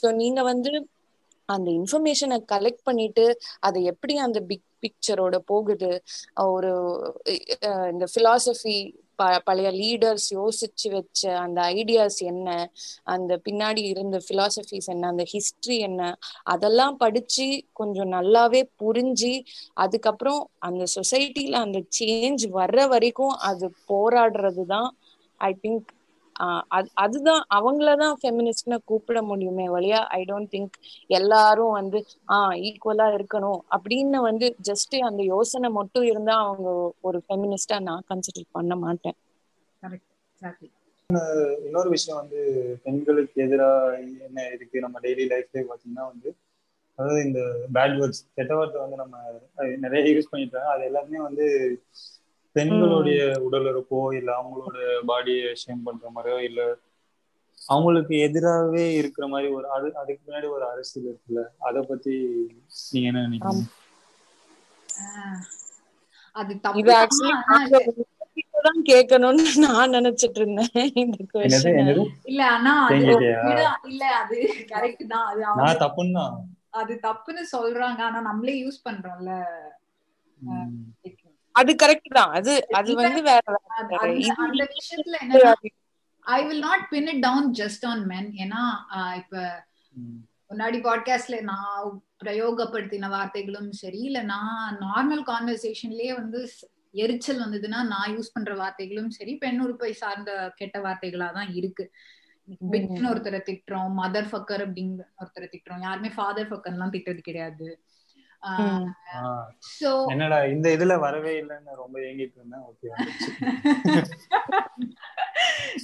ஸோ 0.00 0.06
நீங்க 0.20 0.40
வந்து 0.44 0.72
அந்த 1.48 1.68
இன்ஃபர்மேஷனை 1.78 2.38
கலெக்ட் 2.52 2.86
பண்ணிட்டு 2.86 3.26
அதை 3.62 3.80
எப்படி 3.92 4.16
அந்த 4.26 4.40
பிக் 4.50 4.64
பிக்சரோட 4.82 5.36
போகுது? 5.50 5.90
ஒரு 6.50 6.70
இந்த 7.92 8.04
பிலாசபி 8.14 8.76
ப 9.18 9.26
பழைய 9.46 9.68
லீடர்ஸ் 9.78 10.26
யோசிச்சு 10.34 10.88
வச்ச 10.94 11.22
அந்த 11.44 11.58
ஐடியாஸ் 11.74 12.18
என்ன? 12.30 12.48
அந்த 13.06 13.32
பின்னாடி 13.46 13.82
இருந்த 13.92 14.16
பிலாசபிஸ் 14.28 14.88
என்ன? 14.94 15.04
அந்த 15.12 15.24
ஹிஸ்டரி 15.32 15.76
என்ன? 15.88 16.00
அதெல்லாம் 16.54 16.96
படிச்சு 17.04 17.46
கொஞ்சம் 17.72 18.12
நல்லாவே 18.16 18.62
புரிஞ்சு 18.82 19.32
அதுக்கப்புறம் 19.84 20.40
அந்த 20.68 20.84
சொசைட்டில 20.96 21.60
அந்த 21.66 21.80
சேஞ்ச் 21.98 22.44
வர்ற 22.58 22.80
வரைக்கும் 22.88 23.14
அது 23.50 23.68
போராடுறது 23.90 24.64
தான் 24.74 24.88
ஐ 25.40 25.52
திங்க் 25.62 25.90
அது 26.68 26.88
அதுதான் 26.94 27.42
அவங்களதான் 27.54 28.16
ஃபெமினிஸ்ட்னு 28.20 28.78
கூப்பிட 28.84 29.22
முடியுமே 29.22 29.66
வழியா 29.68 30.00
ஐ 30.12 30.24
டோன்ட் 30.24 30.52
திங்க் 30.52 30.76
எல்லாரும் 31.10 31.70
வந்து 31.70 31.98
ஆஹ் 32.28 32.56
ஈக்குவலா 32.62 33.06
இருக்கணும் 33.14 33.60
அப்படின்னு 33.70 34.20
வந்து 34.22 34.48
ஜஸ்ட் 34.64 34.96
அந்த 35.02 35.22
யோசனை 35.24 35.70
மட்டும் 35.70 36.04
இருந்தா 36.04 36.36
அவங்க 36.44 36.70
ஒரு 37.02 37.20
ஃபெமினிஸ்டா 37.26 37.80
நான் 37.80 38.04
கன்சிடர் 38.08 38.52
பண்ண 38.52 38.76
மாட்டேன். 38.76 39.18
இன்னொரு 41.64 41.88
விஷயம் 41.88 42.20
வந்து 42.20 42.40
பெண்களுக்கு 42.82 43.42
எதிராக 43.42 43.96
என்ன 44.26 44.48
இருக்கு? 44.48 44.80
நம்ம 44.80 45.00
டெய்லி 45.00 45.24
லைஃப்ல 45.32 45.64
பாத்தீங்கன்னா 45.70 46.04
வந்து 46.06 46.30
அதாவது 46.98 47.26
இந்த 47.26 47.40
பேட் 47.74 47.96
வேர்ட்ஸ் 47.98 48.22
கெட்ட 48.34 48.54
வார்த்தை 48.54 48.80
வந்து 48.80 48.96
நம்ம 48.96 49.16
நிறைய 49.78 50.02
யூஸ் 50.14 50.30
பண்ணிட்டு 50.30 50.60
அது 50.66 50.84
எல்லாருமே 50.84 51.20
வந்து 51.20 51.46
பெண்களுடைய 52.56 53.18
உடல் 53.46 53.68
இருப்போ 53.72 54.00
இல்ல 54.18 54.30
அவங்களோட 54.38 54.76
பாடியை 55.10 55.48
ஷேம் 55.62 55.86
பண்ற 55.86 56.10
மாதிரியோ 56.14 56.38
இல்ல 56.48 56.60
அவங்களுக்கு 57.68 58.14
எதிராகவே 58.26 58.84
இருக்கிற 58.98 59.24
மாதிரி 59.30 59.48
ஒரு 59.54 59.66
அது 59.76 59.86
அதுக்கு 60.00 60.24
பின்னாடி 60.24 60.48
ஒரு 60.56 60.64
அரசியல் 60.72 61.08
இருக்குல்ல 61.08 61.42
அத 61.68 61.82
பத்தி 61.88 62.14
நீங்க 62.88 63.08
என்ன 63.10 63.24
நினைக்கிறீங்க? 63.26 63.64
அது 66.36 66.52
இது 66.80 66.90
ஆக்சுவலி 66.96 67.32
தான் 68.66 68.80
கேட்கணும்னு 68.88 69.44
நான் 69.64 69.94
நினைச்சிட்டு 69.96 70.40
இருந்தேன் 70.40 70.72
இந்த 71.02 71.18
கொஸ்டின் 71.32 71.90
இல்ல 72.30 72.40
ஆனா 72.54 72.72
அது 72.86 72.98
இல்ல 73.90 74.04
அது 74.20 74.38
கரெக்ட் 74.72 75.04
தான். 75.12 75.26
அது 75.28 75.42
நான் 75.60 75.80
தப்புன்னு? 75.82 76.14
தான் 76.20 76.36
அது 76.80 76.94
தப்புன்னு 77.04 77.42
சொல்றாங்க. 77.52 78.00
ஆனா 78.08 78.20
நம்மளே 78.28 78.54
யூஸ் 78.62 78.84
பண்றோம்ல. 78.86 79.32
அது 81.56 81.72
கரெக்ட் 81.82 82.16
தான். 82.16 82.32
அது 82.38 82.52
அது 82.78 82.90
வந்து 82.98 83.20
வேற 83.28 83.42
அந்த 84.44 84.64
விஷயத்துல 84.74 85.18
என்ன 85.22 85.52
I 86.26 86.38
will 86.46 86.64
not 86.66 86.84
pin 86.92 87.08
it 87.12 87.22
down 87.22 87.48
just 87.60 87.84
on 87.86 88.02
men 88.12 88.30
ஏன்னா 88.44 88.62
இப்ப 89.20 89.34
முன்னாடி 90.50 90.78
பாட்காஸ்ட்ல 90.82 91.36
நான் 91.44 91.86
பிரயோகப்படுத்தின 92.22 93.08
வார்த்தைகளும் 93.14 93.70
சரி 93.80 94.00
இல்ல 94.08 94.20
நான் 94.32 94.76
நார்மல் 94.84 95.24
கான்வர்சேஷன்லயே 95.30 96.12
வந்து 96.14 96.40
எரிச்சல் 96.94 97.42
வந்ததுன்னா 97.44 97.80
நான் 97.92 98.12
யூஸ் 98.14 98.34
பண்ற 98.34 98.52
வார்த்தைகளும் 98.56 99.10
சரி 99.16 99.32
பெண் 99.42 99.58
உறுப்பை 99.64 99.90
சார்ந்த 100.02 100.30
கெட்ட 100.60 100.76
வார்த்தைகளா 100.80 101.28
தான் 101.32 101.50
இருக்கு. 101.52 101.84
பிட்னு 102.72 103.10
ஒருத்தரை 103.10 103.40
திட்டுறோம் 103.42 103.92
மதர் 104.00 104.28
ஃபக்கர் 104.30 104.62
அப்படிங்கிற 104.66 105.04
ஒருத்தரை 105.20 105.48
திட்டுறோம். 105.48 105.82
யாருமே 105.86 106.10
ஃபாதர் 106.16 106.50
ஃபக்கர் 106.50 106.74
எல்லாம் 106.74 106.92
திட்டுறது 106.94 107.22
கிடையாது. 107.22 107.68
என்னடா 110.06 110.38
இந்த 110.46 110.66
இதுல 110.70 110.94
வரவே 110.98 111.32
இல்லைன்னு 111.40 111.74
ரொம்ப 111.74 111.96
ஏங்கிட்டு 112.00 112.36
இருந்தேன். 112.36 112.64
ஓகே 112.66 112.88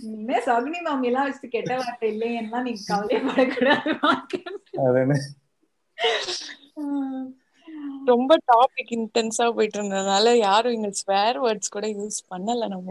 இனிமே 0.03 0.39
சகுனி 0.47 0.81
மாமி 0.83 1.07
எல்லாம் 1.07 1.29
வச்சு 1.29 1.49
கெட்ட 1.49 1.73
வார்த்தை 1.77 2.09
இல்லைன்னா 2.15 2.61
நீங்க 2.63 2.83
கவலைப்படக்கூடாது 2.89 3.91
ரொம்ப 8.07 8.33
டாபிக் 8.49 8.93
இன்டென்ஸா 8.97 9.47
போயிட்டு 9.51 9.79
இருந்ததுனால 9.79 10.33
யாரும் 10.39 10.73
இங்க 10.73 10.91
ஸ்வேர் 11.01 11.39
வேர்ட்ஸ் 11.39 11.71
கூட 11.71 11.87
யூஸ் 11.93 12.19
பண்ணல 12.31 12.69
நம்ம. 12.69 12.89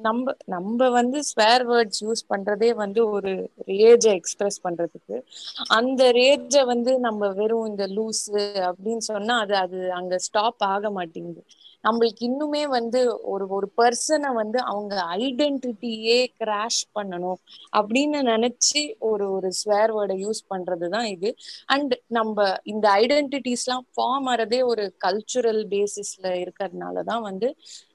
நம்ம 0.00 0.32
நம்ம 0.46 0.90
வந்து 0.90 1.18
ஸ்வேர் 1.30 1.64
வேர்ட்ஸ் 1.70 2.00
யூஸ் 2.00 2.22
பண்றதே 2.30 2.70
வந்து 2.74 3.08
ஒரு 3.08 3.32
ரேஜ 3.66 4.04
எக்ஸ்பிரஸ் 4.12 4.60
பண்றதுக்கு. 4.64 5.16
அந்த 5.70 6.10
ரேஜ 6.12 6.64
வந்து 6.64 6.98
நம்ம 6.98 7.28
வெறும் 7.30 7.66
இந்த 7.66 7.86
லூஸு 7.88 8.42
அப்படின்னு 8.68 9.04
சொன்னா 9.08 9.38
அது 9.38 9.54
அது 9.56 9.92
அங்க 9.92 10.18
ஸ்டாப் 10.18 10.62
ஆக 10.66 10.90
மாட்டேங்குது. 10.90 11.42
நம்மளுக்கு 11.84 12.22
இன்னுமே 12.22 12.62
வந்து 12.68 13.00
ஒரு 13.24 13.48
ஒரு 13.48 13.66
பர்சனை 13.76 14.30
வந்து 14.34 14.58
அவங்க 14.64 14.94
ஐடென்டிட்டியே 15.16 16.18
கிராஷ் 16.40 16.82
பண்ணணும் 16.94 17.38
அப்படின்னு 17.76 18.20
நினைச்சு 18.30 18.82
ஒரு 19.02 19.32
ஒரு 19.32 19.52
ஸ்வேர் 19.60 19.92
வேர்டை 19.92 20.16
யூஸ் 20.24 20.42
பண்றதுதான் 20.50 21.04
இது. 21.06 21.30
அண்ட் 21.66 21.94
நம்ம 22.08 22.36
இந்த 22.64 22.86
ஐடென்டிட்டிஸ்லாம் 23.00 23.86
ஃபார்ம் 23.94 24.26
ஆறதே 24.26 24.60
ஒரு 24.64 24.84
கல்ச்சுரல் 25.04 25.62
பேசிஸ்ல 25.68 26.26
இருக்கிறதுனாலதான் 26.42 27.22
வந்து 27.22 27.48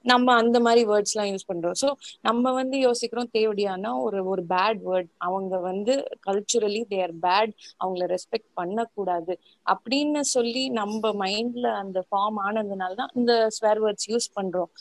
நம்ம 0.06 0.34
அந்த 0.36 0.57
மாதிரி 0.60 0.82
வேர்ட்ஸ் 0.90 1.14
எல்லாம் 1.14 1.32
யூஸ் 1.32 1.48
பண்றோம். 1.49 1.77
ஸோ 1.82 1.88
நம்ம 2.22 2.52
வந்து 2.53 2.76
யோசிக்கிறோம் 2.80 3.32
தேவடியானா 3.34 3.91
ஒரு 4.06 4.19
ஒரு 4.32 4.44
பேட் 4.52 4.82
வேர்ட் 4.86 5.10
அவங்க 5.27 5.60
வந்து 5.61 5.94
கல்ச்சுரலி 6.27 6.82
தேர் 6.94 7.14
பேட் 7.23 7.53
அவங்கள 7.82 8.06
ரெஸ்பெக்ட் 8.14 8.49
பண்ணக்கூடாது. 8.56 9.34
அப்படின்னு 9.65 10.22
சொல்லி 10.36 10.64
நம்ம 10.80 11.14
மைண்ட்ல 11.23 11.68
அந்த 11.84 12.02
ஃபார்ம் 12.07 12.40
ஆனதுனால 12.48 12.95
தான் 13.02 13.14
இந்த 13.15 13.34
ஸ்வேர் 13.57 13.82
வேர்ட்ஸ் 13.86 14.10
யூஸ் 14.11 14.30
பண்றோம். 14.38 14.72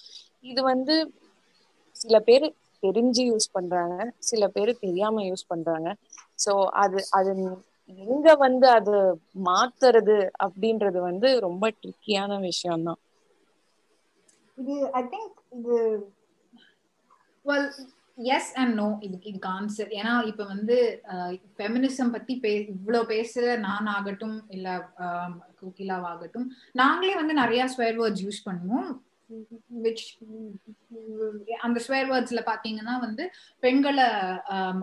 இது 0.45 0.61
வந்து 0.73 0.95
சில 1.97 2.17
பேர் 2.21 2.47
தெரிஞ்சு 2.83 3.23
யூஸ் 3.29 3.47
பண்றாங்க. 3.53 3.97
சில 4.23 4.45
பேர் 4.49 4.73
தெரியாம 4.81 5.23
யூஸ் 5.25 5.51
பண்றாங்க. 5.53 5.89
ஸோ 6.39 6.53
அது 6.83 7.01
அது 7.19 7.33
எங்க 8.07 8.29
வந்து 8.43 8.67
அது 8.71 8.95
மாத்துறது 9.47 10.17
அப்படின்றது 10.45 10.99
வந்து 11.09 11.29
ரொம்ப 11.41 11.65
ட்ரிக்கியான 11.81 12.39
விஷயம்தான். 12.45 13.01
இது 14.59 14.75
ஐ 15.01 15.03
திங்க் 15.13 15.37
இது 15.59 15.77
வெல் 17.47 17.69
எஸ் 18.35 18.51
அண்ட் 18.63 18.75
நோ 18.81 18.89
இதுக்கு 19.07 19.31
இதுக்கு 19.31 19.49
ஆன்சர் 19.57 19.89
ஏன்னா 19.99 20.13
இப்ப 20.31 20.43
வந்து 20.53 20.77
ஃபெமினிசம் 21.57 22.13
பத்தி 22.17 22.35
பே 22.45 22.53
இவ்வளோ 22.75 23.01
பேசுற 23.15 23.57
நான் 23.65 23.89
ஆகட்டும் 23.97 24.37
இல்ல 24.57 24.69
கோகிலாவாகட்டும் 25.61 26.47
நாங்களே 26.83 27.17
வந்து 27.23 27.35
நிறைய 27.43 27.65
ஸ்வேர் 27.75 27.99
வேர்ட்ஸ் 28.01 28.25
யூஸ் 28.27 28.47
பண்ணுவோம். 28.49 28.89
விச் 29.85 30.05
அந்த 31.67 31.79
ஸ்வேர் 31.87 32.09
வேர்ட்ஸ்ல 32.11 32.41
பாத்தீங்கன்னா 32.51 32.95
வந்து 33.05 33.25
பெண்களை 33.65 34.07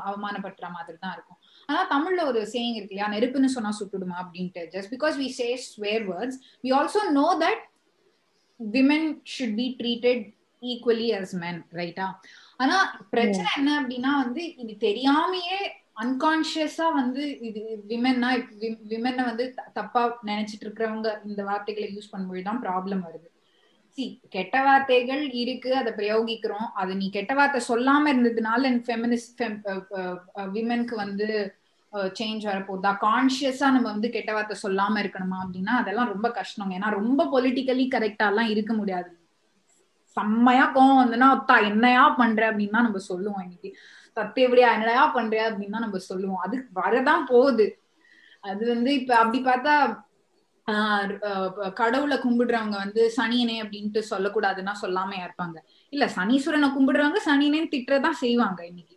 அவமானப்படுத்துற 0.08 0.68
மாதிரி 0.78 0.98
தான் 1.04 1.16
இருக்கும். 1.16 1.40
ஆனா 1.70 1.82
தமிழ்ல 1.94 2.22
ஒரு 2.32 2.40
சேயிங் 2.54 2.78
இருக்கு 2.78 2.96
இல்லையா? 2.96 3.12
நெருப்புன்னு 3.16 3.56
சொன்னா 3.56 3.72
சுட்டுடுமா 3.80 4.18
அப்படின்ட்டு. 4.24 4.64
Just 4.76 4.94
because 4.96 5.18
we 5.24 5.28
say 5.40 5.48
swear 5.70 6.06
words 6.12 6.40
we 6.66 6.72
also 6.80 7.04
know 7.20 7.28
that 7.44 7.62
women 8.76 9.10
should 9.34 9.56
be 9.56 9.68
treated 9.82 10.24
equally 10.64 11.08
as 11.20 11.36
men 11.44 11.62
ரைட்டா 11.80 12.08
ஆனா 12.58 12.78
பிரச்சனை 13.10 13.50
என்ன 13.60 13.70
அப்படின்னா 13.82 14.12
வந்து 14.24 14.42
இது 14.64 14.74
தெரியாமையே 14.88 15.60
அன்கான்சியஸா 16.04 16.88
வந்து 16.94 17.24
இது 17.48 17.62
விமென்னா 17.90 18.30
விமென்ன 18.92 19.26
வந்து 19.26 19.46
தப்பா 19.74 20.04
நினைச்சிட்டு 20.24 20.66
இருக்கிறவங்க 20.68 21.10
இந்த 21.26 21.42
வார்த்தைகளை 21.44 21.88
யூஸ் 21.96 22.12
பண்ணும்போது 22.12 22.44
தான் 22.44 22.62
ப்ராப்ளம் 22.66 23.04
வருது. 23.08 23.28
சி 23.98 24.04
கெட்ட 24.30 24.56
வார்த்தைகள் 24.64 25.24
இருக்கு 25.42 25.72
அதை 25.76 25.92
பிரயோகிக்கிறோம். 25.94 26.68
அது 26.82 26.92
நீ 26.96 27.08
கெட்ட 27.10 27.34
வார்த்தை 27.34 27.62
சொல்லாம 27.70 28.10
இருந்ததுனால 28.14 28.72
ஃபெமினிஸ்ட் 28.88 29.44
விமென்க்கு 30.56 30.96
வந்து 30.96 31.28
சேஞ்ச் 32.18 32.44
வரப்போகுதா. 32.50 32.92
கான்சியஸா 33.06 33.68
நம்ம 33.76 33.88
வந்து 33.90 34.10
கெட்ட 34.10 34.32
வார்த்தை 34.34 34.58
சொல்லாம 34.64 35.02
இருக்கணுமா 35.04 35.38
அப்படின்னா 35.44 35.74
அதெல்லாம் 35.82 36.12
ரொம்ப 36.14 36.28
கஷ்டம் 36.32 36.72
ஏன்னா 36.72 36.90
ரொம்ப 37.00 37.22
பொலிட்டிக்கலி 37.34 37.86
கரெக்டா 37.96 38.28
எல்லாம் 38.32 38.52
இருக்க 38.54 38.74
முடியாது. 38.74 39.10
செம்மையா 40.18 40.66
கோவம் 40.76 41.02
வந்துன்னா 41.02 41.28
அத்தா 41.36 41.56
என்னையா 41.70 42.06
பண்ற? 42.20 42.42
அப்படின்னா 42.52 42.80
நம்ம 42.88 43.02
சொல்லுவோம் 43.10 43.44
இன்னைக்கு. 43.44 43.70
சத்தியபடியா 44.18 44.70
என்னையா 44.78 45.04
பண்ற? 45.08 45.36
அப்படின்னா 45.50 45.80
நம்ம 45.86 46.00
சொல்லுவோம். 46.10 46.42
அது 46.46 46.56
வரதான் 46.74 47.24
போகுது. 47.30 47.68
அது 48.44 48.64
வந்து 48.74 48.92
இப்ப 49.00 49.12
அப்படி 49.18 49.40
பார்த்தா 49.44 49.76
கடவுளை 51.74 52.18
கும்பிடுறவங்க 52.18 52.78
வந்து 52.84 53.02
சனியனே 53.18 53.56
அப்படின்ட்டு 53.64 54.02
சொல்லக்கூடாதுன்னா 54.10 54.74
சொல்லாம 54.82 55.12
இருப்பாங்க. 55.24 55.58
இல்ல 55.94 56.06
சனீஸ்வரனை 56.18 56.70
கும்பிடுறவங்க 56.78 57.20
சனியனேன்னு 57.26 57.74
திட்டுறதான் 57.76 58.22
செய்வாங்க 58.24 58.60
இன்னைக்கு. 58.66 58.96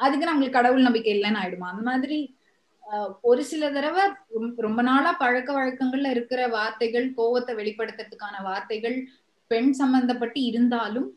அதுக்கு 0.00 0.28
நம்மளுக்கு 0.28 0.58
கடவுள் 0.58 0.86
நம்பிக்கை 0.86 1.12
இல்லைன்னு 1.14 1.40
ஆயிடுமா? 1.42 1.70
அந்த 1.72 1.84
மாதிரி 1.88 2.18
ஒரு 3.24 3.42
சில 3.50 3.64
தடவை 3.70 4.04
ரொம்ப 4.58 4.80
நாளா 4.82 5.10
பழக்க 5.20 5.50
வழக்கங்கள்ல 5.52 6.10
இருக்கிற 6.10 6.40
வார்த்தைகள் 6.54 7.06
கோவத்தை 7.18 7.52
வெளிப்படுத்துறதுக்கான 7.56 8.42
வார்த்தைகள் 8.42 8.96
பெண் 9.50 9.70
சம்பந்தப்பட்டு 9.80 10.40
இருந்தாலும் 10.50 11.08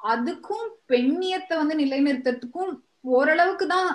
அதுக்கும் 0.00 0.66
பெண்ணியத்தை 0.88 1.56
வந்து 1.58 1.74
நிலைநிறுத்துறதுக்கும் 1.74 2.72
ஓரளவுக்கு 3.10 3.66
தான் 3.68 3.88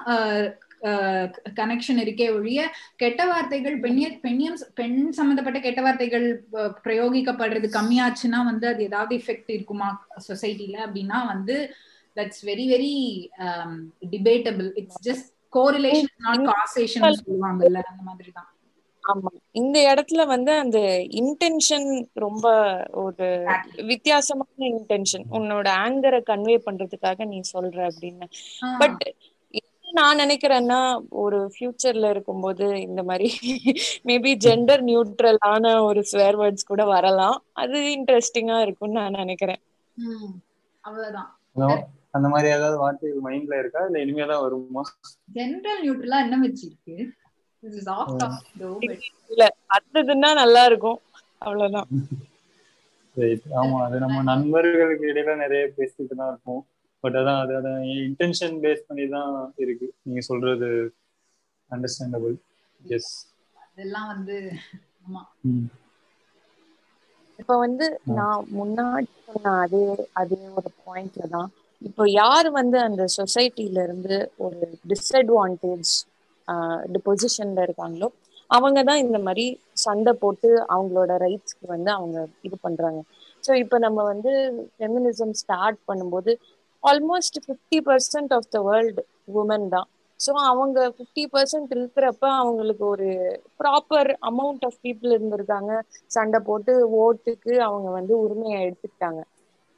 கனெக்ஷன் 1.60 2.02
இருக்கே 2.04 2.28
ஒழிய 2.36 2.62
கெட்ட 2.96 3.22
வார்த்தைகள் 3.26 3.76
பெண்ணிய 3.80 4.08
பெண்ணியம் 4.26 4.58
பெண் 4.74 5.00
சம்பந்தப்பட்ட 5.12 5.60
கெட்ட 5.60 5.82
வார்த்தைகள் 5.82 6.28
பிரயோகிக்கப்படுறது 6.86 7.70
கம்மியாச்சுன்னா 7.78 8.42
வந்து 8.46 8.68
அது 8.68 8.84
ஏதாவது 8.84 9.16
எஃபெக்ட் 9.20 9.52
இருக்குமா 9.52 9.90
சொசைட்டில 10.28 10.78
அப்படின்னா 10.86 11.20
வந்து 11.26 11.58
that's 12.18 12.44
very 12.50 12.66
very 12.74 12.94
debatable 14.14 14.70
it's 14.82 15.02
just 15.08 15.28
correlation 15.54 16.14
not 16.28 16.46
causation 16.52 17.04
சொல்லுவாங்கல்ல 17.22 17.82
அந்த 17.92 18.04
மாதிரி 18.10 18.32
தான் 18.38 18.50
ஆமா. 19.04 19.30
இந்த 19.52 19.78
இடத்துல 19.92 20.22
வந்து 20.28 20.52
அந்த 20.64 20.80
இன்டென்ஷன் 21.20 21.86
ரொம்ப 22.16 22.48
ஒரு 23.04 23.28
வித்தியாசமான 23.92 24.68
இன்டென்ஷன் 24.72 25.26
உன்னோட 25.32 25.68
ஆங்கரை 25.84 26.20
கன்வே 26.30 26.58
பண்றதுக்காக 26.66 27.26
நீ 27.26 27.40
சொல்ற 27.54 27.78
அப்படின்னு. 27.90 28.26
பட் 28.82 29.04
நான் 29.94 30.20
நினைக்கிறேன்னா 30.20 30.80
ஒரு 31.18 31.38
ஃபியூச்சர்ல 31.54 32.10
இருக்கும்போது 32.14 32.66
இந்த 32.88 33.02
மாதிரி 33.04 33.30
மேபி 34.06 34.32
ஜெண்டர் 34.46 34.84
நியூட்ரலான 34.90 35.66
ஒரு 35.82 36.02
ஸ்வேர் 36.12 36.40
வேர்ட்ஸ் 36.42 36.70
கூட 36.72 36.84
வரலாம். 36.86 37.38
அது 37.54 37.80
இன்ட்ரெஸ்டிங்கா 37.96 38.58
இருக்கும்னு 38.66 39.00
நான் 39.00 39.20
நினைக்கிறேன். 39.24 39.62
அவ்வளவுதான். 40.84 41.30
அந்த 42.18 42.28
மாதிரி 42.32 42.48
ஏதாவது 42.54 42.78
வார்த்தைகள் 42.82 43.26
மைண்ட்ல 43.26 43.62
இருக்கா? 43.62 43.82
இல்ல 43.88 44.04
இனிமே 44.04 44.28
தான் 44.28 44.44
வருமா? 44.46 44.84
ஜென்ரல் 45.36 45.82
நியூட்ரலா 45.84 46.20
என்ன 46.26 46.38
வச்சிருக்கு? 46.44 46.96
இல்ல 49.30 49.44
அடுத்ததுன்னா 49.76 50.30
நல்லா 50.42 50.64
இருக்கும். 50.70 51.00
அவ்வளவுதான். 51.42 51.90
ஆமா 53.60 53.78
அது 53.86 53.98
நம்ம 54.04 54.18
நண்பர்களுக்கு 54.30 55.06
இடையில 55.12 55.32
நிறைய 55.40 55.64
பேசிட்டு 55.76 56.14
தான் 56.14 56.32
இருக்கும் 56.34 56.62
பட் 57.04 57.18
அதான் 57.20 57.42
அது 57.44 57.54
அதான் 57.58 57.80
இன்டென்ஷன் 58.06 58.56
பேஸ் 58.64 58.88
பண்ணி 58.88 59.06
தான் 59.16 59.32
இருக்கு. 59.64 59.88
நீங்க 60.04 60.22
சொல்றது 60.30 60.70
அண்டர்ஸ்டாண்டபிள் 61.72 62.36
எஸ் 62.82 63.12
அதெல்லாம் 63.66 64.10
வந்து 64.12 64.38
ஆமா. 65.02 65.24
இப்ப 67.40 67.56
வந்து 67.60 67.86
நான் 68.16 68.48
முன்னாடி 68.56 69.08
சொன்ன 69.26 69.54
அதே 69.62 69.82
அதே 70.22 70.40
ஒரு 70.58 70.70
பாயிண்ட்ல 70.82 71.26
தான் 71.36 71.50
இப்போ 71.82 72.04
யார் 72.22 72.48
வந்து 72.60 72.78
அந்த 72.88 73.04
சொசைட்டில 73.18 73.84
இருந்து 73.88 74.16
ஒரு 74.46 74.60
டிஸ்அட்வான்டேஜ் 74.92 75.92
பொசிஷன்ல 77.08 77.60
இருக்காங்களோ 77.68 78.08
அவங்க 78.50 78.80
தான் 78.90 79.02
இந்த 79.06 79.18
மாதிரி 79.26 79.46
சண்டை 79.84 80.12
போட்டு 80.22 80.50
அவங்களோட 80.74 81.12
ரைட்ஸ்க்கு 81.24 81.66
வந்து 81.74 81.90
அவங்க 81.98 82.18
இது 82.48 82.58
பண்றாங்க. 82.66 83.00
ஸோ 83.44 83.52
இப்போ 83.64 83.78
நம்ம 83.86 84.00
வந்து 84.12 84.32
ஃபெமினிசம் 84.78 85.34
ஸ்டார்ட் 85.42 85.80
பண்ணும்போது 85.90 86.32
almost 86.84 87.38
fifty 87.46 87.80
percent 87.88 88.34
of 88.38 88.50
the 88.56 88.60
world 88.70 89.04
women 89.42 89.68
தான். 89.76 89.88
ஸோ 90.20 90.32
அவங்க 90.52 90.78
ஃபிஃப்டி 90.96 91.24
பர்சன்ட் 91.34 91.72
இருக்கிறப்ப 91.76 92.24
அவங்களுக்கு 92.42 92.84
ஒரு 92.94 93.10
ப்ராப்பர் 93.62 94.12
அமௌண்ட் 94.30 94.64
ஆஃப் 94.70 94.80
பீப்புள் 94.86 95.16
இருந்திருக்காங்க. 95.18 95.72
சண்டை 96.16 96.40
போட்டு 96.50 96.74
ஓட்டுக்கு 97.04 97.54
அவங்க 97.68 97.88
வந்து 97.98 98.14
உரிமையை 98.24 98.60
எடுத்துக்கிட்டாங்க. 98.66 99.22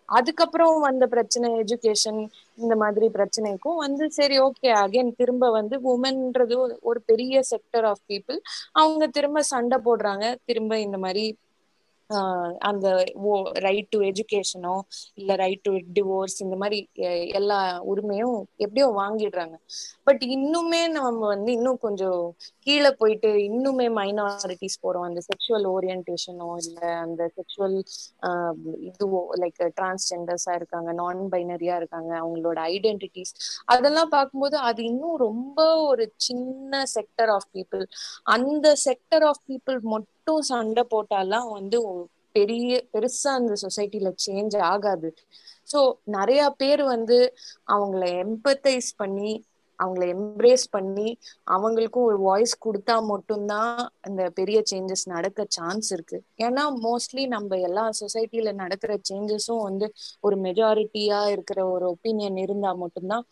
அதுக்கப்புறம் 0.10 0.76
வந்த 0.82 1.06
பிரச்சனை 1.08 1.48
எஜுகேஷன் 1.62 2.20
இந்த 2.58 2.76
மாதிரி 2.76 3.08
பிரச்சனைக்கும் 3.16 3.78
வந்து 3.78 4.06
சரி 4.12 4.38
ஓகே 4.40 4.70
அகைன் 4.82 5.12
திரும்ப 5.16 5.52
வந்து 5.52 5.76
உமன்ன்றது 5.92 6.58
ஒரு 6.84 7.02
பெரிய 7.06 7.42
செக்டர் 7.52 7.88
ஆஃப் 7.88 8.04
பீப்புள் 8.06 8.40
அவங்க 8.76 9.04
திரும்ப 9.10 9.44
சண்டை 9.52 9.80
போடுறாங்க. 9.86 10.26
திரும்ப 10.46 10.74
இந்த 10.80 10.98
மாதிரி 10.98 11.26
அந்த 12.70 12.88
ஓ 13.24 13.34
ரைட் 13.66 13.90
டு 13.92 14.00
எஜுகேஷனோ 14.04 14.76
இல்ல 15.18 15.36
ரைட் 15.36 15.64
டு 15.64 15.74
டிவோர்ஸ் 15.96 16.38
இந்த 16.42 16.56
மாதிரி 16.56 16.80
எல்லா 17.40 17.60
உரிமையும் 17.92 18.36
எப்படியோ 18.58 18.88
வாங்கிடுறாங்க. 18.98 19.56
பட் 20.08 20.24
இன்னுமே 20.36 20.82
நம்ம 20.96 21.22
வந்து 21.28 21.52
இன்னும் 21.52 21.80
கொஞ்சம் 21.80 22.22
கீழே 22.68 22.92
போயிட்டு 23.00 23.30
இன்னுமே 23.48 23.88
மைனாரிட்டிஸ் 23.98 24.78
போறோம். 24.84 25.08
அந்த 25.10 25.22
செக்ஷுவல் 25.30 25.68
ஓரியன்டேஷனோ 25.74 26.50
இல்ல 26.64 26.80
அந்த 27.04 27.22
செக்ஷுவல் 27.38 27.78
இதுவோ 28.90 29.22
லைக் 29.42 29.62
டிரான்ஸ்ஜெண்டர்ஸா 29.78 30.54
இருக்காங்க 30.60 30.90
நான் 30.94 31.22
பைனரியா 31.34 31.76
இருக்காங்க 31.82 32.12
அவங்களோட 32.22 32.60
ஐடென்டிட்டிஸ் 32.74 33.34
அதெல்லாம் 33.74 34.14
பார்க்கும்போது 34.16 34.58
அது 34.70 34.82
இன்னும் 34.92 35.18
ரொம்ப 35.28 35.60
ஒரு 35.90 36.06
சின்ன 36.28 36.84
செக்டர் 36.96 37.32
ஆஃப் 37.36 37.50
பீப்புள் 37.52 37.84
அந்த 38.36 38.68
செக்டர் 38.86 39.26
ஆஃப் 39.30 39.44
பீப்புள் 39.50 39.80
மட்டும் 39.88 40.16
சண்டை 40.50 40.84
போட்டாலாம் 40.94 41.48
வந்து 41.58 41.78
பெரிய 42.36 42.72
பெருசா 42.94 43.32
அந்த 43.40 43.54
சொசைட்டில 43.64 44.10
சேஞ்ச் 44.26 44.56
ஆகாது. 44.72 45.10
ஸோ 45.68 45.80
நிறைய 46.18 46.42
பேர் 46.62 46.84
வந்து 46.86 47.18
அவங்கள 47.68 48.04
எம்பத்தைஸ் 48.24 48.90
பண்ணி 48.98 49.32
அவங்கள 49.80 50.06
எம்ப்ரேஸ் 50.14 50.66
பண்ணி 50.72 51.10
அவங்களுக்கும் 51.48 52.08
ஒரு 52.10 52.18
வாய்ஸ் 52.20 52.54
கொடுத்தா 52.66 52.96
மட்டும்தான் 53.12 53.78
அந்த 54.02 54.22
பெரிய 54.30 54.60
சேஞ்சஸ் 54.72 55.06
நடக்க 55.08 55.46
சான்ஸ் 55.58 55.90
இருக்கு. 55.94 56.18
ஏன்னா 56.38 56.64
மோஸ்ட்லி 56.86 57.24
நம்ம 57.28 57.60
எல்லா 57.68 57.86
சொசைட்டில 58.02 58.54
நடக்கிற 58.54 58.94
சேஞ்சஸும் 59.10 59.64
வந்து 59.64 59.88
ஒரு 60.22 60.38
மெஜாரிட்டியா 60.38 61.22
இருக்கிற 61.36 61.60
ஒரு 61.76 61.88
ஒப்பீனியன் 61.94 62.40
இருந்தா 62.46 62.74
மட்டும்தான் 62.84 63.26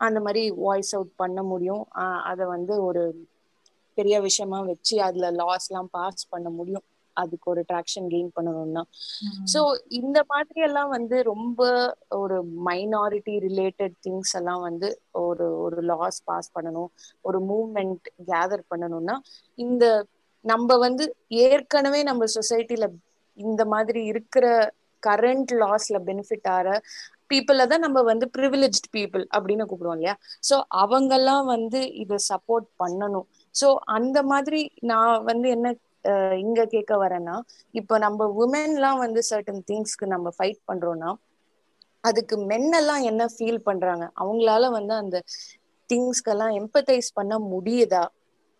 அந்த 0.00 0.18
மாதிரி 0.20 0.42
வாய்ஸ் 0.58 0.92
அவுட் 0.96 1.14
பண்ண 1.16 1.40
முடியும். 1.42 1.84
அதை 2.30 2.44
வந்து 2.46 2.74
ஒரு 2.84 3.02
பெரிய 3.96 4.16
விஷயமா 4.20 4.58
வச்சு 4.70 4.96
அதுல 5.02 5.30
லாஸ் 5.40 5.68
எல்லாம் 5.70 5.90
பாஸ் 5.92 6.24
பண்ண 6.30 6.48
முடியும். 6.50 6.86
அதுக்கு 7.16 7.46
ஒரு 7.50 7.62
ட்ராக்ஷன் 7.68 8.06
கெயின் 8.12 8.30
பண்ணணும்னா. 8.36 8.82
ஸோ 9.52 9.60
இந்த 9.98 10.18
மாதிரி 10.32 10.60
எல்லாம் 10.60 10.90
வந்து 10.96 11.16
ரொம்ப 11.28 11.60
ஒரு 12.18 12.36
மைனாரிட்டி 12.68 13.34
ரிலேட்டட் 13.46 13.94
திங்ஸ் 14.06 14.34
எல்லாம் 14.40 14.62
வந்து 14.68 14.88
ஒரு 15.22 15.46
ஒரு 15.64 15.82
லாஸ் 15.92 16.18
பாஸ் 16.24 16.50
பண்ணணும். 16.56 16.90
ஒரு 17.24 17.40
மூவ்மெண்ட் 17.50 18.08
கேதர் 18.30 18.64
பண்ணணும்னா 18.72 19.16
இந்த 19.58 19.84
நம்ம 20.44 20.76
வந்து 20.76 21.04
ஏற்கனவே 21.44 22.00
நம்ம 22.02 22.24
சொசைட்டில 22.36 22.86
இந்த 23.38 23.62
மாதிரி 23.64 24.00
இருக்கிற 24.06 24.46
கரண்ட் 25.02 25.52
லாஸ்ல 25.62 25.96
பெனிஃபிட் 26.08 26.48
ஆற 26.56 26.66
பீப்புள 27.30 27.62
தான் 27.66 27.84
நம்ம 27.86 27.98
வந்து 28.02 28.26
ப்ரிவிலேஜ்ட் 28.36 28.88
பீப்புள் 28.94 29.24
அப்படின்னு 29.34 29.64
கூப்பிடுவோம் 29.68 29.98
இல்லையா? 29.98 30.14
ஸோ 30.48 30.54
அவங்கெல்லாம் 30.82 31.44
வந்து 31.46 31.80
இதை 32.02 32.18
சப்போர்ட் 32.30 32.66
பண்ணணும். 32.82 33.26
ஸோ 33.54 33.66
அந்த 33.96 34.18
மாதிரி 34.30 34.60
நான் 34.90 35.14
வந்து 35.24 35.48
என்ன 35.50 35.68
இங்க 36.40 36.60
கேட்க 36.66 36.94
வரேன்னா 37.00 37.36
இப்போ 37.74 37.94
நம்ம 37.98 38.26
உமன்லாம் 38.42 38.98
வந்து 38.98 39.20
சர்டன் 39.30 39.62
திங்ஸ்க்கு 39.66 40.06
நம்ம 40.08 40.32
ஃபைட் 40.36 40.60
பண்றோம்னா 40.68 41.10
அதுக்கு 42.04 42.36
மென்னெல்லாம் 42.50 43.04
என்ன 43.10 43.22
ஃபீல் 43.32 43.60
பண்றாங்க? 43.64 44.04
அவங்களால 44.16 44.64
வந்து 44.76 44.94
அந்த 44.96 45.16
திங்ஸ்க்கெல்லாம் 45.90 46.56
எம்பத்தைஸ் 46.60 47.10
பண்ண 47.14 47.34
முடியுதா? 47.50 48.04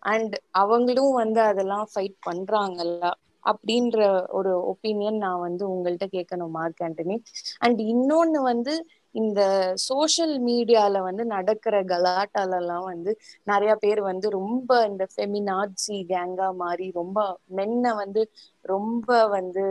அண்ட் 0.03 0.33
அவங்களும் 0.61 1.13
வந்து 1.15 1.41
அதெல்லாம் 1.49 1.87
ஃபைட் 1.91 2.17
பண்றாங்கல்ல 2.27 3.05
அப்படின்ற 3.43 3.97
ஒரு 4.37 4.51
ஒப்பீனியன் 4.71 5.17
நான் 5.17 5.43
வந்து 5.47 5.63
உங்கள்கிட்ட 5.73 6.07
கேட்கணும் 6.15 6.53
மார்க் 6.57 6.83
ஆண்டனி. 6.85 7.15
அண்ட் 7.61 7.79
இன்னொன்னு 7.93 8.39
வந்து 8.51 8.73
இந்த 9.15 9.41
சோஷியல் 9.87 10.35
மீடியால 10.47 11.01
வந்து 11.07 11.23
நடக்கிற 11.25 11.75
கலாட்டாலெல்லாம் 11.91 12.85
வந்து 12.91 13.11
நிறைய 13.51 13.73
பேர் 13.83 14.01
வந்து 14.09 14.27
ரொம்ப 14.37 14.69
இந்த 14.89 15.03
ஃபெமினாட்சி 15.13 15.97
கேங்கா 16.11 16.47
மாதிரி 16.63 16.87
ரொம்ப 16.99 17.19
மென்ன 17.57 17.93
வந்து 18.01 18.21
ரொம்ப 18.65 19.07
வந்து 19.35 19.63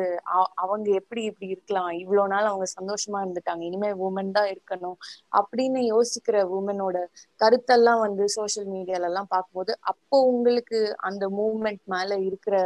அவங்க 0.65 0.89
எப்படி 1.01 1.23
இப்படி 1.31 1.47
இருக்கலாம்? 1.55 1.91
இவ்வளவு 2.03 2.33
நாள் 2.33 2.51
அவங்க 2.51 2.67
சந்தோஷமா 2.77 3.19
இருந்துட்டாங்க. 3.25 3.63
இனிமே 3.69 3.91
உமன் 4.07 4.35
தான் 4.39 4.51
இருக்கணும் 4.55 4.97
அப்படின்னு 5.41 5.81
யோசிக்கிற 5.93 6.37
உமனோட 6.59 6.97
கருத்தெல்லாம் 7.41 8.03
வந்து 8.07 8.27
சோசியல் 8.37 8.69
மீடியால 8.75 9.09
எல்லாம் 9.11 9.33
பார்க்கும்போது 9.35 9.73
அப்போ 9.93 10.19
உங்களுக்கு 10.33 10.81
அந்த 11.09 11.25
மூமெண்ட் 11.39 11.83
மேல 11.95 12.19
இருக்கிற 12.29 12.57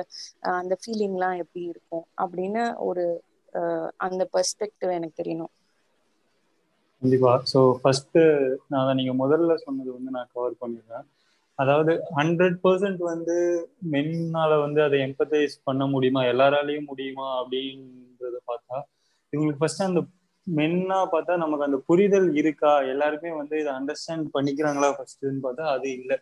அந்த 0.60 0.74
ஃபீலிங்லாம் 0.82 1.38
எப்படி 1.44 1.64
இருக்கும்? 1.72 2.06
அப்படின்னு 2.22 2.64
ஒரு 2.88 3.06
அந்த 4.06 4.22
பெர்ஸ்பெக்டிவ் 4.34 4.96
எனக்கு 4.98 5.20
தெரியணும். 5.22 5.52
கண்டிப்பா. 7.02 7.32
ஸோ 7.52 7.58
ஃபர்ஸ்ட் 7.82 8.18
நான் 8.66 8.96
நீங்க 8.96 9.12
முதல்ல 9.24 9.54
சொன்னது 9.56 9.90
வந்து 9.92 10.10
நான் 10.10 10.30
கவர் 10.34 10.54
பண்ணிடுறேன். 10.60 11.06
அதாவது 11.58 11.92
ஹண்ட்ரட் 12.16 12.58
பர்சன்ட் 12.64 13.02
வந்து 13.12 13.36
மென்னால 13.90 14.60
வந்து 14.60 14.82
அதை 14.82 14.98
எம்பத்தைஸ் 15.00 15.56
பண்ண 15.64 15.86
முடியுமா? 15.86 16.22
எல்லாராலையும் 16.24 16.84
முடியுமா? 16.84 17.26
அப்படின்றத 17.40 18.36
பார்த்தா 18.46 18.76
இவங்களுக்கு 19.32 19.62
ஃபர்ஸ்ட் 19.62 19.82
அந்த 19.82 20.02
மென்னா 20.46 20.98
பார்த்தா 21.12 21.36
நமக்கு 21.36 21.64
அந்த 21.64 21.78
புரிதல் 21.86 22.36
இருக்கா? 22.36 22.82
எல்லாருமே 22.92 23.30
வந்து 23.32 23.56
இதை 23.60 23.72
அண்டர்ஸ்டாண்ட் 23.72 24.28
பண்ணிக்கிறாங்களா 24.34 24.90
ஃபர்ஸ்ட்னு 24.98 25.42
பார்த்தா 25.42 25.64
அது 25.76 25.88
இல்லை. 25.92 26.18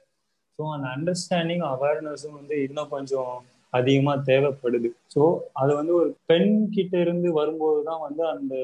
ஸோ 0.59 0.65
அந்த 0.74 0.86
அண்டர்ஸ்டாண்டிங் 0.97 1.65
அவேர்னஸும் 1.73 2.39
வந்து 2.40 2.57
இன்னும் 2.62 2.89
கொஞ்சம் 2.89 3.32
அதிகமா 3.73 4.13
தேவைப்படுது. 4.31 4.89
ஸோ 5.15 5.23
அது 5.63 5.73
வந்து 5.81 5.93
ஒரு 6.01 6.11
பெண் 6.31 6.53
கிட்ட 6.77 6.95
இருந்து 7.05 7.29
வரும்போது 7.41 7.81
தான் 7.91 8.05
வந்து 8.07 8.23
அந்த 8.35 8.55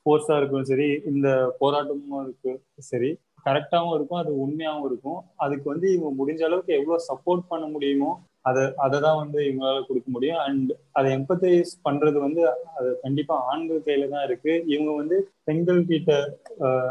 ஃபோர்ஸா 0.00 0.36
இருக்கும். 0.40 0.68
சரி 0.72 0.88
இந்த 1.12 1.28
போராட்டமும் 1.62 2.22
இருக்கு. 2.26 2.52
சரி 2.90 3.10
கரெக்டாகவும் 3.46 3.96
இருக்கும் 3.96 4.20
அது 4.20 4.30
உண்மையாகவும் 4.44 4.86
இருக்கும். 4.90 5.18
அதுக்கு 5.44 5.66
வந்து 5.72 5.86
இவங்க 5.94 6.12
முடிஞ்ச 6.20 6.42
அளவுக்கு 6.48 6.72
எவ்வளோ 6.78 6.98
சப்போர்ட் 7.10 7.50
பண்ண 7.50 7.66
முடியுமோ 7.74 8.12
அதை 8.48 8.62
அதை 8.84 8.96
தான் 9.04 9.18
வந்து 9.20 9.38
இவங்களால 9.48 9.82
கொடுக்க 9.88 10.08
முடியும். 10.14 10.40
அண்ட் 10.46 10.70
அதை 10.98 11.08
எம்பத்தைஸ் 11.18 11.70
பண்றது 11.86 12.18
வந்து 12.24 12.42
அது 12.78 12.88
கண்டிப்பா 13.04 13.36
ஆண்கள் 13.52 13.86
கையில 13.86 14.08
தான் 14.14 14.26
இருக்கு. 14.28 14.52
இவங்க 14.72 14.90
வந்து 15.00 15.16
பெண்கள் 15.48 15.80
கிட்ட 15.92 16.10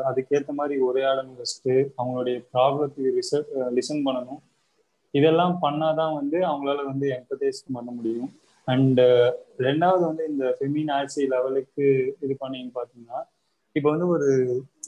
அதுக்கேற்ற 0.09 0.53
மாதிரி 0.59 0.77
உரையாடணும் 0.87 1.39
வச்சுட்டு 1.41 1.75
அவங்களுடைய 1.99 2.37
ப்ராப்ளத்துக்கு 2.53 3.15
ரிசர் 3.19 3.45
லிசன் 3.77 4.05
பண்ணணும். 4.07 4.41
இதெல்லாம் 5.13 5.55
பண்ணாதான் 5.65 6.13
வந்து 6.19 6.37
அவங்களால 6.49 6.79
வந்து 6.91 7.07
எம்பத்தைஸ் 7.17 7.59
பண்ண 7.77 7.91
முடியும். 7.97 8.31
அண்ட் 8.67 8.99
uh, 8.99 9.29
ரெண்டாவது 9.67 10.03
வந்து 10.09 10.23
இந்த 10.31 10.45
ஃபெமின் 10.57 10.91
ஆட்சி 10.97 11.21
லெவலுக்கு 11.33 11.85
இது 12.25 12.33
பண்ணீங்க 12.43 12.69
பார்த்தீங்கன்னா 12.77 13.19
இப்போ 13.75 13.87
வந்து 13.93 14.07
ஒரு 14.15 14.27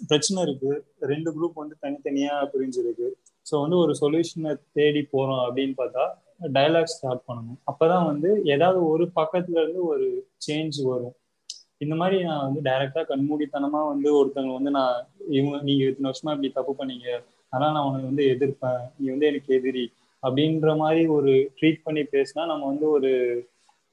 பிரச்சனை 0.09 0.39
இருக்கு. 0.47 0.71
ரெண்டு 1.11 1.29
குரூப் 1.35 1.61
வந்து 1.61 1.75
தனித்தனியா 1.83 2.33
பிரிஞ்சிருக்கு. 2.53 3.07
ஸோ 3.45 3.55
வந்து 3.63 3.77
ஒரு 3.83 3.93
சொல்யூஷனை 4.01 4.51
தேடி 4.77 5.01
போறோம் 5.13 5.43
அப்படின்னு 5.47 5.75
பார்த்தா 5.81 6.05
டைலாக் 6.57 6.93
ஸ்டார்ட் 6.93 7.25
பண்ணணும். 7.27 7.59
அப்பதான் 7.71 8.07
வந்து 8.11 8.29
ஏதாவது 8.55 8.79
ஒரு 8.93 9.05
பக்கத்துல 9.19 9.61
இருந்து 9.63 9.81
ஒரு 9.91 10.07
சேஞ்ச் 10.47 10.79
வரும். 10.91 11.15
இந்த 11.83 11.95
மாதிரி 12.01 12.17
நான் 12.29 12.45
வந்து 12.47 12.61
டைரக்டா 12.69 13.01
கண்மூடித்தனமா 13.11 13.81
வந்து 13.93 14.09
ஒருத்தவங்க 14.19 14.53
வந்து 14.59 14.71
நான் 14.79 14.97
இவங்க 15.37 15.55
நீங்க 15.69 15.83
இத்தனை 15.89 16.09
வருஷமா 16.11 16.33
இப்படி 16.35 16.51
தப்பு 16.59 16.73
பண்ணீங்க. 16.81 17.07
ஆனா 17.53 17.65
நான் 17.75 17.87
உனக்கு 17.89 18.11
வந்து 18.11 18.25
எதிர்ப்பேன். 18.33 18.81
நீ 18.99 19.05
வந்து 19.13 19.29
எனக்கு 19.31 19.51
எதிரி. 19.59 19.85
அப்படின்ற 20.27 20.69
மாதிரி 20.83 21.03
ஒரு 21.17 21.33
ட்ரீட் 21.57 21.85
பண்ணி 21.87 22.03
பேசினா 22.15 22.45
நம்ம 22.51 22.65
வந்து 22.71 22.87
ஒரு 22.97 23.11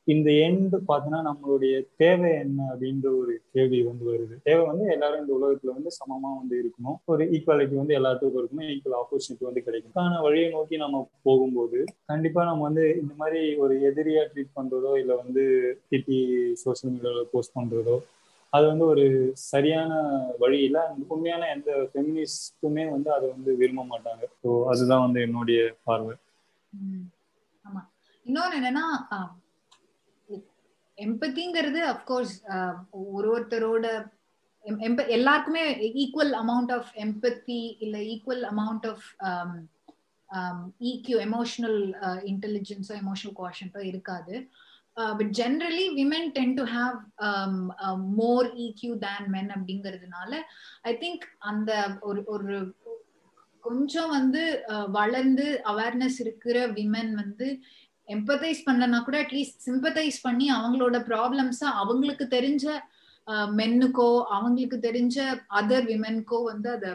இந்த 0.06 0.28
எண்டு 0.44 0.76
பார்த்தோன்னா 0.88 1.18
நம்மளுடைய 1.26 1.74
தேவை 2.00 2.30
என்ன 2.44 2.60
அப்படின்ற 2.70 3.09
ஒரு 3.18 3.32
கேள்வி 3.54 3.80
வந்து 3.88 4.04
வருது. 4.12 4.34
தேவை 4.48 4.62
வந்து 4.70 4.86
எல்லாரும் 4.94 5.20
இந்த 5.22 5.32
உலகத்துல 5.38 5.74
வந்து 5.76 5.90
சமமா 5.98 6.30
வந்து 6.38 6.54
இருக்கணும். 6.62 6.96
ஒரு 7.12 7.24
ஈக்குவாலிட்டி 7.36 7.76
வந்து 7.80 7.96
எல்லாத்துக்கும் 7.98 8.40
இருக்கணும். 8.40 8.70
ஈக்குவல் 8.74 8.98
ஆப்பர்ச்சுனிட்டி 9.00 9.46
வந்து 9.48 9.64
கிடைக்கும் 9.66 10.00
ஆனா 10.04 10.16
வழியை 10.26 10.48
நோக்கி 10.56 10.78
நம்ம 10.84 11.02
போகும்போது 11.28 11.78
கண்டிப்பா 12.12 12.42
நம்ம 12.44 12.64
வந்து 12.68 12.86
இந்த 13.02 13.12
மாதிரி 13.20 13.42
ஒரு 13.64 13.76
எதிரியா 13.90 14.24
ட்ரீட் 14.32 14.56
பண்றதோ 14.59 14.94
இல்லை 15.02 15.16
வந்து 15.22 15.44
திட்டி 15.92 16.18
சோசியல் 16.64 16.92
மீடியாவில் 16.96 17.30
போஸ்ட் 17.34 17.56
பண்றதோ 17.60 17.96
அது 18.52 18.64
வந்து 18.66 18.84
ஒரு 18.84 19.04
சரியான 19.50 19.92
வழி 20.38 20.59
இல்லை. 20.62 20.82
உண்மையான 21.09 21.46
எந்த 21.56 21.70
ஃபெமினிஸ்டுமே 21.90 22.84
வந்து 22.90 23.09
அதை 23.12 23.26
வந்து 23.28 23.50
விரும்ப 23.56 23.82
மாட்டாங்க. 23.84 24.24
ஸோ 24.42 24.50
அதுதான் 24.72 25.04
வந்து 25.06 25.20
என்னுடைய 25.20 25.60
பார்வை. 25.84 26.14
ஆமா. 27.64 27.82
இன்னொன்னு 28.26 28.58
என்னன்னா 28.60 28.86
எம்பத்திங்கிறது 30.98 31.80
அஃப்கோர்ஸ் 31.92 32.34
ஒரு 33.12 33.28
ஒருத்தரோட 33.34 33.86
எல்லாருக்குமே 35.16 35.62
ஈக்குவல் 36.02 36.34
அமௌண்ட் 36.42 36.72
ஆஃப் 36.72 36.90
எம்பத்தி 37.04 37.60
இல்ல 37.84 37.96
equal 38.12 38.44
amount 38.52 38.86
of 38.92 39.06
EQ 40.90 41.16
emotional 41.28 41.80
இன்டெலிஜென்ஸோ 42.32 42.94
emotional 43.00 43.34
குவாஷன்ட்டோ 43.40 43.80
இருக்காது. 43.84 44.34
But 45.18 45.32
generally 45.38 45.86
women 45.98 46.30
tend 46.38 46.54
to 46.54 46.64
have 46.74 46.96
more 48.20 48.48
EQ 48.66 48.92
than 49.06 49.28
men 49.30 49.50
அப்படிங்கிறதுனால 49.56 50.32
ஐ 50.82 50.92
திங்க் 51.02 51.24
அந்த 51.50 51.70
ஒரு 52.00 52.22
ஒரு 52.26 52.56
கொஞ்சம் 53.62 54.09
வந்து 54.09 54.43
வளர்ந்து 54.90 55.62
அவேர்னஸ் 55.64 56.18
இருக்கிற 56.20 56.66
விமென் 56.68 57.14
வந்து 57.14 57.60
எம்பத்தைஸ் 58.09 58.66
பண்ணனா 58.66 59.05
கூட 59.05 59.22
அட்லீஸ்ட் 59.22 59.62
சிம்பத்தைஸ் 59.66 60.18
பண்ணி 60.22 60.51
அவங்களோட 60.51 60.97
ப்ராப்ளம்ஸ 61.10 61.60
அவங்களுக்கு 61.60 62.24
தெரிஞ்ச 62.30 62.66
மென்னுக்கோ 63.56 64.10
அவங்களுக்கு 64.28 64.78
தெரிஞ்ச 64.78 65.16
அதர் 65.48 65.86
விமென்க்கோ 65.86 66.43
வந்து 66.43 66.70
அத 66.70 66.86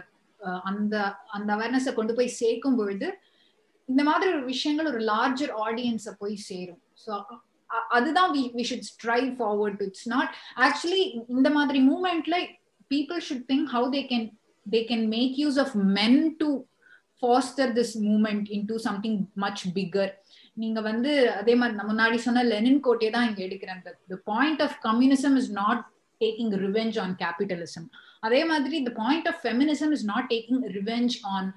அந்த 0.64 0.96
அந்த 1.28 1.56
அவேர்னஸை 1.56 1.94
கொண்டு 1.94 2.14
போய் 2.14 2.28
சேர்க்கும் 2.28 2.76
பொழுது 2.76 3.08
இந்த 3.90 4.04
மாதிரி 4.04 4.32
ஒரு 4.34 4.46
விஷயங்கள் 4.46 4.88
ஒரு 4.88 5.00
லார்ஜர் 5.00 5.54
ஆடியன்ஸை 5.66 6.14
போய் 6.18 6.36
சேரும். 6.36 6.82
ஸோ 7.06 7.12
அதுதான் 7.88 8.32
we 8.34 8.64
should 8.64 8.88
strive 8.92 9.30
forward 9.40 9.82
it's 9.82 10.08
not 10.10 10.32
actually 10.58 11.04
இந்த 11.30 11.50
மாதிரி 11.50 11.80
மூமெண்ட்ல 11.88 12.38
people 12.92 13.22
should 13.30 13.48
think 13.48 13.68
how 13.72 13.88
they 13.90 14.02
can 14.12 14.28
they 14.72 14.80
can 14.90 15.06
make 15.08 15.36
use 15.44 15.60
of 15.64 15.76
men 16.00 16.20
to 16.42 16.50
foster 17.24 17.74
this 17.74 17.94
movement 18.08 18.48
in 18.58 18.66
to 18.66 18.78
something 18.78 19.20
much 19.34 19.64
bigger 19.78 20.12
நீங்க 20.54 20.82
வந்து 20.82 21.12
அதே 21.32 21.56
மாதிரி 21.56 21.78
நான் 21.78 21.92
முன்னாடி 21.94 22.16
சொன்ன 22.16 22.44
லெனின் 22.44 22.82
கோட்டே 22.88 23.10
தான் 23.10 23.28
இங்க 23.30 23.42
எடுக்கிறேன். 23.48 23.82
The 24.14 24.20
point 24.32 24.62
of 24.62 24.78
communism 24.88 25.38
is 25.42 25.52
not 25.62 25.84
taking 26.22 26.54
revenge 26.66 26.98
on 27.00 27.16
capitalism 27.24 27.88
அதே 28.20 28.46
மாதிரி 28.46 28.78
the 28.84 28.94
point 29.04 29.28
of 29.28 29.40
feminism 29.44 29.92
is 29.98 30.06
not 30.06 30.30
taking 30.34 30.64
revenge 30.78 31.18
on 31.36 31.50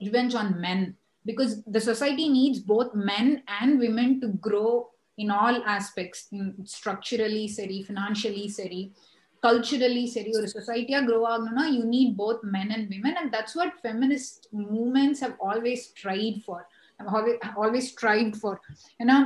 revenge 0.00 0.36
on 0.42 0.52
men 0.66 0.84
because 1.24 1.52
the 1.74 1.80
society 1.80 2.24
needs 2.28 2.58
both 2.72 2.90
men 3.10 3.26
and 3.58 3.70
women 3.84 4.08
to 4.22 4.28
grow 4.46 4.70
in 5.18 5.28
all 5.30 5.56
aspects 5.76 6.20
in 6.36 6.42
structurally 6.74 7.44
சரி 7.58 7.78
financially 7.88 8.44
சரி 8.58 8.80
culturally 9.46 10.04
சரி 10.16 10.30
ஒரு 10.38 10.48
சொசைட்டியா 10.56 11.00
grow 11.08 11.18
ஆகணும்னா 11.32 11.64
you 11.76 11.82
need 11.94 12.14
both 12.22 12.42
men 12.56 12.72
and 12.72 12.88
women 12.94 13.18
and 13.20 13.32
that's 13.36 13.56
what 13.60 13.74
feminist 13.84 14.44
movements 14.74 15.22
have 15.24 15.34
always 15.50 15.84
tried 16.02 16.38
for 16.44 16.64
always 17.62 17.90
tried 18.02 18.36
for 18.40 18.60
ஏன்னா 19.00 19.16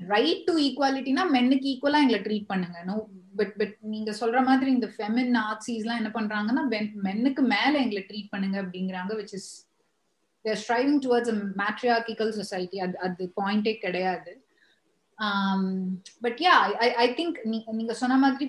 right 0.00 0.42
to 0.46 0.54
ஈக்குவாலிட்டினா 0.58 1.22
மென்னுக்கு 1.36 1.68
ஈக்குவலா 1.72 2.00
எங்களை 2.04 2.20
ட்ரீட் 2.20 2.48
பண்ணுங்க. 2.48 2.78
நோ 2.84 2.94
பட் 3.36 3.54
பட் 3.60 3.76
நீங்க 3.92 4.10
சொல்ற 4.20 4.38
மாதிரி 4.44 4.70
இந்த 4.70 4.88
ஃபெமின் 4.96 5.34
ஆர்ட்ஸிஸ்லாம் 5.44 6.00
என்ன 6.00 6.10
பண்றாங்கன்னா 6.14 6.62
மென்னுக்கு 7.06 7.42
மேல 7.54 7.72
எங்களை 7.84 8.02
ட்ரீட் 8.10 8.32
பண்ணுங்க 8.34 8.56
அப்படிங்கிறாங்க 8.62 9.14
which 9.20 9.34
is 9.38 9.48
their 10.44 10.60
striving 10.64 11.00
towards 11.06 11.32
a 11.34 11.38
matriarchical 11.62 12.32
society 12.40 12.78
அது 12.86 12.98
அது 12.98 13.32
பாயிண்டே 13.40 13.74
கிடையாது. 13.84 14.32
But 16.24 16.40
yeah 16.46 16.54
I 16.86 16.88
I 17.04 17.08
think 17.20 17.38
நீங்க 17.78 17.94
சொன்ன 18.02 18.18
மாதிரி 18.24 18.46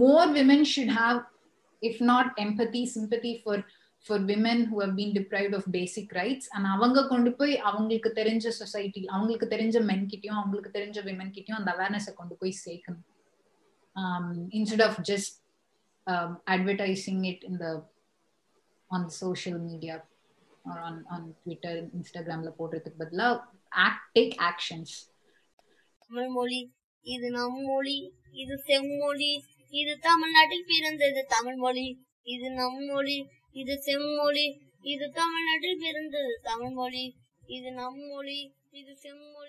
more 0.00 0.28
women 0.38 0.66
should 0.72 0.94
have 1.00 1.18
if 1.82 2.02
not 2.12 2.30
empathy 2.44 2.82
sympathy 2.94 3.32
for 3.42 3.62
for 4.06 4.22
women 4.30 4.62
who 4.70 4.76
have 4.84 4.94
been 5.00 5.14
deprived 5.18 5.56
of 5.58 5.68
basic 5.78 6.12
rights 6.20 6.48
and 6.54 6.68
அவங்க 6.74 7.06
கொண்டு 7.12 7.30
போய் 7.38 7.54
அவங்களுக்கு 7.70 8.12
தெரிஞ்ச 8.20 8.48
சொசைட்டி 8.60 9.02
அவங்களுக்கு 9.14 9.48
தெரிஞ்ச 9.54 9.84
மென் 9.90 10.06
கிட்டயும் 10.12 10.40
அவங்களுக்கு 10.40 10.72
தெரிஞ்ச 10.78 10.98
விமென் 11.08 11.34
கிட்டயும் 11.36 11.60
அந்த 11.60 11.72
அவேர்னஸை 11.76 12.14
கொண்டு 12.20 12.36
போய் 12.42 12.60
சேர்க்கணும் 12.66 13.04
instead 14.58 14.86
of 14.88 15.00
just 15.10 15.34
um, 16.06 16.38
advertising 16.46 17.24
it 17.24 17.42
in 17.42 17.58
the 17.58 17.82
on 18.90 19.08
social 19.10 19.58
media 19.60 20.02
or 20.64 20.78
on 20.80 21.04
on 21.10 21.22
Twitter, 21.42 21.74
Instagramல 21.98 22.50
போடுறதுக்கு 22.58 23.00
பதிலா 23.02 23.28
act 23.86 24.04
take 24.16 24.34
actions. 24.50 24.90
தமிழ் 26.02 26.30
மொழி 26.30 26.60
இது 27.04 27.28
நம் 27.30 27.60
மொழி 27.68 27.98
இது 28.42 28.54
செம்மொழி 28.68 29.32
இது 29.74 29.92
தமிழ்நாட்டில் 30.00 30.66
பிறந்தது 30.66 31.20
தமிழ் 31.28 31.56
மொழி 31.56 31.86
இது 32.26 32.48
நம் 32.50 32.82
மொழி 32.86 33.18
இது 33.52 33.74
செம்மொழி 33.82 34.46
இது 34.84 35.06
தமிழ்நாட்டில் 35.12 35.80
பிறந்தது 35.80 36.32
தமிழ் 36.42 36.74
மொழி 36.74 37.04
இது 37.48 37.70
நம் 37.72 38.02
மொழி 38.04 38.40
இது 38.72 38.92
செம்மொழி 39.00 39.44